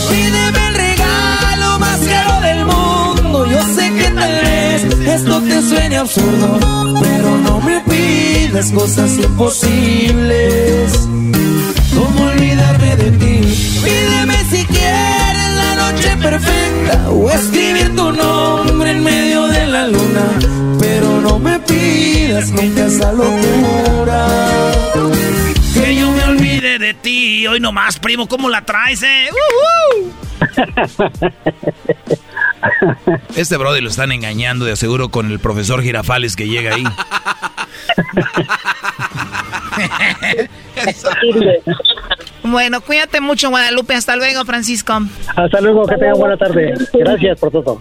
Pídeme 0.08 0.68
el 0.68 0.74
regalo 0.74 1.78
más 1.78 2.00
caro 2.00 2.40
del 2.40 2.64
mundo. 2.64 3.46
Yo 3.50 3.62
sé 3.74 3.92
que 3.92 4.10
tal 4.10 4.32
vez 4.44 4.84
esto 5.08 5.40
te 5.42 5.62
suene 5.62 5.96
absurdo, 5.96 6.58
pero 7.02 7.38
no 7.38 7.60
me 7.60 7.80
pidas 7.80 8.70
cosas 8.72 9.18
imposibles. 9.18 11.08
¿Cómo 11.94 12.24
olvidarme 12.24 12.96
de 12.96 13.10
ti? 13.12 13.40
Pídeme 13.84 14.36
si 14.50 14.64
quieres 14.66 15.50
la 15.56 15.74
noche 15.76 16.16
perfecta 16.16 17.10
o 17.10 17.30
escribir 17.30 17.63
tu 18.04 18.12
nombre 18.12 18.90
en 18.90 19.02
medio 19.02 19.46
de 19.46 19.66
la 19.66 19.86
luna, 19.88 20.38
pero 20.78 21.20
no 21.20 21.38
me 21.38 21.58
pidas 21.60 22.50
nunca 22.50 22.86
esa 22.86 23.12
locura. 23.12 24.26
Que 25.72 25.96
yo 25.96 26.10
me 26.10 26.24
olvide 26.24 26.78
de 26.78 26.94
ti. 26.94 27.46
Hoy 27.46 27.60
nomás, 27.60 27.98
primo, 27.98 28.28
¿cómo 28.28 28.50
la 28.50 28.64
traes, 28.64 29.02
eh? 29.02 29.28
Este 33.36 33.56
brody 33.56 33.80
lo 33.80 33.88
están 33.88 34.12
engañando 34.12 34.64
de 34.64 34.72
aseguro 34.72 35.08
con 35.08 35.30
el 35.30 35.38
profesor 35.38 35.82
Girafales 35.82 36.36
que 36.36 36.46
llega 36.48 36.74
ahí. 36.74 36.84
Bueno, 42.46 42.82
cuídate 42.82 43.22
mucho, 43.22 43.48
Guadalupe. 43.48 43.94
Hasta 43.94 44.16
luego, 44.16 44.44
Francisco. 44.44 44.98
Hasta 45.34 45.60
luego, 45.62 45.86
que 45.86 45.96
tengan 45.96 46.18
buena 46.18 46.36
tarde. 46.36 46.74
Gracias 46.92 47.40
por 47.40 47.50
todo. 47.50 47.80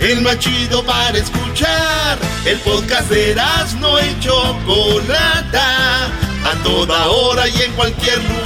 El 0.00 0.22
más 0.22 0.38
chido 0.38 0.84
para 0.84 1.18
escuchar. 1.18 2.18
El 2.44 2.58
podcast 2.60 3.08
de 3.10 3.32
Erasmo 3.32 3.98
y 4.00 4.20
Chocolata. 4.20 6.06
A 6.06 6.54
toda 6.62 7.06
hora 7.08 7.46
y 7.48 7.62
en 7.62 7.72
cualquier 7.72 8.18
lugar. 8.18 8.40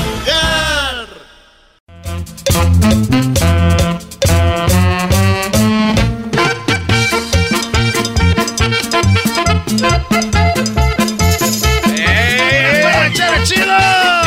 chido! 13.44 13.76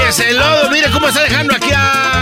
¡Ese 0.07 0.33
lodo! 0.33 0.69
¡Mire 0.69 0.91
cómo 0.91 1.07
está 1.07 1.23
dejando 1.23 1.55
aquí 1.55 1.71
a... 1.75 2.16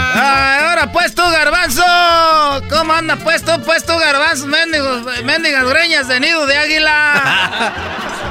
¿Cómo 2.96 3.12
anda 3.12 3.22
pues 3.22 3.42
tú, 3.42 3.52
pues 3.66 3.84
tú, 3.84 3.92
garbanzo? 3.98 4.46
Mendigos, 4.46 5.02
mendigas 5.22 5.64
greñas 5.68 6.08
de 6.08 6.18
nido 6.18 6.46
de 6.46 6.56
águila. 6.56 7.72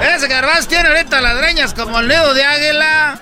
Ese 0.16 0.28
garbanzo 0.28 0.68
tiene 0.70 0.90
ahorita 0.90 1.22
las 1.22 1.38
greñas 1.38 1.76
como 1.76 2.00
el 2.00 2.08
nido 2.08 2.34
de 2.34 2.44
águila. 2.44 3.20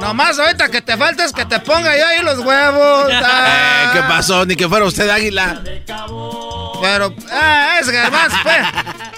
Nomás 0.00 0.38
ahorita 0.38 0.70
que 0.70 0.80
te 0.80 0.96
falta 0.96 1.26
es 1.26 1.34
que 1.34 1.44
te 1.44 1.60
ponga 1.60 1.94
yo 1.94 2.06
ahí 2.06 2.22
los 2.22 2.38
huevos. 2.38 3.12
Ah. 3.22 3.84
Eh, 3.84 3.90
¿Qué 3.92 4.02
pasó? 4.08 4.46
Ni 4.46 4.56
que 4.56 4.66
fuera 4.66 4.86
usted 4.86 5.10
águila. 5.10 5.60
Pero, 6.80 7.14
ah, 7.30 7.76
ese 7.80 7.92
garbanzo, 7.92 8.36
pues. 8.42 8.66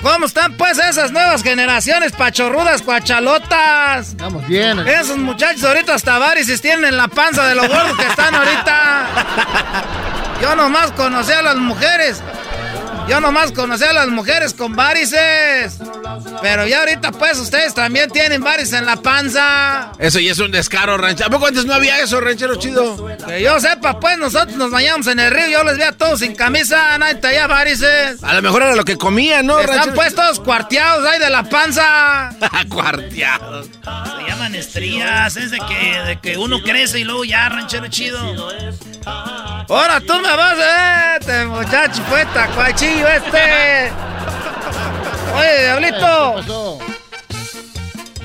¿Cómo 0.03 0.27
están 0.27 0.57
pues 0.57 0.79
esas 0.79 1.13
nuevas 1.13 1.43
generaciones 1.43 2.13
pachorrudas, 2.13 2.83
cuachalotas? 2.83 4.09
Estamos 4.09 4.45
bien. 4.49 4.81
Esos 4.81 5.19
muchachos 5.19 5.63
ahorita 5.63 5.95
hasta 5.95 6.19
varices 6.19 6.61
tienen 6.61 6.87
en 6.87 6.97
la 6.97 7.07
panza 7.07 7.45
de 7.47 7.55
los 7.55 7.69
gordos 7.69 7.97
que 7.97 8.07
están 8.07 8.35
ahorita. 8.35 9.07
Yo 10.41 10.57
nomás 10.57 10.91
conocí 10.93 11.33
a 11.33 11.43
las 11.43 11.57
mujeres. 11.61 12.23
Yo 13.09 13.21
nomás 13.21 13.51
conocí 13.51 13.83
a 13.83 13.93
las 13.93 14.09
mujeres 14.09 14.55
con 14.55 14.77
varices. 14.77 15.79
Pero 16.43 16.67
ya 16.67 16.81
ahorita, 16.81 17.11
pues, 17.11 17.39
ustedes 17.39 17.75
también 17.75 18.09
tienen 18.11 18.41
varices 18.41 18.75
en 18.75 18.87
la 18.87 18.97
panza. 18.97 19.91
Eso 19.99 20.21
ya 20.21 20.31
es 20.31 20.39
un 20.39 20.53
descaro, 20.53 20.97
ranchero. 20.97 21.27
¿A 21.27 21.31
poco 21.31 21.47
antes 21.47 21.65
no 21.65 21.75
había 21.75 21.99
eso, 21.99 22.21
ranchero 22.21 22.55
chido? 22.55 23.09
Que 23.27 23.43
yo 23.43 23.59
sepa, 23.59 23.99
pues, 23.99 24.17
nosotros 24.17 24.57
nos 24.57 24.71
bañamos 24.71 25.09
en 25.09 25.19
el 25.19 25.33
río. 25.33 25.49
Yo 25.49 25.65
les 25.65 25.77
veía 25.77 25.91
todos 25.93 26.21
sin 26.21 26.37
camisa, 26.37 26.97
nadie 26.99 27.17
traía 27.17 27.49
varices. 27.49 28.23
A 28.23 28.33
lo 28.35 28.43
mejor 28.43 28.63
era 28.63 28.77
lo 28.77 28.85
que 28.85 28.97
comían, 28.97 29.45
¿no, 29.45 29.59
Están 29.59 29.77
ranchero? 29.77 29.97
pues 29.97 30.15
todos 30.15 30.39
cuarteados 30.39 31.05
ahí 31.05 31.19
de 31.19 31.31
la 31.31 31.43
panza. 31.43 32.31
Cuarteados. 32.69 33.67
Se 33.67 34.31
llaman 34.31 34.55
estrías, 34.55 35.37
es 35.37 35.51
de 35.51 35.59
que, 35.59 36.01
de 36.07 36.21
que 36.21 36.39
uno 36.39 36.63
crece 36.63 37.01
y 37.01 37.05
luego 37.05 37.25
ya, 37.25 37.49
ranchero 37.49 37.89
chido. 37.89 38.21
Ahora 39.07 40.01
tú 40.01 40.15
me 40.21 40.37
vas, 40.37 40.59
eh, 40.59 41.17
este 41.21 41.45
muchacho, 41.47 42.03
pues, 42.09 42.33
tacuachillo 42.35 43.07
este. 43.09 43.93
Oye, 45.37 45.63
Diablito. 45.65 46.79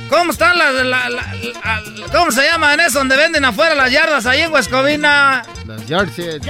¿Cómo 0.09 0.31
están 0.31 0.57
las, 0.57 0.73
la- 0.73 0.83
la- 0.83 1.09
la- 1.09 2.11
¿cómo 2.11 2.31
se 2.31 2.43
llaman 2.47 2.79
eso 2.79 2.99
donde 2.99 3.17
venden 3.17 3.43
afuera 3.43 3.73
las 3.73 3.91
yardas 3.91 4.25
ahí 4.27 4.41
en 4.41 4.51
Huescovina? 4.53 5.43
Las 5.65 5.85
yard 5.87 6.09
sales. 6.15 6.41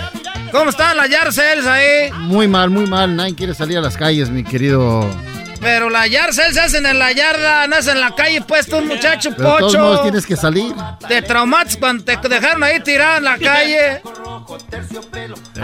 ¿Cómo 0.51 0.69
están 0.69 0.97
las 0.97 1.09
yard 1.09 1.31
sales 1.31 1.65
ahí? 1.65 2.11
Muy 2.13 2.47
mal, 2.49 2.69
muy 2.69 2.85
mal. 2.85 3.15
Nadie 3.15 3.33
quiere 3.35 3.53
salir 3.53 3.77
a 3.77 3.81
las 3.81 3.95
calles, 3.95 4.29
mi 4.29 4.43
querido. 4.43 5.09
Pero 5.65 5.89
las 5.89 6.07
yard 6.11 6.31
sales 6.31 6.53
se 6.53 6.61
hacen 6.61 6.85
en 6.85 6.99
la 6.99 7.11
yarda, 7.11 7.65
no 7.65 7.75
es 7.75 7.87
en 7.87 7.99
la 7.99 8.13
calle, 8.13 8.39
pues 8.47 8.67
tú, 8.67 8.81
muchacho 8.81 9.31
Pero 9.35 9.41
de 9.53 9.57
todos 9.57 9.71
pocho. 9.73 9.79
modos 9.83 10.03
tienes 10.03 10.23
que 10.27 10.35
salir. 10.35 10.75
Te 11.07 11.23
traumates 11.23 11.75
cuando 11.77 12.03
te 12.03 12.15
dejaron 12.29 12.61
ahí 12.63 12.79
tirado 12.81 13.17
en 13.17 13.23
la 13.23 13.35
calle. 13.39 13.99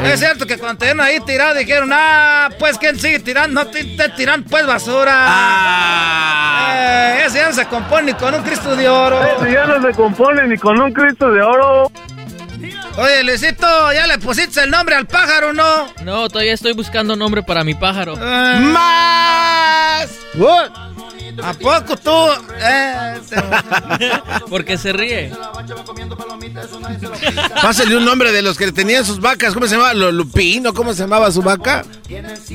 Es 0.04 0.20
cierto 0.20 0.48
que 0.48 0.58
cuando 0.58 0.80
te 0.80 0.86
dejaron 0.86 1.06
ahí 1.06 1.20
tirado 1.20 1.54
dijeron, 1.54 1.92
ah, 1.94 2.50
pues 2.58 2.80
quién 2.80 3.00
sigue 3.00 3.20
tirando, 3.20 3.64
no 3.64 3.70
te, 3.70 3.84
te 3.84 4.10
tiran 4.10 4.44
pues 4.44 4.66
basura. 4.66 5.28
Eh, 6.74 7.24
ese 7.28 7.38
ya 7.38 7.50
no 7.50 7.54
se 7.54 7.66
compone 7.68 8.12
ni 8.12 8.14
con 8.18 8.34
un 8.34 8.42
Cristo 8.42 8.76
de 8.76 8.90
oro. 8.90 9.24
Ese 9.24 9.52
ya 9.54 9.66
no 9.68 9.82
se 9.84 9.94
compone 9.94 10.48
ni 10.48 10.58
con 10.58 10.82
un 10.82 10.92
Cristo 10.94 11.30
de 11.30 11.44
oro. 11.44 11.92
Oye, 12.98 13.24
Luisito, 13.24 13.94
¿ya 13.94 14.06
le 14.06 14.18
pusiste 14.20 14.64
el 14.64 14.70
nombre 14.70 14.96
al 14.96 15.08
pájaro, 15.08 15.54
no? 15.54 15.92
No, 16.04 16.28
todavía 16.30 16.54
estoy 16.54 16.74
buscando 16.74 17.16
nombre 17.16 17.42
para 17.42 17.64
mi 17.64 17.74
pájaro. 17.74 18.14
Eh. 18.16 18.60
¡Más! 18.60 20.10
¿A 21.44 21.54
poco 21.54 21.96
tú? 21.98 22.28
Eh, 22.60 23.20
Porque 24.50 24.78
se 24.78 24.92
ríe. 24.92 25.32
Pásale 27.62 27.96
un 27.96 28.04
nombre 28.06 28.32
de 28.34 28.42
los 28.42 28.58
que 28.58 28.72
tenían 28.74 29.06
sus 29.06 29.22
vacas. 29.22 29.54
¿Cómo 29.54 29.66
se 29.66 29.76
llamaba? 29.76 29.94
¿Lo- 29.94 30.12
¿Lupino? 30.12 30.74
¿Cómo 30.74 30.94
se 30.94 31.04
llamaba 31.04 31.32
su 31.32 31.42
vaca? 31.42 31.84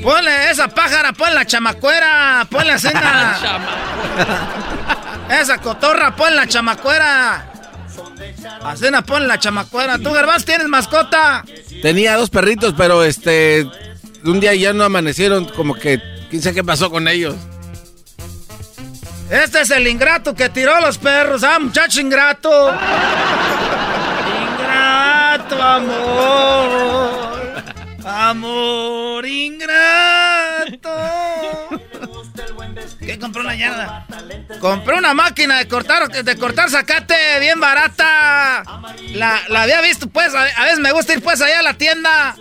Ponle 0.03 0.51
esa 0.51 0.67
pájara, 0.67 1.11
ponle 1.13 1.33
la 1.33 1.45
chamacuera, 1.45 2.47
ponle 2.49 2.67
la 2.73 2.79
cena. 2.79 3.37
esa 5.41 5.57
cotorra, 5.57 6.15
ponle 6.15 6.35
la 6.35 6.47
chamacuera. 6.47 7.53
A 8.61 8.75
cena, 8.75 9.01
ponle 9.03 9.27
la 9.27 9.39
chamacuera. 9.39 9.97
¿Tú, 9.97 10.11
Garbanz, 10.11 10.45
tienes 10.45 10.67
mascota? 10.67 11.43
Tenía 11.81 12.15
dos 12.17 12.29
perritos, 12.29 12.73
pero 12.77 13.03
este. 13.03 13.67
Un 14.23 14.39
día 14.39 14.53
ya 14.55 14.73
no 14.73 14.83
amanecieron, 14.83 15.45
como 15.45 15.73
que. 15.73 16.01
¿Quién 16.29 16.41
sabe 16.41 16.55
qué 16.55 16.63
pasó 16.63 16.89
con 16.91 17.07
ellos? 17.07 17.35
Este 19.29 19.61
es 19.61 19.69
el 19.71 19.87
ingrato 19.87 20.33
que 20.33 20.49
tiró 20.49 20.75
a 20.75 20.81
los 20.81 20.97
perros, 20.97 21.43
ah, 21.43 21.59
muchacho 21.59 21.99
ingrato. 21.99 22.73
ingrato, 24.53 25.61
amor. 25.61 27.37
Amor 28.05 29.25
ingrato. 29.25 30.89
¿Qué 33.07 33.17
compró 33.17 33.41
la 33.41 33.55
yarda? 33.55 34.05
Compré 34.59 34.97
una 34.97 35.13
máquina 35.13 35.57
de 35.57 35.67
cortar, 35.67 36.09
de 36.09 36.37
cortar 36.37 36.69
zacate 36.69 37.39
bien 37.39 37.57
barata. 37.59 38.63
La, 39.13 39.39
la 39.47 39.61
había 39.61 39.79
visto, 39.79 40.07
pues, 40.09 40.35
a, 40.35 40.43
a 40.43 40.63
veces 40.65 40.79
me 40.79 40.91
gusta 40.91 41.13
ir 41.13 41.23
pues 41.23 41.41
allá 41.41 41.59
a 41.59 41.63
la 41.63 41.73
tienda. 41.75 42.35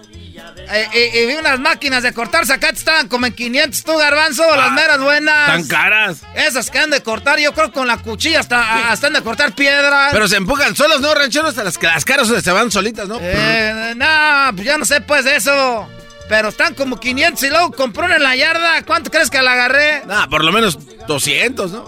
Eh, 0.68 1.10
y, 1.14 1.18
y 1.18 1.26
vi 1.26 1.34
unas 1.34 1.60
máquinas 1.60 2.02
de 2.02 2.12
cortar 2.12 2.44
zacate, 2.46 2.74
estaban 2.74 3.06
como 3.06 3.26
en 3.26 3.32
500 3.34 3.84
tú, 3.84 3.96
garbanzo, 3.96 4.42
las 4.56 4.72
meras 4.72 4.98
buenas. 4.98 5.46
Tan 5.46 5.68
caras. 5.68 6.18
Esas 6.34 6.68
que 6.68 6.80
han 6.80 6.90
de 6.90 7.00
cortar, 7.00 7.38
yo 7.38 7.54
creo 7.54 7.70
con 7.70 7.86
la 7.86 7.98
cuchilla 7.98 8.40
hasta, 8.40 8.90
hasta 8.90 9.06
han 9.06 9.12
de 9.12 9.22
cortar 9.22 9.52
piedras. 9.52 10.10
Pero 10.12 10.26
se 10.26 10.36
empujan 10.36 10.74
solos, 10.74 11.00
¿no, 11.00 11.14
rancheros? 11.14 11.54
Las, 11.56 11.80
las 11.80 12.04
caras 12.04 12.28
se 12.42 12.52
van 12.52 12.72
solitas, 12.72 13.06
¿no? 13.06 13.18
Eh, 13.20 13.94
no, 13.96 14.50
pues 14.54 14.66
ya 14.66 14.76
no 14.78 14.84
sé 14.84 15.00
pues 15.00 15.24
de 15.24 15.36
eso. 15.36 15.88
Pero 16.28 16.48
están 16.48 16.74
como 16.74 16.98
500 16.98 17.42
y 17.42 17.50
luego 17.50 17.70
compró 17.72 18.12
en 18.12 18.22
la 18.22 18.34
yarda. 18.34 18.82
¿Cuánto 18.84 19.10
crees 19.10 19.30
que 19.30 19.40
la 19.42 19.52
agarré? 19.52 20.04
Nah, 20.06 20.26
por 20.26 20.44
lo 20.44 20.52
menos 20.52 20.78
200, 21.06 21.70
¿no? 21.70 21.84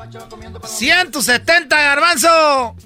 170, 0.65 1.77
garbanzo. 1.77 2.77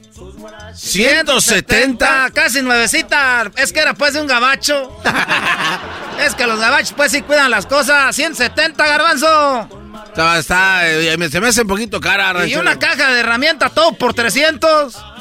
170. 0.74 2.30
casi 2.32 2.62
nuevecita. 2.62 3.50
Es 3.56 3.72
que 3.72 3.80
era 3.80 3.94
pues 3.94 4.14
de 4.14 4.20
un 4.20 4.26
gabacho. 4.26 4.96
es 6.26 6.34
que 6.34 6.46
los 6.46 6.58
gabachos 6.58 6.94
pues 6.96 7.12
sí 7.12 7.22
cuidan 7.22 7.50
las 7.50 7.66
cosas. 7.66 8.14
170, 8.16 8.86
garbanzo. 8.86 9.68
Está, 10.06 10.38
está, 10.38 10.88
eh, 10.90 11.16
se 11.30 11.40
me 11.40 11.48
hace 11.48 11.62
un 11.62 11.68
poquito 11.68 11.98
cara, 12.00 12.46
Y 12.46 12.54
una 12.56 12.78
caja 12.78 13.10
de 13.12 13.20
herramientas, 13.20 13.72
todo 13.72 13.92
por 13.94 14.12
300. 14.12 15.11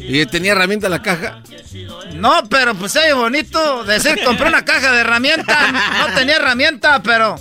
¿Y 0.00 0.26
tenía 0.26 0.52
herramienta 0.52 0.88
la 0.88 1.02
caja? 1.02 1.42
No, 2.14 2.42
pero 2.48 2.74
pues 2.74 2.96
oye 2.96 3.12
bonito 3.12 3.84
decir 3.84 4.18
compré 4.24 4.48
una 4.48 4.64
caja 4.64 4.92
de 4.92 5.00
herramientas. 5.00 5.72
No 5.72 6.14
tenía 6.14 6.36
herramienta, 6.36 7.02
pero. 7.02 7.36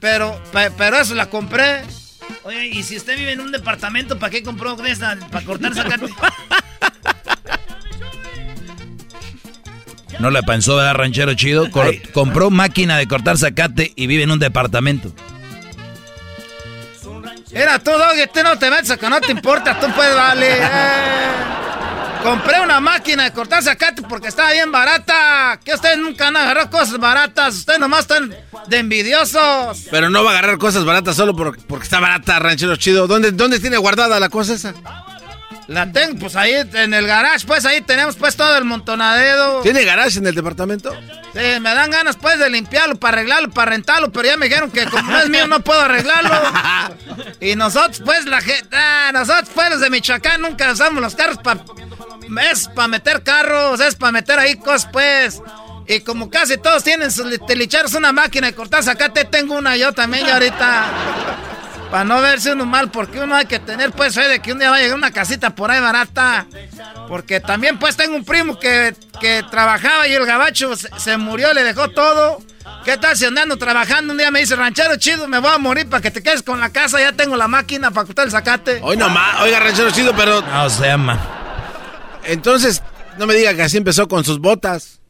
Pero, 0.00 0.40
pe- 0.52 0.70
pero 0.76 0.98
eso 0.98 1.14
la 1.14 1.26
compré. 1.30 1.82
Oye, 2.44 2.66
y 2.66 2.82
si 2.82 2.96
usted 2.96 3.16
vive 3.18 3.32
en 3.32 3.40
un 3.40 3.52
departamento, 3.52 4.18
¿para 4.18 4.30
qué 4.30 4.42
compró 4.42 4.76
esta? 4.84 5.18
¿Para 5.30 5.44
cortar 5.44 5.74
zacate? 5.74 6.06
No 10.18 10.30
le 10.30 10.42
pensó, 10.42 10.76
¿verdad, 10.76 10.94
ranchero 10.94 11.34
chido? 11.34 11.70
Cor- 11.70 11.94
compró 12.12 12.50
máquina 12.50 12.96
de 12.96 13.06
cortar 13.06 13.38
zacate 13.38 13.92
y 13.94 14.06
vive 14.08 14.24
en 14.24 14.30
un 14.32 14.38
departamento. 14.38 15.12
Era 17.52 17.78
tú, 17.78 17.90
Doggy, 17.90 18.26
tú 18.32 18.42
no 18.42 18.58
te 18.58 18.70
metes 18.70 18.96
que 18.98 19.08
no 19.08 19.20
te 19.20 19.32
importa, 19.32 19.78
tú 19.80 19.86
puedes, 19.94 20.14
vale. 20.14 20.58
Eh, 22.20 22.22
compré 22.22 22.60
una 22.60 22.80
máquina 22.80 23.24
de 23.24 23.32
cortar 23.32 23.62
zacate 23.62 24.02
porque 24.02 24.28
estaba 24.28 24.50
bien 24.52 24.70
barata. 24.72 25.58
Que 25.64 25.72
ustedes 25.74 25.96
nunca 25.98 26.28
han 26.28 26.36
agarrado 26.36 26.68
cosas 26.70 26.98
baratas. 26.98 27.54
Ustedes 27.54 27.78
nomás 27.78 28.00
están 28.00 28.34
de 28.66 28.78
envidiosos. 28.78 29.86
Pero 29.90 30.10
no 30.10 30.24
va 30.24 30.30
a 30.30 30.38
agarrar 30.38 30.58
cosas 30.58 30.84
baratas 30.84 31.16
solo 31.16 31.34
por- 31.36 31.56
porque 31.66 31.84
está 31.84 32.00
barata, 32.00 32.38
ranchero 32.40 32.74
chido. 32.76 33.06
¿Dónde, 33.06 33.30
¿Dónde 33.32 33.60
tiene 33.60 33.76
guardada 33.78 34.18
la 34.20 34.28
cosa 34.28 34.54
esa? 34.54 34.74
La 35.68 35.92
tengo, 35.92 36.18
pues 36.18 36.34
ahí 36.34 36.54
en 36.72 36.94
el 36.94 37.06
garage, 37.06 37.46
pues 37.46 37.66
ahí 37.66 37.82
tenemos 37.82 38.16
pues 38.16 38.34
todo 38.36 38.56
el 38.56 38.64
montonadero. 38.64 39.60
¿Tiene 39.60 39.84
garage 39.84 40.18
en 40.18 40.26
el 40.26 40.34
departamento? 40.34 40.94
Sí, 41.34 41.60
me 41.60 41.74
dan 41.74 41.90
ganas 41.90 42.16
pues 42.16 42.38
de 42.38 42.48
limpiarlo, 42.48 42.96
para 42.96 43.18
arreglarlo, 43.18 43.50
para 43.50 43.72
rentarlo, 43.72 44.10
pero 44.10 44.28
ya 44.28 44.38
me 44.38 44.46
dijeron 44.46 44.70
que 44.70 44.86
como 44.86 45.10
no 45.10 45.20
es 45.20 45.28
mío 45.28 45.46
no 45.46 45.60
puedo 45.60 45.82
arreglarlo. 45.82 46.34
y 47.40 47.54
nosotros 47.54 48.00
pues 48.02 48.24
la 48.24 48.40
gente, 48.40 48.68
ah, 48.72 49.10
nosotros 49.12 49.50
pues 49.54 49.70
los 49.70 49.80
de 49.80 49.90
Michoacán 49.90 50.40
nunca 50.40 50.72
usamos 50.72 51.02
los 51.02 51.14
carros 51.14 51.36
para... 51.38 51.60
Es 52.50 52.68
para 52.68 52.88
meter 52.88 53.22
carros, 53.22 53.80
es 53.80 53.94
para 53.94 54.12
meter 54.12 54.38
ahí 54.38 54.56
cosas 54.56 54.88
pues. 54.90 55.42
Y 55.86 56.00
como 56.00 56.30
casi 56.30 56.56
todos 56.56 56.82
tienen 56.82 57.12
sus 57.12 57.26
tilicheros 57.46 57.92
una 57.92 58.12
máquina 58.12 58.46
de 58.46 58.54
cortar 58.54 58.82
zacate, 58.82 59.24
tengo 59.26 59.54
una 59.54 59.76
yo 59.76 59.92
también 59.92 60.26
ya 60.26 60.34
ahorita. 60.34 61.47
Para 61.90 62.04
no 62.04 62.20
verse 62.20 62.52
uno 62.52 62.66
mal, 62.66 62.90
porque 62.90 63.20
uno 63.20 63.34
hay 63.34 63.46
que 63.46 63.58
tener 63.58 63.92
pues 63.92 64.14
fe 64.14 64.28
de 64.28 64.40
que 64.40 64.52
un 64.52 64.58
día 64.58 64.70
va 64.70 64.76
a 64.76 64.80
llegar 64.80 64.96
una 64.96 65.10
casita 65.10 65.54
por 65.54 65.70
ahí 65.70 65.80
barata. 65.80 66.46
Porque 67.08 67.40
también 67.40 67.78
pues 67.78 67.96
tengo 67.96 68.14
un 68.14 68.24
primo 68.24 68.58
que, 68.58 68.94
que 69.20 69.42
trabajaba 69.50 70.06
y 70.06 70.12
el 70.12 70.26
gabacho 70.26 70.76
se, 70.76 70.88
se 70.98 71.16
murió, 71.16 71.52
le 71.54 71.64
dejó 71.64 71.88
todo. 71.88 72.40
¿Qué 72.84 72.96
tal 72.98 73.16
si 73.16 73.24
andando 73.24 73.56
trabajando? 73.56 74.12
Un 74.12 74.18
día 74.18 74.30
me 74.30 74.40
dice, 74.40 74.54
ranchero 74.56 74.96
chido, 74.96 75.28
me 75.28 75.38
voy 75.38 75.50
a 75.50 75.58
morir 75.58 75.88
para 75.88 76.02
que 76.02 76.10
te 76.10 76.22
quedes 76.22 76.42
con 76.42 76.60
la 76.60 76.70
casa, 76.70 77.00
ya 77.00 77.12
tengo 77.12 77.36
la 77.36 77.48
máquina 77.48 77.90
para 77.90 78.06
cortar 78.06 78.26
el 78.26 78.30
zacate. 78.30 78.80
Hoy 78.82 78.96
nomás, 78.96 79.40
oiga, 79.42 79.58
ranchero 79.58 79.90
chido, 79.90 80.14
pero... 80.14 80.42
No 80.42 80.68
se 80.68 80.86
llama. 80.86 81.18
Entonces, 82.24 82.82
no 83.16 83.26
me 83.26 83.34
diga 83.34 83.54
que 83.54 83.62
así 83.62 83.78
empezó 83.78 84.08
con 84.08 84.24
sus 84.24 84.38
botas. 84.38 85.00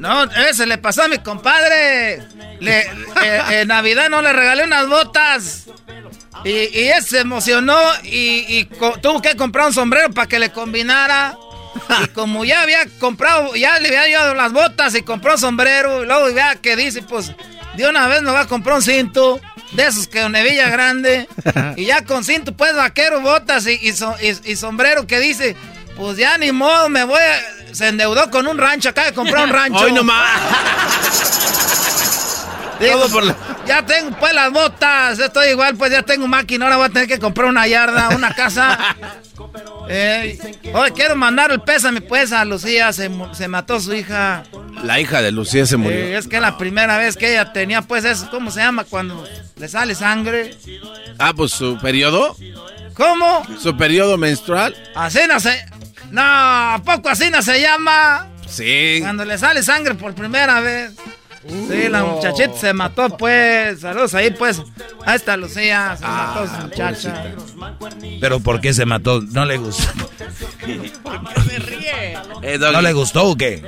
No, 0.00 0.24
ese 0.24 0.66
le 0.66 0.78
pasó 0.78 1.02
a 1.02 1.08
mi 1.08 1.18
compadre. 1.18 2.22
Le, 2.58 2.80
eh, 2.80 3.42
en 3.60 3.68
Navidad 3.68 4.08
no 4.08 4.22
le 4.22 4.32
regalé 4.32 4.64
unas 4.64 4.88
botas. 4.88 5.66
Y, 6.44 6.50
y 6.50 6.88
él 6.88 7.04
se 7.04 7.20
emocionó 7.20 7.78
y, 8.04 8.44
y 8.48 8.64
tuvo 9.02 9.20
que 9.20 9.36
comprar 9.36 9.66
un 9.66 9.74
sombrero 9.74 10.10
para 10.10 10.26
que 10.26 10.38
le 10.38 10.50
combinara. 10.50 11.36
Y 12.02 12.08
como 12.08 12.44
ya 12.46 12.62
había 12.62 12.86
comprado, 12.98 13.54
ya 13.54 13.78
le 13.78 13.88
había 13.88 14.06
llevado 14.06 14.34
las 14.34 14.52
botas 14.52 14.94
y 14.94 15.02
compró 15.02 15.36
sombrero. 15.36 16.02
Y 16.02 16.06
luego 16.06 16.32
vea 16.32 16.56
que 16.56 16.76
dice, 16.76 17.02
pues, 17.02 17.32
de 17.76 17.86
una 17.86 18.08
vez 18.08 18.22
me 18.22 18.32
va 18.32 18.40
a 18.40 18.46
comprar 18.48 18.76
un 18.76 18.82
cinto. 18.82 19.38
De 19.72 19.86
esos 19.86 20.08
que 20.08 20.24
una 20.24 20.40
hebilla 20.40 20.68
grande. 20.70 21.28
Y 21.76 21.84
ya 21.84 22.04
con 22.04 22.24
cinto, 22.24 22.56
pues, 22.56 22.74
vaquero, 22.74 23.20
botas 23.20 23.66
y, 23.66 23.72
y- 23.74 24.50
y 24.50 24.56
sombrero 24.56 25.06
que 25.06 25.20
dice, 25.20 25.54
pues 25.96 26.16
ya 26.16 26.38
ni 26.38 26.50
modo, 26.52 26.88
me 26.88 27.04
voy 27.04 27.20
a... 27.20 27.59
Se 27.72 27.88
endeudó 27.88 28.30
con 28.30 28.46
un 28.46 28.58
rancho, 28.58 28.88
acaba 28.88 29.08
de 29.08 29.14
comprar 29.14 29.44
un 29.44 29.50
rancho. 29.50 29.80
Hoy 29.80 29.92
nomás. 29.92 30.40
Digo, 32.80 33.04
Ya 33.66 33.84
tengo 33.84 34.16
pues 34.18 34.32
las 34.32 34.50
botas, 34.50 35.18
estoy 35.18 35.48
igual, 35.50 35.76
pues 35.76 35.92
ya 35.92 36.02
tengo 36.02 36.26
máquina, 36.26 36.64
ahora 36.64 36.76
voy 36.78 36.86
a 36.86 36.88
tener 36.88 37.06
que 37.06 37.18
comprar 37.18 37.48
una 37.48 37.66
yarda, 37.66 38.10
una 38.10 38.34
casa. 38.34 38.78
Eh, 39.92 40.38
oye, 40.72 40.92
quiero 40.92 41.16
mandar 41.16 41.50
el 41.50 41.62
pésame 41.62 42.00
pues 42.00 42.30
a 42.30 42.44
Lucía, 42.44 42.92
se, 42.92 43.08
mató 43.48 43.80
su 43.80 43.92
hija. 43.92 44.44
La 44.84 45.00
hija 45.00 45.20
de 45.20 45.32
Lucía 45.32 45.66
se 45.66 45.76
murió. 45.76 46.16
es 46.16 46.28
que 46.28 46.40
la 46.40 46.56
primera 46.56 46.96
vez 46.96 47.16
que 47.16 47.32
ella 47.32 47.52
tenía 47.52 47.82
pues 47.82 48.04
eso, 48.04 48.28
¿cómo 48.30 48.52
se 48.52 48.60
llama? 48.60 48.84
Cuando 48.84 49.26
le 49.56 49.66
sale 49.66 49.96
sangre. 49.96 50.56
Ah, 51.18 51.32
pues 51.34 51.50
su 51.50 51.76
periodo. 51.78 52.36
¿Cómo? 52.94 53.44
Su 53.58 53.76
periodo 53.76 54.16
menstrual. 54.16 54.76
Así 54.94 55.18
no 55.26 55.40
se... 55.40 55.58
No, 56.10 56.22
¿a 56.22 56.80
poco 56.84 57.08
así 57.08 57.30
no 57.30 57.40
se 57.42 57.60
llama? 57.60 58.26
Sí. 58.46 58.98
Cuando 59.00 59.24
le 59.24 59.38
sale 59.38 59.62
sangre 59.62 59.94
por 59.94 60.14
primera 60.14 60.60
vez. 60.60 60.92
sí, 61.46 61.88
la 61.88 62.04
muchachita 62.04 62.52
se 62.56 62.72
mató, 62.72 63.16
pues. 63.16 63.80
Saludos 63.80 64.14
ahí, 64.14 64.30
pues. 64.30 64.60
Ahí 65.06 65.16
está 65.16 65.36
Lucía, 65.36 65.96
se 65.96 66.04
ah, 66.04 66.34
mató 66.34 66.46
su 66.46 66.62
muchacha. 66.62 67.24
¿Pero 68.20 68.40
por 68.40 68.60
qué 68.60 68.74
se 68.74 68.84
mató? 68.84 69.20
¿No 69.20 69.44
le 69.44 69.56
gustó? 69.58 69.88
Eh, 72.42 72.58
¿No 72.58 72.80
le 72.80 72.92
gustó 72.94 73.26
o 73.26 73.36
qué? 73.36 73.62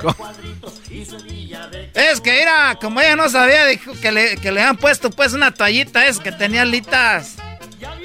Es 1.93 2.21
que 2.21 2.41
era, 2.41 2.75
como 2.81 3.01
ella 3.01 3.15
no 3.15 3.29
sabía, 3.29 3.65
dijo 3.67 3.91
que 4.01 4.11
le, 4.11 4.37
que 4.37 4.51
le 4.51 4.63
han 4.63 4.77
puesto 4.77 5.11
pues 5.11 5.33
una 5.33 5.51
toallita 5.51 6.07
es 6.07 6.19
que 6.19 6.31
tenía 6.31 6.63
alitas. 6.63 7.35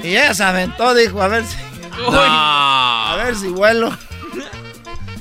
Y 0.02 0.08
ella 0.08 0.34
se 0.34 0.44
aventó, 0.44 0.94
dijo, 0.94 1.22
a 1.22 1.28
ver 1.28 1.44
si. 1.46 1.56
A 2.08 3.16
ver 3.24 3.34
si 3.34 3.48
vuelo. 3.48 3.96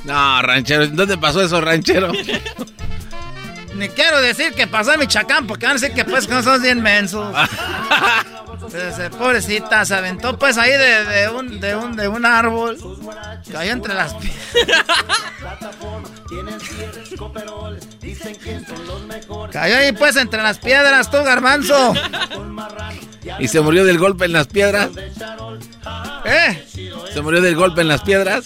No, 0.08 0.42
ranchero, 0.42 0.88
¿dónde 0.88 1.18
pasó 1.18 1.42
eso, 1.42 1.60
ranchero? 1.60 2.14
Ni 3.76 3.90
quiero 3.90 4.22
decir 4.22 4.54
que 4.54 4.66
pasó 4.66 4.94
en 4.94 5.02
Michoacán, 5.02 5.46
porque 5.46 5.66
van 5.66 5.76
a 5.76 5.80
decir 5.80 5.94
que 5.94 6.06
pues 6.06 6.26
que 6.26 6.34
no 6.34 6.42
son 6.42 6.62
bien 6.62 6.82
mensos. 6.82 7.28
pobrecita, 9.20 9.86
se 9.86 9.96
aventó 9.96 10.40
pues 10.40 10.58
ahí 10.58 10.72
de, 10.72 11.30
un, 11.30 11.60
de, 11.60 11.76
un, 11.76 11.98
de 11.98 12.08
un 12.08 12.26
árbol. 12.26 12.78
Cayó 13.52 13.74
entre 13.74 13.94
las 13.94 14.14
piedras. 14.14 14.54
Cayó 19.52 19.76
ahí 19.76 19.92
pues 19.92 20.16
entre 20.16 20.42
las 20.42 20.58
piedras, 20.58 21.12
tú, 21.12 21.18
garbanzo. 21.18 21.94
¿Y 23.40 23.48
se 23.48 23.62
murió 23.62 23.86
del 23.86 23.98
golpe 23.98 24.26
en 24.26 24.34
las 24.34 24.48
piedras? 24.48 24.90
¿Eh? 26.26 26.66
¿Se 27.14 27.22
murió 27.22 27.42
del 27.42 27.56
golpe 27.56 27.82
en 27.82 27.88
las 27.88 28.02
piedras? 28.02 28.46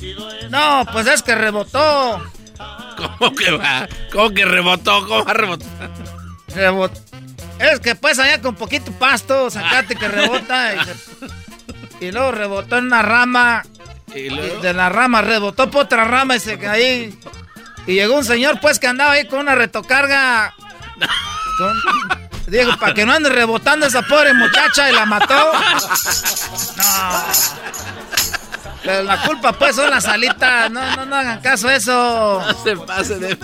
No, 0.50 0.86
pues 0.92 1.08
es 1.08 1.24
que 1.24 1.36
rebotó. 1.36 2.22
¿Cómo 2.98 3.36
que 3.36 3.52
va? 3.52 3.88
¿Cómo 4.12 4.32
que 4.32 4.46
rebotó? 4.46 5.08
¿Cómo 5.08 5.26
va 5.26 5.32
a 5.32 5.34
rebotar? 5.34 5.92
Rebotó. 6.48 7.00
Es 7.60 7.80
que 7.80 7.96
pues 7.96 8.18
allá 8.20 8.42
con 8.42 8.56
poquito 8.56 8.92
pasto, 8.94 9.50
sacate 9.50 9.96
que 9.96 10.08
rebota. 10.08 10.74
Y, 12.00 12.12
luego 12.12 12.32
rebotó 12.32 12.78
en 12.78 12.86
una 12.86 13.02
rama. 13.02 13.64
¿Y, 14.16 14.30
de 14.30 14.74
la 14.74 14.90
rama 14.90 15.22
rebotó 15.22 15.70
por 15.70 15.86
otra 15.86 16.04
rama 16.06 16.36
y 16.36 16.40
se 16.40 16.58
cayó. 16.58 17.14
Y 17.88 17.94
llegó 17.94 18.16
un 18.16 18.26
señor 18.26 18.60
pues 18.60 18.80
que 18.80 18.88
andaba 18.88 19.14
ahí 19.14 19.28
con 19.28 19.40
una 19.40 19.56
retocarga. 19.56 20.54
Dijo, 22.52 22.78
para 22.78 22.94
que 22.94 23.06
no 23.06 23.14
ande 23.14 23.30
rebotando 23.30 23.86
esa 23.86 24.02
pobre 24.02 24.34
muchacha 24.34 24.90
y 24.90 24.94
la 24.94 25.06
mató. 25.06 25.52
No. 28.84 29.04
La 29.04 29.22
culpa 29.22 29.54
pues 29.54 29.76
son 29.76 29.92
las 29.92 30.06
alitas. 30.06 30.72
No, 30.72 30.96
no, 30.96 31.06
no 31.06 31.16
hagan 31.16 31.40
caso 31.40 31.68
a 31.68 31.76
eso. 31.76 32.44
No 32.46 32.64
se 32.64 32.76
pase 32.78 33.20
de... 33.20 33.38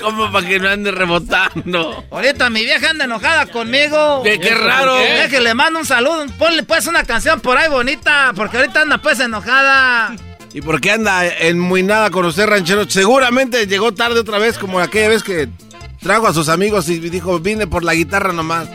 ¿Cómo 0.00 0.30
para 0.30 0.46
que 0.46 0.60
no 0.60 0.68
ande 0.68 0.92
rebotando? 0.92 2.04
Ahorita 2.10 2.48
mi 2.48 2.64
vieja 2.64 2.90
anda 2.90 3.06
enojada 3.06 3.46
conmigo. 3.46 4.22
¿Qué, 4.22 4.38
qué 4.38 4.54
raro? 4.54 4.98
Qué? 4.98 5.26
que 5.28 5.40
le 5.40 5.52
mando 5.52 5.80
un 5.80 5.84
saludo. 5.84 6.26
Ponle 6.38 6.62
pues 6.62 6.86
una 6.86 7.02
canción 7.02 7.40
por 7.40 7.58
ahí 7.58 7.68
bonita. 7.68 8.32
Porque 8.36 8.58
ahorita 8.58 8.82
anda 8.82 8.98
pues 8.98 9.18
enojada. 9.18 10.14
¿Y 10.54 10.62
por 10.62 10.80
qué 10.80 10.92
anda 10.92 11.26
en 11.26 11.58
muy 11.58 11.82
nada 11.82 12.10
con 12.10 12.24
usted, 12.24 12.46
ranchero? 12.46 12.88
Seguramente 12.88 13.66
llegó 13.66 13.92
tarde 13.92 14.20
otra 14.20 14.38
vez, 14.38 14.58
como 14.58 14.78
aquella 14.78 15.08
vez 15.08 15.24
que 15.24 15.48
trajo 16.02 16.26
a 16.26 16.34
sus 16.34 16.48
amigos 16.48 16.88
y 16.88 16.98
dijo, 16.98 17.38
vine 17.40 17.66
por 17.66 17.84
la 17.84 17.94
guitarra 17.94 18.32
nomás. 18.32 18.68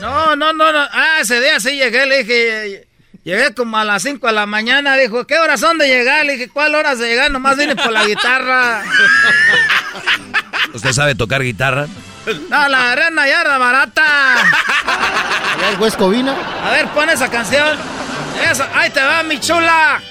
No, 0.00 0.36
no, 0.36 0.52
no, 0.52 0.72
no. 0.72 0.80
Ah, 0.92 1.18
ese 1.20 1.40
día 1.40 1.58
sí 1.60 1.76
llegué, 1.76 2.06
le 2.06 2.24
dije, 2.24 2.86
Llegué 3.24 3.54
como 3.54 3.78
a 3.78 3.84
las 3.84 4.02
5 4.02 4.26
de 4.26 4.32
la 4.34 4.44
mañana, 4.44 4.98
dijo, 4.98 5.26
¿qué 5.26 5.38
horas 5.38 5.58
son 5.58 5.78
de 5.78 5.88
llegar? 5.88 6.26
Le 6.26 6.34
dije, 6.34 6.50
¿cuál 6.50 6.74
horas 6.74 6.98
de 6.98 7.08
llegar? 7.08 7.30
Nomás 7.30 7.56
vine 7.56 7.74
por 7.74 7.90
la 7.90 8.04
guitarra. 8.04 8.82
¿Usted 10.74 10.92
sabe 10.92 11.14
tocar 11.14 11.42
guitarra? 11.42 11.86
No, 12.50 12.68
la 12.68 12.92
arena 12.92 13.26
yarda 13.26 13.56
barata. 13.56 14.02
A 14.34 15.56
ver, 15.58 15.80
Huescovina. 15.80 16.36
A 16.64 16.72
ver, 16.72 16.88
pon 16.88 17.08
esa 17.08 17.30
canción. 17.30 17.78
Esa, 18.50 18.68
ahí 18.78 18.90
te 18.90 19.00
va, 19.00 19.22
mi 19.22 19.40
chula. 19.40 20.02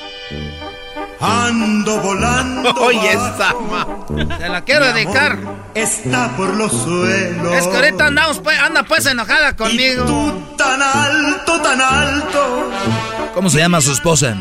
Ando 1.20 2.00
volando. 2.02 2.70
Oye, 2.82 3.14
esa, 3.14 3.56
Te 4.38 4.50
la 4.50 4.62
quiero 4.62 4.86
dedicar. 4.94 5.38
Está 5.74 6.36
por 6.36 6.54
los 6.56 6.72
suelos. 6.72 7.54
Es 7.54 7.68
que 7.68 7.76
ahorita 7.76 8.08
andamos, 8.08 8.40
pues, 8.40 8.60
anda 8.60 8.84
pues 8.84 9.06
enojada 9.06 9.56
conmigo. 9.56 10.06
tú 10.06 10.56
tan 10.58 10.82
alto, 10.82 11.62
tan 11.62 11.82
alto. 11.82 12.72
¿Cómo 13.34 13.50
se 13.50 13.60
llama 13.60 13.82
su 13.82 13.92
esposa? 13.94 14.36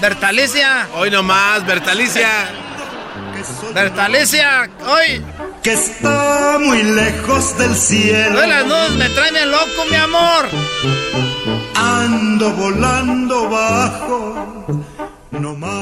Bertalicia. 0.00 0.86
Hoy 0.96 1.10
nomás, 1.10 1.66
Bertalicia. 1.66 2.48
Bertalicia, 3.74 4.68
hoy. 4.86 5.24
Que 5.62 5.72
está 5.72 6.58
muy 6.60 6.82
lejos 6.82 7.58
del 7.58 7.74
cielo. 7.74 8.40
Hoy 8.40 8.46
las 8.46 8.64
nubes 8.66 8.90
me 8.92 9.08
traen 9.08 9.50
loco, 9.50 9.84
mi 9.90 9.96
amor. 9.96 10.48
Ando 11.74 12.52
volando 12.52 13.48
bajo 13.48 14.38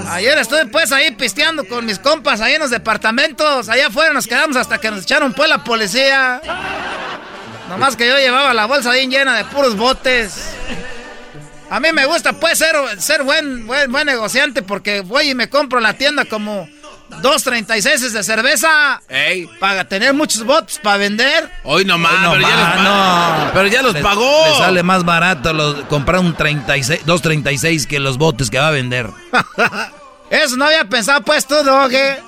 Ayer 0.08 0.38
estuve 0.38 0.66
pues 0.66 0.92
ahí 0.92 1.10
pisteando 1.12 1.66
con 1.66 1.84
mis 1.84 1.98
compas 1.98 2.40
ahí 2.40 2.54
en 2.54 2.60
los 2.60 2.70
departamentos. 2.70 3.68
Allá 3.68 3.88
afuera 3.88 4.12
nos 4.12 4.26
quedamos 4.26 4.56
hasta 4.56 4.78
que 4.78 4.90
nos 4.90 5.02
echaron 5.02 5.32
pues 5.32 5.48
la 5.48 5.64
policía. 5.64 6.40
Nomás 7.68 7.96
que 7.96 8.06
yo 8.06 8.16
llevaba 8.16 8.54
la 8.54 8.66
bolsa 8.66 8.92
bien 8.92 9.10
llena 9.10 9.36
de 9.36 9.44
puros 9.44 9.76
botes. 9.76 10.50
A 11.68 11.80
mí 11.80 11.88
me 11.92 12.06
gusta 12.06 12.32
pues 12.34 12.58
ser, 12.58 12.76
ser 13.00 13.24
buen, 13.24 13.66
buen, 13.66 13.90
buen 13.90 14.06
negociante 14.06 14.62
porque 14.62 15.00
voy 15.00 15.30
y 15.30 15.34
me 15.34 15.48
compro 15.48 15.80
la 15.80 15.94
tienda 15.94 16.24
como 16.24 16.68
Dos 17.22 17.42
36 17.42 18.12
de 18.12 18.22
cerveza. 18.22 19.00
Ey. 19.08 19.48
Para 19.58 19.84
tener 19.84 20.12
muchos 20.12 20.44
bots 20.44 20.78
para 20.82 20.98
vender. 20.98 21.50
Hoy 21.64 21.84
nomás, 21.84 22.12
pero, 22.30 22.40
ya 22.40 22.56
los 22.56 22.82
no. 22.82 23.50
pero 23.52 23.66
ya 23.68 23.82
los 23.82 23.96
pagó. 23.96 24.46
Le 24.46 24.58
sale 24.58 24.82
más 24.82 25.04
barato 25.04 25.86
comprar 25.88 26.20
un 26.20 26.34
36, 26.34 27.00
236 27.06 27.86
que 27.86 28.00
los 28.00 28.18
botes 28.18 28.50
que 28.50 28.58
va 28.58 28.68
a 28.68 28.72
vender. 28.72 29.10
Eso 30.30 30.56
no 30.56 30.66
había 30.66 30.84
pensado 30.84 31.22
pues 31.22 31.46
tú, 31.46 31.54
Doge. 31.62 32.20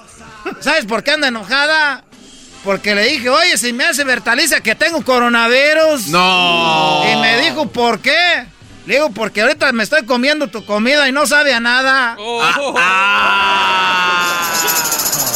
¿Sabes 0.60 0.86
por 0.86 1.02
qué 1.02 1.12
anda 1.12 1.28
enojada? 1.28 2.04
Porque 2.64 2.94
le 2.94 3.04
dije, 3.04 3.28
oye, 3.28 3.56
si 3.56 3.72
me 3.72 3.84
hace 3.84 4.04
Bertalicia 4.04 4.60
que 4.60 4.74
tengo 4.74 5.02
coronavirus. 5.02 6.08
No. 6.08 7.04
Y 7.12 7.16
me 7.16 7.40
dijo, 7.40 7.66
¿por 7.68 8.00
qué? 8.00 8.46
Le 8.88 8.94
digo, 8.94 9.10
porque 9.10 9.42
ahorita 9.42 9.70
me 9.72 9.82
estoy 9.82 10.06
comiendo 10.06 10.48
tu 10.48 10.64
comida 10.64 11.06
y 11.06 11.12
no 11.12 11.26
sabe 11.26 11.52
a 11.52 11.60
nada. 11.60 12.16
Oh. 12.18 12.42
Ah. 12.78 14.50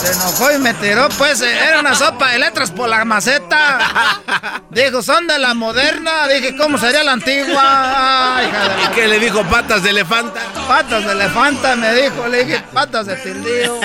Se 0.00 0.11
enojó 0.11 0.53
y 0.53 0.59
me 0.59 0.72
tiró, 0.72 1.07
pues, 1.18 1.42
era 1.42 1.80
una 1.80 1.94
sopa 1.94 2.30
de 2.30 2.38
letras 2.38 2.70
por 2.70 2.88
la 2.88 3.05
maceta. 3.05 4.22
Dijo, 4.70 5.03
son 5.03 5.26
de 5.26 5.38
la 5.38 5.53
moderna. 5.53 6.26
Dije, 6.28 6.57
¿cómo 6.57 6.78
sería 6.78 7.05
la 7.05 7.12
antigua? 7.12 8.40
¿Y 8.86 8.94
qué 8.94 9.07
le 9.07 9.18
dijo? 9.18 9.44
¿Patas 9.44 9.82
de 9.82 9.90
elefanta? 9.90 10.40
Patas 10.66 11.05
de 11.05 11.12
elefanta, 11.12 11.76
me 11.76 11.92
dijo. 11.92 12.26
Le 12.28 12.44
dije, 12.46 12.64
patas 12.72 13.05
de 13.05 13.16
tildío. 13.16 13.80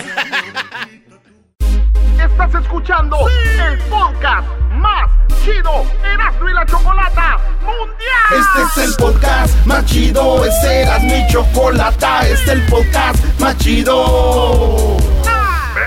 Estás 2.20 2.56
escuchando 2.56 3.18
el 3.30 3.78
podcast 3.90 4.48
más 4.72 5.10
chido, 5.44 5.84
Erasmo 6.04 6.50
y 6.50 6.54
la 6.54 6.66
Chocolata 6.66 7.38
Mundial. 7.62 8.28
Este 8.32 8.82
es 8.82 8.90
el 8.90 8.96
podcast 8.96 9.66
más 9.66 9.86
chido, 9.86 10.44
este 10.46 10.82
era 10.82 11.00
mi 11.00 11.28
chocolata, 11.28 12.28
este 12.28 12.34
es 12.34 12.50
el 12.50 12.66
podcast 12.66 13.24
más 13.40 13.58
chido. 13.58 14.98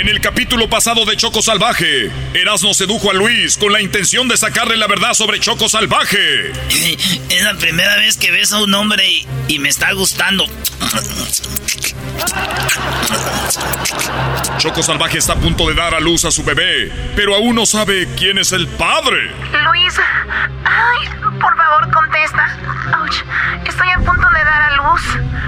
En 0.00 0.08
el 0.08 0.22
capítulo 0.22 0.70
pasado 0.70 1.04
de 1.04 1.14
Choco 1.14 1.42
Salvaje, 1.42 2.10
Erasmo 2.32 2.72
sedujo 2.72 3.10
a 3.10 3.12
Luis 3.12 3.58
con 3.58 3.70
la 3.70 3.82
intención 3.82 4.28
de 4.28 4.38
sacarle 4.38 4.78
la 4.78 4.86
verdad 4.86 5.12
sobre 5.12 5.38
Choco 5.40 5.68
Salvaje. 5.68 6.52
Es 7.28 7.44
la 7.44 7.52
primera 7.58 7.96
vez 7.96 8.16
que 8.16 8.30
ves 8.30 8.50
a 8.54 8.62
un 8.62 8.72
hombre 8.72 9.04
y, 9.46 9.58
me 9.58 9.68
está 9.68 9.92
gustando. 9.92 10.46
Choco 14.56 14.82
Salvaje 14.82 15.18
está 15.18 15.34
a 15.34 15.36
punto 15.36 15.68
de 15.68 15.74
dar 15.74 15.94
a 15.94 16.00
luz 16.00 16.24
a 16.24 16.30
su 16.30 16.44
bebé, 16.44 16.90
pero 17.14 17.34
aún 17.34 17.56
no 17.56 17.66
sabe 17.66 18.08
quién 18.16 18.38
es 18.38 18.52
el 18.52 18.68
padre. 18.68 19.30
Luis, 19.66 19.94
ay, 20.64 21.08
por 21.38 21.54
favor, 21.58 21.92
contesta. 21.92 22.58
estoy 23.66 23.79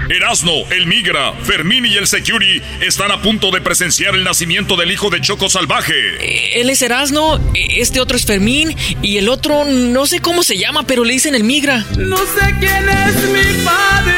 Erasno, 0.09 0.51
el 0.69 0.85
Migra, 0.85 1.33
Fermín 1.43 1.85
y 1.85 1.95
el 1.95 2.07
Security 2.07 2.61
están 2.81 3.11
a 3.11 3.21
punto 3.21 3.51
de 3.51 3.61
presenciar 3.61 4.15
el 4.15 4.23
nacimiento 4.23 4.75
del 4.75 4.91
hijo 4.91 5.09
de 5.09 5.21
Choco 5.21 5.49
Salvaje. 5.49 5.93
Eh, 6.19 6.61
él 6.61 6.69
es 6.69 6.81
Erasno, 6.81 7.39
este 7.53 8.01
otro 8.01 8.17
es 8.17 8.25
Fermín 8.25 8.75
y 9.01 9.17
el 9.17 9.29
otro 9.29 9.63
no 9.65 10.05
sé 10.05 10.19
cómo 10.19 10.43
se 10.43 10.57
llama, 10.57 10.83
pero 10.85 11.03
le 11.03 11.13
dicen 11.13 11.35
el 11.35 11.43
Migra. 11.43 11.85
No 11.97 12.17
sé 12.17 12.55
quién 12.59 12.89
es 12.89 13.15
mi 13.29 13.63
padre. 13.63 14.13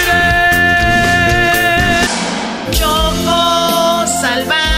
Choco 2.71 4.05
Salvaje 4.21 4.74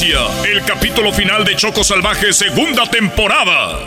inicia 0.00 0.28
el 0.44 0.64
capítulo 0.64 1.12
final 1.12 1.44
de 1.44 1.56
Choco 1.56 1.82
Salvaje 1.82 2.32
segunda 2.32 2.88
temporada. 2.88 3.84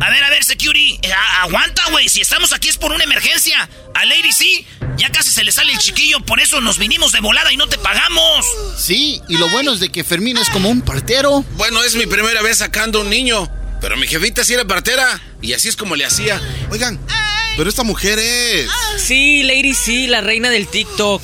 A 0.00 0.10
ver, 0.10 0.22
a 0.22 0.30
ver, 0.30 0.44
security. 0.44 1.00
Eh, 1.02 1.10
aguanta, 1.40 1.82
güey. 1.90 2.08
Si 2.08 2.20
estamos 2.20 2.52
aquí 2.52 2.68
es 2.68 2.76
por 2.76 2.92
una 2.92 3.02
emergencia. 3.02 3.68
A 3.94 4.04
Lady 4.04 4.30
sí, 4.30 4.64
ya 4.96 5.10
casi 5.10 5.30
se 5.30 5.42
le 5.42 5.50
sale 5.50 5.72
el 5.72 5.78
chiquillo, 5.78 6.20
por 6.20 6.38
eso 6.38 6.60
nos 6.60 6.78
vinimos 6.78 7.12
de 7.12 7.20
volada 7.20 7.52
y 7.52 7.56
no 7.56 7.66
te 7.66 7.78
pagamos. 7.78 8.46
Sí, 8.78 9.20
y 9.28 9.36
lo 9.36 9.48
bueno 9.48 9.72
es 9.72 9.80
de 9.80 9.88
que 9.88 10.04
Fermín 10.04 10.36
es 10.36 10.48
como 10.50 10.68
un 10.68 10.82
partero. 10.82 11.44
Bueno, 11.56 11.82
es 11.82 11.96
mi 11.96 12.06
primera 12.06 12.42
vez 12.42 12.58
sacando 12.58 13.00
un 13.00 13.10
niño. 13.10 13.50
Pero 13.80 13.96
mi 13.96 14.06
jefita 14.06 14.44
sí 14.44 14.54
era 14.54 14.64
partera 14.64 15.20
y 15.42 15.54
así 15.54 15.68
es 15.68 15.76
como 15.76 15.96
le 15.96 16.04
hacía. 16.04 16.40
Oigan, 16.70 17.00
pero 17.56 17.68
esta 17.68 17.82
mujer 17.82 18.18
es. 18.18 18.70
Sí, 18.98 19.42
Lady 19.42 19.74
sí, 19.74 20.06
la 20.06 20.20
reina 20.20 20.50
del 20.50 20.68
TikTok. 20.68 21.22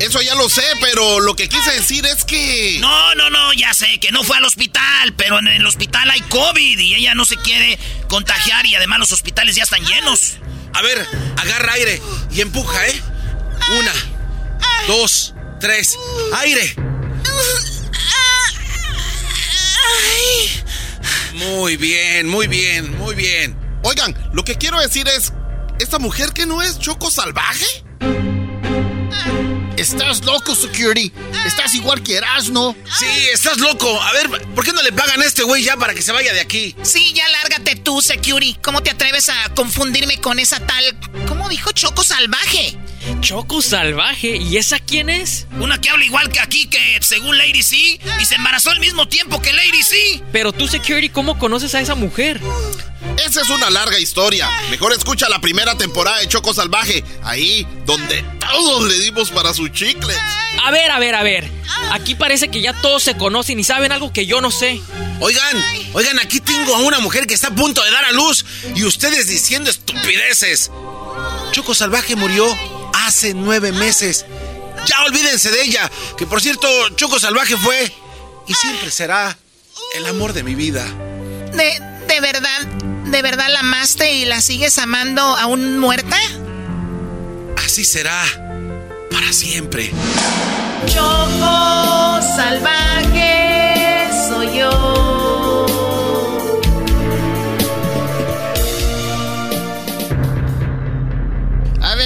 Eso 0.00 0.20
ya 0.20 0.34
lo 0.34 0.48
sé, 0.48 0.64
pero 0.80 1.20
lo 1.20 1.34
que 1.36 1.48
quise 1.48 1.70
decir 1.72 2.04
es 2.06 2.24
que... 2.24 2.78
No, 2.80 3.14
no, 3.14 3.30
no, 3.30 3.52
ya 3.52 3.72
sé 3.72 3.98
que 4.00 4.10
no 4.10 4.22
fue 4.22 4.36
al 4.36 4.44
hospital, 4.44 5.14
pero 5.16 5.38
en 5.38 5.48
el 5.48 5.64
hospital 5.66 6.10
hay 6.10 6.20
COVID 6.22 6.78
y 6.78 6.94
ella 6.94 7.14
no 7.14 7.24
se 7.24 7.36
quiere 7.36 7.78
contagiar 8.08 8.66
y 8.66 8.74
además 8.74 8.98
los 8.98 9.12
hospitales 9.12 9.56
ya 9.56 9.62
están 9.62 9.84
llenos. 9.84 10.34
A 10.72 10.82
ver, 10.82 11.06
agarra 11.36 11.72
aire 11.74 12.02
y 12.32 12.40
empuja, 12.40 12.86
¿eh? 12.88 13.02
Una, 13.78 13.92
dos, 14.88 15.34
tres, 15.60 15.96
aire. 16.34 16.74
Muy 21.32 21.76
bien, 21.76 22.26
muy 22.26 22.46
bien, 22.46 22.96
muy 22.98 23.14
bien. 23.14 23.56
Oigan, 23.82 24.14
lo 24.32 24.44
que 24.44 24.56
quiero 24.56 24.80
decir 24.80 25.06
es, 25.08 25.32
¿esta 25.78 25.98
mujer 25.98 26.32
que 26.32 26.46
no 26.46 26.62
es 26.62 26.78
Choco 26.78 27.10
Salvaje? 27.10 27.66
Estás 29.76 30.24
loco, 30.24 30.54
Security. 30.54 31.12
Estás 31.44 31.74
igual 31.74 32.02
que 32.02 32.16
Erasno. 32.16 32.76
Sí, 32.98 33.06
estás 33.32 33.58
loco. 33.58 34.00
A 34.00 34.12
ver, 34.12 34.30
¿por 34.54 34.64
qué 34.64 34.72
no 34.72 34.82
le 34.82 34.92
pagan 34.92 35.20
a 35.20 35.24
este 35.24 35.42
güey 35.42 35.62
ya 35.64 35.76
para 35.76 35.94
que 35.94 36.02
se 36.02 36.12
vaya 36.12 36.32
de 36.32 36.40
aquí? 36.40 36.76
Sí, 36.82 37.12
ya 37.12 37.28
lárgate 37.28 37.76
tú, 37.76 38.00
Security. 38.00 38.56
¿Cómo 38.62 38.82
te 38.82 38.90
atreves 38.90 39.28
a 39.28 39.52
confundirme 39.54 40.20
con 40.20 40.38
esa 40.38 40.60
tal... 40.60 40.84
¿Cómo 41.26 41.48
dijo 41.48 41.72
Choco 41.72 42.04
Salvaje? 42.04 42.78
Choco 43.20 43.62
Salvaje, 43.62 44.36
¿y 44.36 44.56
esa 44.56 44.78
quién 44.78 45.08
es? 45.08 45.46
Una 45.60 45.80
que 45.80 45.90
habla 45.90 46.04
igual 46.04 46.30
que 46.30 46.40
aquí, 46.40 46.66
que 46.66 46.98
según 47.00 47.36
Lady 47.38 47.62
C, 47.62 47.76
y 48.20 48.24
se 48.24 48.34
embarazó 48.34 48.70
al 48.70 48.80
mismo 48.80 49.08
tiempo 49.08 49.40
que 49.40 49.52
Lady 49.52 49.82
C. 49.82 50.22
Pero 50.32 50.52
tú, 50.52 50.68
Security, 50.68 51.08
¿cómo 51.08 51.38
conoces 51.38 51.74
a 51.74 51.80
esa 51.80 51.94
mujer? 51.94 52.40
Esa 53.24 53.42
es 53.42 53.50
una 53.50 53.70
larga 53.70 53.98
historia. 53.98 54.50
Mejor 54.70 54.92
escucha 54.92 55.28
la 55.28 55.40
primera 55.40 55.76
temporada 55.76 56.18
de 56.18 56.28
Choco 56.28 56.52
Salvaje, 56.52 57.04
ahí 57.22 57.66
donde 57.86 58.24
todos 58.40 58.88
le 58.88 58.98
dimos 58.98 59.30
para 59.30 59.54
sus 59.54 59.72
chicles. 59.72 60.16
A 60.64 60.70
ver, 60.70 60.90
a 60.90 60.98
ver, 60.98 61.14
a 61.14 61.22
ver. 61.22 61.50
Aquí 61.92 62.14
parece 62.14 62.48
que 62.48 62.60
ya 62.60 62.72
todos 62.80 63.02
se 63.02 63.16
conocen 63.16 63.58
y 63.60 63.64
saben 63.64 63.92
algo 63.92 64.12
que 64.12 64.26
yo 64.26 64.40
no 64.40 64.50
sé. 64.50 64.80
Oigan, 65.20 65.64
oigan, 65.92 66.18
aquí 66.18 66.40
tengo 66.40 66.74
a 66.74 66.78
una 66.80 67.00
mujer 67.00 67.26
que 67.26 67.34
está 67.34 67.48
a 67.48 67.54
punto 67.54 67.82
de 67.82 67.90
dar 67.90 68.04
a 68.04 68.12
luz 68.12 68.44
y 68.74 68.84
ustedes 68.84 69.28
diciendo 69.28 69.70
estupideces. 69.70 70.70
Choco 71.52 71.74
Salvaje 71.74 72.16
murió 72.16 72.46
hace 73.06 73.34
nueve 73.34 73.72
meses. 73.72 74.24
Ya 74.86 75.02
olvídense 75.04 75.50
de 75.50 75.62
ella, 75.62 75.90
que 76.16 76.26
por 76.26 76.40
cierto, 76.40 76.68
Choco 76.96 77.18
Salvaje 77.18 77.56
fue 77.56 77.92
y 78.46 78.54
siempre 78.54 78.90
será 78.90 79.36
el 79.94 80.06
amor 80.06 80.32
de 80.32 80.42
mi 80.42 80.54
vida. 80.54 80.84
¿De, 81.52 81.80
de 82.08 82.20
verdad, 82.20 82.60
de 83.06 83.22
verdad 83.22 83.46
la 83.50 83.60
amaste 83.60 84.12
y 84.14 84.24
la 84.24 84.40
sigues 84.40 84.78
amando 84.78 85.22
aún 85.22 85.78
muerta? 85.78 86.18
Así 87.64 87.84
será 87.84 88.22
para 89.10 89.32
siempre. 89.32 89.90
Choco 90.86 92.20
Salvaje 92.36 94.08
soy 94.28 94.58
yo. 94.58 95.03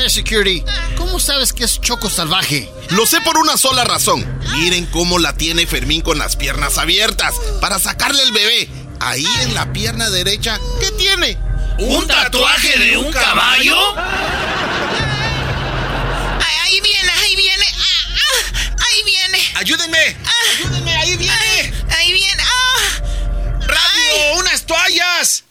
Security, 0.09 0.65
¿cómo 0.97 1.21
sabes 1.21 1.53
que 1.53 1.65
es 1.65 1.81
Choco 1.81 2.09
Salvaje? 2.09 2.69
Lo 2.91 3.07
sé 3.07 3.21
por 3.21 3.37
una 3.37 3.57
sola 3.57 3.85
razón. 3.85 4.27
Miren 4.55 4.87
cómo 4.87 5.19
la 5.19 5.37
tiene 5.37 5.67
Fermín 5.67 6.01
con 6.03 6.19
las 6.19 6.37
piernas 6.37 6.79
abiertas 6.79 7.35
para 7.61 7.79
sacarle 7.79 8.23
el 8.23 8.33
bebé. 8.33 8.69
Ahí 9.01 9.27
en 9.43 9.55
la 9.55 9.73
pierna 9.73 10.11
derecha, 10.11 10.59
¿qué 10.81 10.91
tiene? 10.93 11.39
¿Un 11.79 12.07
tatuaje 12.07 12.79
de 12.79 12.97
un 12.97 13.13
caballo? 13.13 13.77
Ahí 16.65 16.81
viene, 16.81 17.11
ahí 17.11 17.37
viene. 17.37 17.67
Ah, 17.79 18.15
ah, 18.15 18.77
ahí 18.79 19.05
viene. 19.05 19.39
Ayúdenme. 19.55 20.17
Ayúdenme, 20.59 20.97
ahí 20.97 21.17
viene. 21.17 21.73
Ahí 21.97 22.13
viene. 22.13 22.43
Ah. 22.43 23.03
¡Radio! 23.67 24.39
¡Unas 24.39 24.65
toallas! 24.67 25.45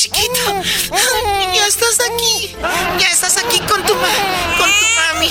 Chiquito. 0.00 0.62
Ya 1.54 1.66
estás 1.66 1.98
aquí. 2.00 2.56
Ya 2.98 3.10
estás 3.10 3.36
aquí 3.36 3.58
con 3.60 3.84
tu, 3.84 3.92
con 3.92 4.70
tu 4.80 4.86
mami. 4.96 5.28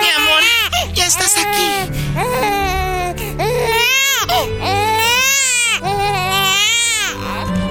Mi 0.00 0.08
amor, 0.10 0.42
ya 0.92 1.06
estás 1.06 1.36
aquí. 1.36 1.68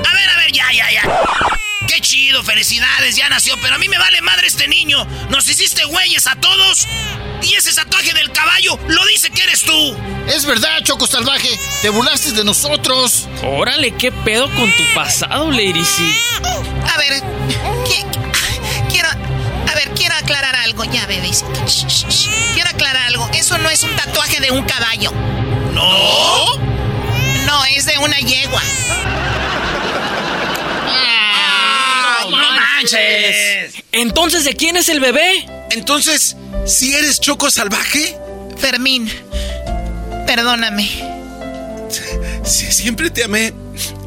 A 0.06 0.14
ver, 0.14 0.30
a 0.30 0.38
ver, 0.38 0.52
ya, 0.54 0.72
ya, 0.72 0.90
ya. 0.92 1.02
Qué 1.86 2.00
chido, 2.00 2.42
felicidades, 2.44 3.18
ya 3.18 3.28
nació, 3.28 3.56
pero 3.62 3.76
a 3.76 3.78
mí 3.78 3.90
me 3.90 3.98
vale 3.98 4.22
madre 4.22 4.48
este 4.48 4.70
niño. 4.70 5.06
Nos 5.30 5.50
hiciste 5.50 5.84
güeyes 5.84 6.28
a 6.28 6.36
todos. 6.38 6.88
Y 7.42 7.56
ese 7.56 7.74
tatuaje 7.74 8.14
del 8.14 8.32
caballo 8.32 8.80
lo 8.88 9.06
dice 9.08 9.30
que 9.32 9.44
eres 9.44 9.64
tú. 9.64 9.98
Es 10.28 10.46
verdad, 10.46 10.82
Choco 10.84 11.08
Salvaje. 11.08 11.50
Te 11.82 11.90
burlaste 11.90 12.32
de 12.34 12.44
nosotros. 12.44 13.28
Órale, 13.44 13.92
qué 13.96 14.12
pedo 14.12 14.50
con 14.56 14.72
tu 14.76 14.84
pasado, 14.94 15.50
Lady 15.52 15.84
C. 15.84 16.04
A 16.94 16.98
ver, 16.98 17.24
¿qué- 17.88 18.06
quiero, 18.92 19.10
a 19.10 19.74
ver, 19.76 19.90
quiero 19.96 20.16
aclarar 20.16 20.56
algo. 20.58 20.84
Ya, 20.86 21.06
bebecito. 21.06 21.50
Quiero 22.54 22.70
aclarar 22.70 23.04
algo. 23.08 23.30
Eso 23.34 23.58
no 23.58 23.70
es 23.70 23.84
un 23.84 23.96
tatuaje 23.96 24.40
de 24.42 24.52
un 24.52 24.64
caballo. 24.64 25.12
¿No? 25.74 26.56
No, 27.46 27.66
es 27.66 27.86
de 27.86 27.98
una 28.00 28.18
yegua. 28.20 28.62
¡No 32.30 32.38
manches! 32.52 33.74
Entonces, 33.94 34.44
¿de 34.44 34.54
quién 34.56 34.76
es 34.76 34.90
el 34.90 35.00
bebé? 35.00 35.46
Entonces, 35.72 36.36
¿si 36.66 36.94
eres 36.94 37.20
Choco 37.22 37.50
Salvaje? 37.50 38.18
Fermín, 38.58 39.10
perdóname. 40.28 40.88
Si 42.44 42.72
siempre 42.72 43.10
te 43.10 43.24
amé, 43.24 43.54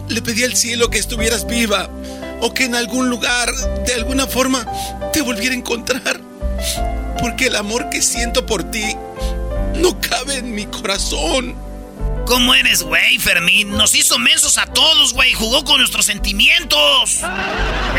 le 0.09 0.23
pedí 0.23 0.45
al 0.45 0.55
cielo 0.55 0.91
que 0.91 0.99
estuvieras 0.99 1.47
viva 1.47 1.91
o 2.41 2.55
que 2.55 2.65
en 2.65 2.75
algún 2.75 3.11
lugar, 3.11 3.51
de 3.87 3.95
alguna 3.95 4.27
forma, 4.27 4.65
te 5.13 5.23
volviera 5.23 5.55
a 5.55 5.59
encontrar. 5.59 6.21
Porque 7.19 7.47
el 7.47 7.57
amor 7.57 7.91
que 7.91 8.03
siento 8.03 8.47
por 8.47 8.71
ti 8.71 8.85
no 9.77 10.01
cabe 10.01 10.37
en 10.37 10.55
mi 10.55 10.67
corazón. 10.67 11.57
¿Cómo 12.27 12.55
eres, 12.55 12.83
güey, 12.83 13.19
Fermín? 13.19 13.77
Nos 13.77 13.95
hizo 13.95 14.19
mensos 14.19 14.57
a 14.59 14.67
todos, 14.67 15.15
güey. 15.15 15.33
Jugó 15.33 15.65
con 15.65 15.79
nuestros 15.79 16.07
sentimientos. 16.07 17.21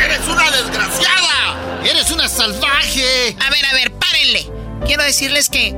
¡Eres 0.01 0.22
una 0.28 0.49
desgraciada! 0.51 1.82
¡Eres 1.84 2.11
una 2.11 2.30
salvaje! 2.30 3.36
A 3.45 3.49
ver, 3.49 3.65
a 3.65 3.74
ver, 3.74 3.91
párenle. 3.91 4.47
Quiero 4.86 5.03
decirles 5.03 5.49
que 5.49 5.76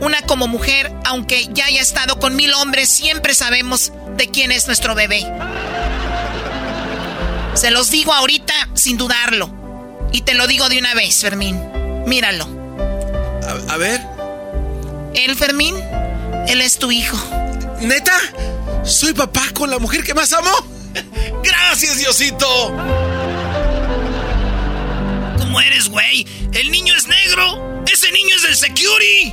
una 0.00 0.22
como 0.22 0.46
mujer, 0.46 0.92
aunque 1.04 1.48
ya 1.52 1.66
haya 1.66 1.80
estado 1.80 2.18
con 2.18 2.36
mil 2.36 2.52
hombres, 2.54 2.88
siempre 2.88 3.34
sabemos 3.34 3.92
de 4.16 4.28
quién 4.28 4.52
es 4.52 4.66
nuestro 4.66 4.94
bebé. 4.94 5.26
Se 7.54 7.70
los 7.70 7.90
digo 7.90 8.12
ahorita 8.14 8.54
sin 8.74 8.96
dudarlo. 8.96 9.50
Y 10.12 10.22
te 10.22 10.34
lo 10.34 10.46
digo 10.46 10.68
de 10.68 10.78
una 10.78 10.94
vez, 10.94 11.16
Fermín. 11.16 11.60
Míralo. 12.06 12.48
A, 13.68 13.76
ver. 13.76 14.00
Él, 15.14 15.36
Fermín, 15.36 15.74
él 16.46 16.60
es 16.60 16.78
tu 16.78 16.92
hijo. 16.92 17.16
¿Neta? 17.80 18.18
¿Soy 18.84 19.12
papá 19.12 19.42
con 19.54 19.70
la 19.70 19.78
mujer 19.78 20.04
que 20.04 20.14
más 20.14 20.32
amo? 20.32 20.50
¡Gracias, 21.42 21.98
Diosito! 21.98 22.46
¿Cómo 25.38 25.60
eres, 25.60 25.88
güey? 25.88 26.26
El 26.52 26.70
niño 26.70 26.94
es 26.94 27.06
negro. 27.06 27.77
Ese 27.90 28.12
niño 28.12 28.34
es 28.36 28.42
del 28.42 28.54
security. 28.54 29.32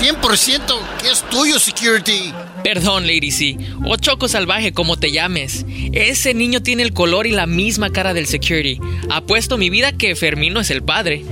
100% 0.00 1.00
que 1.00 1.10
es 1.10 1.28
tuyo, 1.28 1.58
security. 1.58 2.32
Perdón, 2.62 3.06
Lady 3.06 3.32
C. 3.32 3.56
O 3.84 3.96
Choco 3.96 4.28
Salvaje, 4.28 4.72
como 4.72 4.98
te 4.98 5.10
llames. 5.10 5.66
Ese 5.92 6.32
niño 6.32 6.62
tiene 6.62 6.84
el 6.84 6.92
color 6.92 7.26
y 7.26 7.32
la 7.32 7.46
misma 7.46 7.90
cara 7.90 8.14
del 8.14 8.26
security. 8.26 8.78
Apuesto 9.10 9.58
mi 9.58 9.68
vida 9.68 9.92
que 9.92 10.14
Fermino 10.14 10.60
es 10.60 10.70
el 10.70 10.84
padre. 10.84 11.24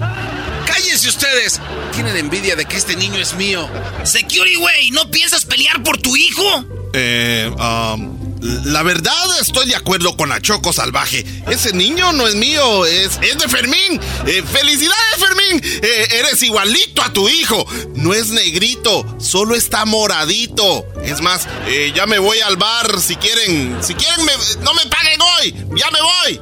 ¡Cállense 0.66 1.08
ustedes! 1.08 1.60
Tienen 1.94 2.16
envidia 2.16 2.56
de 2.56 2.64
que 2.64 2.76
este 2.76 2.96
niño 2.96 3.20
es 3.20 3.34
mío. 3.34 3.68
Security, 4.02 4.56
güey, 4.56 4.90
¿no 4.90 5.08
piensas 5.10 5.44
pelear 5.44 5.82
por 5.84 5.98
tu 5.98 6.16
hijo? 6.16 6.64
Eh, 6.92 7.48
um, 7.58 8.19
la 8.40 8.82
verdad 8.82 9.12
estoy 9.40 9.66
de 9.66 9.76
acuerdo 9.76 10.16
con 10.16 10.28
la 10.28 10.40
Choco 10.40 10.72
Salvaje. 10.72 11.24
Ese 11.48 11.72
niño 11.72 12.12
no 12.12 12.26
es 12.26 12.34
mío, 12.34 12.86
es, 12.86 13.18
es 13.22 13.38
de 13.38 13.48
Fermín. 13.48 14.00
Eh, 14.26 14.42
¡Felicidades, 14.50 15.16
Fermín! 15.18 15.62
Eh, 15.82 16.08
eres 16.12 16.42
igualito 16.42 17.02
a 17.02 17.12
tu 17.12 17.28
hijo. 17.28 17.66
No 17.94 18.14
es 18.14 18.28
negrito, 18.28 19.04
solo 19.18 19.54
está 19.54 19.84
moradito. 19.84 20.86
Es 21.02 21.20
más, 21.20 21.48
eh, 21.66 21.92
ya 21.94 22.06
me 22.06 22.18
voy 22.18 22.40
al 22.40 22.56
bar. 22.56 23.00
Si 23.00 23.16
quieren, 23.16 23.78
si 23.82 23.94
quieren, 23.94 24.26
no 24.62 24.74
me 24.74 24.86
paguen 24.86 25.20
hoy. 25.20 25.54
Ya 25.76 25.90
me 25.90 26.00
voy. 26.00 26.40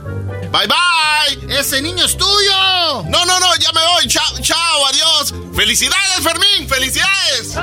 Bye 0.50 0.66
bye. 0.66 1.58
Ese 1.58 1.82
niño 1.82 2.04
es 2.04 2.16
tuyo. 2.16 3.02
No, 3.08 3.24
no, 3.26 3.40
no, 3.40 3.56
ya 3.56 3.72
me 3.72 3.80
voy. 3.86 4.06
Chao, 4.08 4.38
chao, 4.40 4.86
adiós. 4.86 5.34
Felicidades, 5.54 6.20
Fermín. 6.22 6.68
Felicidades. 6.68 7.54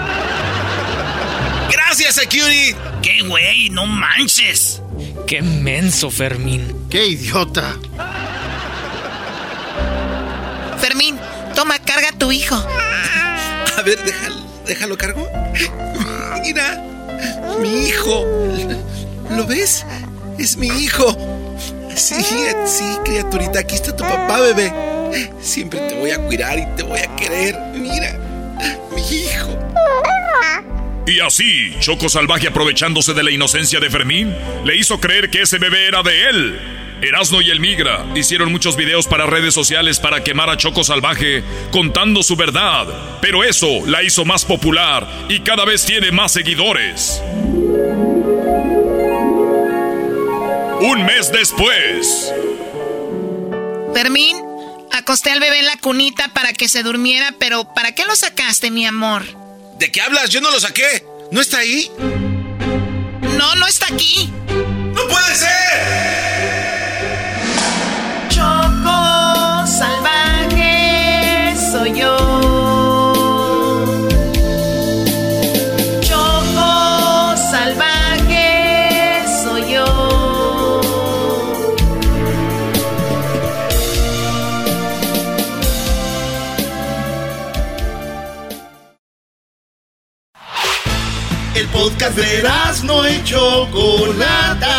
Gracias, 1.88 2.16
Security. 2.16 2.76
¿Qué, 3.04 3.22
güey? 3.22 3.70
No 3.70 3.86
manches. 3.86 4.82
Qué 5.28 5.44
menso, 5.44 6.10
Fermín. 6.10 6.88
Qué 6.90 7.06
idiota. 7.06 7.78
Fermín, 10.80 11.18
toma, 11.54 11.78
carga 11.78 12.10
a 12.10 12.18
tu 12.18 12.32
hijo. 12.32 12.56
A 12.56 13.82
ver, 13.84 14.04
déjalo, 14.04 14.36
déjalo 14.66 14.98
cargo. 14.98 15.30
Mira, 16.42 16.84
mi 17.60 17.88
hijo. 17.88 18.26
¿Lo 19.30 19.46
ves? 19.46 19.86
Es 20.40 20.58
mi 20.58 20.68
hijo. 20.68 21.16
Sí, 21.96 22.16
sí, 22.66 22.98
criaturita, 23.06 23.60
aquí 23.60 23.76
está 23.76 23.96
tu 23.96 24.04
papá, 24.04 24.40
bebé. 24.42 24.74
Siempre 25.40 25.80
te 25.82 26.00
voy 26.00 26.10
a 26.10 26.20
cuidar 26.20 26.58
y 26.58 26.66
te 26.76 26.82
voy 26.82 27.00
a 27.00 27.16
querer. 27.16 27.56
Mira, 27.76 28.18
mi 28.94 29.02
hijo. 29.02 29.56
Y 31.08 31.20
así, 31.20 31.72
Choco 31.80 32.10
Salvaje 32.10 32.48
aprovechándose 32.48 33.14
de 33.14 33.24
la 33.24 33.30
inocencia 33.30 33.80
de 33.80 33.92
Fermín, 33.92 34.34
le 34.64 34.76
hizo 34.76 35.00
creer 35.00 35.30
que 35.30 35.44
ese 35.44 35.60
bebé 35.60 35.88
era 35.88 36.02
de 36.02 36.30
él. 36.30 36.60
Erasno 37.02 37.42
y 37.42 37.52
el 37.52 37.60
Migra 37.60 38.06
hicieron 38.16 38.52
muchos 38.52 38.76
videos 38.76 39.06
para 39.06 39.28
redes 39.28 39.54
sociales 39.54 40.00
para 40.00 40.24
quemar 40.24 40.50
a 40.50 40.58
Choco 40.58 40.84
Salvaje 40.84 41.44
contando 41.72 42.24
su 42.24 42.36
verdad, 42.36 42.88
pero 43.22 43.44
eso 43.44 43.86
la 43.86 44.02
hizo 44.02 44.26
más 44.26 44.46
popular 44.46 45.08
y 45.30 45.42
cada 45.42 45.66
vez 45.66 45.86
tiene 45.86 46.12
más 46.12 46.32
seguidores. 46.32 47.22
Un 50.82 51.06
mes 51.06 51.32
después. 51.32 52.34
Fermín, 53.94 54.38
acosté 54.92 55.32
al 55.32 55.40
bebé 55.40 55.60
en 55.60 55.66
la 55.68 55.78
cunita 55.78 56.30
para 56.34 56.54
que 56.54 56.68
se 56.68 56.82
durmiera, 56.82 57.36
pero 57.38 57.74
¿para 57.76 57.94
qué 57.94 58.06
lo 58.06 58.16
sacaste, 58.16 58.72
mi 58.72 58.86
amor? 58.88 59.45
¿De 59.78 59.92
qué 59.92 60.02
hablas? 60.02 60.30
Yo 60.30 60.42
no 60.42 60.52
lo 60.52 60.60
saqué. 60.60 61.06
¿No 61.32 61.42
está 61.42 61.58
ahí? 61.60 61.92
No, 63.38 63.56
no 63.56 63.68
está 63.68 63.88
aquí. 63.88 64.32
¡No 64.94 65.08
puede 65.08 65.36
ser! 65.36 65.50
Choco 68.30 69.68
salvaje 69.68 71.54
soy 71.72 72.00
yo. 72.00 72.35
Podcast 91.86 92.18
de 92.18 92.44
no 92.84 93.08
y 93.08 93.24
Chocolata. 93.24 94.76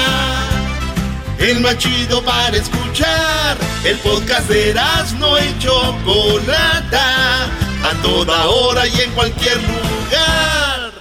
El 1.39 1.61
más 1.61 1.79
chido 1.79 2.21
para 2.25 2.57
escuchar. 2.57 3.57
El 3.85 3.97
podcast 3.99 4.49
de 4.49 4.75
no 5.21 5.39
y 5.39 5.57
Chocolata. 5.61 7.45
A 7.45 8.03
toda 8.03 8.47
hora 8.47 8.89
y 8.89 9.03
en 9.03 9.13
cualquier 9.13 9.57
lugar. 9.57 10.93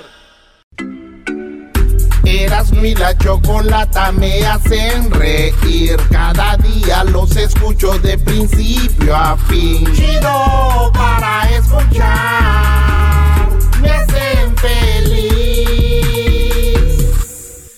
Erasmo 2.23 2.85
y 2.85 2.93
la 2.93 3.17
Chocolata 3.17 4.11
me 4.11 4.45
hacen 4.45 5.09
reír. 5.09 5.97
Cada 6.11 6.55
día 6.57 7.03
los 7.05 7.35
escucho 7.35 7.97
de 7.99 8.15
principio 8.19 9.15
a 9.15 9.35
fin. 9.37 9.91
Chido 9.95 10.91
para 10.93 11.49
escuchar. 11.49 13.49
Me 13.81 13.89
hacen. 13.89 14.35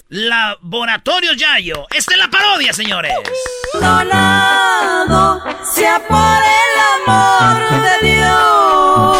Laboratorio 0.09 1.33
Yayo. 1.33 1.85
Esta 1.93 2.13
es 2.13 2.17
la 2.17 2.29
parodia, 2.29 2.71
señores. 2.71 3.11
Donado 3.73 5.43
sea 5.63 6.01
por 6.07 6.17
el 6.17 6.79
amor 7.05 7.57
de 7.83 7.97
Dios. 8.07 9.17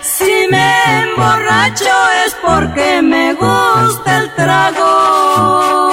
Si 0.00 0.46
me 0.48 1.02
emborracho 1.02 2.10
es 2.24 2.34
porque 2.40 3.02
me 3.02 3.34
gusta 3.34 4.18
el 4.18 4.32
trago. 4.36 5.92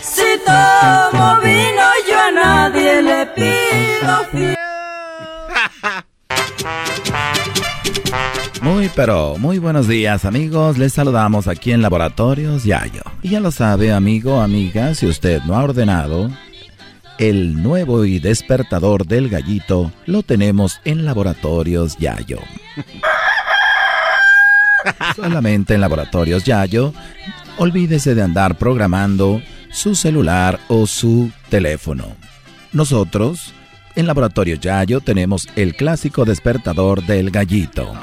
Si 0.00 0.38
tomo 0.46 1.36
vino 1.42 1.82
yo 2.08 2.18
a 2.18 2.30
nadie 2.30 3.02
le 3.02 3.26
pido 3.26 4.24
fiel. 4.32 4.56
Muy 8.70 8.88
pero 8.94 9.36
muy 9.36 9.58
buenos 9.58 9.88
días 9.88 10.24
amigos, 10.24 10.78
les 10.78 10.92
saludamos 10.92 11.48
aquí 11.48 11.72
en 11.72 11.82
Laboratorios 11.82 12.62
Yayo. 12.62 13.02
Y 13.20 13.30
ya 13.30 13.40
lo 13.40 13.50
sabe 13.50 13.92
amigo, 13.92 14.40
amiga, 14.40 14.94
si 14.94 15.06
usted 15.06 15.42
no 15.42 15.56
ha 15.56 15.64
ordenado, 15.64 16.30
el 17.18 17.60
nuevo 17.60 18.04
y 18.04 18.20
despertador 18.20 19.08
del 19.08 19.28
gallito 19.28 19.90
lo 20.06 20.22
tenemos 20.22 20.80
en 20.84 21.04
Laboratorios 21.04 21.96
Yayo. 21.96 22.38
Solamente 25.16 25.74
en 25.74 25.80
Laboratorios 25.80 26.44
Yayo, 26.44 26.94
olvídese 27.58 28.14
de 28.14 28.22
andar 28.22 28.56
programando 28.56 29.42
su 29.72 29.96
celular 29.96 30.60
o 30.68 30.86
su 30.86 31.32
teléfono. 31.48 32.04
Nosotros, 32.72 33.52
en 33.96 34.06
Laboratorios 34.06 34.60
Yayo, 34.60 35.00
tenemos 35.00 35.48
el 35.56 35.74
clásico 35.74 36.24
despertador 36.24 37.02
del 37.02 37.32
gallito. 37.32 37.94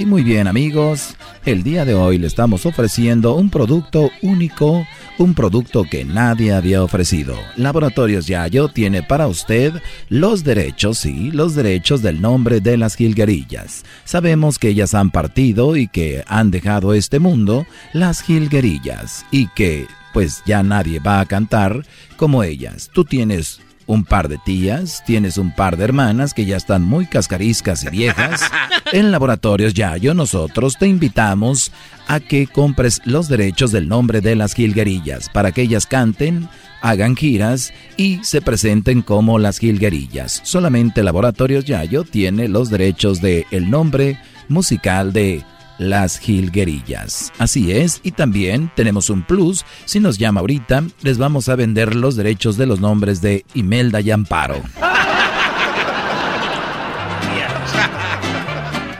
Y 0.00 0.06
muy 0.06 0.22
bien 0.22 0.46
amigos, 0.46 1.16
el 1.44 1.64
día 1.64 1.84
de 1.84 1.94
hoy 1.94 2.18
le 2.18 2.28
estamos 2.28 2.66
ofreciendo 2.66 3.34
un 3.34 3.50
producto 3.50 4.10
único, 4.22 4.86
un 5.18 5.34
producto 5.34 5.82
que 5.82 6.04
nadie 6.04 6.52
había 6.52 6.84
ofrecido. 6.84 7.34
Laboratorios 7.56 8.28
Yayo 8.28 8.68
tiene 8.68 9.02
para 9.02 9.26
usted 9.26 9.72
los 10.08 10.44
derechos, 10.44 10.98
sí, 10.98 11.32
los 11.32 11.56
derechos 11.56 12.00
del 12.00 12.20
nombre 12.20 12.60
de 12.60 12.76
las 12.76 12.94
jilguerillas. 12.94 13.84
Sabemos 14.04 14.60
que 14.60 14.68
ellas 14.68 14.94
han 14.94 15.10
partido 15.10 15.74
y 15.74 15.88
que 15.88 16.22
han 16.28 16.52
dejado 16.52 16.94
este 16.94 17.18
mundo, 17.18 17.66
las 17.92 18.22
jilguerillas, 18.22 19.26
y 19.32 19.48
que 19.48 19.88
pues 20.14 20.44
ya 20.46 20.62
nadie 20.62 21.00
va 21.00 21.18
a 21.18 21.26
cantar 21.26 21.84
como 22.16 22.44
ellas. 22.44 22.88
Tú 22.92 23.04
tienes 23.04 23.60
un 23.88 24.04
par 24.04 24.28
de 24.28 24.38
tías, 24.38 25.02
tienes 25.04 25.38
un 25.38 25.52
par 25.52 25.76
de 25.76 25.84
hermanas 25.84 26.34
que 26.34 26.44
ya 26.44 26.56
están 26.56 26.82
muy 26.82 27.06
cascariscas 27.06 27.82
y 27.84 27.90
viejas. 27.90 28.42
En 28.90 29.10
Laboratorios 29.10 29.74
Yayo 29.74 30.14
nosotros 30.14 30.76
te 30.78 30.86
invitamos 30.86 31.72
a 32.06 32.20
que 32.20 32.46
compres 32.46 33.02
los 33.04 33.28
derechos 33.28 33.70
del 33.70 33.86
nombre 33.86 34.22
de 34.22 34.34
las 34.34 34.54
jilguerillas 34.54 35.28
para 35.28 35.52
que 35.52 35.60
ellas 35.60 35.86
canten, 35.86 36.48
hagan 36.80 37.14
giras 37.14 37.74
y 37.98 38.18
se 38.24 38.40
presenten 38.40 39.02
como 39.02 39.38
las 39.38 39.58
jilguerillas. 39.58 40.40
Solamente 40.42 41.02
Laboratorios 41.02 41.66
Yayo 41.66 42.04
tiene 42.04 42.48
los 42.48 42.70
derechos 42.70 43.20
de 43.20 43.46
el 43.50 43.68
nombre 43.68 44.18
musical 44.48 45.12
de 45.12 45.44
las 45.78 46.18
jilguerillas. 46.18 47.32
Así 47.38 47.72
es, 47.72 48.00
y 48.02 48.12
también 48.12 48.70
tenemos 48.74 49.10
un 49.10 49.22
plus. 49.22 49.64
Si 49.84 50.00
nos 50.00 50.18
llama 50.18 50.40
ahorita, 50.40 50.84
les 51.02 51.18
vamos 51.18 51.48
a 51.48 51.56
vender 51.56 51.94
los 51.94 52.16
derechos 52.16 52.56
de 52.56 52.66
los 52.66 52.80
nombres 52.80 53.20
de 53.20 53.44
Imelda 53.54 54.00
y 54.00 54.10
Amparo. 54.10 54.60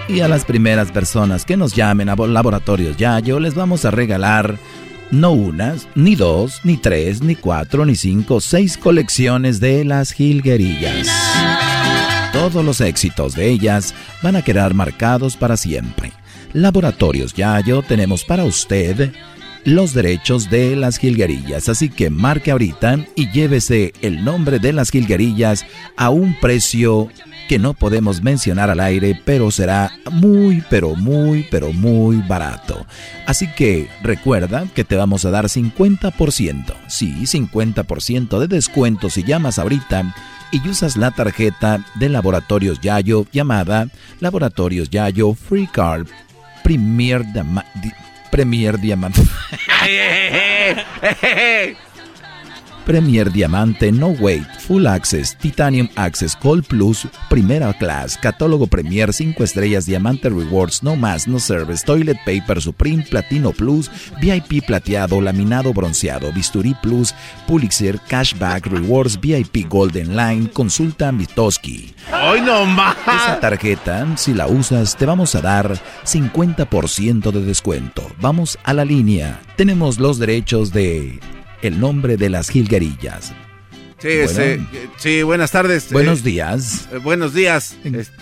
Y 0.08 0.20
a 0.20 0.28
las 0.28 0.46
primeras 0.46 0.90
personas 0.90 1.44
que 1.44 1.58
nos 1.58 1.74
llamen 1.74 2.08
a 2.08 2.16
Laboratorios 2.16 2.96
Yayo 2.96 3.38
les 3.40 3.54
vamos 3.54 3.84
a 3.84 3.90
regalar 3.90 4.58
no 5.10 5.32
unas, 5.32 5.86
ni 5.94 6.14
dos, 6.14 6.60
ni 6.64 6.76
tres, 6.76 7.22
ni 7.22 7.34
cuatro, 7.34 7.84
ni 7.84 7.94
cinco, 7.94 8.40
seis 8.40 8.78
colecciones 8.78 9.60
de 9.60 9.84
las 9.84 10.12
jilguerillas. 10.12 11.08
Todos 12.32 12.64
los 12.64 12.80
éxitos 12.80 13.34
de 13.34 13.48
ellas 13.48 13.94
van 14.22 14.36
a 14.36 14.42
quedar 14.42 14.74
marcados 14.74 15.36
para 15.36 15.56
siempre. 15.56 16.12
Laboratorios 16.52 17.34
Yayo 17.34 17.82
tenemos 17.82 18.24
para 18.24 18.44
usted 18.44 19.12
los 19.64 19.92
derechos 19.92 20.48
de 20.48 20.76
las 20.76 20.96
jilguerillas, 20.96 21.68
así 21.68 21.90
que 21.90 22.08
marque 22.08 22.50
ahorita 22.50 23.04
y 23.14 23.30
llévese 23.30 23.92
el 24.00 24.24
nombre 24.24 24.58
de 24.58 24.72
las 24.72 24.90
jilguerillas 24.90 25.66
a 25.96 26.08
un 26.10 26.34
precio 26.40 27.08
que 27.48 27.58
no 27.58 27.74
podemos 27.74 28.22
mencionar 28.22 28.70
al 28.70 28.80
aire, 28.80 29.20
pero 29.24 29.50
será 29.50 29.90
muy, 30.10 30.62
pero 30.68 30.94
muy, 30.94 31.46
pero 31.50 31.72
muy 31.72 32.16
barato. 32.16 32.86
Así 33.26 33.46
que 33.48 33.88
recuerda 34.02 34.66
que 34.74 34.84
te 34.84 34.96
vamos 34.96 35.24
a 35.24 35.30
dar 35.30 35.46
50%, 35.46 36.74
sí, 36.88 37.14
50% 37.22 38.38
de 38.38 38.48
descuento 38.48 39.10
si 39.10 39.22
llamas 39.22 39.58
ahorita 39.58 40.14
y 40.50 40.66
usas 40.68 40.96
la 40.96 41.10
tarjeta 41.10 41.84
de 41.96 42.08
Laboratorios 42.08 42.80
Yayo 42.80 43.26
llamada 43.32 43.88
Laboratorios 44.20 44.90
Yayo 44.90 45.34
Free 45.34 45.66
Card 45.66 46.06
Premier, 46.68 47.24
Premier 48.30 48.76
Diamante. 48.76 49.18
Premier 52.88 53.30
Diamante, 53.30 53.92
No 53.92 54.14
Wait, 54.18 54.46
Full 54.60 54.86
Access, 54.86 55.36
Titanium 55.36 55.90
Access, 55.94 56.34
Gold 56.42 56.64
Plus, 56.64 57.06
Primera 57.28 57.74
Class, 57.74 58.16
Catálogo 58.16 58.66
Premier, 58.66 59.12
5 59.12 59.44
estrellas, 59.44 59.84
Diamante 59.84 60.30
Rewards, 60.30 60.82
No 60.82 60.96
Más, 60.96 61.28
No 61.28 61.38
Service, 61.38 61.84
Toilet 61.84 62.16
Paper 62.24 62.62
Supreme, 62.62 63.02
Platino 63.02 63.52
Plus, 63.52 63.90
VIP 64.22 64.64
Plateado, 64.66 65.20
Laminado 65.20 65.74
Bronceado, 65.74 66.32
Bisturí 66.32 66.74
Plus, 66.82 67.14
Pulitzer, 67.46 68.00
Cashback 68.08 68.64
Rewards, 68.64 69.20
VIP 69.20 69.68
Golden 69.68 70.16
Line, 70.16 70.48
Consulta 70.48 71.12
Mitoski. 71.12 71.94
¡Ay, 72.10 72.40
no 72.40 72.64
más! 72.64 72.96
Esa 73.02 73.38
tarjeta, 73.38 74.16
si 74.16 74.32
la 74.32 74.46
usas, 74.46 74.96
te 74.96 75.04
vamos 75.04 75.34
a 75.34 75.42
dar 75.42 75.78
50% 76.06 77.32
de 77.32 77.42
descuento. 77.42 78.10
Vamos 78.18 78.58
a 78.64 78.72
la 78.72 78.86
línea. 78.86 79.42
Tenemos 79.56 79.98
los 79.98 80.18
derechos 80.18 80.72
de 80.72 81.20
el 81.62 81.80
nombre 81.80 82.16
de 82.16 82.30
las 82.30 82.50
jilguerillas. 82.50 83.32
Sí, 83.98 84.10
sí, 84.96 85.22
buenas 85.24 85.50
tardes. 85.50 85.92
Buenos 85.92 86.22
días. 86.22 86.88
Eh, 86.92 86.98
buenos 86.98 87.34
días. 87.34 87.76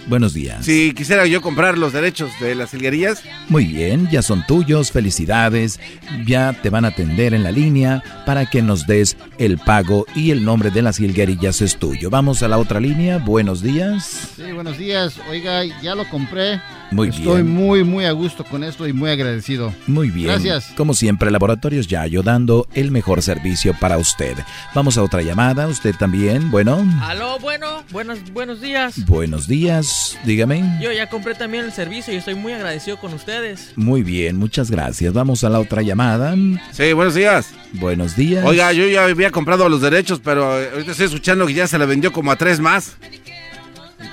buenos 0.07 0.32
días. 0.32 0.64
Si 0.64 0.95
quisiera 0.95 1.26
yo 1.26 1.43
comprar 1.43 1.76
los 1.76 1.93
derechos 1.93 2.30
de 2.41 2.55
las 2.55 2.70
jilguerillas. 2.70 3.22
Muy 3.51 3.66
bien, 3.66 4.09
ya 4.11 4.22
son 4.22 4.45
tuyos, 4.47 4.91
felicidades. 4.91 5.78
Ya 6.26 6.55
te 6.55 6.70
van 6.70 6.87
a 6.87 6.89
atender 6.89 7.34
en 7.34 7.43
la 7.43 7.53
línea 7.53 8.03
para 8.24 8.47
que 8.47 8.62
nos 8.62 8.87
des 8.87 9.18
el 9.37 9.59
pago 9.59 10.07
y 10.14 10.30
el 10.30 10.47
nombre 10.47 10.70
de 10.70 10.80
las 10.80 10.97
jilguerillas 10.97 11.61
es 11.61 11.76
tuyo. 11.76 12.09
Vamos 12.09 12.43
a 12.43 12.49
la 12.49 12.57
otra 12.57 12.80
línea, 12.80 13.18
buenos 13.18 13.62
días. 13.62 14.30
Sí, 14.34 14.53
buenos 14.53 14.78
días. 14.78 15.20
Oiga, 15.28 15.62
ya 15.82 15.95
lo 15.95 16.09
compré. 16.09 16.59
Muy 16.91 17.11
bien. 17.11 17.22
Estoy 17.22 17.43
muy, 17.43 17.84
muy 17.84 18.05
a 18.05 18.12
gusto 18.12 18.45
con 18.45 18.64
esto 18.64 18.87
y 18.87 18.93
muy 18.93 19.11
agradecido. 19.11 19.72
Muy 19.87 20.11
bien. 20.11 20.28
Gracias. 20.28 20.72
Como 20.76 20.95
siempre, 20.95 21.30
Laboratorios 21.30 21.87
Yayo 21.87 22.22
dando 22.22 22.66
el 22.74 22.91
mejor 22.91 23.22
servicio 23.22 23.74
para 23.78 23.99
usted. 23.99 24.37
Vamos 24.74 24.97
a 24.99 25.03
otra 25.03 25.22
llamada. 25.22 25.66
Usted 25.66 25.95
también, 25.95 26.51
bueno. 26.51 26.84
Aló, 27.03 27.39
bueno, 27.39 27.84
buenos, 27.91 28.18
buenos 28.32 28.61
días. 28.61 29.05
Buenos 29.07 29.47
días, 29.47 30.18
dígame. 30.24 30.78
Yo 30.80 30.93
ya 30.93 31.09
compré 31.09 31.34
también 31.34 31.64
el 31.64 31.72
servicio 31.72 32.12
y 32.12 32.16
estoy 32.16 32.34
muy 32.34 32.53
agradecido 32.53 32.99
con 32.99 33.12
ustedes. 33.14 33.72
Muy 33.76 34.03
bien, 34.03 34.37
muchas 34.37 34.70
gracias. 34.70 35.12
Vamos 35.12 35.45
a 35.45 35.49
la 35.49 35.61
otra 35.61 35.82
llamada. 35.82 36.34
Sí, 36.72 36.93
buenos 36.93 37.14
días. 37.14 37.51
Buenos 37.72 38.16
días. 38.16 38.45
Oiga, 38.45 38.72
yo 38.72 38.87
ya 38.87 39.05
había 39.05 39.30
comprado 39.30 39.68
los 39.68 39.80
derechos, 39.80 40.20
pero 40.22 40.53
ahorita 40.53 40.93
estoy 40.93 41.07
escuchando 41.07 41.47
que 41.47 41.55
ya 41.55 41.66
se 41.66 41.78
le 41.78 41.87
vendió 41.87 42.12
como 42.12 42.30
a 42.30 42.37
tres 42.37 42.61
más. 42.61 42.97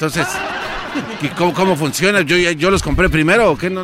Entonces, 0.04 0.28
cómo, 1.38 1.54
cómo, 1.54 1.76
funciona? 1.78 2.24
¿Yo, 2.24 2.36
¿Yo 2.36 2.70
los 2.70 2.84
compré 2.84 3.08
primero 3.08 3.52
o 3.52 3.58
qué? 3.58 3.70
No, 3.70 3.84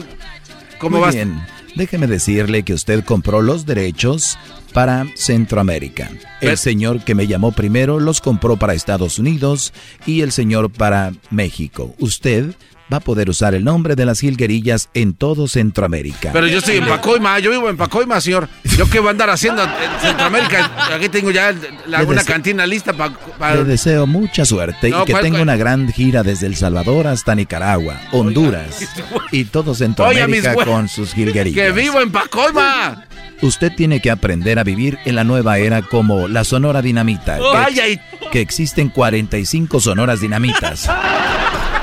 ¿Cómo 0.77 0.99
Muy 0.99 1.11
bien. 1.11 1.41
Déjeme 1.75 2.07
decirle 2.07 2.63
que 2.63 2.73
usted 2.73 3.05
compró 3.05 3.41
los 3.41 3.65
derechos 3.65 4.37
para 4.73 5.05
Centroamérica. 5.15 6.09
El 6.41 6.57
señor 6.57 7.05
que 7.05 7.15
me 7.15 7.25
llamó 7.25 7.53
primero 7.53 8.01
los 8.01 8.19
compró 8.19 8.57
para 8.57 8.73
Estados 8.73 9.17
Unidos 9.17 9.71
y 10.05 10.19
el 10.19 10.33
señor 10.33 10.69
para 10.69 11.13
México. 11.29 11.95
Usted 11.99 12.53
va 12.91 12.97
a 12.97 12.99
poder 12.99 13.29
usar 13.29 13.53
el 13.53 13.63
nombre 13.63 13.95
de 13.95 14.05
las 14.05 14.19
jilguerillas 14.19 14.89
en 14.93 15.13
todo 15.13 15.47
Centroamérica. 15.47 16.31
Pero 16.33 16.47
yo 16.47 16.59
estoy 16.59 16.77
en 16.77 16.87
Pacoima, 16.87 17.39
yo 17.39 17.51
vivo 17.51 17.69
en 17.69 17.77
Pacoima, 17.77 18.19
señor. 18.19 18.49
¿Yo 18.77 18.89
qué 18.89 18.99
voy 18.99 19.09
a 19.09 19.11
andar 19.11 19.29
haciendo 19.29 19.63
en 19.63 19.69
Centroamérica? 20.01 20.71
Aquí 20.93 21.09
tengo 21.09 21.31
ya 21.31 21.53
la, 21.87 22.03
una 22.03 22.23
cantina 22.23 22.65
lista 22.65 22.93
para... 22.93 23.55
Le 23.55 23.63
deseo 23.63 24.07
mucha 24.07 24.45
suerte 24.45 24.89
y 24.89 25.05
que 25.05 25.13
tenga 25.15 25.41
una 25.41 25.55
gran 25.55 25.91
gira 25.91 26.23
desde 26.23 26.47
El 26.47 26.55
Salvador 26.55 27.07
hasta 27.07 27.35
Nicaragua, 27.35 27.99
Honduras 28.11 28.87
y 29.31 29.45
todo 29.45 29.75
Centroamérica 29.75 30.55
con 30.55 30.89
sus 30.89 31.13
jilguerillas. 31.13 31.65
¡Que 31.65 31.71
vivo 31.71 32.01
en 32.01 32.11
Pacoima! 32.11 33.05
Usted 33.41 33.71
tiene 33.73 34.01
que 34.01 34.11
aprender 34.11 34.59
a 34.59 34.63
vivir 34.63 34.99
en 35.05 35.15
la 35.15 35.23
nueva 35.23 35.59
era 35.59 35.81
como 35.81 36.27
la 36.27 36.43
Sonora 36.43 36.81
Dinamita. 36.81 37.39
Que, 37.73 37.99
que 38.31 38.41
existen 38.41 38.89
45 38.89 39.79
Sonoras 39.79 40.19
Dinamitas. 40.19 40.89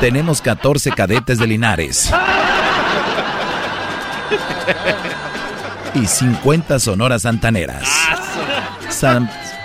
Tenemos 0.01 0.42
14 0.42 0.90
cadetes 0.92 1.38
de 1.38 1.47
Linares. 1.47 2.12
Y 5.94 6.07
50 6.07 6.78
sonoras 6.78 7.22
santaneras. 7.22 7.88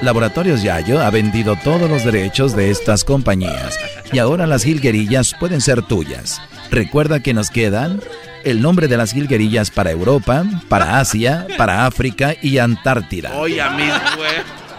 Laboratorios 0.02 0.64
Yayo 0.64 1.02
ha 1.02 1.10
vendido 1.10 1.56
todos 1.58 1.90
los 1.90 2.04
derechos 2.04 2.56
de 2.56 2.72
estas 2.72 3.04
compañías. 3.04 3.78
Y 4.12 4.20
ahora 4.20 4.48
las 4.48 4.64
jilguerillas 4.64 5.36
pueden 5.40 5.62
ser 5.62 5.82
tuyas. 5.84 6.42
Recuerda 6.72 7.20
que 7.20 7.34
nos 7.34 7.50
quedan 7.52 8.02
el 8.44 8.62
nombre 8.62 8.88
de 8.88 8.98
las 8.98 9.12
jilguerillas 9.14 9.70
para 9.70 9.92
Europa, 9.92 10.44
para 10.70 11.00
Asia, 11.00 11.46
para 11.58 11.86
África 11.86 12.34
y 12.42 12.58
Antártida. 12.58 13.32
Oye, 13.36 13.62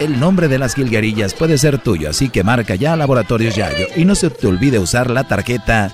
el 0.05 0.19
nombre 0.19 0.49
de 0.49 0.59
las 0.59 0.75
jilguerillas 0.75 1.35
puede 1.35 1.59
ser 1.59 1.79
tuyo, 1.79 2.11
así 2.11 2.29
que 2.29 2.43
marca 2.43 2.75
ya 2.75 2.97
Laboratorios 2.97 3.55
Yayo 3.55 3.87
y 3.95 4.05
no 4.05 4.15
se 4.15 4.31
te 4.31 4.47
olvide 4.47 4.79
usar 4.79 5.11
la 5.11 5.25
tarjeta 5.25 5.93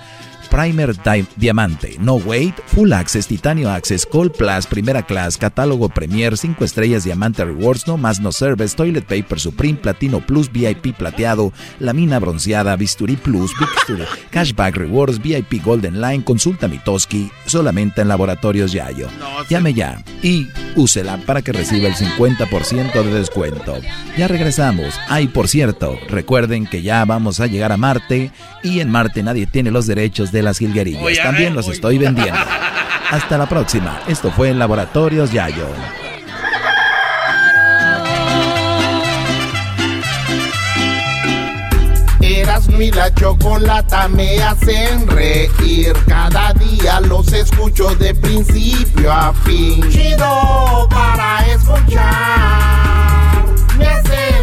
Primer 0.59 0.97
Diamante, 1.37 1.97
No 2.01 2.15
Wait, 2.15 2.55
Full 2.67 2.93
Access, 2.93 3.29
Titanio 3.29 3.71
Access, 3.71 4.07
Gold 4.11 4.33
Plus, 4.33 4.67
Primera 4.67 5.05
Class, 5.05 5.37
Catálogo 5.37 5.89
Premier, 5.89 6.37
5 6.37 6.65
estrellas, 6.65 7.05
Diamante 7.05 7.45
Rewards, 7.45 7.87
No 7.87 7.97
Más 7.97 8.19
No 8.21 8.33
Service, 8.33 8.75
Toilet 8.75 9.05
Paper 9.05 9.39
Supreme, 9.39 9.79
Platino 9.79 10.19
Plus, 10.19 10.51
VIP 10.51 10.97
Plateado, 10.97 11.53
Lamina 11.79 12.19
Bronceada, 12.19 12.75
Bisturí 12.75 13.17
Plus, 13.17 13.53
Cashback 14.31 14.77
Rewards, 14.77 15.23
VIP 15.23 15.63
Golden 15.63 16.01
Line, 16.01 16.25
Consulta 16.25 16.67
Mitoski, 16.67 17.31
solamente 17.47 18.01
en 18.01 18.09
Laboratorios 18.09 18.73
Yayo. 18.73 19.07
Llame 19.49 19.75
ya 19.75 20.03
y 20.23 20.49
úsela 20.75 21.19
para 21.19 21.43
que 21.43 21.53
reciba 21.53 21.87
el 21.87 21.95
50% 21.95 23.05
de 23.05 23.15
descuento. 23.15 23.77
Ya 24.17 24.27
regresamos. 24.27 24.95
Ay, 25.09 25.29
por 25.29 25.47
cierto, 25.47 25.97
recuerden 26.09 26.67
que 26.67 26.83
ya 26.83 27.05
vamos 27.05 27.39
a 27.39 27.47
llegar 27.47 27.71
a 27.71 27.77
Marte 27.77 28.33
y 28.65 28.81
en 28.81 28.91
Marte 28.91 29.23
nadie 29.23 29.47
tiene 29.47 29.71
los 29.71 29.87
derechos 29.87 30.33
de 30.33 30.39
de 30.39 30.48
las 30.49 30.59
jilguerillas. 30.59 31.23
También 31.23 31.55
los 31.55 31.69
estoy 31.69 31.99
vendiendo. 31.99 32.41
Hasta 33.11 33.37
la 33.37 33.47
próxima. 33.47 34.01
Esto 34.09 34.31
fue 34.31 34.49
en 34.49 34.59
Laboratorios 34.59 35.31
Yayo. 35.31 35.69
Erasmo 42.21 42.81
y 42.81 42.91
la 42.91 43.13
chocolata 43.15 44.09
me 44.09 44.43
hacen 44.43 45.07
reír. 45.07 45.93
Cada 46.07 46.55
día 46.55 47.01
los 47.01 47.31
escucho 47.33 47.95
de 47.97 48.15
principio 48.15 49.13
a 49.13 49.35
fin. 49.45 49.87
Chido 49.91 50.89
para 50.89 51.47
escuchar. 51.47 52.05
Me 53.77 53.87
hacen 53.87 54.38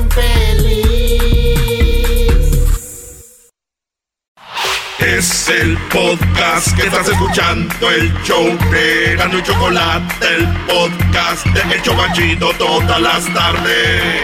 el 5.00 5.78
podcast 5.90 6.76
que 6.76 6.88
estás 6.88 7.08
escuchando, 7.10 7.92
el 7.92 8.14
show 8.24 8.46
de 8.72 9.16
Gano 9.18 9.40
y 9.40 9.44
Chocolate, 9.44 10.26
el 10.36 10.48
podcast 10.66 11.46
de 11.48 11.76
El 11.76 11.82
Chocachito 11.82 12.52
todas 12.58 13.02
las 13.02 13.26
tardes. 13.34 14.24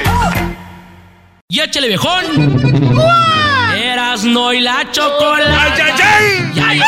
¡Y 1.50 1.60
échale 1.60 1.88
viejón! 1.88 2.24
Eras 3.76 4.24
no 4.24 4.54
y 4.54 4.62
la 4.62 4.90
chocolate. 4.92 5.82
¡Ay, 5.82 6.52
ay, 6.56 6.62
ay! 6.66 6.82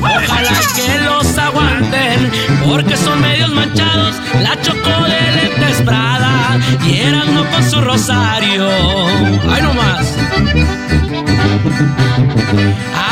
Ojalá 0.00 0.50
que 0.74 0.98
los 1.04 1.38
aguanten. 1.38 2.32
Porque 2.64 2.96
son 2.96 3.20
medios 3.20 3.50
manchados. 3.50 4.16
La 4.40 4.60
chocó 4.62 5.04
de 5.04 5.32
lentes 5.32 5.82
Prada. 5.82 6.58
Y 6.86 7.00
eran 7.00 7.34
no 7.34 7.44
con 7.50 7.70
su 7.70 7.80
rosario. 7.80 8.66
¡Ay, 9.50 9.62
no 9.62 9.74
más! 9.74 10.27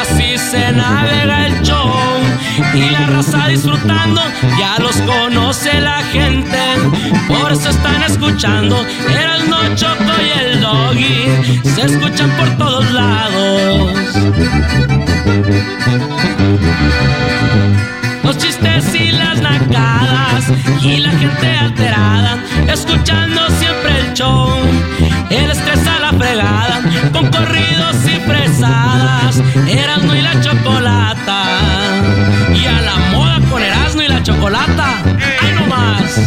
Así 0.01 0.37
se 0.39 0.73
navega 0.73 1.47
el 1.47 1.63
show 1.63 1.93
y 2.75 2.91
la 2.91 3.07
raza 3.07 3.49
disfrutando, 3.49 4.21
ya 4.59 4.79
los 4.79 4.97
conoce 5.03 5.81
la 5.81 6.03
gente, 6.05 6.59
por 7.29 7.53
eso 7.53 7.71
están 7.71 8.03
escuchando. 8.03 8.85
El 9.09 9.49
no 9.51 9.75
choco 9.75 10.13
y 10.21 10.39
el 10.41 10.61
doggy, 10.61 11.61
se 11.75 11.83
escuchan 11.83 12.31
por 12.31 12.49
todos 12.57 12.91
lados. 12.93 13.93
Los 18.25 18.39
chistes 18.39 18.95
y 18.95 19.13
las 19.13 19.41
nacadas 19.41 20.45
y 20.83 20.99
la 20.99 21.11
gente 21.11 21.49
alterada, 21.59 22.39
escuchando 22.69 23.49
siempre 23.59 24.01
el 24.01 24.13
show, 24.15 24.51
el 25.31 25.51
estrés 25.51 25.86
con 27.13 27.31
corridos 27.31 27.97
y 28.05 28.21
fresadas, 28.21 29.43
Erasmo 29.69 30.15
y 30.15 30.23
la 30.23 30.41
chocolata, 30.41 31.45
y 32.55 32.65
a 32.65 32.81
la 32.81 32.97
moda 33.13 33.41
con 33.51 33.63
Erasmo 33.63 34.03
y 34.03 34.09
la 34.09 34.23
chocolata, 34.23 35.03
¡ay 35.43 35.53
no 35.55 35.67
más! 35.67 36.21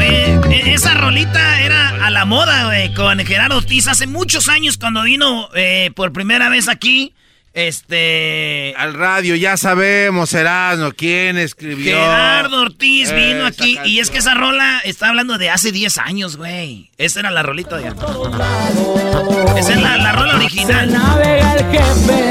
E- 0.00 0.72
esa 0.72 0.94
rolita 0.94 1.60
era 1.60 2.06
a 2.06 2.10
la 2.10 2.24
moda, 2.24 2.70
con 2.94 3.18
Gerardo 3.20 3.58
Ortiz 3.58 3.86
hace 3.86 4.06
muchos 4.06 4.48
años 4.48 4.78
cuando 4.78 5.02
vino 5.02 5.48
eh, 5.54 5.90
por 5.94 6.12
primera 6.12 6.48
vez 6.48 6.68
aquí. 6.68 7.14
Este. 7.52 8.74
Al 8.76 8.94
radio, 8.94 9.34
ya 9.34 9.56
sabemos, 9.56 10.32
Erasmo, 10.34 10.92
quién 10.96 11.36
escribió. 11.36 11.96
Gerardo 11.96 12.62
Ortiz 12.62 13.12
vino 13.12 13.44
aquí 13.44 13.76
y 13.84 13.98
es 13.98 14.10
que 14.10 14.18
esa 14.18 14.34
rola 14.34 14.80
está 14.84 15.08
hablando 15.08 15.36
de 15.36 15.50
hace 15.50 15.72
10 15.72 15.98
años, 15.98 16.36
güey. 16.36 16.90
Esa 16.96 17.20
era 17.20 17.30
la 17.32 17.42
rolita 17.42 17.76
de 17.76 17.88
Esa 17.88 19.72
es 19.72 19.82
la, 19.82 19.96
la 19.96 20.12
rola 20.12 20.36
original. 20.36 20.92
navega 20.92 21.54
el 21.54 21.64
jefe, 21.72 22.30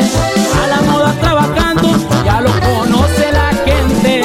a 0.64 0.68
la 0.68 0.82
moda 0.82 1.14
trabajando, 1.20 2.24
ya 2.26 2.40
lo 2.42 2.52
conoce 2.62 3.32
la 3.34 3.52
gente, 3.66 4.22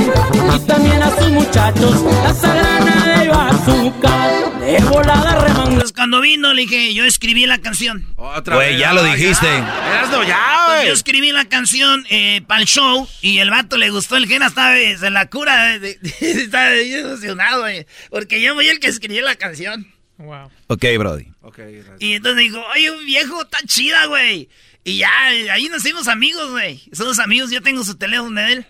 y 0.54 0.58
también 0.60 1.02
a 1.02 1.10
sus 1.16 1.28
muchachos, 1.30 2.02
la 2.22 2.34
sagrana 2.34 3.18
de 3.18 3.30
azúcar, 3.30 4.23
de 4.64 4.84
volada 4.84 5.40
remangada. 5.40 5.64
Entonces, 5.64 5.92
cuando 5.92 6.20
vino, 6.20 6.52
le 6.52 6.62
dije, 6.62 6.94
yo 6.94 7.04
escribí 7.04 7.46
la 7.46 7.58
canción. 7.58 8.06
Otra 8.16 8.56
Güey, 8.56 8.78
ya 8.78 8.92
lo 8.92 9.02
dijiste. 9.04 9.46
Erasmo, 9.46 10.22
ya, 10.22 10.38
Entonces, 10.38 10.74
güey. 10.76 10.86
yo 10.86 10.92
escribí 10.92 11.32
la 11.32 11.44
canción 11.46 12.04
eh, 12.10 12.42
para 12.46 12.60
el 12.60 12.66
show 12.66 13.08
y 13.20 13.38
el 13.38 13.50
vato 13.50 13.76
le 13.76 13.90
gustó. 13.90 14.16
El 14.16 14.26
Gena 14.26 14.46
estaba 14.46 14.78
eh, 14.78 14.96
se 14.96 15.10
la 15.10 15.28
cura. 15.28 15.76
estaba 16.20 16.74
emocionado, 16.74 17.62
güey. 17.62 17.86
Porque 18.10 18.40
yo 18.40 18.54
fui 18.54 18.68
el 18.68 18.80
que 18.80 18.88
escribió 18.88 19.22
la 19.22 19.34
canción. 19.34 19.92
Wow. 20.16 20.50
Ok, 20.68 20.84
Brody. 20.98 21.26
Y 21.98 22.14
entonces 22.14 22.44
dijo, 22.44 22.62
oye, 22.72 22.90
un 22.90 23.04
viejo, 23.04 23.42
está 23.42 23.58
chida, 23.66 24.06
güey. 24.06 24.48
Y 24.84 24.98
ya, 24.98 25.10
eh, 25.32 25.50
ahí 25.50 25.68
nos 25.68 25.84
hicimos 25.84 26.08
amigos, 26.08 26.50
güey. 26.50 26.82
Somos 26.92 27.18
amigos, 27.18 27.50
yo 27.50 27.62
tengo 27.62 27.82
su 27.84 27.96
teléfono 27.96 28.40
de 28.40 28.52
él. 28.52 28.66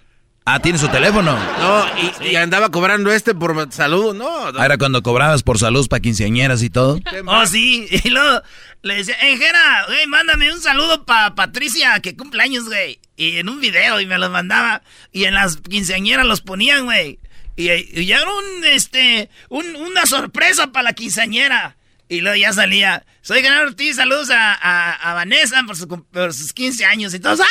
Ah, 0.47 0.61
¿tiene 0.61 0.79
su 0.79 0.89
teléfono? 0.89 1.39
No, 1.59 1.87
y, 2.23 2.33
y 2.33 2.37
andaba 2.37 2.69
cobrando 2.71 3.11
este 3.11 3.35
por 3.35 3.73
salud, 3.73 4.15
no. 4.15 4.29
Ah, 4.59 4.66
era 4.66 4.77
cuando 4.77 5.03
cobrabas 5.03 5.43
por 5.43 5.59
salud 5.59 5.89
para 5.89 6.01
quinceañeras 6.03 6.62
y 6.62 6.69
todo. 6.69 7.01
Oh, 7.27 7.47
sí. 7.47 7.87
Y 8.05 8.11
luego 8.11 8.43
le 8.83 8.97
decía, 8.97 9.16
eh, 9.23 9.39
Jera, 9.39 9.85
güey, 9.87 10.07
mándame 10.07 10.53
un 10.53 10.61
saludo 10.61 11.07
para 11.07 11.35
Patricia, 11.35 11.99
que 12.01 12.15
cumple 12.15 12.43
años, 12.43 12.66
güey. 12.66 13.01
Y 13.16 13.39
en 13.39 13.49
un 13.49 13.59
video, 13.61 14.01
y 14.01 14.07
me 14.07 14.19
los 14.19 14.31
mandaba. 14.31 14.83
Y 15.12 15.25
en 15.25 15.33
las 15.33 15.57
quinceañeras 15.57 16.27
los 16.27 16.43
ponían, 16.43 16.85
güey. 16.85 17.19
Y, 17.57 17.71
y 17.71 18.05
ya 18.05 18.19
era 18.19 18.29
un, 18.31 18.65
este, 18.66 19.31
un- 19.49 19.77
una 19.77 20.05
sorpresa 20.05 20.73
para 20.73 20.83
la 20.83 20.93
quinceañera. 20.93 21.77
Y 22.07 22.21
luego 22.21 22.37
ya 22.37 22.53
salía, 22.53 23.07
soy 23.23 23.41
Gerardo 23.41 23.69
Ortiz, 23.69 23.97
saludos 23.97 24.29
a, 24.29 24.53
a- 24.53 24.93
a 25.11 25.15
Vanessa 25.15 25.62
por, 25.66 25.75
su 25.75 25.89
por 25.89 26.35
sus 26.35 26.53
15 26.53 26.85
años. 26.85 27.15
Y 27.15 27.19
todos, 27.21 27.41
¡ah! 27.41 27.45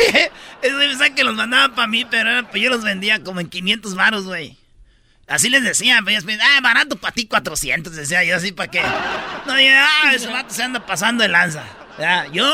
Eso 0.62 0.78
pensaban 0.78 1.14
que 1.14 1.24
los 1.24 1.34
mandaban 1.34 1.74
para 1.74 1.86
mí, 1.88 2.04
pero 2.10 2.30
era- 2.30 2.50
pues 2.50 2.62
yo 2.62 2.70
los 2.70 2.82
vendía 2.82 3.22
como 3.22 3.40
en 3.40 3.48
500 3.48 3.94
varos, 3.94 4.24
güey. 4.24 4.56
Así 5.28 5.48
les 5.48 5.62
decían, 5.62 6.02
pues, 6.04 6.24
ah, 6.42 6.60
barato 6.60 6.96
para 6.96 7.14
ti 7.14 7.26
400, 7.26 7.94
decía 7.94 8.24
yo 8.24 8.36
así, 8.36 8.50
¿para 8.52 8.70
qué? 8.70 8.82
No, 9.46 9.58
yo, 9.60 9.68
ah, 9.76 10.12
ese 10.12 10.26
vato 10.26 10.52
se 10.52 10.62
anda 10.64 10.84
pasando 10.84 11.22
de 11.22 11.28
lanza. 11.28 11.62
Ya, 12.00 12.26
yo 12.32 12.52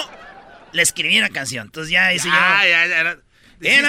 le 0.72 0.82
escribí 0.82 1.18
la 1.20 1.30
canción, 1.30 1.66
entonces 1.68 1.90
ya 1.90 2.12
hice 2.12 2.28
Ah, 2.30 2.60
yo. 2.64 2.68
ya, 2.70 2.86
ya. 2.86 2.96
era- 3.00 3.16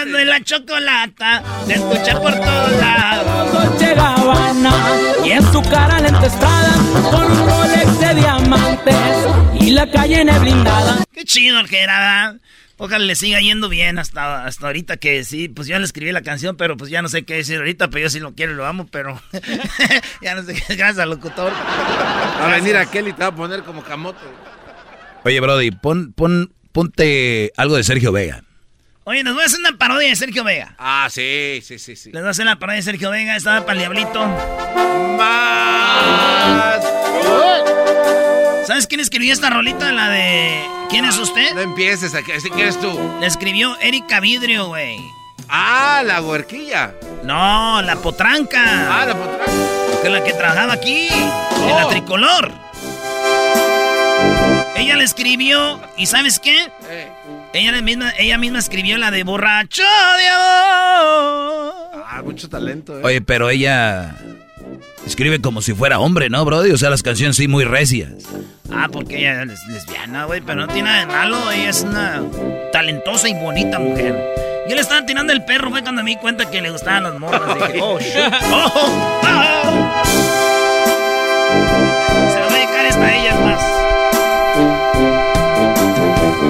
de 0.06 0.24
la 0.24 0.42
chocolata, 0.42 1.44
se 1.66 1.74
escucha 1.74 2.18
por 2.22 2.34
todos 2.34 2.72
lados. 2.80 3.52
Dolce 3.52 3.94
Gabbana 3.96 4.74
y 5.26 5.32
en 5.32 5.52
su 5.52 5.62
cara 5.64 6.00
la 6.00 6.26
estrada 6.26 6.74
con 7.12 7.30
un 7.30 7.50
Rolex 7.50 8.00
de 8.00 8.16
diamantes 8.16 8.96
y 9.60 9.72
la 9.72 9.92
calle 9.92 10.24
blindada. 10.40 11.04
Qué 11.12 11.26
chido 11.26 11.60
el 11.60 11.68
que 11.68 11.82
era, 11.82 12.00
¿verdad? 12.00 12.36
Ojalá 12.80 13.04
le 13.04 13.16
siga 13.16 13.40
yendo 13.42 13.70
bien 13.70 13.98
hasta, 13.98 14.46
hasta 14.46 14.68
ahorita 14.68 14.98
que 14.98 15.24
sí, 15.24 15.50
pues 15.50 15.68
yo 15.68 15.80
le 15.80 15.86
escribí 15.86 16.12
la 16.12 16.22
canción, 16.22 16.56
pero 16.58 16.78
pues 16.78 16.92
ya 16.92 17.02
no 17.02 17.10
sé 17.10 17.26
qué 17.26 17.34
decir 17.36 17.58
ahorita, 17.58 17.90
pero 17.90 18.04
yo 18.04 18.10
sí 18.12 18.20
lo 18.20 18.36
quiero 18.36 18.54
y 18.54 18.56
lo 18.56 18.68
amo, 18.68 18.86
pero 18.92 19.20
ya 20.22 20.36
no 20.36 20.44
sé 20.44 20.54
qué, 20.54 20.76
gracias 20.76 21.00
al 21.00 21.10
locutor. 21.10 21.52
Va 21.52 22.46
a 22.46 22.56
venir 22.56 22.78
aquel 22.78 23.08
y 23.08 23.14
te 23.14 23.22
va 23.22 23.28
a 23.28 23.36
poner 23.36 23.64
como 23.64 23.84
camote. 23.84 24.20
Oye, 25.24 25.40
Brody, 25.40 25.72
pon, 25.72 26.14
pon, 26.14 26.54
ponte 26.72 27.52
algo 27.58 27.78
de 27.78 27.84
Sergio 27.84 28.12
Vega. 28.12 28.44
Oye, 29.06 29.24
nos 29.24 29.34
voy 29.34 29.44
a 29.44 29.46
hacer 29.48 29.60
una 29.60 29.76
parodia 29.78 30.10
de 30.10 30.16
Sergio 30.16 30.44
Vega. 30.44 30.76
Ah, 30.78 31.08
sí, 31.10 31.62
sí, 31.64 31.80
sí, 31.80 31.96
sí. 31.96 32.12
Les 32.12 32.22
voy 32.22 32.28
a 32.28 32.32
hacer 32.32 32.46
la 32.46 32.60
parodia 32.60 32.76
de 32.78 32.84
Sergio 32.84 33.10
Vega, 33.10 33.36
estaba 33.36 33.62
para 33.62 33.74
el 33.74 33.80
diablito. 33.80 34.24
Más. 35.18 36.84
¿Sabes 38.68 38.86
quién 38.86 39.00
escribió 39.00 39.32
esta 39.32 39.50
rolita? 39.50 39.94
La 39.94 40.10
de. 40.10 40.62
¿Quién 40.90 41.06
es 41.06 41.18
usted? 41.18 41.54
No 41.54 41.62
empieces 41.62 42.14
a 42.14 42.22
que 42.22 42.34
eres 42.34 42.78
tú. 42.82 43.00
La 43.22 43.26
escribió 43.26 43.80
Erika 43.80 44.20
Vidrio, 44.20 44.68
güey. 44.68 45.00
Ah, 45.48 46.04
la 46.06 46.22
huerquilla. 46.22 46.94
No, 47.24 47.82
la 47.82 47.96
potranca. 47.96 48.62
Ah, 49.02 49.06
la 49.06 49.16
potranca. 49.16 50.02
Que 50.04 50.10
la 50.10 50.22
que 50.22 50.34
trabajaba 50.34 50.74
aquí, 50.74 51.08
en 51.08 51.76
la 51.78 51.86
Oh. 51.86 51.90
tricolor. 51.92 52.52
Ella 54.76 54.98
la 54.98 55.04
escribió, 55.04 55.80
¿y 55.96 56.06
sabes 56.08 56.38
qué? 56.40 56.70
Eh. 56.90 57.10
Ella 57.54 57.82
misma, 57.82 58.12
ella 58.20 58.38
misma 58.38 58.60
escribió 58.60 58.98
la 58.98 59.12
de 59.12 59.24
borracho 59.24 59.82
de 59.82 60.28
amor. 60.28 62.04
Ah, 62.06 62.22
mucho 62.22 62.50
talento, 62.50 63.00
eh. 63.00 63.02
Oye, 63.06 63.22
pero 63.22 63.50
ella 63.50 64.14
escribe 65.06 65.40
como 65.42 65.62
si 65.62 65.74
fuera 65.74 66.00
hombre, 66.00 66.30
¿no, 66.30 66.44
Brody? 66.46 66.72
O 66.72 66.78
sea, 66.78 66.90
las 66.90 67.04
canciones 67.04 67.36
sí 67.38 67.48
muy 67.48 67.64
recias. 67.64 68.12
Ah, 68.72 68.88
porque 68.92 69.20
ella 69.20 69.44
es 69.44 69.66
lesbiana, 69.68 70.26
güey, 70.26 70.42
pero 70.42 70.62
no 70.62 70.68
tiene 70.68 70.90
nada 70.90 71.00
de 71.00 71.06
malo. 71.08 71.52
Ella 71.52 71.70
es 71.70 71.82
una 71.82 72.22
talentosa 72.72 73.30
y 73.30 73.34
bonita 73.34 73.80
mujer. 73.80 74.16
Yo 74.68 74.76
le 74.76 74.82
estaba 74.82 75.06
tirando 75.06 75.32
el 75.32 75.46
perro, 75.46 75.70
fue 75.70 75.82
cuando 75.82 76.04
me 76.04 76.12
di 76.12 76.18
cuenta 76.18 76.50
que 76.52 76.62
le 76.62 76.70
gustaban 76.72 77.04
las 77.04 77.18
morras. 77.18 77.56
Dije, 77.56 77.80
oh, 77.82 77.98
shit. 78.00 78.12
Oh, 78.52 78.72
oh, 78.76 79.22
oh. 79.24 80.04
Se 82.34 82.40
lo 82.40 82.46
voy 82.50 82.56
a 82.56 82.60
dedicar 82.60 82.86
esta 82.86 83.06
a 83.06 83.16
ella, 83.16 83.32
es 83.34 83.40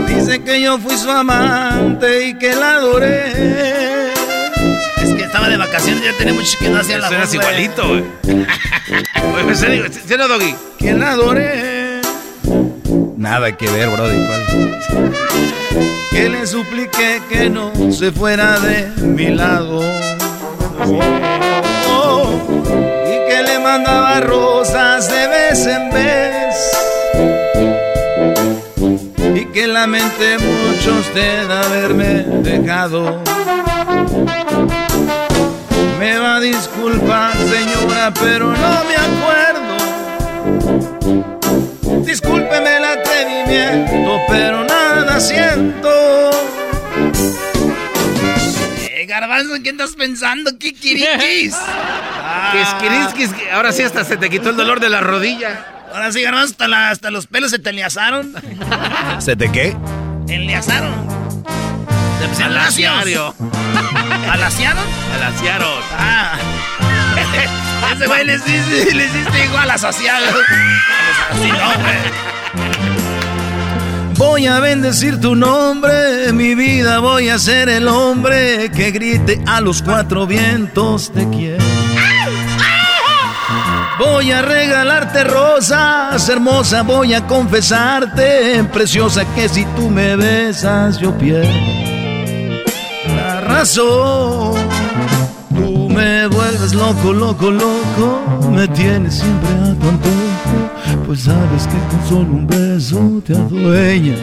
más. 0.10 0.16
Dice 0.16 0.44
que 0.44 0.62
yo 0.62 0.80
fui 0.80 0.98
su 0.98 1.12
amante 1.12 2.28
y 2.30 2.34
que 2.34 2.56
la 2.56 2.78
adoré. 2.78 4.07
Que 5.18 5.24
estaba 5.24 5.50
de 5.50 5.58
vacaciones, 5.58 6.04
ya 6.04 6.14
tenía 6.18 6.34
mucho 6.34 6.58
que 6.60 6.70
no 6.70 6.80
hacía 6.80 7.00
la 7.00 7.08
Suenas 7.08 7.28
voz, 7.28 7.36
igualito, 7.36 7.88
güey. 7.88 8.04
¿en 9.50 9.56
serio? 9.56 9.86
La 10.98 11.12
adoré. 11.12 12.02
Nada 13.18 13.52
que 13.58 13.70
ver, 13.70 13.90
Brody. 13.90 14.26
¿cuál? 14.26 15.14
que 16.12 16.30
le 16.30 16.48
supliqué 16.48 17.22
que 17.30 17.50
no 17.50 17.72
se 17.92 18.12
fuera 18.12 18.60
de 18.60 18.88
mi 19.04 19.30
lado. 19.30 19.82
Oh, 21.90 22.30
y 23.06 23.30
que 23.30 23.44
le 23.44 23.60
mandaba 23.60 24.20
rosas 24.22 25.10
de 25.10 25.28
vez 25.28 25.66
en 25.66 25.90
vez. 25.92 26.56
Y 29.36 29.46
que 29.46 29.68
lamenté 29.68 30.38
mucho 30.40 30.96
usted 31.00 31.50
haberme 31.50 32.24
dejado. 32.44 33.22
Me 36.00 36.18
va 36.18 36.36
a 36.36 36.40
disculpar, 36.40 37.34
señora, 37.36 38.14
pero 38.14 38.48
no 38.52 38.84
me 38.86 38.96
acuerdo 38.96 39.68
Discúlpeme 42.06 42.78
el 42.78 42.84
atrevimiento, 42.86 44.22
pero 44.30 44.64
nada 44.64 45.20
siento. 45.20 45.90
Eh, 48.90 49.06
Garbanzo, 49.08 49.56
¿en 49.56 49.64
qué 49.64 49.72
estás 49.72 49.96
pensando? 49.96 50.52
¿Qué 50.60 50.74
quiriquis? 50.74 51.56
ahora 53.52 53.72
sí 53.72 53.84
hasta 53.84 54.04
se 54.04 54.18
te 54.18 54.30
quitó 54.30 54.52
el 54.52 54.58
dolor 54.58 54.80
de 54.80 54.90
la 54.90 55.02
rodilla. 55.02 55.66
Ahora 55.94 56.12
sí, 56.12 56.22
Garbanzo, 56.22 56.56
hasta, 56.60 56.90
hasta 56.90 57.12
los 57.12 57.28
pelos 57.28 57.52
se 57.52 57.60
te 57.60 57.72
enliazaron. 57.72 58.34
¿Se 59.20 59.36
te 59.36 59.52
qué? 59.52 59.76
Enliazaron. 60.28 61.17
Se 62.20 62.44
Alaciaron. 62.44 63.34
¿Alaciaron? 64.30 64.84
Alaciaron. 65.16 65.82
Ah. 65.92 66.38
Ese 67.94 68.08
güey 68.08 68.26
les 68.26 68.44
dice, 68.44 68.96
les 68.96 69.14
dice 69.14 69.46
igual 69.46 69.70
asociado. 69.70 70.26
Así 71.32 71.48
no, 71.52 71.74
güey. 71.82 72.38
Voy 74.18 74.48
a 74.48 74.60
bendecir 74.60 75.22
tu 75.22 75.36
nombre, 75.36 76.34
mi 76.34 76.56
vida 76.56 76.98
voy 77.00 77.30
a 77.30 77.38
ser 77.38 77.70
el 77.70 77.88
hombre 77.88 78.72
que 78.72 78.90
grite 78.90 79.40
a 79.46 79.62
los 79.62 79.84
cuatro 79.84 80.26
vientos 80.26 81.12
te 81.14 81.30
quiero. 81.30 81.64
Voy 84.00 84.32
a 84.32 84.42
regalarte 84.42 85.24
rosas, 85.24 86.28
hermosa, 86.30 86.82
voy 86.82 87.14
a 87.14 87.28
confesarte, 87.28 88.64
preciosa, 88.74 89.24
que 89.36 89.48
si 89.50 89.66
tú 89.76 89.90
me 89.92 90.16
besas 90.16 90.98
yo 90.98 91.16
pierdo 91.16 91.97
Tú 95.50 95.90
me 95.90 96.28
vuelves 96.28 96.76
loco, 96.76 97.12
loco, 97.12 97.50
loco, 97.50 98.52
me 98.52 98.68
tienes 98.68 99.16
siempre 99.16 99.50
a 99.50 99.74
tu 99.74 99.90
antojo, 99.90 101.06
pues 101.08 101.22
sabes 101.22 101.66
que 101.66 101.78
con 101.90 102.08
solo 102.08 102.34
un 102.34 102.46
beso 102.46 103.22
te 103.26 103.34
adueñas. 103.34 104.20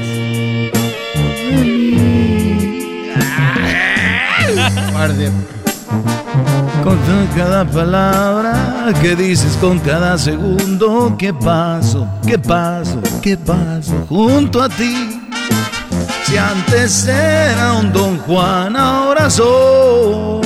Guardia. 4.93 5.33
Con 6.85 6.99
cada 7.37 7.65
palabra 7.65 8.93
que 9.03 9.17
dices, 9.17 9.59
con 9.61 9.81
cada 9.81 10.17
segundo 10.17 11.17
que 11.19 11.35
paso, 11.35 12.07
que 12.25 12.39
paso, 12.39 13.01
que 13.21 13.37
paso 13.37 14.07
junto 14.09 14.63
a 14.63 14.69
ti. 14.69 15.21
Si 16.25 16.39
antes 16.39 17.07
era 17.07 17.75
un 17.75 17.93
don 17.93 18.19
Juan, 18.19 18.77
ahora 18.77 19.29
soy. 19.29 20.45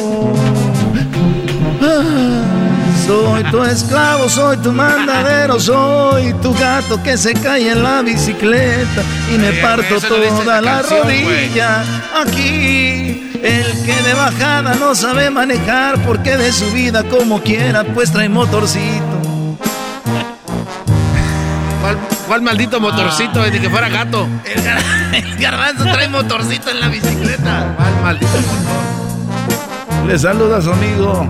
Soy 3.06 3.42
tu 3.44 3.62
esclavo, 3.62 4.28
soy 4.28 4.58
tu 4.58 4.70
mandadero, 4.70 5.58
soy 5.58 6.34
tu 6.42 6.52
gato 6.52 7.02
que 7.02 7.16
se 7.16 7.32
cae 7.32 7.70
en 7.70 7.82
la 7.82 8.02
bicicleta 8.02 9.02
y 9.32 9.38
me 9.38 9.48
Oye, 9.48 9.62
parto 9.62 10.00
toda 10.00 10.60
la 10.60 10.82
canción, 10.82 11.04
rodilla. 11.04 11.84
Aquí, 12.20 13.30
el 13.42 13.84
que 13.86 14.02
de 14.04 14.14
bajada 14.14 14.74
no 14.74 14.94
sabe 14.94 15.30
manejar 15.30 16.02
porque 16.04 16.36
de 16.36 16.52
su 16.52 16.70
vida 16.72 17.02
como 17.04 17.40
quiera, 17.40 17.82
pues 17.94 18.12
trae 18.12 18.28
motorcito. 18.28 19.16
¿Cuál, 21.80 21.96
cuál 22.28 22.42
maldito 22.42 22.80
motorcito? 22.80 23.44
Ni 23.50 23.58
que 23.58 23.68
fuera 23.70 23.88
gato. 23.88 24.28
El, 24.44 24.62
gar- 24.62 24.82
el 25.14 25.36
garbanzo 25.38 25.84
trae 25.84 26.08
motorcito 26.08 26.70
en 26.70 26.80
la 26.80 26.88
bicicleta. 26.88 27.74
¿Cuál 27.76 28.02
maldito 28.02 28.32
motor? 28.32 30.06
Le 30.06 30.18
saluda 30.18 30.58
a 30.58 30.62
su 30.62 30.70
amigo, 30.72 31.28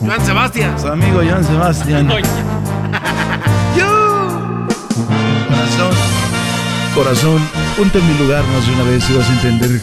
Juan 0.00 0.24
Sebastián. 0.24 0.78
su 0.80 0.86
amigo 0.88 1.20
Joan 1.28 1.44
Sebastián. 1.44 2.08
Corazón, 5.48 5.94
corazón, 6.94 7.48
ponte 7.76 7.98
en 7.98 8.06
mi 8.06 8.18
lugar 8.18 8.42
más 8.48 8.66
de 8.66 8.72
una 8.74 8.82
vez 8.84 9.08
y 9.10 9.14
vas 9.16 9.28
a 9.28 9.32
entender. 9.32 9.80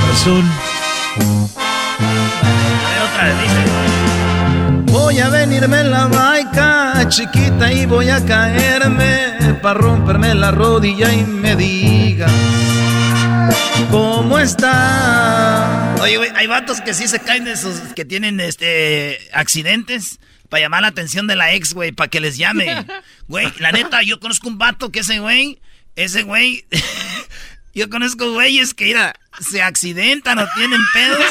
Corazón. 0.00 0.44
otra 3.12 3.24
vez 3.24 3.40
dice. 3.42 4.01
Voy 4.92 5.18
a 5.20 5.30
venirme 5.30 5.80
en 5.80 5.90
la 5.90 6.06
baica, 6.06 7.08
chiquita, 7.08 7.72
y 7.72 7.86
voy 7.86 8.10
a 8.10 8.22
caerme 8.24 9.56
para 9.62 9.80
romperme 9.80 10.34
la 10.34 10.50
rodilla 10.50 11.10
y 11.14 11.24
me 11.24 11.56
digas 11.56 12.30
cómo 13.90 14.38
está. 14.38 15.96
Oye, 15.98 16.18
güey, 16.18 16.30
hay 16.34 16.46
vatos 16.46 16.82
que 16.82 16.92
sí 16.92 17.08
se 17.08 17.20
caen 17.20 17.44
de 17.44 17.56
sus. 17.56 17.76
que 17.94 18.04
tienen 18.04 18.38
este. 18.38 19.18
accidentes. 19.32 20.20
Para 20.50 20.64
llamar 20.64 20.82
la 20.82 20.88
atención 20.88 21.26
de 21.26 21.36
la 21.36 21.54
ex, 21.54 21.72
güey, 21.72 21.92
para 21.92 22.10
que 22.10 22.20
les 22.20 22.36
llame. 22.36 22.84
Güey, 23.28 23.50
la 23.60 23.72
neta, 23.72 24.02
yo 24.02 24.20
conozco 24.20 24.48
un 24.48 24.58
vato 24.58 24.92
que 24.92 25.00
ese 25.00 25.18
güey. 25.20 25.58
Ese 25.96 26.22
güey. 26.22 26.66
yo 27.74 27.88
conozco 27.90 28.32
güeyes 28.32 28.74
que, 28.74 28.84
mira, 28.86 29.14
se 29.40 29.62
accidentan 29.62 30.38
o 30.38 30.46
tienen 30.54 30.80
pedos. 30.92 31.24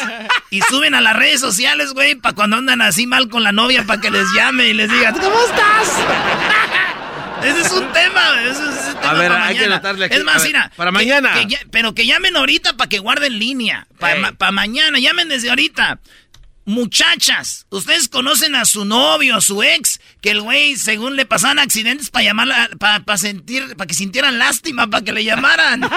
Y 0.49 0.61
suben 0.61 0.95
a 0.95 1.01
las 1.01 1.15
redes 1.15 1.39
sociales, 1.39 1.93
güey, 1.93 2.15
para 2.15 2.35
cuando 2.35 2.57
andan 2.57 2.81
así 2.81 3.07
mal 3.07 3.29
con 3.29 3.43
la 3.43 3.51
novia, 3.51 3.85
para 3.85 4.01
que 4.01 4.09
les 4.11 4.25
llame 4.35 4.67
y 4.67 4.73
les 4.73 4.91
diga, 4.91 5.13
¿cómo 5.13 5.39
estás? 5.45 5.89
Ese 7.43 7.61
es 7.61 7.71
un 7.71 7.91
tema, 7.91 8.39
ese 8.43 8.51
es 8.51 8.69
ese 8.69 8.93
tema 9.01 9.13
ver, 9.13 9.31
para 9.31 9.45
hay 9.47 9.55
que 9.55 9.61
mañana. 9.61 9.75
anotarle 9.77 10.05
aquí. 10.05 10.13
Es 10.15 10.21
A 10.21 10.23
más, 10.25 10.43
ver, 10.43 10.47
mira, 10.47 10.71
para 10.75 10.89
que- 10.91 10.93
mañana. 10.93 11.33
que 11.47 11.57
pero 11.71 11.95
que 11.95 12.05
llamen 12.05 12.37
ahorita 12.37 12.77
para 12.77 12.87
que 12.87 12.99
guarden 12.99 13.39
línea. 13.39 13.87
Para 13.97 14.51
mañana, 14.51 14.99
llamen 14.99 15.27
desde 15.27 15.49
ahorita. 15.49 15.99
Muchachas, 16.65 17.65
ustedes 17.69 18.07
conocen 18.09 18.53
a 18.53 18.65
su 18.65 18.85
novio, 18.85 19.37
a 19.37 19.41
su 19.41 19.63
ex, 19.63 19.99
que 20.21 20.31
el 20.31 20.41
güey, 20.41 20.77
según 20.77 21.15
le 21.15 21.25
pasaban 21.25 21.59
accidentes 21.59 22.09
para 22.09 22.25
llamarla, 22.25 22.69
para 22.79 23.17
sentir, 23.17 23.75
para 23.75 23.87
que 23.87 23.93
sintieran 23.93 24.37
lástima, 24.37 24.87
para 24.87 25.03
que 25.03 25.11
le 25.11 25.23
llamaran. 25.23 25.83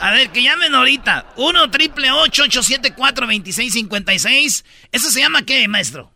A 0.00 0.10
ver, 0.10 0.30
que 0.30 0.42
llamen 0.42 0.74
ahorita. 0.74 1.26
1 1.36 1.70
triple 1.70 2.10
874 2.10 3.26
2656 3.26 4.64
¿Eso 4.92 5.10
se 5.10 5.20
llama 5.20 5.42
qué, 5.42 5.66
maestro? 5.68 6.15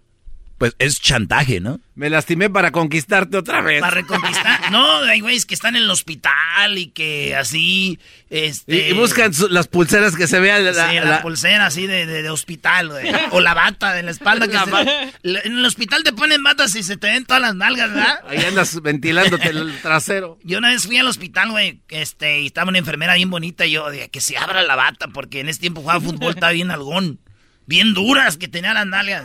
Pues 0.60 0.76
es 0.78 1.00
chantaje, 1.00 1.58
¿no? 1.58 1.80
Me 1.94 2.10
lastimé 2.10 2.50
para 2.50 2.70
conquistarte 2.70 3.38
otra 3.38 3.62
vez. 3.62 3.80
Para 3.80 3.94
reconquistar. 3.94 4.60
No, 4.70 4.96
hay 5.04 5.20
güeyes 5.20 5.46
que 5.46 5.54
están 5.54 5.74
en 5.74 5.84
el 5.84 5.90
hospital 5.90 6.76
y 6.76 6.88
que 6.88 7.34
así. 7.34 7.98
Este, 8.28 8.88
Y, 8.88 8.90
y 8.90 8.92
buscan 8.92 9.32
su- 9.32 9.48
las 9.48 9.68
pulseras 9.68 10.14
que 10.16 10.26
se 10.26 10.38
vean. 10.38 10.62
La, 10.66 10.72
sí, 10.90 10.96
la, 10.96 11.04
la- 11.06 11.22
pulsera 11.22 11.64
así 11.64 11.86
de, 11.86 12.04
de- 12.04 12.22
de 12.22 12.28
hospital, 12.28 12.90
güey. 12.90 13.10
O 13.30 13.40
la 13.40 13.54
bata 13.54 13.94
de 13.94 14.02
la 14.02 14.10
espalda. 14.10 14.48
Que 14.48 14.58
se- 14.58 15.46
en 15.46 15.56
el 15.58 15.64
hospital 15.64 16.02
te 16.04 16.12
ponen 16.12 16.42
batas 16.44 16.74
y 16.76 16.82
se 16.82 16.98
te 16.98 17.06
ven 17.06 17.24
todas 17.24 17.40
las 17.40 17.54
nalgas, 17.54 17.88
¿verdad? 17.94 18.20
Ahí 18.28 18.44
andas 18.44 18.82
ventilándote 18.82 19.48
el 19.48 19.80
trasero. 19.80 20.38
Yo 20.44 20.58
una 20.58 20.68
vez 20.68 20.84
fui 20.84 20.98
al 20.98 21.06
hospital, 21.08 21.52
güey, 21.52 21.80
este, 21.88 22.42
y 22.42 22.46
estaba 22.48 22.68
una 22.68 22.78
enfermera 22.78 23.14
bien 23.14 23.30
bonita 23.30 23.64
y 23.64 23.70
yo 23.70 23.90
dije 23.90 24.10
que 24.10 24.20
se 24.20 24.36
abra 24.36 24.60
la 24.62 24.76
bata 24.76 25.08
porque 25.08 25.40
en 25.40 25.48
ese 25.48 25.60
tiempo 25.60 25.80
jugaba 25.80 26.02
fútbol, 26.02 26.34
estaba 26.34 26.52
bien 26.52 26.70
algón. 26.70 27.18
Bien 27.64 27.94
duras 27.94 28.36
que 28.36 28.46
tenía 28.48 28.74
las 28.74 28.86
nalgas. 28.86 29.24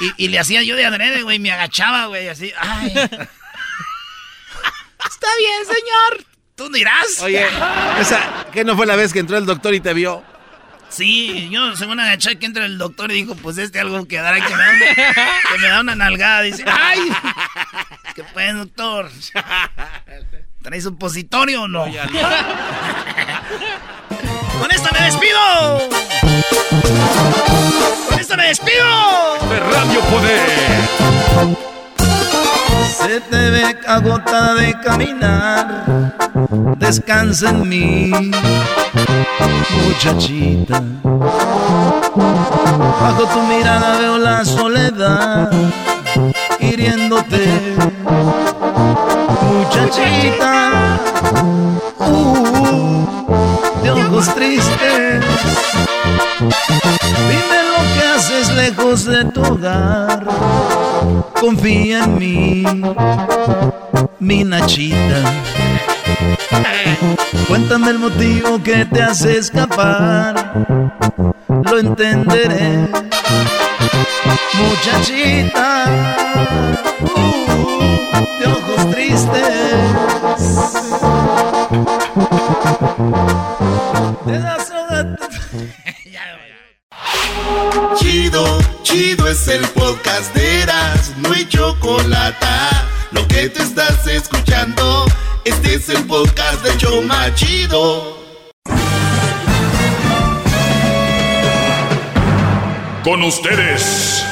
Y, 0.00 0.24
y 0.24 0.28
le 0.28 0.38
hacía 0.38 0.62
yo 0.62 0.76
de 0.76 0.86
adrede, 0.86 1.22
güey, 1.22 1.38
me 1.38 1.52
agachaba, 1.52 2.06
güey, 2.06 2.28
así. 2.28 2.50
Ay. 2.58 2.88
Está 2.88 3.28
bien, 5.38 5.66
señor. 5.66 6.24
Tú 6.56 6.70
dirás. 6.70 7.20
Oye, 7.20 7.46
esa, 7.98 8.46
¿qué 8.52 8.64
no 8.64 8.76
fue 8.76 8.86
la 8.86 8.96
vez 8.96 9.12
que 9.12 9.18
entró 9.18 9.36
el 9.36 9.46
doctor 9.46 9.74
y 9.74 9.80
te 9.80 9.92
vio? 9.92 10.22
Sí, 10.88 11.48
yo 11.50 11.74
según 11.74 11.98
agaché 11.98 12.38
que 12.38 12.46
entra 12.46 12.64
el 12.64 12.78
doctor 12.78 13.10
y 13.10 13.14
dijo, 13.14 13.34
pues 13.34 13.58
este 13.58 13.80
algo 13.80 14.06
que 14.06 14.18
dará 14.18 14.36
que 14.36 14.54
me 14.54 14.62
da 14.62 14.70
una, 14.70 14.84
que 14.84 15.58
me 15.58 15.66
da 15.66 15.80
una 15.80 15.96
nalgada. 15.96 16.42
Dice, 16.42 16.62
¡ay! 16.66 17.00
¿Qué 18.14 18.22
pues, 18.22 18.54
doctor? 18.54 19.10
¿Traes 20.62 20.84
supositorio 20.84 21.62
o 21.62 21.68
no? 21.68 21.86
¡Con 24.60 24.70
esta 24.70 24.92
me 24.92 25.00
despido! 25.06 25.88
¡Con 28.08 28.18
esta 28.20 28.36
me 28.36 28.48
despido! 28.48 28.84
De 29.48 29.60
Radio 29.60 30.00
Poder. 30.10 30.84
Se 32.98 33.20
te 33.20 33.50
ve 33.50 33.76
agotada 33.86 34.54
de 34.54 34.74
caminar. 34.80 35.84
Descansa 36.78 37.50
en 37.50 37.68
mí, 37.68 38.12
muchachita. 39.70 40.82
Bajo 43.00 43.26
tu 43.26 43.42
mirada 43.42 43.98
veo 43.98 44.18
la 44.18 44.44
soledad 44.44 45.50
hiriéndote, 46.60 47.76
muchachita. 49.42 50.98
Uh, 51.98 53.53
de 53.82 53.90
ojos 53.90 54.34
tristes. 54.34 55.24
Dime 57.28 57.58
lo 57.70 57.80
que 57.94 58.06
haces 58.14 58.54
lejos 58.54 59.04
de 59.04 59.24
tu 59.26 59.42
hogar. 59.42 60.26
Confía 61.40 62.04
en 62.04 62.18
mí, 62.18 62.64
mi 64.18 64.44
Nachita. 64.44 65.22
Cuéntame 67.48 67.90
el 67.90 67.98
motivo 67.98 68.62
que 68.62 68.84
te 68.86 69.02
hace 69.02 69.38
escapar. 69.38 70.54
Lo 71.48 71.78
entenderé, 71.78 72.88
muchachita. 74.54 75.84
Uh, 77.02 78.40
de 78.40 78.46
ojos 78.46 78.90
tristes. 78.90 79.84
Chido, 87.96 88.58
chido 88.82 89.28
es 89.28 89.46
el 89.48 89.60
podcast 89.68 90.34
de 90.34 90.62
Eras, 90.62 91.12
no 91.18 91.30
hay 91.30 91.46
chocolate. 91.46 92.46
Lo 93.10 93.28
que 93.28 93.50
te 93.50 93.62
estás 93.62 94.06
escuchando, 94.06 95.04
este 95.44 95.74
es 95.74 95.90
el 95.90 96.04
podcast 96.04 96.64
de 96.64 96.74
Choma 96.78 97.34
Chido. 97.34 98.16
Con 103.02 103.22
ustedes. 103.24 104.24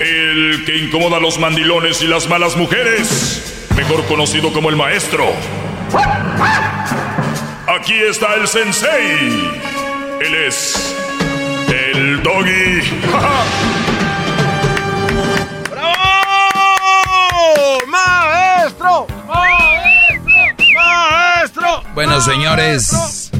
El 0.00 0.62
que 0.66 0.76
incomoda 0.76 1.16
a 1.16 1.20
los 1.20 1.38
mandilones 1.38 2.02
y 2.02 2.06
las 2.06 2.28
malas 2.28 2.54
mujeres, 2.54 3.66
mejor 3.74 4.04
conocido 4.04 4.52
como 4.52 4.68
el 4.68 4.76
maestro. 4.76 5.32
Aquí 7.68 7.94
está 7.94 8.34
el 8.34 8.48
sensei. 8.48 9.52
Él 10.20 10.34
es 10.46 10.94
el 11.68 12.22
doggy. 12.22 12.80
¡Bravo! 15.70 15.96
¡Maestro! 17.86 19.06
¡Maestro! 19.26 20.32
¡Maestro! 20.74 21.82
Bueno, 21.94 22.20
señores, 22.20 23.30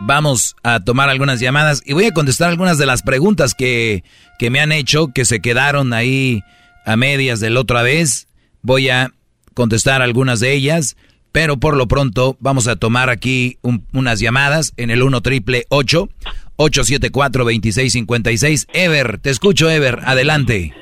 vamos 0.00 0.54
a 0.62 0.80
tomar 0.80 1.08
algunas 1.08 1.40
llamadas 1.40 1.82
y 1.84 1.92
voy 1.94 2.06
a 2.06 2.12
contestar 2.12 2.50
algunas 2.50 2.78
de 2.78 2.86
las 2.86 3.02
preguntas 3.02 3.54
que, 3.54 4.04
que 4.38 4.50
me 4.50 4.60
han 4.60 4.72
hecho, 4.72 5.08
que 5.14 5.24
se 5.24 5.40
quedaron 5.40 5.92
ahí 5.92 6.42
a 6.84 6.96
medias 6.96 7.40
de 7.40 7.50
la 7.50 7.60
otra 7.60 7.82
vez. 7.82 8.28
Voy 8.62 8.88
a 8.90 9.10
contestar 9.54 10.02
algunas 10.02 10.40
de 10.40 10.52
ellas. 10.52 10.96
Pero 11.32 11.56
por 11.56 11.76
lo 11.76 11.88
pronto 11.88 12.36
vamos 12.40 12.68
a 12.68 12.76
tomar 12.76 13.08
aquí 13.08 13.58
unas 13.92 14.20
llamadas 14.20 14.74
en 14.76 14.90
el 14.90 15.02
1 15.02 15.20
triple 15.22 15.64
874 15.70 17.44
2656. 17.44 18.68
Ever, 18.74 19.18
te 19.18 19.30
escucho, 19.30 19.70
Ever, 19.70 20.00
adelante. 20.04 20.74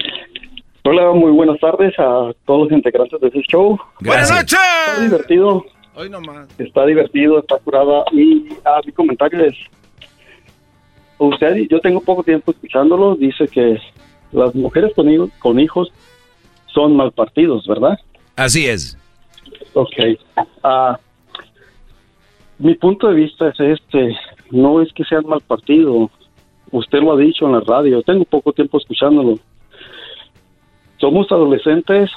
Hola, 0.84 1.12
muy 1.12 1.30
buenas 1.30 1.60
tardes 1.60 1.92
a 1.98 2.32
todos 2.46 2.68
los 2.68 2.72
integrantes 2.72 3.20
de 3.20 3.28
este 3.28 3.42
show. 3.42 3.78
Buenas 4.00 4.30
noches. 4.30 4.58
Está 4.88 5.00
divertido. 5.02 5.64
Hoy 5.94 6.10
nomás. 6.10 6.48
Está 6.58 6.86
divertido, 6.86 7.38
está 7.38 7.58
curada. 7.58 8.04
Y 8.12 8.48
a 8.64 8.80
mi 8.84 8.92
comentario 8.92 9.44
es: 9.44 9.54
Usted, 11.18 11.66
yo 11.70 11.80
tengo 11.80 12.00
poco 12.00 12.24
tiempo 12.24 12.50
escuchándolo, 12.50 13.14
dice 13.14 13.46
que 13.46 13.78
las 14.32 14.54
mujeres 14.54 14.92
con 14.96 15.10
hijos, 15.10 15.30
con 15.38 15.60
hijos 15.60 15.92
son 16.66 16.96
mal 16.96 17.12
partidos, 17.12 17.66
¿verdad? 17.66 17.98
Así 18.36 18.66
es. 18.66 18.96
Ok. 19.74 19.94
Ah, 20.62 20.98
mi 22.58 22.74
punto 22.74 23.08
de 23.08 23.14
vista 23.14 23.48
es 23.48 23.60
este, 23.60 24.16
no 24.50 24.82
es 24.82 24.92
que 24.92 25.04
sea 25.04 25.20
mal 25.22 25.40
partido, 25.40 26.10
usted 26.70 27.00
lo 27.00 27.12
ha 27.12 27.16
dicho 27.16 27.46
en 27.46 27.52
la 27.52 27.60
radio, 27.60 28.02
tengo 28.02 28.24
poco 28.24 28.52
tiempo 28.52 28.78
escuchándolo. 28.78 29.38
Somos 30.98 31.30
adolescentes, 31.32 32.10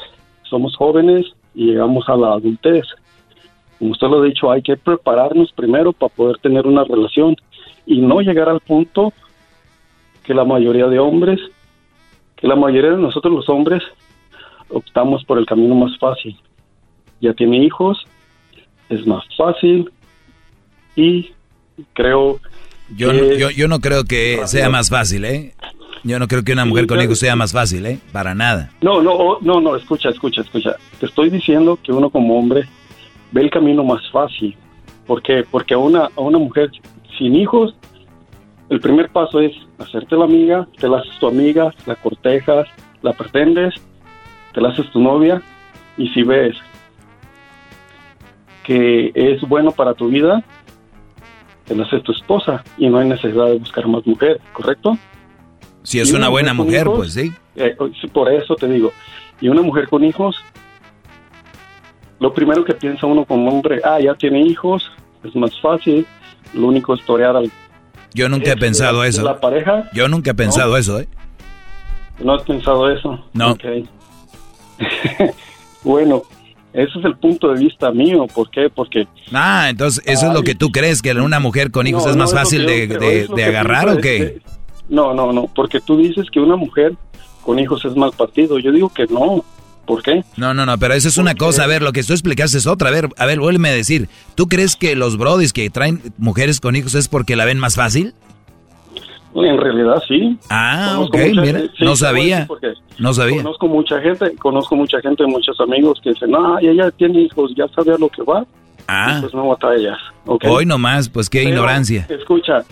somos 0.44 0.76
jóvenes 0.76 1.28
y 1.56 1.68
llegamos 1.68 2.10
a 2.10 2.18
la 2.18 2.34
adultez. 2.34 2.86
Como 3.80 3.92
usted 3.92 4.08
lo 4.08 4.22
ha 4.22 4.26
dicho, 4.26 4.52
hay 4.52 4.62
que 4.62 4.76
prepararnos 4.76 5.52
primero 5.54 5.94
para 5.94 6.14
poder 6.14 6.38
tener 6.40 6.68
una 6.68 6.84
relación 6.84 7.36
y 7.86 8.02
no 8.02 8.20
llegar 8.22 8.50
al 8.50 8.60
punto 8.60 9.14
que 10.26 10.34
la 10.34 10.44
mayoría 10.44 10.88
de 10.88 11.00
hombres, 11.00 11.40
que 12.36 12.48
la 12.48 12.56
mayoría 12.56 12.92
de 12.92 12.98
nosotros 12.98 13.34
los 13.34 13.50
hombres 13.50 13.84
optamos 14.70 15.24
por 15.24 15.38
el 15.38 15.46
camino 15.46 15.76
más 15.76 15.98
fácil 15.98 16.38
ya 17.24 17.34
tiene 17.34 17.58
hijos, 17.64 18.06
es 18.90 19.08
más 19.08 19.24
fácil 19.36 19.90
y 20.96 21.32
creo 21.94 22.40
yo, 22.96 23.14
yo, 23.14 23.50
yo 23.50 23.68
no 23.68 23.80
creo 23.80 24.04
que 24.04 24.42
sea 24.46 24.70
más 24.70 24.90
fácil, 24.90 25.26
¿eh? 25.26 25.54
Yo 26.04 26.20
no 26.20 26.28
creo 26.28 26.44
que 26.44 26.52
una 26.52 26.66
mujer 26.66 26.86
con 26.86 27.02
hijos 27.02 27.18
sea 27.18 27.36
más 27.38 27.54
fácil, 27.54 27.86
¿eh? 27.86 27.98
Para 28.12 28.36
nada. 28.36 28.72
No, 28.82 29.02
no, 29.02 29.40
no, 29.40 29.62
no, 29.62 29.76
escucha, 29.78 30.10
escucha, 30.10 30.42
escucha. 30.42 30.76
Te 31.00 31.06
estoy 31.06 31.30
diciendo 31.30 31.80
que 31.82 31.94
uno 31.94 32.10
como 32.10 32.38
hombre 32.38 32.66
ve 33.32 33.42
el 33.42 33.50
camino 33.50 33.86
más 33.86 34.02
fácil. 34.12 34.56
¿Por 35.08 35.24
qué? 35.24 35.46
Porque 35.50 35.74
a 35.74 35.78
una, 35.78 36.10
a 36.16 36.22
una 36.22 36.38
mujer 36.38 36.72
sin 37.18 37.36
hijos, 37.36 37.74
el 38.70 38.82
primer 38.82 39.10
paso 39.10 39.40
es 39.40 39.54
hacerte 39.80 40.18
la 40.18 40.26
amiga, 40.26 40.68
te 40.78 40.90
la 40.90 40.98
haces 40.98 41.18
tu 41.20 41.28
amiga, 41.28 41.74
la 41.86 41.96
cortejas, 41.96 42.68
la 43.02 43.14
pretendes, 43.14 43.74
te 44.54 44.60
la 44.60 44.70
haces 44.70 44.92
tu 44.92 45.00
novia, 45.00 45.42
y 45.98 46.10
si 46.10 46.24
ves 46.24 46.58
que 48.64 49.12
es 49.14 49.42
bueno 49.42 49.72
para 49.72 49.94
tu 49.94 50.08
vida, 50.08 50.44
te 51.66 51.76
la 51.76 51.84
haces 51.84 52.04
tu 52.04 52.12
esposa 52.12 52.64
y 52.78 52.88
no 52.90 52.98
hay 52.98 53.08
necesidad 53.08 53.48
de 53.48 53.58
buscar 53.58 53.88
más 53.88 54.06
mujer, 54.06 54.40
¿correcto? 54.54 54.98
Si 55.84 56.00
es 56.00 56.14
una, 56.14 56.30
buena 56.30 56.54
mujer, 56.54 56.88
pues 56.88 57.14
sí. 57.14 57.34
Eh, 57.56 57.76
por 58.12 58.32
eso 58.32 58.56
te 58.56 58.68
digo, 58.68 58.92
y 59.42 59.50
una 59.50 59.62
mujer 59.62 59.88
con 59.90 60.04
hijos, 60.04 60.38
lo 62.20 62.34
primero 62.34 62.64
que 62.64 62.74
piensa 62.74 63.06
uno 63.06 63.26
como 63.26 63.52
hombre, 63.52 63.82
ah, 63.84 64.00
ya 64.00 64.16
tiene 64.16 64.42
hijos, 64.42 64.90
es 65.24 65.36
más 65.36 65.60
fácil, 65.60 66.06
lo 66.54 66.68
único 66.68 66.94
es 66.94 67.04
torear 67.06 67.36
al... 67.36 67.52
Yo 68.14 68.30
nunca 68.30 68.52
he 68.54 68.58
pensado 68.58 69.04
eso. 69.04 69.24
La 69.24 69.40
pareja. 69.40 69.90
Yo 69.94 70.08
nunca 70.08 70.32
he 70.32 70.34
pensado 70.36 70.78
eso, 70.78 71.00
¿eh? 71.00 71.08
No 72.20 72.36
has 72.36 72.44
pensado 72.44 72.90
eso. 72.90 73.26
No. 73.34 73.58
bueno, 75.84 76.24
ese 76.74 77.00
es 77.00 77.06
el 77.06 77.16
punto 77.18 77.54
de 77.54 77.60
vista 77.60 77.92
mío. 77.92 78.26
¿Por 78.34 78.50
qué? 78.50 78.70
Porque... 78.70 79.08
Ah, 79.32 79.68
entonces, 79.70 80.04
¿eso 80.08 80.28
es 80.28 80.34
lo 80.34 80.42
que 80.42 80.56
tú 80.56 80.72
crees? 80.72 81.02
¿Que 81.02 81.12
una 81.12 81.40
mujer 81.40 81.70
con 81.70 81.86
hijos 81.86 82.08
es 82.08 82.16
más 82.16 82.34
fácil 82.34 82.66
de, 82.66 83.28
agarrar 83.46 83.90
o 83.90 83.98
qué? 83.98 84.42
no, 84.90 85.14
no, 85.14 85.32
no. 85.32 85.48
Porque 85.54 85.80
tú 85.80 85.98
dices 85.98 86.30
que 86.32 86.40
una 86.40 86.56
mujer 86.56 86.94
con 87.44 87.60
hijos 87.60 87.86
es 87.86 87.96
mal 87.96 88.12
partido. 88.12 88.58
Yo 88.58 88.72
digo 88.72 88.90
que 88.90 89.06
no. 89.08 89.46
¿Por 89.86 90.02
qué? 90.02 90.24
No, 90.38 90.54
no, 90.54 90.66
no, 90.66 90.78
pero 90.78 90.94
eso 90.94 91.10
es 91.10 91.18
una 91.18 91.36
cosa. 91.36 91.66
A 91.66 91.68
ver, 91.68 91.82
lo 91.82 91.92
que 91.92 92.04
tú 92.04 92.14
explicaste 92.14 92.58
es 92.58 92.68
otra. 92.68 92.90
A 92.90 92.92
ver, 92.92 93.10
a 93.18 93.26
ver, 93.26 93.40
vuélveme 93.40 93.70
a 93.70 93.74
decir. 93.74 94.08
¿Tú 94.34 94.48
crees 94.48 94.76
que 94.76 94.96
los 94.96 95.18
brodis 95.18 95.52
que 95.52 95.70
traen 95.70 96.02
mujeres 96.18 96.60
con 96.60 96.76
hijos 96.76 96.96
es 96.96 97.08
porque 97.08 97.36
la 97.36 97.46
ven 97.46 97.60
más 97.60 97.76
fácil? 97.76 98.14
En 99.36 99.58
realidad 99.58 100.02
sí. 100.08 100.38
Ah, 100.50 100.98
ok, 101.00 101.18
mira, 101.42 101.64
no 101.80 101.96
sabía. 101.96 102.48
No 103.00 103.14
sabía. 103.14 103.38
Conozco 103.38 103.68
mucha 103.68 104.00
gente, 104.00 104.36
conozco 104.36 104.76
mucha 104.76 105.02
gente, 105.02 105.26
muchos 105.26 105.60
amigos 105.60 106.00
que 106.04 106.12
dicen, 106.12 106.32
no, 106.32 106.60
ella 106.60 106.92
tiene 106.92 107.22
hijos, 107.22 107.52
ya 107.56 107.68
sabe 107.70 107.94
a 107.94 107.98
lo 107.98 108.10
que 108.10 108.22
va. 108.22 108.46
Ah. 108.88 109.20
Pues 109.22 109.34
no 109.34 109.58
ella. 109.76 109.98
Hoy 110.26 110.66
nomás, 110.66 111.10
pues 111.10 111.30
qué 111.30 111.44
ignorancia. 111.44 112.06
Escucha, 112.10 112.64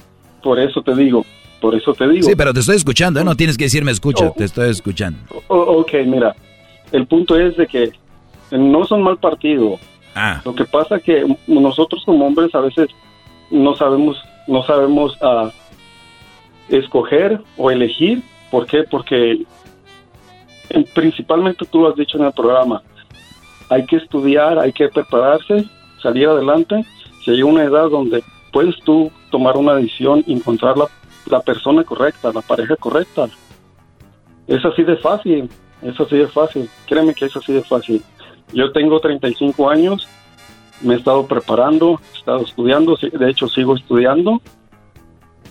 por 0.43 0.59
eso 0.59 0.81
te 0.81 0.93
digo, 0.95 1.25
por 1.59 1.73
eso 1.73 1.93
te 1.93 2.07
digo. 2.07 2.27
Sí, 2.27 2.35
pero 2.35 2.53
te 2.53 2.59
estoy 2.59 2.75
escuchando, 2.75 3.19
¿eh? 3.19 3.23
no 3.23 3.35
tienes 3.35 3.57
que 3.57 3.65
decirme 3.65 3.91
escucha, 3.91 4.27
oh. 4.27 4.33
te 4.37 4.43
estoy 4.43 4.69
escuchando. 4.69 5.19
ok, 5.47 5.93
mira, 6.05 6.35
el 6.91 7.07
punto 7.07 7.39
es 7.39 7.57
de 7.57 7.65
que 7.65 7.91
no 8.51 8.85
son 8.85 9.01
mal 9.01 9.17
partido. 9.17 9.79
Ah. 10.13 10.41
Lo 10.43 10.53
que 10.53 10.65
pasa 10.65 10.99
que 10.99 11.25
nosotros 11.47 12.03
como 12.05 12.27
hombres 12.27 12.53
a 12.53 12.59
veces 12.59 12.89
no 13.49 13.75
sabemos, 13.75 14.21
no 14.47 14.63
sabemos 14.63 15.17
uh, 15.21 15.49
escoger 16.71 17.41
o 17.57 17.69
elegir. 17.69 18.23
¿Por 18.49 18.65
qué? 18.65 18.83
Porque 18.83 19.45
principalmente 20.93 21.65
tú 21.65 21.81
lo 21.81 21.89
has 21.89 21.95
dicho 21.95 22.17
en 22.17 22.25
el 22.25 22.31
programa, 22.31 22.81
hay 23.69 23.85
que 23.85 23.97
estudiar, 23.97 24.59
hay 24.59 24.73
que 24.73 24.89
prepararse, 24.89 25.65
salir 26.01 26.27
adelante. 26.27 26.85
Si 27.23 27.31
hay 27.31 27.43
una 27.43 27.63
edad 27.63 27.89
donde 27.89 28.23
puedes 28.51 28.77
tú 28.83 29.11
tomar 29.29 29.57
una 29.57 29.75
decisión 29.75 30.23
y 30.27 30.33
encontrar 30.33 30.77
la, 30.77 30.87
la 31.27 31.39
persona 31.41 31.83
correcta, 31.83 32.31
la 32.33 32.41
pareja 32.41 32.75
correcta. 32.75 33.29
Es 34.47 34.65
así 34.65 34.83
de 34.83 34.97
fácil, 34.97 35.49
es 35.81 35.99
así 35.99 36.17
de 36.17 36.27
fácil. 36.27 36.69
Créeme 36.87 37.13
que 37.13 37.25
es 37.25 37.35
así 37.35 37.53
de 37.53 37.61
fácil. 37.61 38.01
Yo 38.53 38.71
tengo 38.73 38.99
35 38.99 39.69
años, 39.69 40.07
me 40.81 40.95
he 40.95 40.97
estado 40.97 41.25
preparando, 41.25 42.01
he 42.13 42.17
estado 42.17 42.41
estudiando, 42.41 42.97
de 43.01 43.29
hecho 43.29 43.47
sigo 43.47 43.75
estudiando 43.77 44.41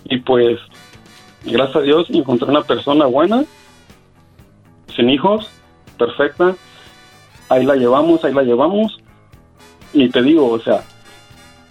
y 0.04 0.18
pues 0.18 0.58
gracias 1.44 1.76
a 1.76 1.80
Dios 1.80 2.06
encontré 2.10 2.48
una 2.48 2.62
persona 2.62 3.06
buena, 3.06 3.44
sin 4.94 5.10
hijos, 5.10 5.48
perfecta. 5.98 6.54
Ahí 7.48 7.64
la 7.64 7.74
llevamos, 7.74 8.24
ahí 8.24 8.32
la 8.32 8.42
llevamos. 8.42 8.98
Y 9.92 10.08
te 10.08 10.22
digo, 10.22 10.50
o 10.50 10.60
sea, 10.60 10.82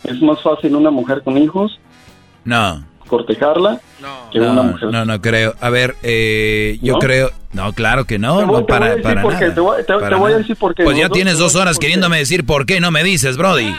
es 0.03 0.21
más 0.21 0.41
fácil 0.41 0.75
una 0.75 0.91
mujer 0.91 1.21
con 1.23 1.37
hijos. 1.37 1.79
No. 2.43 2.85
Cortejarla 3.07 3.79
que 4.31 4.39
una 4.39 4.61
mujer. 4.61 4.89
No, 4.91 5.05
no 5.05 5.21
creo. 5.21 5.55
A 5.61 5.69
ver, 5.69 5.95
eh, 6.03 6.77
yo 6.81 6.99
creo. 6.99 7.31
No, 7.53 7.73
claro 7.73 8.05
que 8.05 8.19
no. 8.19 8.45
no 8.45 8.65
para, 8.65 9.01
para 9.01 9.23
nada. 9.23 9.53
Te 9.53 9.59
voy, 9.59 10.33
a 10.33 10.37
decir 10.37 10.55
por 10.55 10.75
qué. 10.75 10.83
Pues 10.83 10.97
ya 10.97 11.09
tienes 11.09 11.39
dos 11.39 11.55
horas 11.55 11.79
queriéndome 11.79 12.17
decir 12.17 12.45
por 12.45 12.65
qué 12.65 12.79
no 12.79 12.91
me 12.91 13.03
dices, 13.03 13.37
Brody. 13.37 13.73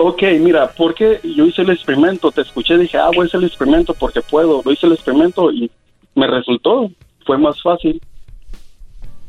Ok, 0.00 0.22
mira, 0.38 0.70
porque 0.76 1.18
yo 1.24 1.44
hice 1.44 1.62
el 1.62 1.70
experimento, 1.70 2.30
te 2.30 2.42
escuché, 2.42 2.78
dije, 2.78 2.96
ah, 2.96 3.10
voy 3.12 3.24
a 3.24 3.26
hacer 3.26 3.40
el 3.40 3.48
experimento 3.48 3.94
porque 3.94 4.22
puedo. 4.22 4.62
Lo 4.64 4.70
hice 4.70 4.86
el 4.86 4.92
experimento 4.92 5.50
y 5.50 5.68
me 6.14 6.28
resultó, 6.28 6.88
fue 7.26 7.36
más 7.36 7.60
fácil. 7.60 8.00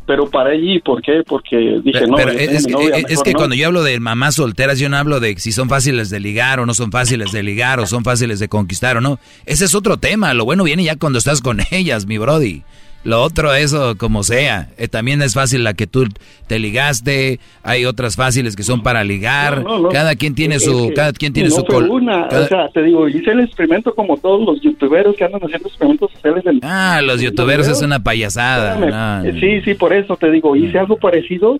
pero 0.05 0.29
para 0.29 0.51
allí, 0.51 0.79
¿por 0.79 1.01
qué? 1.01 1.23
Porque 1.25 1.81
dije, 1.83 2.05
no, 2.05 2.19
es, 2.19 3.23
que, 3.23 3.33
cuando 3.33 3.55
yo 3.55 3.65
hablo 3.65 3.81
de 3.81 3.99
mamás 3.99 4.35
solteras, 4.35 4.77
yo 4.77 4.89
no 4.89 4.97
hablo 4.97 5.19
de 5.19 5.39
si 5.39 5.51
son 5.51 5.69
fáciles 5.69 6.11
de 6.11 6.19
ligar 6.19 6.59
o 6.59 6.67
no 6.67 6.75
son 6.75 6.91
fáciles 6.91 7.31
de 7.31 7.41
ligar 7.41 7.79
o 7.79 7.87
son 7.87 8.03
fáciles 8.03 8.39
de 8.39 8.47
conquistar 8.47 8.95
o 8.97 9.01
no. 9.01 9.17
Ese 9.47 9.65
es 9.65 9.73
otro 9.73 9.97
tema. 9.97 10.35
Lo 10.35 10.45
bueno 10.45 10.63
viene 10.63 10.83
ya 10.83 10.97
cuando 10.97 11.17
estás 11.17 11.41
con 11.41 11.61
ellas, 11.71 12.05
mi 12.05 12.19
brody. 12.19 12.61
Lo 13.03 13.21
otro, 13.21 13.53
eso 13.53 13.97
como 13.97 14.23
sea. 14.23 14.69
Eh, 14.77 14.87
también 14.89 15.21
es 15.21 15.33
fácil 15.33 15.63
la 15.63 15.73
que 15.73 15.87
tú 15.87 16.05
te 16.47 16.59
ligaste. 16.59 17.39
Hay 17.63 17.85
otras 17.85 18.15
fáciles 18.15 18.55
que 18.55 18.63
son 18.63 18.83
para 18.83 19.03
ligar. 19.03 19.63
Cada 19.91 20.15
quien 20.15 20.35
tiene 20.35 20.59
su, 20.59 20.91
cada 20.93 21.13
quien 21.13 21.31
tiene 21.31 21.49
su 21.49 21.63
col 21.63 21.89
una, 21.89 22.27
o 22.27 22.45
sea, 22.47 22.67
te 22.69 22.83
digo, 22.83 23.07
hice 23.07 23.31
el 23.31 23.41
experimento 23.41 23.93
como 23.95 24.17
todos 24.17 24.45
los 24.45 24.61
youtuberos 24.61 25.15
que 25.15 25.23
andan 25.23 25.41
haciendo 25.41 25.67
experimentos 25.69 26.11
sociales. 26.11 26.43
ah, 26.63 27.01
los 27.03 27.21
youtuberos 27.21 27.67
es 27.67 27.81
una 27.81 28.03
payasada. 28.03 29.23
Sí, 29.39 29.61
sí, 29.61 29.73
por 29.75 29.93
eso 29.93 30.17
te 30.17 30.29
digo, 30.31 30.55
hice 30.55 30.79
algo 30.79 30.97
parecido. 30.97 31.59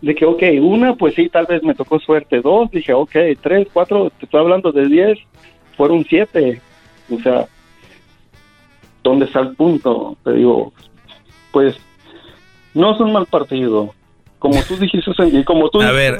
De 0.00 0.16
que, 0.16 0.24
ok, 0.24 0.42
una, 0.60 0.96
pues 0.96 1.14
sí, 1.14 1.28
tal 1.28 1.46
vez 1.46 1.62
me 1.62 1.76
tocó 1.76 2.00
suerte. 2.00 2.40
Dos, 2.40 2.68
dije, 2.72 2.92
ok, 2.92 3.14
tres, 3.40 3.68
cuatro, 3.72 4.10
te 4.18 4.24
estoy 4.24 4.40
hablando 4.40 4.72
de 4.72 4.88
diez, 4.88 5.16
fueron 5.76 6.04
siete. 6.08 6.60
O 7.08 7.20
sea, 7.20 7.46
¿dónde 9.02 9.26
está 9.26 9.40
el 9.40 9.54
punto? 9.54 10.16
Te 10.24 10.32
digo, 10.32 10.72
pues 11.50 11.76
no 12.74 12.94
es 12.94 13.00
un 13.00 13.12
mal 13.12 13.26
partido. 13.26 13.94
Como 14.38 14.60
tú 14.64 14.76
dijiste, 14.76 15.12
y 15.32 15.44
como 15.44 15.68
tú 15.70 15.80
A 15.80 15.92
ver, 15.92 16.18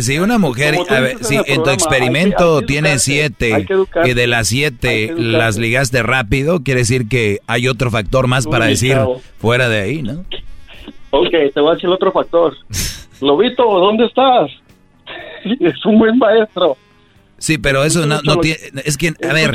si, 0.00 0.18
una 0.18 0.38
mujer, 0.38 0.76
a 0.88 1.00
ver, 1.00 1.22
si 1.22 1.36
en, 1.36 1.62
tu 1.62 1.70
experimento 1.70 2.62
tiene 2.62 2.98
siete 2.98 3.66
y 4.04 4.12
de 4.12 4.26
las 4.26 4.48
siete 4.48 5.14
las 5.16 5.56
ligaste 5.56 6.02
rápido, 6.02 6.64
quiere 6.64 6.80
decir 6.80 7.08
que 7.08 7.38
hay 7.46 7.68
otro 7.68 7.90
factor 7.92 8.26
más 8.26 8.46
para 8.46 8.66
decir 8.66 8.98
fuera 9.38 9.68
de 9.68 9.80
ahí, 9.80 10.02
¿no? 10.02 10.24
Ok, 11.10 11.30
te 11.30 11.60
voy 11.60 11.70
a 11.70 11.74
decir 11.74 11.88
otro 11.88 12.10
factor. 12.10 12.56
Lobito, 13.20 13.62
¿dónde 13.62 14.06
estás? 14.06 14.50
es 15.60 15.86
un 15.86 15.98
buen 16.00 16.18
maestro. 16.18 16.76
Sí, 17.44 17.58
pero 17.58 17.84
eso 17.84 18.06
no, 18.06 18.22
no 18.22 18.38
tiene, 18.38 18.58
es 18.86 18.96
que, 18.96 19.08
a 19.22 19.34
ver, 19.34 19.54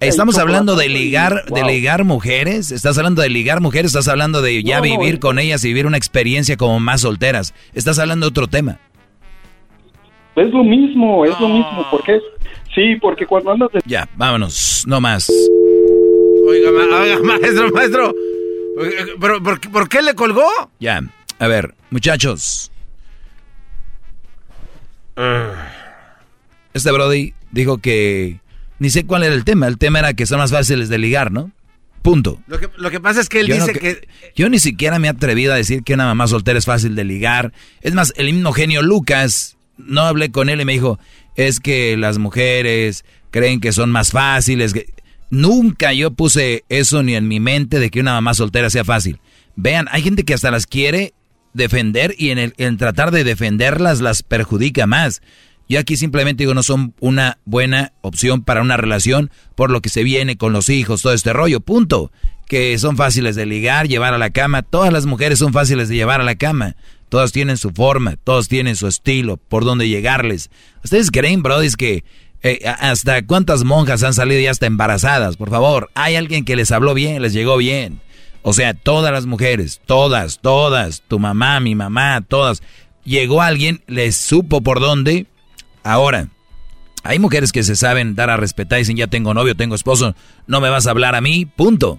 estamos 0.00 0.38
hablando 0.38 0.74
de 0.74 0.88
ligar, 0.88 1.44
de 1.44 1.62
ligar 1.62 2.02
mujeres, 2.02 2.72
estás 2.72 2.98
hablando 2.98 3.22
de 3.22 3.28
ligar 3.28 3.60
mujeres, 3.60 3.90
estás 3.90 4.08
hablando 4.08 4.42
de 4.42 4.64
ya 4.64 4.80
vivir 4.80 5.20
con 5.20 5.38
ellas 5.38 5.64
y 5.64 5.68
vivir 5.68 5.86
una 5.86 5.96
experiencia 5.96 6.56
como 6.56 6.80
más 6.80 7.02
solteras, 7.02 7.54
estás 7.74 8.00
hablando 8.00 8.26
de 8.26 8.30
otro 8.30 8.48
tema. 8.48 8.80
Es 10.34 10.50
lo 10.50 10.64
mismo, 10.64 11.24
es 11.24 11.38
lo 11.38 11.48
mismo, 11.48 11.86
porque 11.92 12.18
sí, 12.74 12.96
porque 13.00 13.24
cuando 13.24 13.52
andas 13.52 13.70
de... 13.70 13.82
Ya, 13.86 14.08
vámonos, 14.16 14.82
no 14.88 15.00
más. 15.00 15.30
Oiga, 16.44 16.72
maestro, 17.22 17.70
maestro, 17.70 18.14
¿pero 19.20 19.40
por, 19.40 19.88
qué 19.88 20.02
le 20.02 20.16
colgó? 20.16 20.48
Ya, 20.80 21.02
a 21.38 21.46
ver, 21.46 21.72
muchachos. 21.92 22.72
Ah. 25.16 25.77
Este 26.78 26.90
Brody 26.90 27.34
dijo 27.52 27.78
que 27.78 28.40
ni 28.78 28.90
sé 28.90 29.04
cuál 29.04 29.24
era 29.24 29.34
el 29.34 29.44
tema. 29.44 29.66
El 29.66 29.78
tema 29.78 29.98
era 29.98 30.14
que 30.14 30.26
son 30.26 30.38
más 30.38 30.50
fáciles 30.50 30.88
de 30.88 30.98
ligar, 30.98 31.30
¿no? 31.30 31.50
Punto. 32.02 32.40
Lo 32.46 32.58
que, 32.58 32.68
lo 32.76 32.90
que 32.90 33.00
pasa 33.00 33.20
es 33.20 33.28
que 33.28 33.40
él 33.40 33.48
dice 33.48 33.72
que, 33.72 34.08
Yo 34.34 34.48
ni 34.48 34.58
siquiera 34.58 34.98
me 34.98 35.08
he 35.08 35.10
atrevido 35.10 35.52
a 35.52 35.56
decir 35.56 35.82
que 35.82 35.94
una 35.94 36.06
mamá 36.06 36.28
soltera 36.28 36.58
es 36.58 36.64
fácil 36.64 36.94
de 36.94 37.04
ligar. 37.04 37.52
Es 37.82 37.94
más, 37.94 38.14
el 38.16 38.32
mismo 38.32 38.52
genio 38.52 38.82
Lucas, 38.82 39.56
no 39.76 40.02
hablé 40.02 40.30
con 40.30 40.48
él 40.48 40.60
y 40.60 40.64
me 40.64 40.72
dijo, 40.72 40.98
es 41.34 41.60
que 41.60 41.96
las 41.96 42.18
mujeres 42.18 43.04
creen 43.30 43.60
que 43.60 43.72
son 43.72 43.90
más 43.90 44.12
fáciles. 44.12 44.74
Nunca 45.30 45.92
yo 45.92 46.12
puse 46.12 46.64
eso 46.68 47.02
ni 47.02 47.14
en 47.14 47.28
mi 47.28 47.40
mente 47.40 47.78
de 47.78 47.90
que 47.90 48.00
una 48.00 48.12
mamá 48.12 48.34
soltera 48.34 48.70
sea 48.70 48.84
fácil. 48.84 49.20
Vean, 49.56 49.86
hay 49.90 50.02
gente 50.02 50.24
que 50.24 50.34
hasta 50.34 50.50
las 50.50 50.66
quiere 50.66 51.14
defender 51.52 52.14
y 52.16 52.30
en, 52.30 52.38
el, 52.38 52.54
en 52.56 52.76
tratar 52.76 53.10
de 53.10 53.24
defenderlas 53.24 54.00
las 54.00 54.22
perjudica 54.22 54.86
más. 54.86 55.20
Yo 55.68 55.78
aquí 55.78 55.96
simplemente 55.96 56.42
digo, 56.42 56.54
no 56.54 56.62
son 56.62 56.94
una 56.98 57.38
buena 57.44 57.92
opción 58.00 58.42
para 58.42 58.62
una 58.62 58.78
relación 58.78 59.30
por 59.54 59.70
lo 59.70 59.82
que 59.82 59.90
se 59.90 60.02
viene 60.02 60.38
con 60.38 60.52
los 60.52 60.70
hijos, 60.70 61.02
todo 61.02 61.12
este 61.12 61.32
rollo, 61.32 61.60
punto. 61.60 62.10
Que 62.46 62.78
son 62.78 62.96
fáciles 62.96 63.36
de 63.36 63.44
ligar, 63.44 63.88
llevar 63.88 64.14
a 64.14 64.18
la 64.18 64.30
cama. 64.30 64.62
Todas 64.62 64.90
las 64.90 65.04
mujeres 65.04 65.38
son 65.38 65.52
fáciles 65.52 65.90
de 65.90 65.96
llevar 65.96 66.22
a 66.22 66.24
la 66.24 66.36
cama. 66.36 66.76
Todas 67.10 67.32
tienen 67.32 67.58
su 67.58 67.70
forma, 67.70 68.16
todos 68.16 68.48
tienen 68.48 68.76
su 68.76 68.86
estilo, 68.86 69.36
por 69.36 69.64
dónde 69.64 69.88
llegarles. 69.88 70.50
¿Ustedes 70.82 71.10
creen, 71.10 71.42
brodis, 71.42 71.76
que 71.76 72.04
eh, 72.42 72.60
hasta 72.66 73.26
cuántas 73.26 73.64
monjas 73.64 74.02
han 74.02 74.14
salido 74.14 74.40
ya 74.40 74.50
hasta 74.50 74.64
embarazadas? 74.64 75.36
Por 75.36 75.50
favor, 75.50 75.90
hay 75.94 76.16
alguien 76.16 76.46
que 76.46 76.56
les 76.56 76.72
habló 76.72 76.94
bien, 76.94 77.20
les 77.20 77.34
llegó 77.34 77.58
bien. 77.58 78.00
O 78.40 78.54
sea, 78.54 78.72
todas 78.72 79.12
las 79.12 79.26
mujeres, 79.26 79.82
todas, 79.84 80.38
todas, 80.40 81.02
tu 81.06 81.18
mamá, 81.18 81.60
mi 81.60 81.74
mamá, 81.74 82.22
todas. 82.26 82.62
Llegó 83.04 83.42
alguien, 83.42 83.82
les 83.86 84.16
supo 84.16 84.62
por 84.62 84.80
dónde 84.80 85.26
Ahora, 85.88 86.28
hay 87.02 87.18
mujeres 87.18 87.50
que 87.50 87.62
se 87.62 87.74
saben 87.74 88.14
dar 88.14 88.28
a 88.28 88.36
respetar 88.36 88.78
y 88.78 88.82
dicen, 88.82 88.98
ya 88.98 89.06
tengo 89.06 89.32
novio, 89.32 89.56
tengo 89.56 89.74
esposo, 89.74 90.14
no 90.46 90.60
me 90.60 90.68
vas 90.68 90.86
a 90.86 90.90
hablar 90.90 91.14
a 91.14 91.22
mí, 91.22 91.46
punto. 91.46 91.98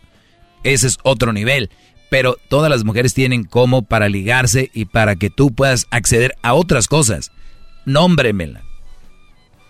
Ese 0.63 0.85
es 0.85 0.99
otro 1.01 1.33
nivel. 1.33 1.71
Pero 2.11 2.37
todas 2.49 2.69
las 2.69 2.83
mujeres 2.83 3.15
tienen 3.15 3.45
como 3.45 3.81
para 3.81 4.07
ligarse 4.07 4.69
y 4.75 4.85
para 4.85 5.15
que 5.15 5.31
tú 5.31 5.55
puedas 5.55 5.87
acceder 5.89 6.35
a 6.43 6.53
otras 6.53 6.87
cosas. 6.87 7.31
Nómbremela. 7.87 8.61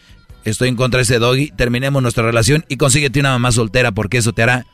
Estoy 0.45 0.69
en 0.69 0.77
contra 0.77 0.99
de 0.99 1.05
ese 1.05 1.19
doggy. 1.19 1.51
Terminemos 1.53 2.03
nuestra 2.03 2.24
relación 2.24 2.65
y 2.69 2.77
consíguete 2.77 3.20
una 3.20 3.31
mamá 3.31 3.53
soltera 3.53 3.93
porque 3.93 4.19
eso 4.19 4.33
te 4.33 4.43
hará 4.43 4.66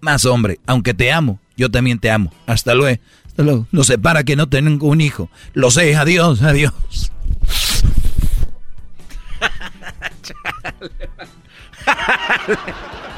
más 0.00 0.24
hombre. 0.24 0.60
Aunque 0.66 0.94
te 0.94 1.12
amo, 1.12 1.40
yo 1.56 1.70
también 1.70 1.98
te 1.98 2.10
amo. 2.10 2.32
Hasta 2.46 2.74
luego. 2.74 3.00
Hasta 3.26 3.42
luego. 3.42 3.66
Nos 3.72 3.86
separa 3.86 4.24
que 4.24 4.36
no 4.36 4.48
tengo 4.48 4.86
un 4.86 5.00
hijo. 5.00 5.30
Lo 5.54 5.70
sé. 5.70 5.94
Adiós, 5.96 6.42
adiós. 6.42 6.72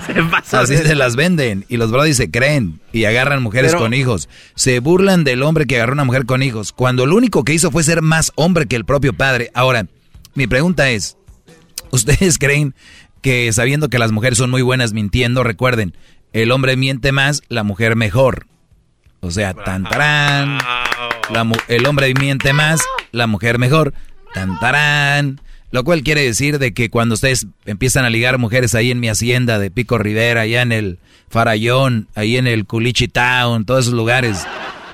se 0.07 0.57
Así 0.57 0.77
se 0.77 0.95
las 0.95 1.17
venden 1.17 1.65
y 1.69 1.77
los 1.77 1.91
brodis 1.91 2.17
se 2.17 2.31
creen 2.31 2.81
y 2.93 3.05
agarran 3.05 3.43
mujeres 3.43 3.75
con 3.75 3.95
hijos. 3.95 4.29
Se 4.55 4.81
burlan 4.81 5.25
del 5.25 5.43
hombre 5.43 5.67
que 5.67 5.77
agarró 5.77 5.93
una 5.93 6.05
mujer 6.05 6.27
con 6.27 6.43
hijos, 6.43 6.73
cuando 6.73 7.07
lo 7.07 7.17
único 7.17 7.45
que 7.45 7.55
hizo 7.55 7.71
fue 7.71 7.83
ser 7.83 8.03
más 8.03 8.33
hombre 8.35 8.67
que 8.67 8.77
el 8.77 8.85
propio 8.85 9.13
padre. 9.13 9.51
Ahora, 9.55 9.87
mi 10.35 10.47
pregunta 10.47 10.91
es, 10.91 11.17
¿ustedes 11.91 12.39
creen 12.41 12.75
que 13.21 13.53
sabiendo 13.53 13.89
que 13.89 13.99
las 13.99 14.13
mujeres 14.13 14.39
son 14.39 14.51
muy 14.51 14.63
buenas 14.63 14.93
mintiendo, 14.93 15.45
recuerden, 15.45 15.95
el 16.33 16.51
hombre 16.53 16.77
miente 16.77 17.13
más, 17.13 17.43
la 17.49 17.63
mujer 17.63 17.97
mejor? 17.97 18.47
O 19.21 19.31
sea, 19.31 19.55
tan 19.55 19.85
tarán, 19.85 20.59
el 21.69 21.87
hombre 21.87 22.13
miente 22.15 22.53
más, 22.53 22.81
la 23.13 23.27
mujer 23.27 23.59
mejor, 23.59 23.95
tan 24.35 24.59
tarán. 24.59 25.41
Lo 25.71 25.85
cual 25.85 26.03
quiere 26.03 26.23
decir 26.23 26.59
de 26.59 26.75
que 26.75 26.91
cuando 26.91 27.15
ustedes 27.15 27.47
empiezan 27.65 28.05
a 28.05 28.11
ligar 28.11 28.37
mujeres 28.39 28.75
ahí 28.75 28.91
en 28.91 29.01
mi 29.01 29.09
hacienda 29.09 29.59
de 29.59 29.71
Pico 29.71 29.97
Rivera, 29.97 30.43
allá 30.43 30.61
en 30.61 30.73
el 30.73 30.99
Farallón, 31.31 32.09
ahí 32.15 32.37
en 32.37 32.47
el 32.47 32.67
Culichi 32.67 33.09
Town, 33.09 33.65
todos 33.65 33.87
esos 33.87 33.95
lugares, 33.95 34.45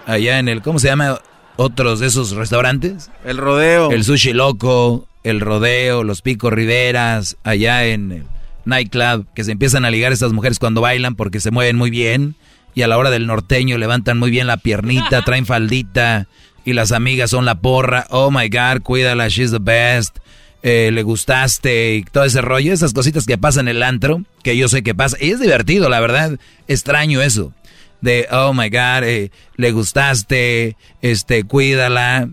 allá 0.07 0.39
en 0.39 0.49
el, 0.49 0.63
¿cómo 0.63 0.79
se 0.79 0.87
llama? 0.87 1.19
Otros 1.57 1.99
de 1.99 2.07
esos 2.07 2.31
restaurantes. 2.33 3.11
El 3.25 3.39
Rodeo. 3.39 3.91
El 3.91 4.05
Sushi 4.05 4.33
Loco, 4.33 5.09
el 5.25 5.41
Rodeo, 5.41 6.05
los 6.05 6.23
Pico 6.23 6.51
Riveras, 6.51 7.37
allá 7.43 7.87
en 7.87 8.13
el 8.13 8.25
nightclub, 8.69 9.27
que 9.35 9.45
se 9.45 9.53
empiezan 9.53 9.85
a 9.85 9.91
ligar 9.91 10.13
estas 10.13 10.33
mujeres 10.33 10.59
cuando 10.59 10.81
bailan 10.81 11.17
porque 11.17 11.41
se 11.41 11.51
mueven 11.51 11.77
muy 11.77 11.91
bien 11.91 12.37
y 12.75 12.83
a 12.83 12.89
la 12.89 12.99
hora 12.99 13.11
del 13.11 13.27
norteño 13.27 13.79
levantan 13.79 14.19
muy 14.19 14.31
bien 14.31 14.47
la 14.47 14.59
piernita, 14.59 15.23
traen 15.25 15.47
faldita 15.47 16.29
y 16.65 16.75
las 16.75 16.93
amigas 16.93 17.31
son 17.31 17.45
la 17.45 17.61
porra. 17.61 18.07
Oh 18.11 18.31
my 18.31 18.49
God, 18.49 18.83
cuídala, 18.83 19.29
she's 19.29 19.51
the 19.51 19.59
best 19.59 20.19
eh, 20.63 20.91
le 20.93 21.03
gustaste 21.05 21.97
y 21.97 22.03
todo 22.03 22.25
ese 22.25 22.41
rollo, 22.41 22.73
esas 22.73 22.93
cositas 22.93 23.27
que 23.27 23.39
pasan 23.39 23.69
en 23.69 23.77
el 23.77 23.83
antro, 23.83 24.23
que 24.43 24.57
yo 24.57 24.69
sé 24.69 24.83
que 24.83 24.95
pasa. 24.95 25.17
Y 25.21 25.31
es 25.31 25.41
divertido, 25.41 25.89
la 25.89 26.01
verdad, 26.01 26.39
extraño 26.67 27.23
eso. 27.23 27.53
De, 28.01 28.29
oh 28.31 28.53
my 28.53 28.69
God, 28.69 29.05
eh, 29.05 29.31
le 29.57 29.73
gustaste, 29.73 30.77
este, 31.01 31.45
cuídala. 31.45 32.29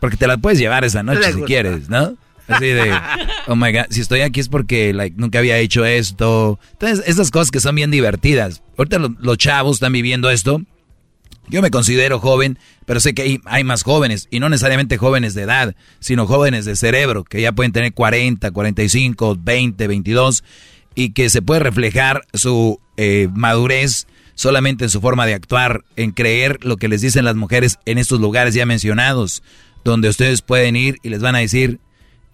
Porque 0.00 0.16
te 0.16 0.26
la 0.26 0.36
puedes 0.36 0.58
llevar 0.58 0.84
esa 0.84 1.02
noche 1.02 1.32
si 1.32 1.42
quieres, 1.42 1.88
¿no? 1.88 2.16
Así 2.48 2.66
de, 2.66 2.92
oh 3.48 3.56
my 3.56 3.72
God, 3.72 3.86
si 3.90 4.00
estoy 4.00 4.20
aquí 4.20 4.40
es 4.40 4.48
porque 4.48 4.92
like, 4.92 5.16
nunca 5.18 5.38
había 5.38 5.58
hecho 5.58 5.84
esto. 5.84 6.58
Entonces, 6.72 7.04
esas 7.06 7.30
cosas 7.30 7.50
que 7.50 7.60
son 7.60 7.74
bien 7.74 7.90
divertidas. 7.90 8.62
Ahorita 8.76 8.98
los 8.98 9.38
chavos 9.38 9.76
están 9.76 9.92
viviendo 9.92 10.30
esto 10.30 10.60
yo 11.48 11.62
me 11.62 11.70
considero 11.70 12.18
joven, 12.18 12.58
pero 12.86 13.00
sé 13.00 13.14
que 13.14 13.40
hay, 13.44 13.64
más 13.64 13.82
jóvenes, 13.82 14.26
y 14.30 14.40
no 14.40 14.48
necesariamente 14.48 14.98
jóvenes 14.98 15.34
de 15.34 15.42
edad, 15.42 15.76
sino 16.00 16.26
jóvenes 16.26 16.64
de 16.64 16.76
cerebro, 16.76 17.24
que 17.24 17.40
ya 17.40 17.52
pueden 17.52 17.72
tener 17.72 17.92
40, 17.92 18.50
45, 18.50 19.38
20, 19.40 19.86
22, 19.86 20.44
y 20.94 21.10
que 21.12 21.30
se 21.30 21.42
puede 21.42 21.60
reflejar 21.60 22.26
su 22.34 22.80
eh, 22.96 23.28
madurez 23.32 24.06
solamente 24.34 24.84
en 24.84 24.90
su 24.90 25.00
forma 25.00 25.24
de 25.24 25.34
actuar, 25.34 25.84
en 25.94 26.10
creer 26.10 26.58
lo 26.64 26.76
que 26.78 26.88
les 26.88 27.00
dicen 27.00 27.24
las 27.24 27.36
mujeres 27.36 27.78
en 27.86 27.98
estos 27.98 28.20
lugares 28.20 28.54
ya 28.54 28.66
mencionados, 28.66 29.42
donde 29.84 30.08
ustedes 30.08 30.42
pueden 30.42 30.74
ir 30.74 30.98
y 31.02 31.10
les 31.10 31.22
van 31.22 31.36
a 31.36 31.40
decir, 31.40 31.78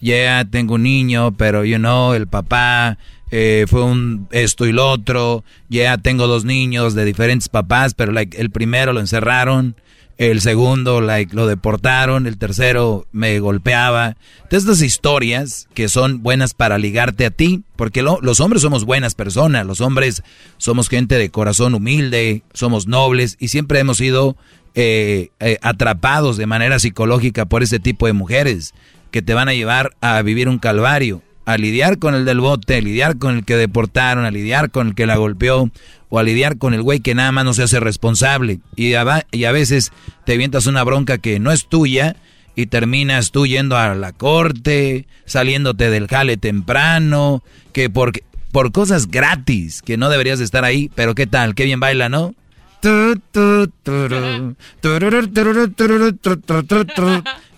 ya 0.03 0.45
tengo 0.45 0.75
un 0.75 0.83
niño, 0.83 1.33
pero 1.37 1.65
you 1.65 1.79
know, 1.79 2.13
el 2.13 2.27
papá 2.27 2.99
eh, 3.31 3.65
fue 3.69 3.83
un 3.83 4.29
esto 4.33 4.67
y 4.67 4.73
lo 4.73 4.91
otro, 4.91 5.45
ya 5.71 5.97
tengo 5.97 6.27
dos 6.27 6.45
niños 6.45 6.95
de 6.95 7.07
diferentes 7.07 7.49
papás, 7.49 7.95
pero 7.95 8.13
like, 8.13 8.39
el 8.39 8.51
primero 8.51 8.93
lo 8.93 9.01
encerraron, 9.01 9.77
el 10.19 10.41
segundo 10.41 11.01
like, 11.01 11.35
lo 11.35 11.47
deportaron, 11.47 12.27
el 12.27 12.37
tercero 12.37 13.07
me 13.13 13.39
golpeaba. 13.39 14.17
Entonces, 14.43 14.69
estas 14.69 14.83
historias 14.83 15.69
que 15.73 15.89
son 15.89 16.23
buenas 16.23 16.53
para 16.53 16.79
ligarte 16.79 17.25
a 17.25 17.31
ti, 17.31 17.63
porque 17.77 18.03
los 18.03 18.41
hombres 18.41 18.63
somos 18.63 18.85
buenas 18.85 19.15
personas, 19.15 19.67
los 19.67 19.81
hombres 19.81 20.23
somos 20.59 20.89
gente 20.89 21.17
de 21.17 21.31
corazón 21.31 21.75
humilde, 21.75 22.43
somos 22.53 22.87
nobles 22.87 23.37
y 23.41 23.49
siempre 23.49 23.79
hemos 23.79 23.99
sido 23.99 24.37
eh, 24.75 25.31
eh, 25.41 25.59
atrapados 25.63 26.37
de 26.37 26.47
manera 26.47 26.79
psicológica 26.79 27.47
por 27.47 27.63
ese 27.63 27.79
tipo 27.79 28.07
de 28.07 28.13
mujeres 28.13 28.75
que 29.13 29.23
te 29.23 29.35
van 29.35 29.49
a 29.49 29.55
llevar 29.55 29.95
a 30.01 30.21
vivir 30.23 30.49
un 30.49 30.59
calvario 30.59 31.23
a 31.45 31.57
lidiar 31.59 31.99
con 31.99 32.15
el 32.15 32.25
del 32.25 32.41
bote, 32.41 32.77
a 32.77 32.81
lidiar 32.81 33.19
con 33.19 33.37
el 33.37 33.45
que 33.45 33.57
deportaron, 33.57 34.25
a 34.25 34.31
lidiar 34.31 34.71
con 34.71 34.89
el 34.89 34.95
que 34.95 35.07
la 35.07 35.17
golpeó, 35.17 35.71
o 36.09 36.19
a 36.19 36.23
lidiar 36.23 36.59
con 36.59 36.75
el 36.75 36.83
güey 36.83 37.01
que 37.01 37.15
nada 37.15 37.33
más 37.33 37.45
no 37.45 37.55
se 37.55 37.63
hace 37.63 37.81
responsable. 37.81 38.61
Y 38.77 38.95
a, 38.95 39.05
veces 39.53 39.93
te 40.25 40.35
avientas 40.35 40.67
una 40.67 40.85
bronca 40.85 41.19
que 41.19 41.39
no 41.41 41.51
es 41.53 41.67
tuya 41.67 42.17
y 42.55 42.67
terminas 42.67 43.31
tú 43.31 43.47
yendo 43.47 43.77
a 43.77 43.95
la 43.95 44.13
corte, 44.13 45.07
saliéndote 45.25 45.91
del 45.91 46.07
jale 46.07 46.37
temprano, 46.37 47.43
que 47.73 47.91
por, 47.91 48.13
por 48.53 48.73
cosas 48.73 49.09
gratis, 49.09 49.83
que 49.83 49.97
no 49.97 50.11
deberías 50.11 50.41
estar 50.41 50.65
ahí, 50.65 50.91
pero 50.95 51.15
qué 51.15 51.27
tal, 51.27 51.55
qué 51.55 51.65
bien 51.65 51.81
baila, 51.81 52.09
¿no? 52.09 52.35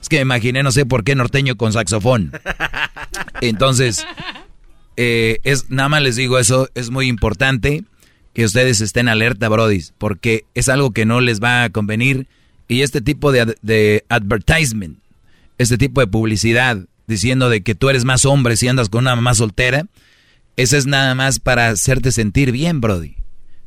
Es 0.05 0.10
que 0.10 0.16
me 0.16 0.22
imaginé, 0.22 0.62
no 0.62 0.70
sé 0.70 0.85
por 0.85 1.02
qué 1.02 1.14
norteño 1.14 1.56
con 1.56 1.72
saxofón. 1.72 2.31
Entonces, 3.40 4.05
eh, 4.98 5.39
es, 5.44 5.70
nada 5.70 5.89
más 5.89 6.02
les 6.02 6.16
digo 6.16 6.39
eso, 6.39 6.68
es 6.74 6.90
muy 6.90 7.09
importante 7.09 7.85
que 8.35 8.44
ustedes 8.44 8.82
estén 8.82 9.09
alerta, 9.09 9.48
brodis, 9.48 9.94
porque 9.97 10.44
es 10.52 10.68
algo 10.68 10.90
que 10.90 11.06
no 11.06 11.22
les 11.22 11.43
va 11.43 11.64
a 11.64 11.70
convenir. 11.70 12.26
Y 12.68 12.82
este 12.82 13.01
tipo 13.01 13.32
de, 13.32 13.56
de 13.62 14.05
advertisement, 14.10 14.98
este 15.56 15.78
tipo 15.78 16.02
de 16.02 16.06
publicidad, 16.06 16.85
diciendo 17.06 17.48
de 17.48 17.62
que 17.62 17.74
tú 17.74 17.89
eres 17.89 18.05
más 18.05 18.26
hombre 18.26 18.59
si 18.59 18.68
andas 18.68 18.90
con 18.90 19.05
una 19.05 19.16
mamá 19.16 19.32
soltera, 19.32 19.86
eso 20.59 20.76
es 20.76 20.85
nada 20.85 21.14
más 21.14 21.40
para 21.40 21.70
hacerte 21.70 22.12
sentir 22.12 22.52
bien, 22.52 22.82
brody. 22.82 23.16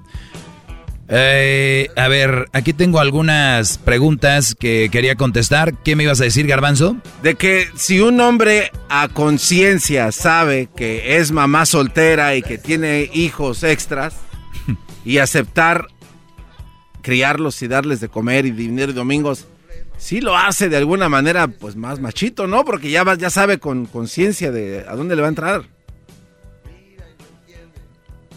Eh, 1.08 1.90
a 1.96 2.08
ver, 2.08 2.46
aquí 2.52 2.72
tengo 2.72 2.98
algunas 2.98 3.78
preguntas 3.78 4.54
que 4.54 4.88
quería 4.90 5.16
contestar. 5.16 5.74
¿Qué 5.82 5.96
me 5.96 6.04
ibas 6.04 6.20
a 6.20 6.24
decir, 6.24 6.46
Garbanzo? 6.46 6.96
De 7.22 7.34
que 7.34 7.68
si 7.76 8.00
un 8.00 8.20
hombre 8.20 8.70
a 8.88 9.08
conciencia 9.08 10.12
sabe 10.12 10.68
que 10.74 11.18
es 11.18 11.30
mamá 11.30 11.66
soltera 11.66 12.36
y 12.36 12.42
que 12.42 12.58
tiene 12.58 13.10
hijos 13.12 13.62
extras 13.64 14.16
y 15.04 15.18
aceptar 15.18 15.88
criarlos 17.02 17.60
y 17.60 17.68
darles 17.68 18.00
de 18.00 18.08
comer 18.08 18.46
y 18.46 18.50
dinero 18.50 18.92
y 18.92 18.94
domingos, 18.94 19.46
sí 19.98 20.22
lo 20.22 20.36
hace 20.36 20.70
de 20.70 20.78
alguna 20.78 21.10
manera 21.10 21.48
pues 21.48 21.76
más 21.76 22.00
machito, 22.00 22.46
¿no? 22.46 22.64
Porque 22.64 22.90
ya, 22.90 23.04
ya 23.16 23.28
sabe 23.28 23.58
con 23.58 23.84
conciencia 23.84 24.50
de 24.50 24.86
a 24.88 24.96
dónde 24.96 25.16
le 25.16 25.22
va 25.22 25.28
a 25.28 25.30
entrar. 25.30 25.73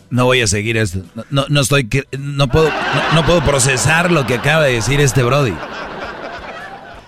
No 0.10 0.26
voy 0.26 0.42
a 0.42 0.48
seguir 0.48 0.78
esto. 0.78 1.04
No, 1.30 1.46
no, 1.50 1.62
estoy. 1.62 1.90
No 2.18 2.48
puedo, 2.48 2.72
no, 3.14 3.26
puedo 3.26 3.44
procesar 3.44 4.12
lo 4.12 4.26
que 4.26 4.36
acaba 4.36 4.64
de 4.64 4.74
decir 4.74 5.02
este 5.02 5.24
Brody. 5.24 5.54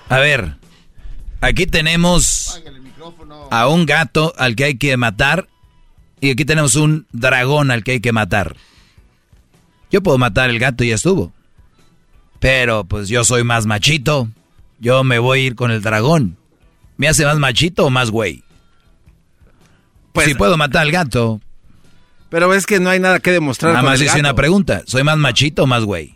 A 0.10 0.18
ver. 0.18 0.56
Aquí 1.42 1.66
tenemos 1.66 2.62
a 3.50 3.68
un 3.70 3.86
gato 3.86 4.34
al 4.38 4.56
que 4.56 4.66
hay 4.66 4.78
que 4.78 4.98
matar 4.98 5.48
y 6.20 6.32
aquí 6.32 6.44
tenemos 6.44 6.76
un 6.76 7.08
dragón 7.14 7.72
al 7.72 7.84
que 7.84 7.92
hay 7.92 8.00
que 8.02 8.12
matar. 8.12 8.58
Yo 9.90 10.04
puedo 10.04 10.18
matar 10.18 10.50
el 10.50 10.60
gato 10.60 10.84
y 10.84 10.90
ya 10.90 10.96
estuvo. 10.96 11.32
Pero 12.40 12.84
pues 12.84 13.08
yo 13.08 13.24
soy 13.24 13.44
más 13.44 13.66
machito. 13.66 14.28
Yo 14.80 15.04
me 15.04 15.20
voy 15.20 15.40
a 15.40 15.44
ir 15.44 15.56
con 15.56 15.72
el 15.72 15.82
dragón. 15.82 16.38
¿Me 16.98 17.08
hace 17.08 17.26
más 17.26 17.40
machito 17.40 17.86
o 17.86 17.90
más 17.90 18.12
güey? 18.12 18.44
Pues 20.12 20.28
si 20.28 20.36
puedo 20.36 20.58
matar 20.58 20.82
al 20.82 20.92
gato. 20.92 21.40
Pero 22.30 22.53
es 22.53 22.65
que 22.65 22.80
no 22.80 22.89
hay 22.89 22.99
nada 22.99 23.19
que 23.19 23.31
demostrar. 23.31 23.73
Nada 23.73 23.84
más 23.84 24.01
hice 24.01 24.19
una 24.19 24.35
pregunta. 24.35 24.84
¿Soy 24.85 25.03
más 25.03 25.18
machito 25.18 25.64
o 25.64 25.68
más 25.68 25.84
güey? 25.84 26.15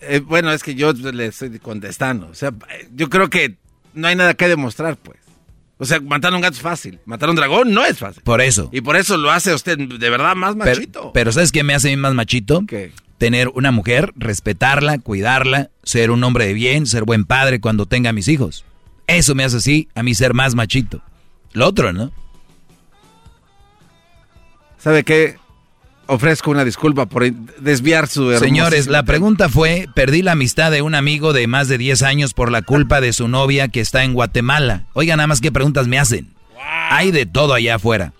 Eh, 0.00 0.20
bueno, 0.20 0.52
es 0.52 0.62
que 0.62 0.74
yo 0.74 0.92
le 0.92 1.26
estoy 1.26 1.58
contestando. 1.58 2.28
O 2.28 2.34
sea, 2.34 2.52
yo 2.94 3.10
creo 3.10 3.30
que 3.30 3.56
no 3.94 4.06
hay 4.08 4.16
nada 4.16 4.34
que 4.34 4.48
demostrar, 4.48 4.96
pues. 4.96 5.18
O 5.78 5.84
sea, 5.84 6.00
matar 6.00 6.32
a 6.32 6.36
un 6.36 6.42
gato 6.42 6.54
es 6.54 6.62
fácil. 6.62 7.00
Matar 7.04 7.28
a 7.28 7.32
un 7.32 7.36
dragón 7.36 7.72
no 7.72 7.84
es 7.84 7.98
fácil. 7.98 8.22
Por 8.22 8.40
eso. 8.40 8.68
Y 8.72 8.80
por 8.80 8.96
eso 8.96 9.16
lo 9.16 9.30
hace 9.30 9.52
usted 9.52 9.76
de 9.76 10.10
verdad 10.10 10.36
más 10.36 10.54
machito. 10.54 11.12
Pero, 11.12 11.32
¿sabes 11.32 11.50
qué 11.50 11.64
me 11.64 11.74
hace 11.74 11.88
a 11.88 11.90
mí 11.90 11.96
más 11.96 12.14
machito? 12.14 12.64
¿Qué? 12.66 12.92
Tener 13.18 13.48
una 13.48 13.72
mujer, 13.72 14.12
respetarla, 14.16 14.98
cuidarla, 14.98 15.70
ser 15.82 16.10
un 16.10 16.22
hombre 16.22 16.46
de 16.46 16.52
bien, 16.52 16.86
ser 16.86 17.04
buen 17.04 17.24
padre 17.24 17.60
cuando 17.60 17.86
tenga 17.86 18.12
mis 18.12 18.28
hijos. 18.28 18.64
Eso 19.06 19.34
me 19.34 19.44
hace 19.44 19.56
así 19.56 19.88
a 19.94 20.02
mí 20.02 20.14
ser 20.14 20.34
más 20.34 20.54
machito. 20.54 21.02
Lo 21.52 21.66
otro, 21.66 21.92
¿no? 21.92 22.12
¿Sabe 24.84 25.02
qué? 25.02 25.38
ofrezco 26.06 26.50
una 26.50 26.62
disculpa 26.62 27.06
por 27.06 27.32
desviar 27.32 28.06
su 28.06 28.36
Señores, 28.38 28.86
la 28.86 29.04
pregunta 29.04 29.48
fue, 29.48 29.88
perdí 29.94 30.20
la 30.20 30.32
amistad 30.32 30.70
de 30.70 30.82
un 30.82 30.94
amigo 30.94 31.32
de 31.32 31.46
más 31.46 31.68
de 31.68 31.78
10 31.78 32.02
años 32.02 32.34
por 32.34 32.52
la 32.52 32.60
culpa 32.60 33.00
de 33.00 33.14
su 33.14 33.26
novia 33.26 33.68
que 33.68 33.80
está 33.80 34.04
en 34.04 34.12
Guatemala. 34.12 34.84
Oigan 34.92 35.16
nada 35.16 35.26
más 35.26 35.40
qué 35.40 35.50
preguntas 35.50 35.88
me 35.88 35.98
hacen. 35.98 36.28
Hay 36.90 37.12
de 37.12 37.24
todo 37.24 37.54
allá 37.54 37.76
afuera. 37.76 38.12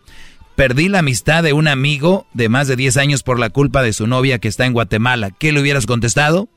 Perdí 0.56 0.88
la 0.88 1.00
amistad 1.00 1.42
de 1.42 1.52
un 1.52 1.68
amigo 1.68 2.26
de 2.32 2.48
más 2.48 2.66
de 2.66 2.76
10 2.76 2.96
años 2.96 3.22
por 3.22 3.38
la 3.38 3.50
culpa 3.50 3.82
de 3.82 3.92
su 3.92 4.06
novia 4.06 4.38
que 4.38 4.48
está 4.48 4.64
en 4.64 4.72
Guatemala. 4.72 5.32
¿Qué 5.32 5.52
le 5.52 5.60
hubieras 5.60 5.84
contestado? 5.84 6.48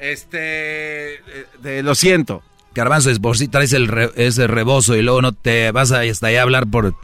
Este, 0.00 1.20
de, 1.62 1.84
lo 1.84 1.94
siento. 1.94 2.42
Garbanzo, 2.74 3.10
es 3.10 3.20
por 3.20 3.38
si 3.38 3.46
traes 3.46 3.72
el 3.72 4.10
ese 4.16 4.48
rebozo 4.48 4.96
y 4.96 5.02
luego 5.02 5.22
no 5.22 5.30
te 5.30 5.70
vas 5.70 5.92
a 5.92 6.00
hasta 6.00 6.26
allá 6.26 6.40
a 6.40 6.42
hablar 6.42 6.66
por 6.66 6.96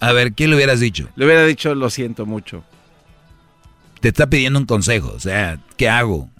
a 0.00 0.12
ver, 0.12 0.32
¿qué 0.32 0.48
le 0.48 0.56
hubieras 0.56 0.80
dicho? 0.80 1.08
Le 1.16 1.24
hubiera 1.24 1.44
dicho, 1.44 1.74
lo 1.74 1.90
siento 1.90 2.26
mucho. 2.26 2.64
Te 4.00 4.08
está 4.08 4.28
pidiendo 4.28 4.58
un 4.58 4.66
consejo, 4.66 5.12
o 5.14 5.20
sea, 5.20 5.58
¿qué 5.76 5.88
hago? 5.88 6.30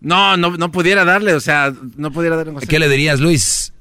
No, 0.00 0.36
no, 0.36 0.56
no 0.56 0.70
pudiera 0.70 1.04
darle, 1.04 1.34
o 1.34 1.40
sea, 1.40 1.72
no 1.96 2.12
pudiera 2.12 2.36
darle 2.36 2.50
un 2.50 2.54
consejo. 2.56 2.70
¿Qué 2.70 2.78
le 2.78 2.88
dirías, 2.88 3.20
Luis? 3.20 3.72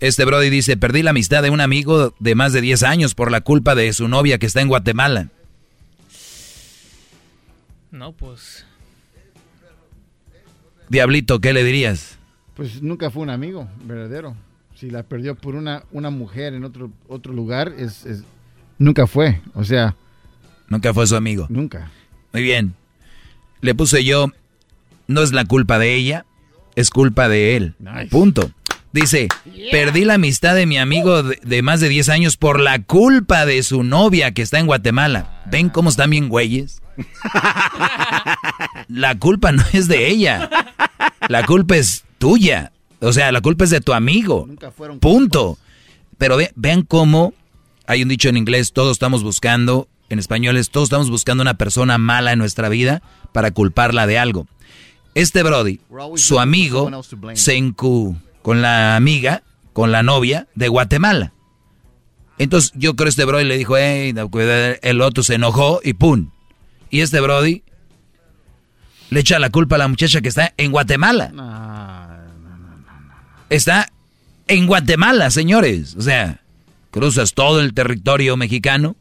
Este 0.00 0.24
Brody 0.24 0.50
dice, 0.50 0.76
perdí 0.76 1.02
la 1.02 1.10
amistad 1.10 1.44
de 1.44 1.50
un 1.50 1.60
amigo 1.60 2.12
de 2.18 2.34
más 2.34 2.52
de 2.52 2.60
10 2.60 2.82
años 2.82 3.14
por 3.14 3.30
la 3.30 3.40
culpa 3.40 3.76
de 3.76 3.92
su 3.92 4.08
novia 4.08 4.38
que 4.38 4.46
está 4.46 4.60
en 4.60 4.68
Guatemala. 4.68 5.28
No, 7.92 8.12
pues... 8.12 8.66
Diablito, 10.88 11.40
¿qué 11.40 11.52
le 11.52 11.62
dirías? 11.62 12.18
Pues 12.54 12.82
nunca 12.82 13.10
fue 13.10 13.22
un 13.22 13.30
amigo 13.30 13.68
verdadero. 13.84 14.34
Si 14.74 14.90
la 14.90 15.04
perdió 15.04 15.36
por 15.36 15.54
una, 15.54 15.84
una 15.92 16.10
mujer 16.10 16.54
en 16.54 16.64
otro, 16.64 16.90
otro 17.08 17.32
lugar, 17.32 17.72
es, 17.78 18.04
Nunca 18.82 19.06
fue, 19.06 19.40
o 19.54 19.62
sea. 19.62 19.94
Nunca 20.68 20.92
fue 20.92 21.06
su 21.06 21.14
amigo. 21.14 21.46
Nunca. 21.48 21.92
Muy 22.32 22.42
bien. 22.42 22.74
Le 23.60 23.76
puse 23.76 24.02
yo, 24.04 24.26
no 25.06 25.22
es 25.22 25.32
la 25.32 25.44
culpa 25.44 25.78
de 25.78 25.94
ella, 25.94 26.26
es 26.74 26.90
culpa 26.90 27.28
de 27.28 27.56
él. 27.56 27.74
Punto. 28.10 28.50
Dice, 28.92 29.28
perdí 29.70 30.04
la 30.04 30.14
amistad 30.14 30.56
de 30.56 30.66
mi 30.66 30.78
amigo 30.78 31.22
de, 31.22 31.62
más 31.62 31.80
de 31.80 31.88
10 31.88 32.08
años 32.08 32.36
por 32.36 32.58
la 32.58 32.82
culpa 32.82 33.46
de 33.46 33.62
su 33.62 33.84
novia 33.84 34.32
que 34.32 34.42
está 34.42 34.58
en 34.58 34.66
Guatemala. 34.66 35.44
¿Ven 35.48 35.68
cómo 35.68 35.88
están 35.88 36.10
bien 36.10 36.28
güeyes? 36.28 36.82
La 38.88 39.16
culpa 39.18 39.52
no 39.52 39.62
es 39.72 39.86
de 39.86 40.08
ella. 40.08 40.50
La 41.28 41.46
culpa 41.46 41.76
es 41.76 42.04
tuya. 42.18 42.72
O 43.00 43.12
sea, 43.12 43.32
la 43.32 43.40
culpa 43.40 43.64
es 43.64 43.70
de 43.70 43.80
tu 43.80 43.94
amigo. 43.94 44.48
Punto. 45.00 45.58
Pero 46.18 46.36
vean 46.56 46.82
cómo 46.82 47.32
hay 47.92 48.02
un 48.02 48.08
dicho 48.08 48.30
en 48.30 48.38
inglés, 48.38 48.72
todos 48.72 48.92
estamos 48.92 49.22
buscando, 49.22 49.86
en 50.08 50.18
español 50.18 50.56
es, 50.56 50.70
todos 50.70 50.86
estamos 50.86 51.10
buscando 51.10 51.42
una 51.42 51.54
persona 51.54 51.98
mala 51.98 52.32
en 52.32 52.38
nuestra 52.38 52.70
vida 52.70 53.02
para 53.32 53.50
culparla 53.50 54.06
de 54.06 54.18
algo. 54.18 54.46
Este 55.14 55.42
Brody, 55.42 55.78
su 56.16 56.40
amigo, 56.40 56.90
se 57.34 57.56
encu 57.56 58.16
con 58.40 58.62
la 58.62 58.96
amiga, 58.96 59.42
con 59.74 59.92
la 59.92 60.02
novia 60.02 60.48
de 60.54 60.68
Guatemala. 60.68 61.34
Entonces 62.38 62.72
yo 62.74 62.96
creo 62.96 63.04
que 63.04 63.10
este 63.10 63.26
Brody 63.26 63.44
le 63.44 63.58
dijo, 63.58 63.76
hey, 63.76 64.14
el 64.82 65.00
otro 65.02 65.22
se 65.22 65.34
enojó 65.34 65.80
y 65.84 65.92
¡pum! 65.92 66.30
Y 66.88 67.00
este 67.00 67.20
Brody 67.20 67.62
le 69.10 69.20
echa 69.20 69.38
la 69.38 69.50
culpa 69.50 69.74
a 69.74 69.78
la 69.80 69.88
muchacha 69.88 70.22
que 70.22 70.30
está 70.30 70.54
en 70.56 70.72
Guatemala. 70.72 71.30
Está 73.50 73.92
en 74.48 74.66
Guatemala, 74.66 75.30
señores. 75.30 75.94
O 75.96 76.00
sea, 76.00 76.41
cruzas 76.92 77.32
todo 77.32 77.60
el 77.60 77.74
territorio 77.74 78.36
mexicano. 78.36 78.94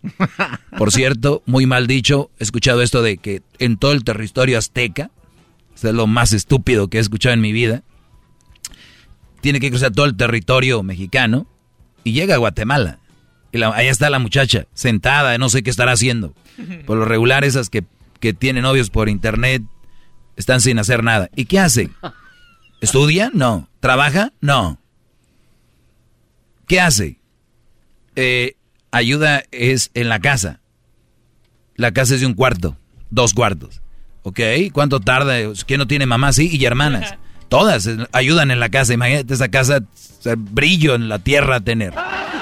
Por 0.77 0.91
cierto, 0.93 1.43
muy 1.45 1.67
mal 1.67 1.85
dicho, 1.85 2.31
he 2.39 2.43
escuchado 2.43 2.81
esto 2.81 3.03
de 3.03 3.17
que 3.17 3.43
en 3.59 3.77
todo 3.77 3.91
el 3.91 4.03
territorio 4.03 4.57
azteca, 4.57 5.11
es 5.75 5.83
lo 5.83 6.07
más 6.07 6.31
estúpido 6.33 6.87
que 6.87 6.97
he 6.97 7.01
escuchado 7.01 7.33
en 7.33 7.41
mi 7.41 7.51
vida, 7.51 7.83
tiene 9.41 9.59
que 9.59 9.69
cruzar 9.69 9.91
todo 9.91 10.05
el 10.05 10.15
territorio 10.15 10.81
mexicano 10.83 11.47
y 12.03 12.13
llega 12.13 12.35
a 12.35 12.37
Guatemala. 12.37 12.99
Y 13.51 13.61
ahí 13.61 13.87
está 13.87 14.09
la 14.09 14.19
muchacha, 14.19 14.67
sentada, 14.73 15.37
no 15.37 15.49
sé 15.49 15.61
qué 15.61 15.69
estará 15.69 15.91
haciendo. 15.91 16.33
Por 16.85 16.97
lo 16.97 17.05
regular, 17.05 17.43
esas 17.43 17.69
que, 17.69 17.83
que 18.19 18.33
tienen 18.33 18.63
novios 18.63 18.89
por 18.89 19.09
internet 19.09 19.63
están 20.37 20.61
sin 20.61 20.79
hacer 20.79 21.03
nada. 21.03 21.29
¿Y 21.35 21.45
qué 21.45 21.59
hace? 21.59 21.89
¿Estudia? 22.81 23.31
No. 23.33 23.67
¿Trabaja? 23.79 24.31
No. 24.39 24.79
¿Qué 26.67 26.79
hace? 26.79 27.20
Eh, 28.23 28.55
ayuda 28.91 29.41
es 29.49 29.89
en 29.95 30.07
la 30.07 30.19
casa. 30.19 30.59
La 31.75 31.91
casa 31.91 32.13
es 32.13 32.21
de 32.21 32.27
un 32.27 32.35
cuarto, 32.35 32.77
dos 33.09 33.33
cuartos. 33.33 33.81
¿Ok? 34.21 34.39
¿Cuánto 34.73 34.99
tarda? 34.99 35.37
¿Quién 35.65 35.79
no 35.79 35.87
tiene 35.87 36.05
mamá? 36.05 36.31
Sí, 36.31 36.47
y 36.55 36.63
hermanas. 36.65 37.15
Todas 37.49 37.89
ayudan 38.11 38.51
en 38.51 38.59
la 38.59 38.69
casa. 38.69 38.93
Imagínate 38.93 39.33
esa 39.33 39.49
casa, 39.49 39.79
brillo 40.37 40.93
en 40.93 41.09
la 41.09 41.17
tierra 41.17 41.61
tener. 41.61 41.95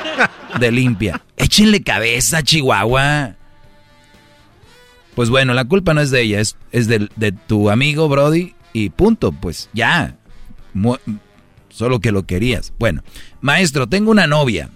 De 0.60 0.69
limpia. 0.69 1.22
Échenle 1.38 1.81
cabeza, 1.81 2.43
Chihuahua. 2.43 3.35
Pues 5.15 5.30
bueno, 5.30 5.53
la 5.53 5.64
culpa 5.64 5.93
no 5.93 6.01
es 6.01 6.11
de 6.11 6.22
ella, 6.22 6.41
es, 6.41 6.57
es 6.72 6.88
de, 6.88 7.10
de 7.15 7.31
tu 7.31 7.69
amigo 7.69 8.10
Brody 8.10 8.53
y 8.73 8.89
punto. 8.89 9.31
Pues 9.31 9.69
ya. 9.72 10.18
Solo 11.69 12.01
que 12.01 12.11
lo 12.11 12.23
querías. 12.23 12.73
Bueno, 12.77 13.01
maestro, 13.39 13.88
tengo 13.88 14.11
una 14.11 14.27
novia 14.27 14.69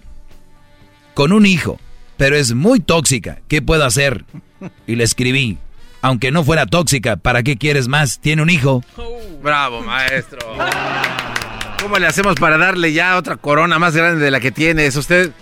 con 1.14 1.32
un 1.32 1.46
hijo, 1.46 1.78
pero 2.16 2.36
es 2.36 2.54
muy 2.54 2.80
tóxica. 2.80 3.38
¿Qué 3.48 3.62
puedo 3.62 3.84
hacer? 3.84 4.24
Y 4.86 4.96
le 4.96 5.04
escribí, 5.04 5.58
aunque 6.02 6.30
no 6.30 6.44
fuera 6.44 6.66
tóxica, 6.66 7.16
¿para 7.16 7.42
qué 7.42 7.56
quieres 7.56 7.88
más? 7.88 8.20
Tiene 8.20 8.42
un 8.42 8.50
hijo. 8.50 8.82
Bravo, 9.42 9.80
maestro. 9.80 10.40
¿Cómo 11.80 11.98
le 11.98 12.06
hacemos 12.06 12.34
para 12.36 12.56
darle 12.58 12.92
ya 12.92 13.16
otra 13.16 13.36
corona 13.36 13.78
más 13.78 13.96
grande 13.96 14.24
de 14.24 14.30
la 14.30 14.40
que 14.40 14.50
tiene? 14.50 14.86
Es 14.86 14.96
usted 14.96 15.32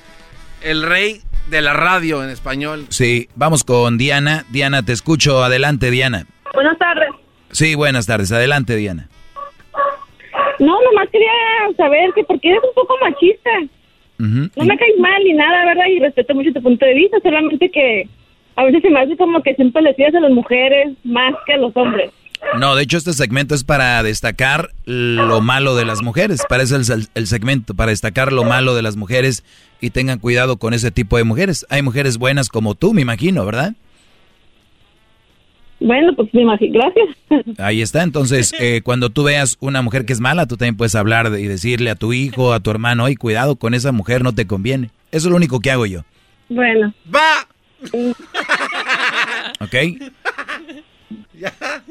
el 0.61 0.83
rey 0.83 1.23
de 1.49 1.63
la 1.63 1.73
radio 1.73 2.23
en 2.23 2.31
español. 2.31 2.87
Sí, 2.89 3.29
vamos 3.35 3.65
con 3.65 3.99
Diana. 3.99 4.45
Diana, 4.51 4.83
te 4.83 4.93
escucho. 4.93 5.45
Adelante, 5.45 5.91
Diana. 5.91 6.27
Buenas 6.55 6.79
tardes. 6.79 7.11
Sí, 7.51 7.75
buenas 7.75 8.07
tardes. 8.07 8.33
Adelante, 8.33 8.77
Diana. 8.77 9.09
No, 10.59 10.81
nomás 10.83 11.09
quería 11.11 11.31
saber 11.77 12.13
que 12.15 12.25
porque 12.25 12.51
eres 12.51 12.63
un 12.63 12.75
poco 12.75 12.95
machista. 13.03 13.51
No 14.19 14.65
me 14.65 14.79
caes 14.79 14.99
mal 14.99 15.23
ni 15.25 15.33
nada, 15.33 15.65
¿verdad? 15.65 15.87
Y 15.87 15.99
respeto 15.99 16.35
mucho 16.35 16.53
tu 16.53 16.63
punto 16.63 16.87
de 16.87 16.95
vista, 16.95 17.19
solamente 17.23 17.71
que 17.71 18.09
a 18.57 18.65
veces 18.65 18.83
se 18.83 18.91
me 18.91 19.01
hace 19.01 19.17
como 19.17 19.43
que 19.43 19.55
siempre 19.55 19.83
le 19.83 19.95
pides 19.95 20.15
a 20.15 20.21
las 20.21 20.31
mujeres 20.31 20.93
más 21.05 21.35
que 21.47 21.55
a 21.55 21.57
los 21.57 21.77
hombres. 21.77 22.11
No, 22.59 22.75
de 22.75 22.83
hecho 22.83 22.99
este 22.99 23.13
segmento 23.13 23.55
es 23.55 23.65
para 23.65 24.03
destacar 24.03 24.71
lo 24.85 25.41
malo 25.41 25.77
de 25.77 25.85
las 25.85 26.03
mujeres. 26.03 26.43
Para 26.49 26.65
eso 26.65 26.77
el, 26.77 27.07
el 27.15 27.27
segmento, 27.27 27.75
para 27.75 27.91
destacar 27.91 28.33
lo 28.33 28.45
malo 28.45 28.75
de 28.75 28.83
las 28.83 28.97
mujeres 28.97 29.45
y 29.81 29.91
tengan 29.91 30.19
cuidado 30.19 30.57
con 30.57 30.75
ese 30.75 30.91
tipo 30.91 31.17
de 31.17 31.25
mujeres. 31.25 31.67
Hay 31.71 31.83
mujeres 31.83 32.19
buenas 32.19 32.49
como 32.49 32.75
tú, 32.75 32.95
me 32.95 33.03
imagino, 33.03 33.45
¿verdad? 33.47 33.75
Bueno, 35.85 36.15
pues 36.15 36.33
me 36.33 36.43
imagino, 36.43 36.81
gracias. 36.81 37.59
Ahí 37.59 37.83
está, 37.83 38.03
entonces 38.03 38.53
eh, 38.61 38.83
cuando 38.83 39.11
tú 39.11 39.25
veas 39.25 39.57
una 39.61 39.83
mujer 39.83 40.05
que 40.05 40.13
es 40.13 40.21
mala, 40.21 40.47
tú 40.47 40.57
también 40.57 40.77
puedes 40.77 40.95
hablar 40.95 41.33
y 41.39 41.47
decirle 41.47 41.91
a 41.91 41.97
tu 41.97 42.13
hijo, 42.13 42.53
a 42.53 42.61
tu 42.61 42.71
hermano, 42.71 43.05
oye, 43.05 43.17
cuidado 43.17 43.57
con 43.57 43.75
esa 43.75 43.93
mujer, 43.93 44.23
no 44.23 44.35
te 44.35 44.47
conviene. 44.47 44.91
Eso 45.11 45.29
es 45.29 45.31
lo 45.31 45.37
único 45.37 45.61
que 45.61 45.71
hago 45.71 45.87
yo. 45.87 46.03
Bueno. 46.49 46.95
¡Va! 47.15 47.47
¿Ok? 49.61 49.75
Ya, 51.43 51.83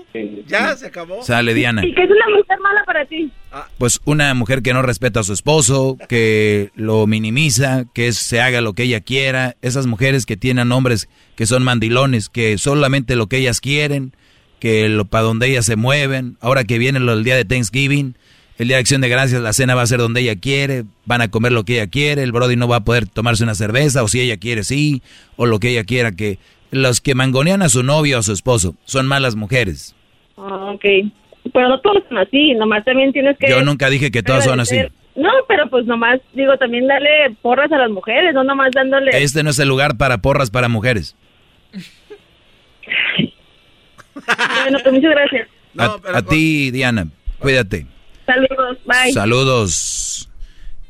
ya 0.47 0.75
se 0.77 0.87
acabó. 0.87 1.21
Sale 1.23 1.53
Diana. 1.53 1.85
¿Y 1.85 1.93
qué 1.93 2.03
es 2.03 2.09
una 2.09 2.37
mujer 2.37 2.59
mala 2.61 2.83
para 2.85 3.05
ti? 3.05 3.31
Pues 3.77 3.99
una 4.05 4.33
mujer 4.33 4.61
que 4.61 4.73
no 4.73 4.81
respeta 4.81 5.19
a 5.19 5.23
su 5.23 5.33
esposo, 5.33 5.97
que 6.07 6.71
lo 6.75 7.05
minimiza, 7.05 7.85
que 7.93 8.13
se 8.13 8.39
haga 8.39 8.61
lo 8.61 8.73
que 8.73 8.83
ella 8.83 9.01
quiera. 9.01 9.57
Esas 9.61 9.87
mujeres 9.87 10.25
que 10.25 10.37
tienen 10.37 10.71
hombres 10.71 11.09
que 11.35 11.45
son 11.45 11.63
mandilones, 11.63 12.29
que 12.29 12.57
solamente 12.57 13.17
lo 13.17 13.27
que 13.27 13.37
ellas 13.37 13.59
quieren, 13.59 14.13
que 14.59 14.87
lo 14.87 15.05
para 15.05 15.25
donde 15.25 15.49
ellas 15.49 15.65
se 15.65 15.75
mueven. 15.75 16.37
Ahora 16.39 16.63
que 16.63 16.77
viene 16.77 16.99
el 16.99 17.23
día 17.25 17.35
de 17.35 17.43
Thanksgiving, 17.43 18.15
el 18.57 18.67
día 18.67 18.77
de 18.77 18.81
Acción 18.81 19.01
de 19.01 19.09
Gracias, 19.09 19.41
la 19.41 19.53
cena 19.53 19.75
va 19.75 19.81
a 19.81 19.87
ser 19.87 19.99
donde 19.99 20.21
ella 20.21 20.35
quiere, 20.35 20.85
van 21.05 21.21
a 21.21 21.29
comer 21.29 21.51
lo 21.51 21.65
que 21.65 21.73
ella 21.73 21.87
quiere, 21.87 22.23
el 22.23 22.31
Brody 22.31 22.55
no 22.55 22.67
va 22.67 22.77
a 22.77 22.83
poder 22.85 23.07
tomarse 23.07 23.43
una 23.43 23.55
cerveza, 23.55 24.03
o 24.03 24.07
si 24.07 24.21
ella 24.21 24.37
quiere 24.37 24.63
sí, 24.63 25.01
o 25.35 25.45
lo 25.45 25.59
que 25.59 25.69
ella 25.69 25.83
quiera, 25.83 26.11
que 26.11 26.37
los 26.71 27.01
que 27.01 27.15
mangonean 27.15 27.61
a 27.61 27.69
su 27.69 27.83
novio 27.83 28.17
o 28.17 28.19
a 28.19 28.23
su 28.23 28.33
esposo 28.33 28.75
son 28.85 29.07
malas 29.07 29.35
mujeres. 29.35 29.95
Ah, 30.37 30.71
ok. 30.73 30.83
Pero 31.53 31.69
no 31.69 31.79
todos 31.81 32.03
son 32.07 32.17
así, 32.17 32.53
nomás 32.53 32.83
también 32.85 33.11
tienes 33.11 33.37
que... 33.37 33.49
Yo 33.49 33.61
nunca 33.63 33.89
dije 33.89 34.11
que 34.11 34.23
todas 34.23 34.45
son 34.45 34.59
así. 34.59 34.79
No, 35.15 35.29
pero 35.47 35.69
pues 35.69 35.85
nomás, 35.85 36.21
digo, 36.33 36.57
también 36.57 36.87
darle 36.87 37.35
porras 37.41 37.71
a 37.71 37.77
las 37.77 37.89
mujeres, 37.89 38.33
no 38.33 38.43
nomás 38.43 38.71
dándole... 38.73 39.11
Este 39.13 39.43
no 39.43 39.49
es 39.49 39.59
el 39.59 39.67
lugar 39.67 39.97
para 39.97 40.19
porras 40.19 40.49
para 40.49 40.69
mujeres. 40.69 41.15
bueno, 44.05 44.79
pues 44.83 44.93
muchas 44.93 45.11
gracias. 45.11 45.47
a, 45.77 46.17
a 46.17 46.21
ti, 46.21 46.71
Diana, 46.71 47.07
cuídate. 47.39 47.85
Saludos, 48.25 48.77
bye. 48.85 49.11
Saludos. 49.11 50.30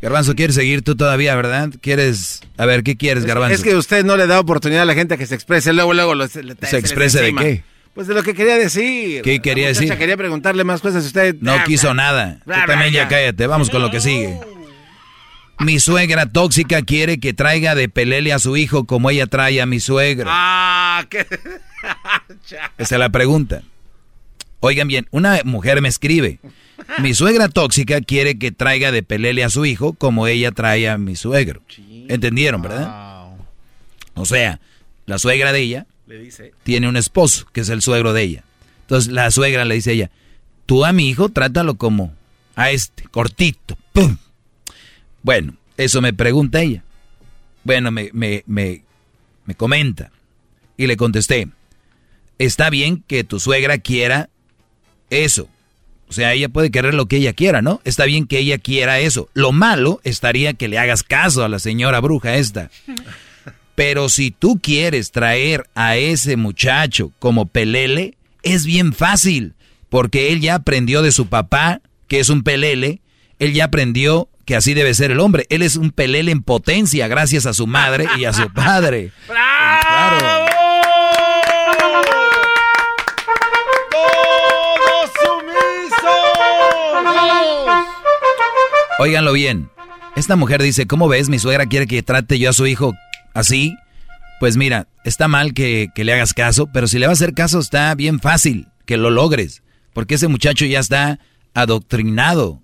Garbanzo, 0.02 0.36
¿quieres 0.36 0.56
seguir 0.56 0.82
tú 0.82 0.96
todavía, 0.96 1.36
verdad? 1.36 1.70
¿Quieres? 1.80 2.42
A 2.58 2.66
ver, 2.66 2.84
¿qué 2.84 2.98
quieres, 2.98 3.26
Garbanzo? 3.26 3.56
Es 3.56 3.62
que 3.62 3.76
usted 3.76 4.04
no 4.04 4.18
le 4.18 4.26
da 4.28 4.40
oportunidad 4.40 4.82
a 4.82 4.86
la 4.86 4.96
gente 4.96 5.14
a 5.14 5.18
que 5.18 5.28
se 5.28 5.36
exprese, 5.36 5.74
luego, 5.74 5.94
luego... 5.94 6.16
Lo, 6.16 6.28
se, 6.28 6.42
¿Se 6.64 6.78
exprese 6.78 7.22
de 7.22 7.36
qué? 7.36 7.64
Pues 7.94 8.08
de 8.08 8.14
lo 8.14 8.24
que 8.24 8.34
quería 8.34 8.58
decir. 8.58 9.22
¿Qué 9.22 9.42
quería 9.42 9.68
decir? 9.68 9.96
Quería 9.98 10.16
preguntarle 10.16 10.64
más 10.64 10.82
cosas. 10.82 11.06
Usted 11.06 11.36
no 11.42 11.62
quiso 11.66 11.94
nada. 11.94 12.40
Tú 12.46 12.52
también 12.66 12.94
ya 12.94 13.08
cállate. 13.08 13.48
Vamos 13.48 13.70
con 13.70 13.82
lo 13.82 13.92
que 13.92 14.00
sigue. 14.00 14.40
Mi 15.60 15.80
suegra 15.80 16.26
tóxica 16.26 16.82
quiere 16.82 17.20
que 17.20 17.34
traiga 17.34 17.76
de 17.76 17.90
pelele 17.90 18.34
a 18.34 18.40
su 18.40 18.58
hijo 18.58 18.86
como 18.86 19.10
ella 19.10 19.28
trae 19.28 19.62
a 19.62 19.66
mi 19.66 19.80
suegro. 19.80 20.28
Ah, 20.32 21.06
qué. 21.10 21.28
Esa 22.78 22.96
es 22.96 23.00
la 23.00 23.10
pregunta. 23.10 23.62
Oigan 24.62 24.88
bien, 24.88 25.08
una 25.12 25.42
mujer 25.44 25.82
me 25.82 25.90
escribe. 25.90 26.40
Mi 27.00 27.14
suegra 27.14 27.50
tóxica 27.50 28.02
quiere 28.02 28.38
que 28.38 28.52
traiga 28.52 28.92
de 28.92 29.04
pelele 29.04 29.44
a 29.44 29.50
su 29.50 29.66
hijo 29.66 29.94
como 29.94 30.28
ella 30.28 30.52
trae 30.52 30.90
a 30.90 30.98
mi 30.98 31.16
suegro. 31.16 31.62
¿Entendieron, 32.08 32.62
verdad? 32.62 33.34
O 34.14 34.26
sea, 34.26 34.60
la 35.06 35.18
suegra 35.18 35.52
de 35.52 35.60
ella 35.60 35.86
tiene 36.64 36.88
un 36.88 36.98
esposo 36.98 37.48
que 37.52 37.62
es 37.62 37.70
el 37.70 37.82
suegro 37.82 38.14
de 38.14 38.24
ella. 38.24 38.44
Entonces 38.82 39.12
la 39.12 39.32
suegra 39.32 39.66
le 39.66 39.76
dice 39.76 39.92
a 39.92 39.94
ella, 39.94 40.12
tú 40.66 40.86
a 40.86 40.92
mi 40.92 41.10
hijo 41.10 41.30
trátalo 41.30 41.76
como 41.76 42.14
a 42.56 42.72
este, 42.72 43.04
cortito. 43.04 43.78
¡Pum! 43.94 44.18
Bueno, 45.24 45.56
eso 45.78 46.02
me 46.02 46.14
pregunta 46.14 46.62
ella. 46.62 46.84
Bueno, 47.64 47.92
me, 47.92 48.10
me, 48.14 48.44
me, 48.48 48.84
me 49.46 49.56
comenta. 49.56 50.12
Y 50.78 50.88
le 50.88 50.98
contesté, 50.98 51.48
está 52.38 52.70
bien 52.70 53.04
que 53.08 53.24
tu 53.24 53.40
suegra 53.40 53.78
quiera 53.78 54.30
eso. 55.10 55.48
O 56.12 56.14
sea, 56.14 56.34
ella 56.34 56.50
puede 56.50 56.72
querer 56.72 56.94
lo 56.94 57.06
que 57.06 57.16
ella 57.16 57.32
quiera, 57.32 57.62
¿no? 57.62 57.80
Está 57.86 58.04
bien 58.04 58.28
que 58.28 58.38
ella 58.38 58.58
quiera 58.58 59.00
eso. 59.00 59.30
Lo 59.34 59.54
malo 59.54 60.02
estaría 60.04 60.54
que 60.54 60.68
le 60.68 60.78
hagas 60.78 61.04
caso 61.04 61.42
a 61.46 61.48
la 61.48 61.58
señora 61.58 62.02
bruja 62.02 62.36
esta. 62.36 62.70
Pero 63.76 64.10
si 64.10 64.30
tú 64.30 64.60
quieres 64.62 65.14
traer 65.14 65.70
a 65.74 65.96
ese 65.96 66.36
muchacho 66.36 67.14
como 67.18 67.46
pelele, 67.46 68.18
es 68.44 68.66
bien 68.66 68.92
fácil, 68.92 69.54
porque 69.88 70.34
él 70.34 70.42
ya 70.42 70.56
aprendió 70.56 71.02
de 71.02 71.14
su 71.14 71.28
papá, 71.28 71.80
que 72.10 72.20
es 72.20 72.28
un 72.28 72.44
pelele, 72.44 73.00
él 73.40 73.54
ya 73.54 73.64
aprendió 73.64 74.28
que 74.44 74.58
así 74.58 74.74
debe 74.74 74.94
ser 74.94 75.12
el 75.12 75.22
hombre. 75.22 75.46
Él 75.48 75.62
es 75.62 75.78
un 75.78 75.92
pelele 75.92 76.34
en 76.34 76.44
potencia 76.44 77.08
gracias 77.08 77.46
a 77.46 77.54
su 77.54 77.68
madre 77.68 78.06
y 78.18 78.26
a 78.26 78.34
su 78.34 78.52
padre. 78.52 79.14
Claro. 79.28 80.51
Óiganlo 89.04 89.34
bien. 89.34 89.72
Esta 90.16 90.36
mujer 90.36 90.62
dice, 90.62 90.86
¿cómo 90.86 91.08
ves? 91.08 91.28
Mi 91.28 91.40
suegra 91.40 91.66
quiere 91.66 91.88
que 91.88 92.04
trate 92.04 92.38
yo 92.38 92.52
a 92.52 92.54
su 92.54 92.68
hijo 92.68 92.94
así. 93.34 93.76
Pues 94.40 94.58
mira, 94.58 94.90
está 95.04 95.28
mal 95.28 95.56
que, 95.56 95.90
le 95.96 96.14
hagas 96.14 96.36
caso, 96.36 96.68
pero 96.72 96.88
si 96.88 97.00
le 97.00 97.08
vas 97.08 97.20
a 97.20 97.24
hacer 97.24 97.34
caso 97.34 97.58
está 97.58 97.96
bien 97.96 98.20
fácil 98.20 98.68
que 98.86 98.98
lo 98.98 99.10
logres. 99.10 99.64
Porque 99.94 100.14
ese 100.14 100.28
muchacho 100.28 100.66
ya 100.66 100.80
está 100.80 101.20
adoctrinado. 101.56 102.62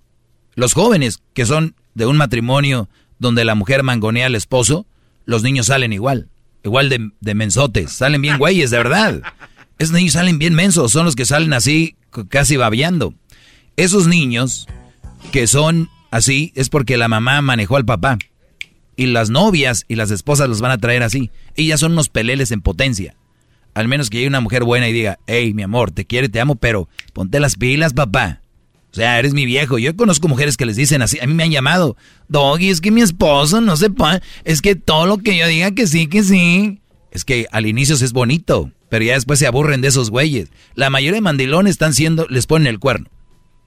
Los 0.54 0.74
jóvenes 0.74 1.24
que 1.34 1.44
son 1.44 1.74
de 1.94 2.06
un 2.06 2.16
matrimonio 2.16 2.88
donde 3.18 3.44
la 3.44 3.56
mujer 3.56 3.82
mangonea 3.82 4.26
al 4.26 4.36
esposo, 4.36 4.86
los 5.24 5.42
niños 5.42 5.66
salen 5.66 5.92
igual. 5.92 6.28
Igual 6.62 6.88
de, 6.88 7.10
de 7.18 7.34
mensotes. 7.34 7.90
Salen 7.90 8.22
bien 8.22 8.38
güeyes, 8.38 8.70
de 8.70 8.76
verdad. 8.76 9.22
Esos 9.80 9.92
niños 9.92 10.12
salen 10.12 10.38
bien 10.38 10.54
mensos. 10.54 10.92
Son 10.92 11.04
los 11.04 11.16
que 11.16 11.26
salen 11.26 11.52
así, 11.52 11.96
casi 12.28 12.56
babeando. 12.56 13.12
Esos 13.76 14.06
niños 14.06 14.68
que 15.32 15.48
son 15.48 15.90
así 16.10 16.52
es 16.54 16.68
porque 16.68 16.96
la 16.96 17.08
mamá 17.08 17.40
manejó 17.42 17.76
al 17.76 17.84
papá. 17.84 18.18
Y 18.96 19.06
las 19.06 19.30
novias 19.30 19.84
y 19.88 19.94
las 19.94 20.10
esposas 20.10 20.48
los 20.48 20.60
van 20.60 20.72
a 20.72 20.78
traer 20.78 21.02
así. 21.02 21.30
Ellas 21.54 21.80
son 21.80 21.92
unos 21.92 22.08
peleles 22.08 22.50
en 22.50 22.62
potencia. 22.62 23.14
Al 23.74 23.86
menos 23.86 24.10
que 24.10 24.18
haya 24.18 24.28
una 24.28 24.40
mujer 24.40 24.64
buena 24.64 24.88
y 24.88 24.92
diga, 24.92 25.20
hey, 25.26 25.54
mi 25.54 25.62
amor, 25.62 25.92
te 25.92 26.04
quiero, 26.04 26.28
te 26.28 26.40
amo, 26.40 26.56
pero 26.56 26.88
ponte 27.12 27.38
las 27.38 27.54
pilas, 27.54 27.92
papá. 27.92 28.40
O 28.90 28.94
sea, 28.94 29.18
eres 29.18 29.34
mi 29.34 29.46
viejo. 29.46 29.78
Yo 29.78 29.94
conozco 29.96 30.28
mujeres 30.28 30.56
que 30.56 30.66
les 30.66 30.76
dicen 30.76 31.02
así. 31.02 31.20
A 31.20 31.26
mí 31.26 31.34
me 31.34 31.44
han 31.44 31.50
llamado, 31.50 31.96
Doggy, 32.28 32.70
es 32.70 32.80
que 32.80 32.90
mi 32.90 33.02
esposo 33.02 33.60
no 33.60 33.76
se 33.76 33.90
puede. 33.90 34.20
Es 34.44 34.62
que 34.62 34.74
todo 34.74 35.06
lo 35.06 35.18
que 35.18 35.36
yo 35.36 35.46
diga 35.46 35.70
que 35.72 35.86
sí, 35.86 36.08
que 36.08 36.24
sí. 36.24 36.80
Es 37.10 37.24
que 37.24 37.46
al 37.52 37.66
inicio 37.66 37.94
es 37.94 38.12
bonito, 38.12 38.72
pero 38.88 39.04
ya 39.04 39.14
después 39.14 39.38
se 39.38 39.46
aburren 39.46 39.80
de 39.80 39.88
esos 39.88 40.10
güeyes. 40.10 40.48
La 40.74 40.90
mayoría 40.90 41.18
de 41.18 41.20
mandilones 41.20 41.72
están 41.72 41.94
siendo, 41.94 42.26
les 42.28 42.46
ponen 42.46 42.66
el 42.66 42.78
cuerno. 42.78 43.08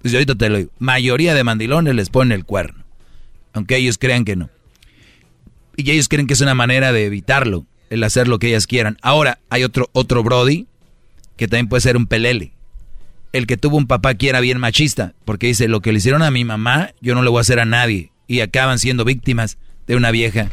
Pues 0.02 0.12
yo 0.12 0.18
ahorita 0.18 0.36
te 0.36 0.50
lo 0.50 0.58
digo. 0.58 0.72
Mayoría 0.80 1.34
de 1.34 1.44
mandilones 1.44 1.96
les 1.96 2.10
ponen 2.10 2.32
el 2.32 2.46
cuerno. 2.46 2.84
Aunque 3.54 3.78
ellos 3.78 3.98
crean 3.98 4.26
que 4.26 4.36
no. 4.36 4.50
Y 5.78 5.90
ellos 5.92 6.08
creen 6.08 6.28
que 6.28 6.34
es 6.34 6.42
una 6.42 6.56
manera 6.56 6.92
de 6.92 7.06
evitarlo, 7.06 7.66
el 7.90 8.04
hacer 8.04 8.28
lo 8.28 8.40
que 8.40 8.50
ellas 8.50 8.68
quieran. 8.68 8.98
Ahora, 9.02 9.40
hay 9.50 9.64
otro, 9.64 9.90
otro 9.94 10.24
Brody 10.24 10.68
que 11.38 11.48
también 11.48 11.70
puede 11.70 11.82
ser 11.82 11.98
un 11.98 12.08
pelele. 12.08 12.54
El 13.34 13.48
que 13.48 13.58
tuvo 13.58 13.78
un 13.78 13.88
papá 13.88 14.14
que 14.16 14.30
era 14.30 14.42
bien 14.42 14.60
machista, 14.60 15.14
porque 15.26 15.48
dice, 15.48 15.68
lo 15.68 15.82
que 15.82 15.92
le 15.92 16.00
hicieron 16.00 16.22
a 16.22 16.32
mi 16.32 16.44
mamá, 16.44 16.92
yo 17.02 17.16
no 17.16 17.24
le 17.24 17.30
voy 17.30 17.40
a 17.40 17.42
hacer 17.42 17.60
a 17.60 17.66
nadie. 17.66 18.12
Y 18.28 18.42
acaban 18.42 18.80
siendo 18.80 19.06
víctimas 19.06 19.58
de 19.88 19.96
una 19.96 20.12
vieja 20.12 20.50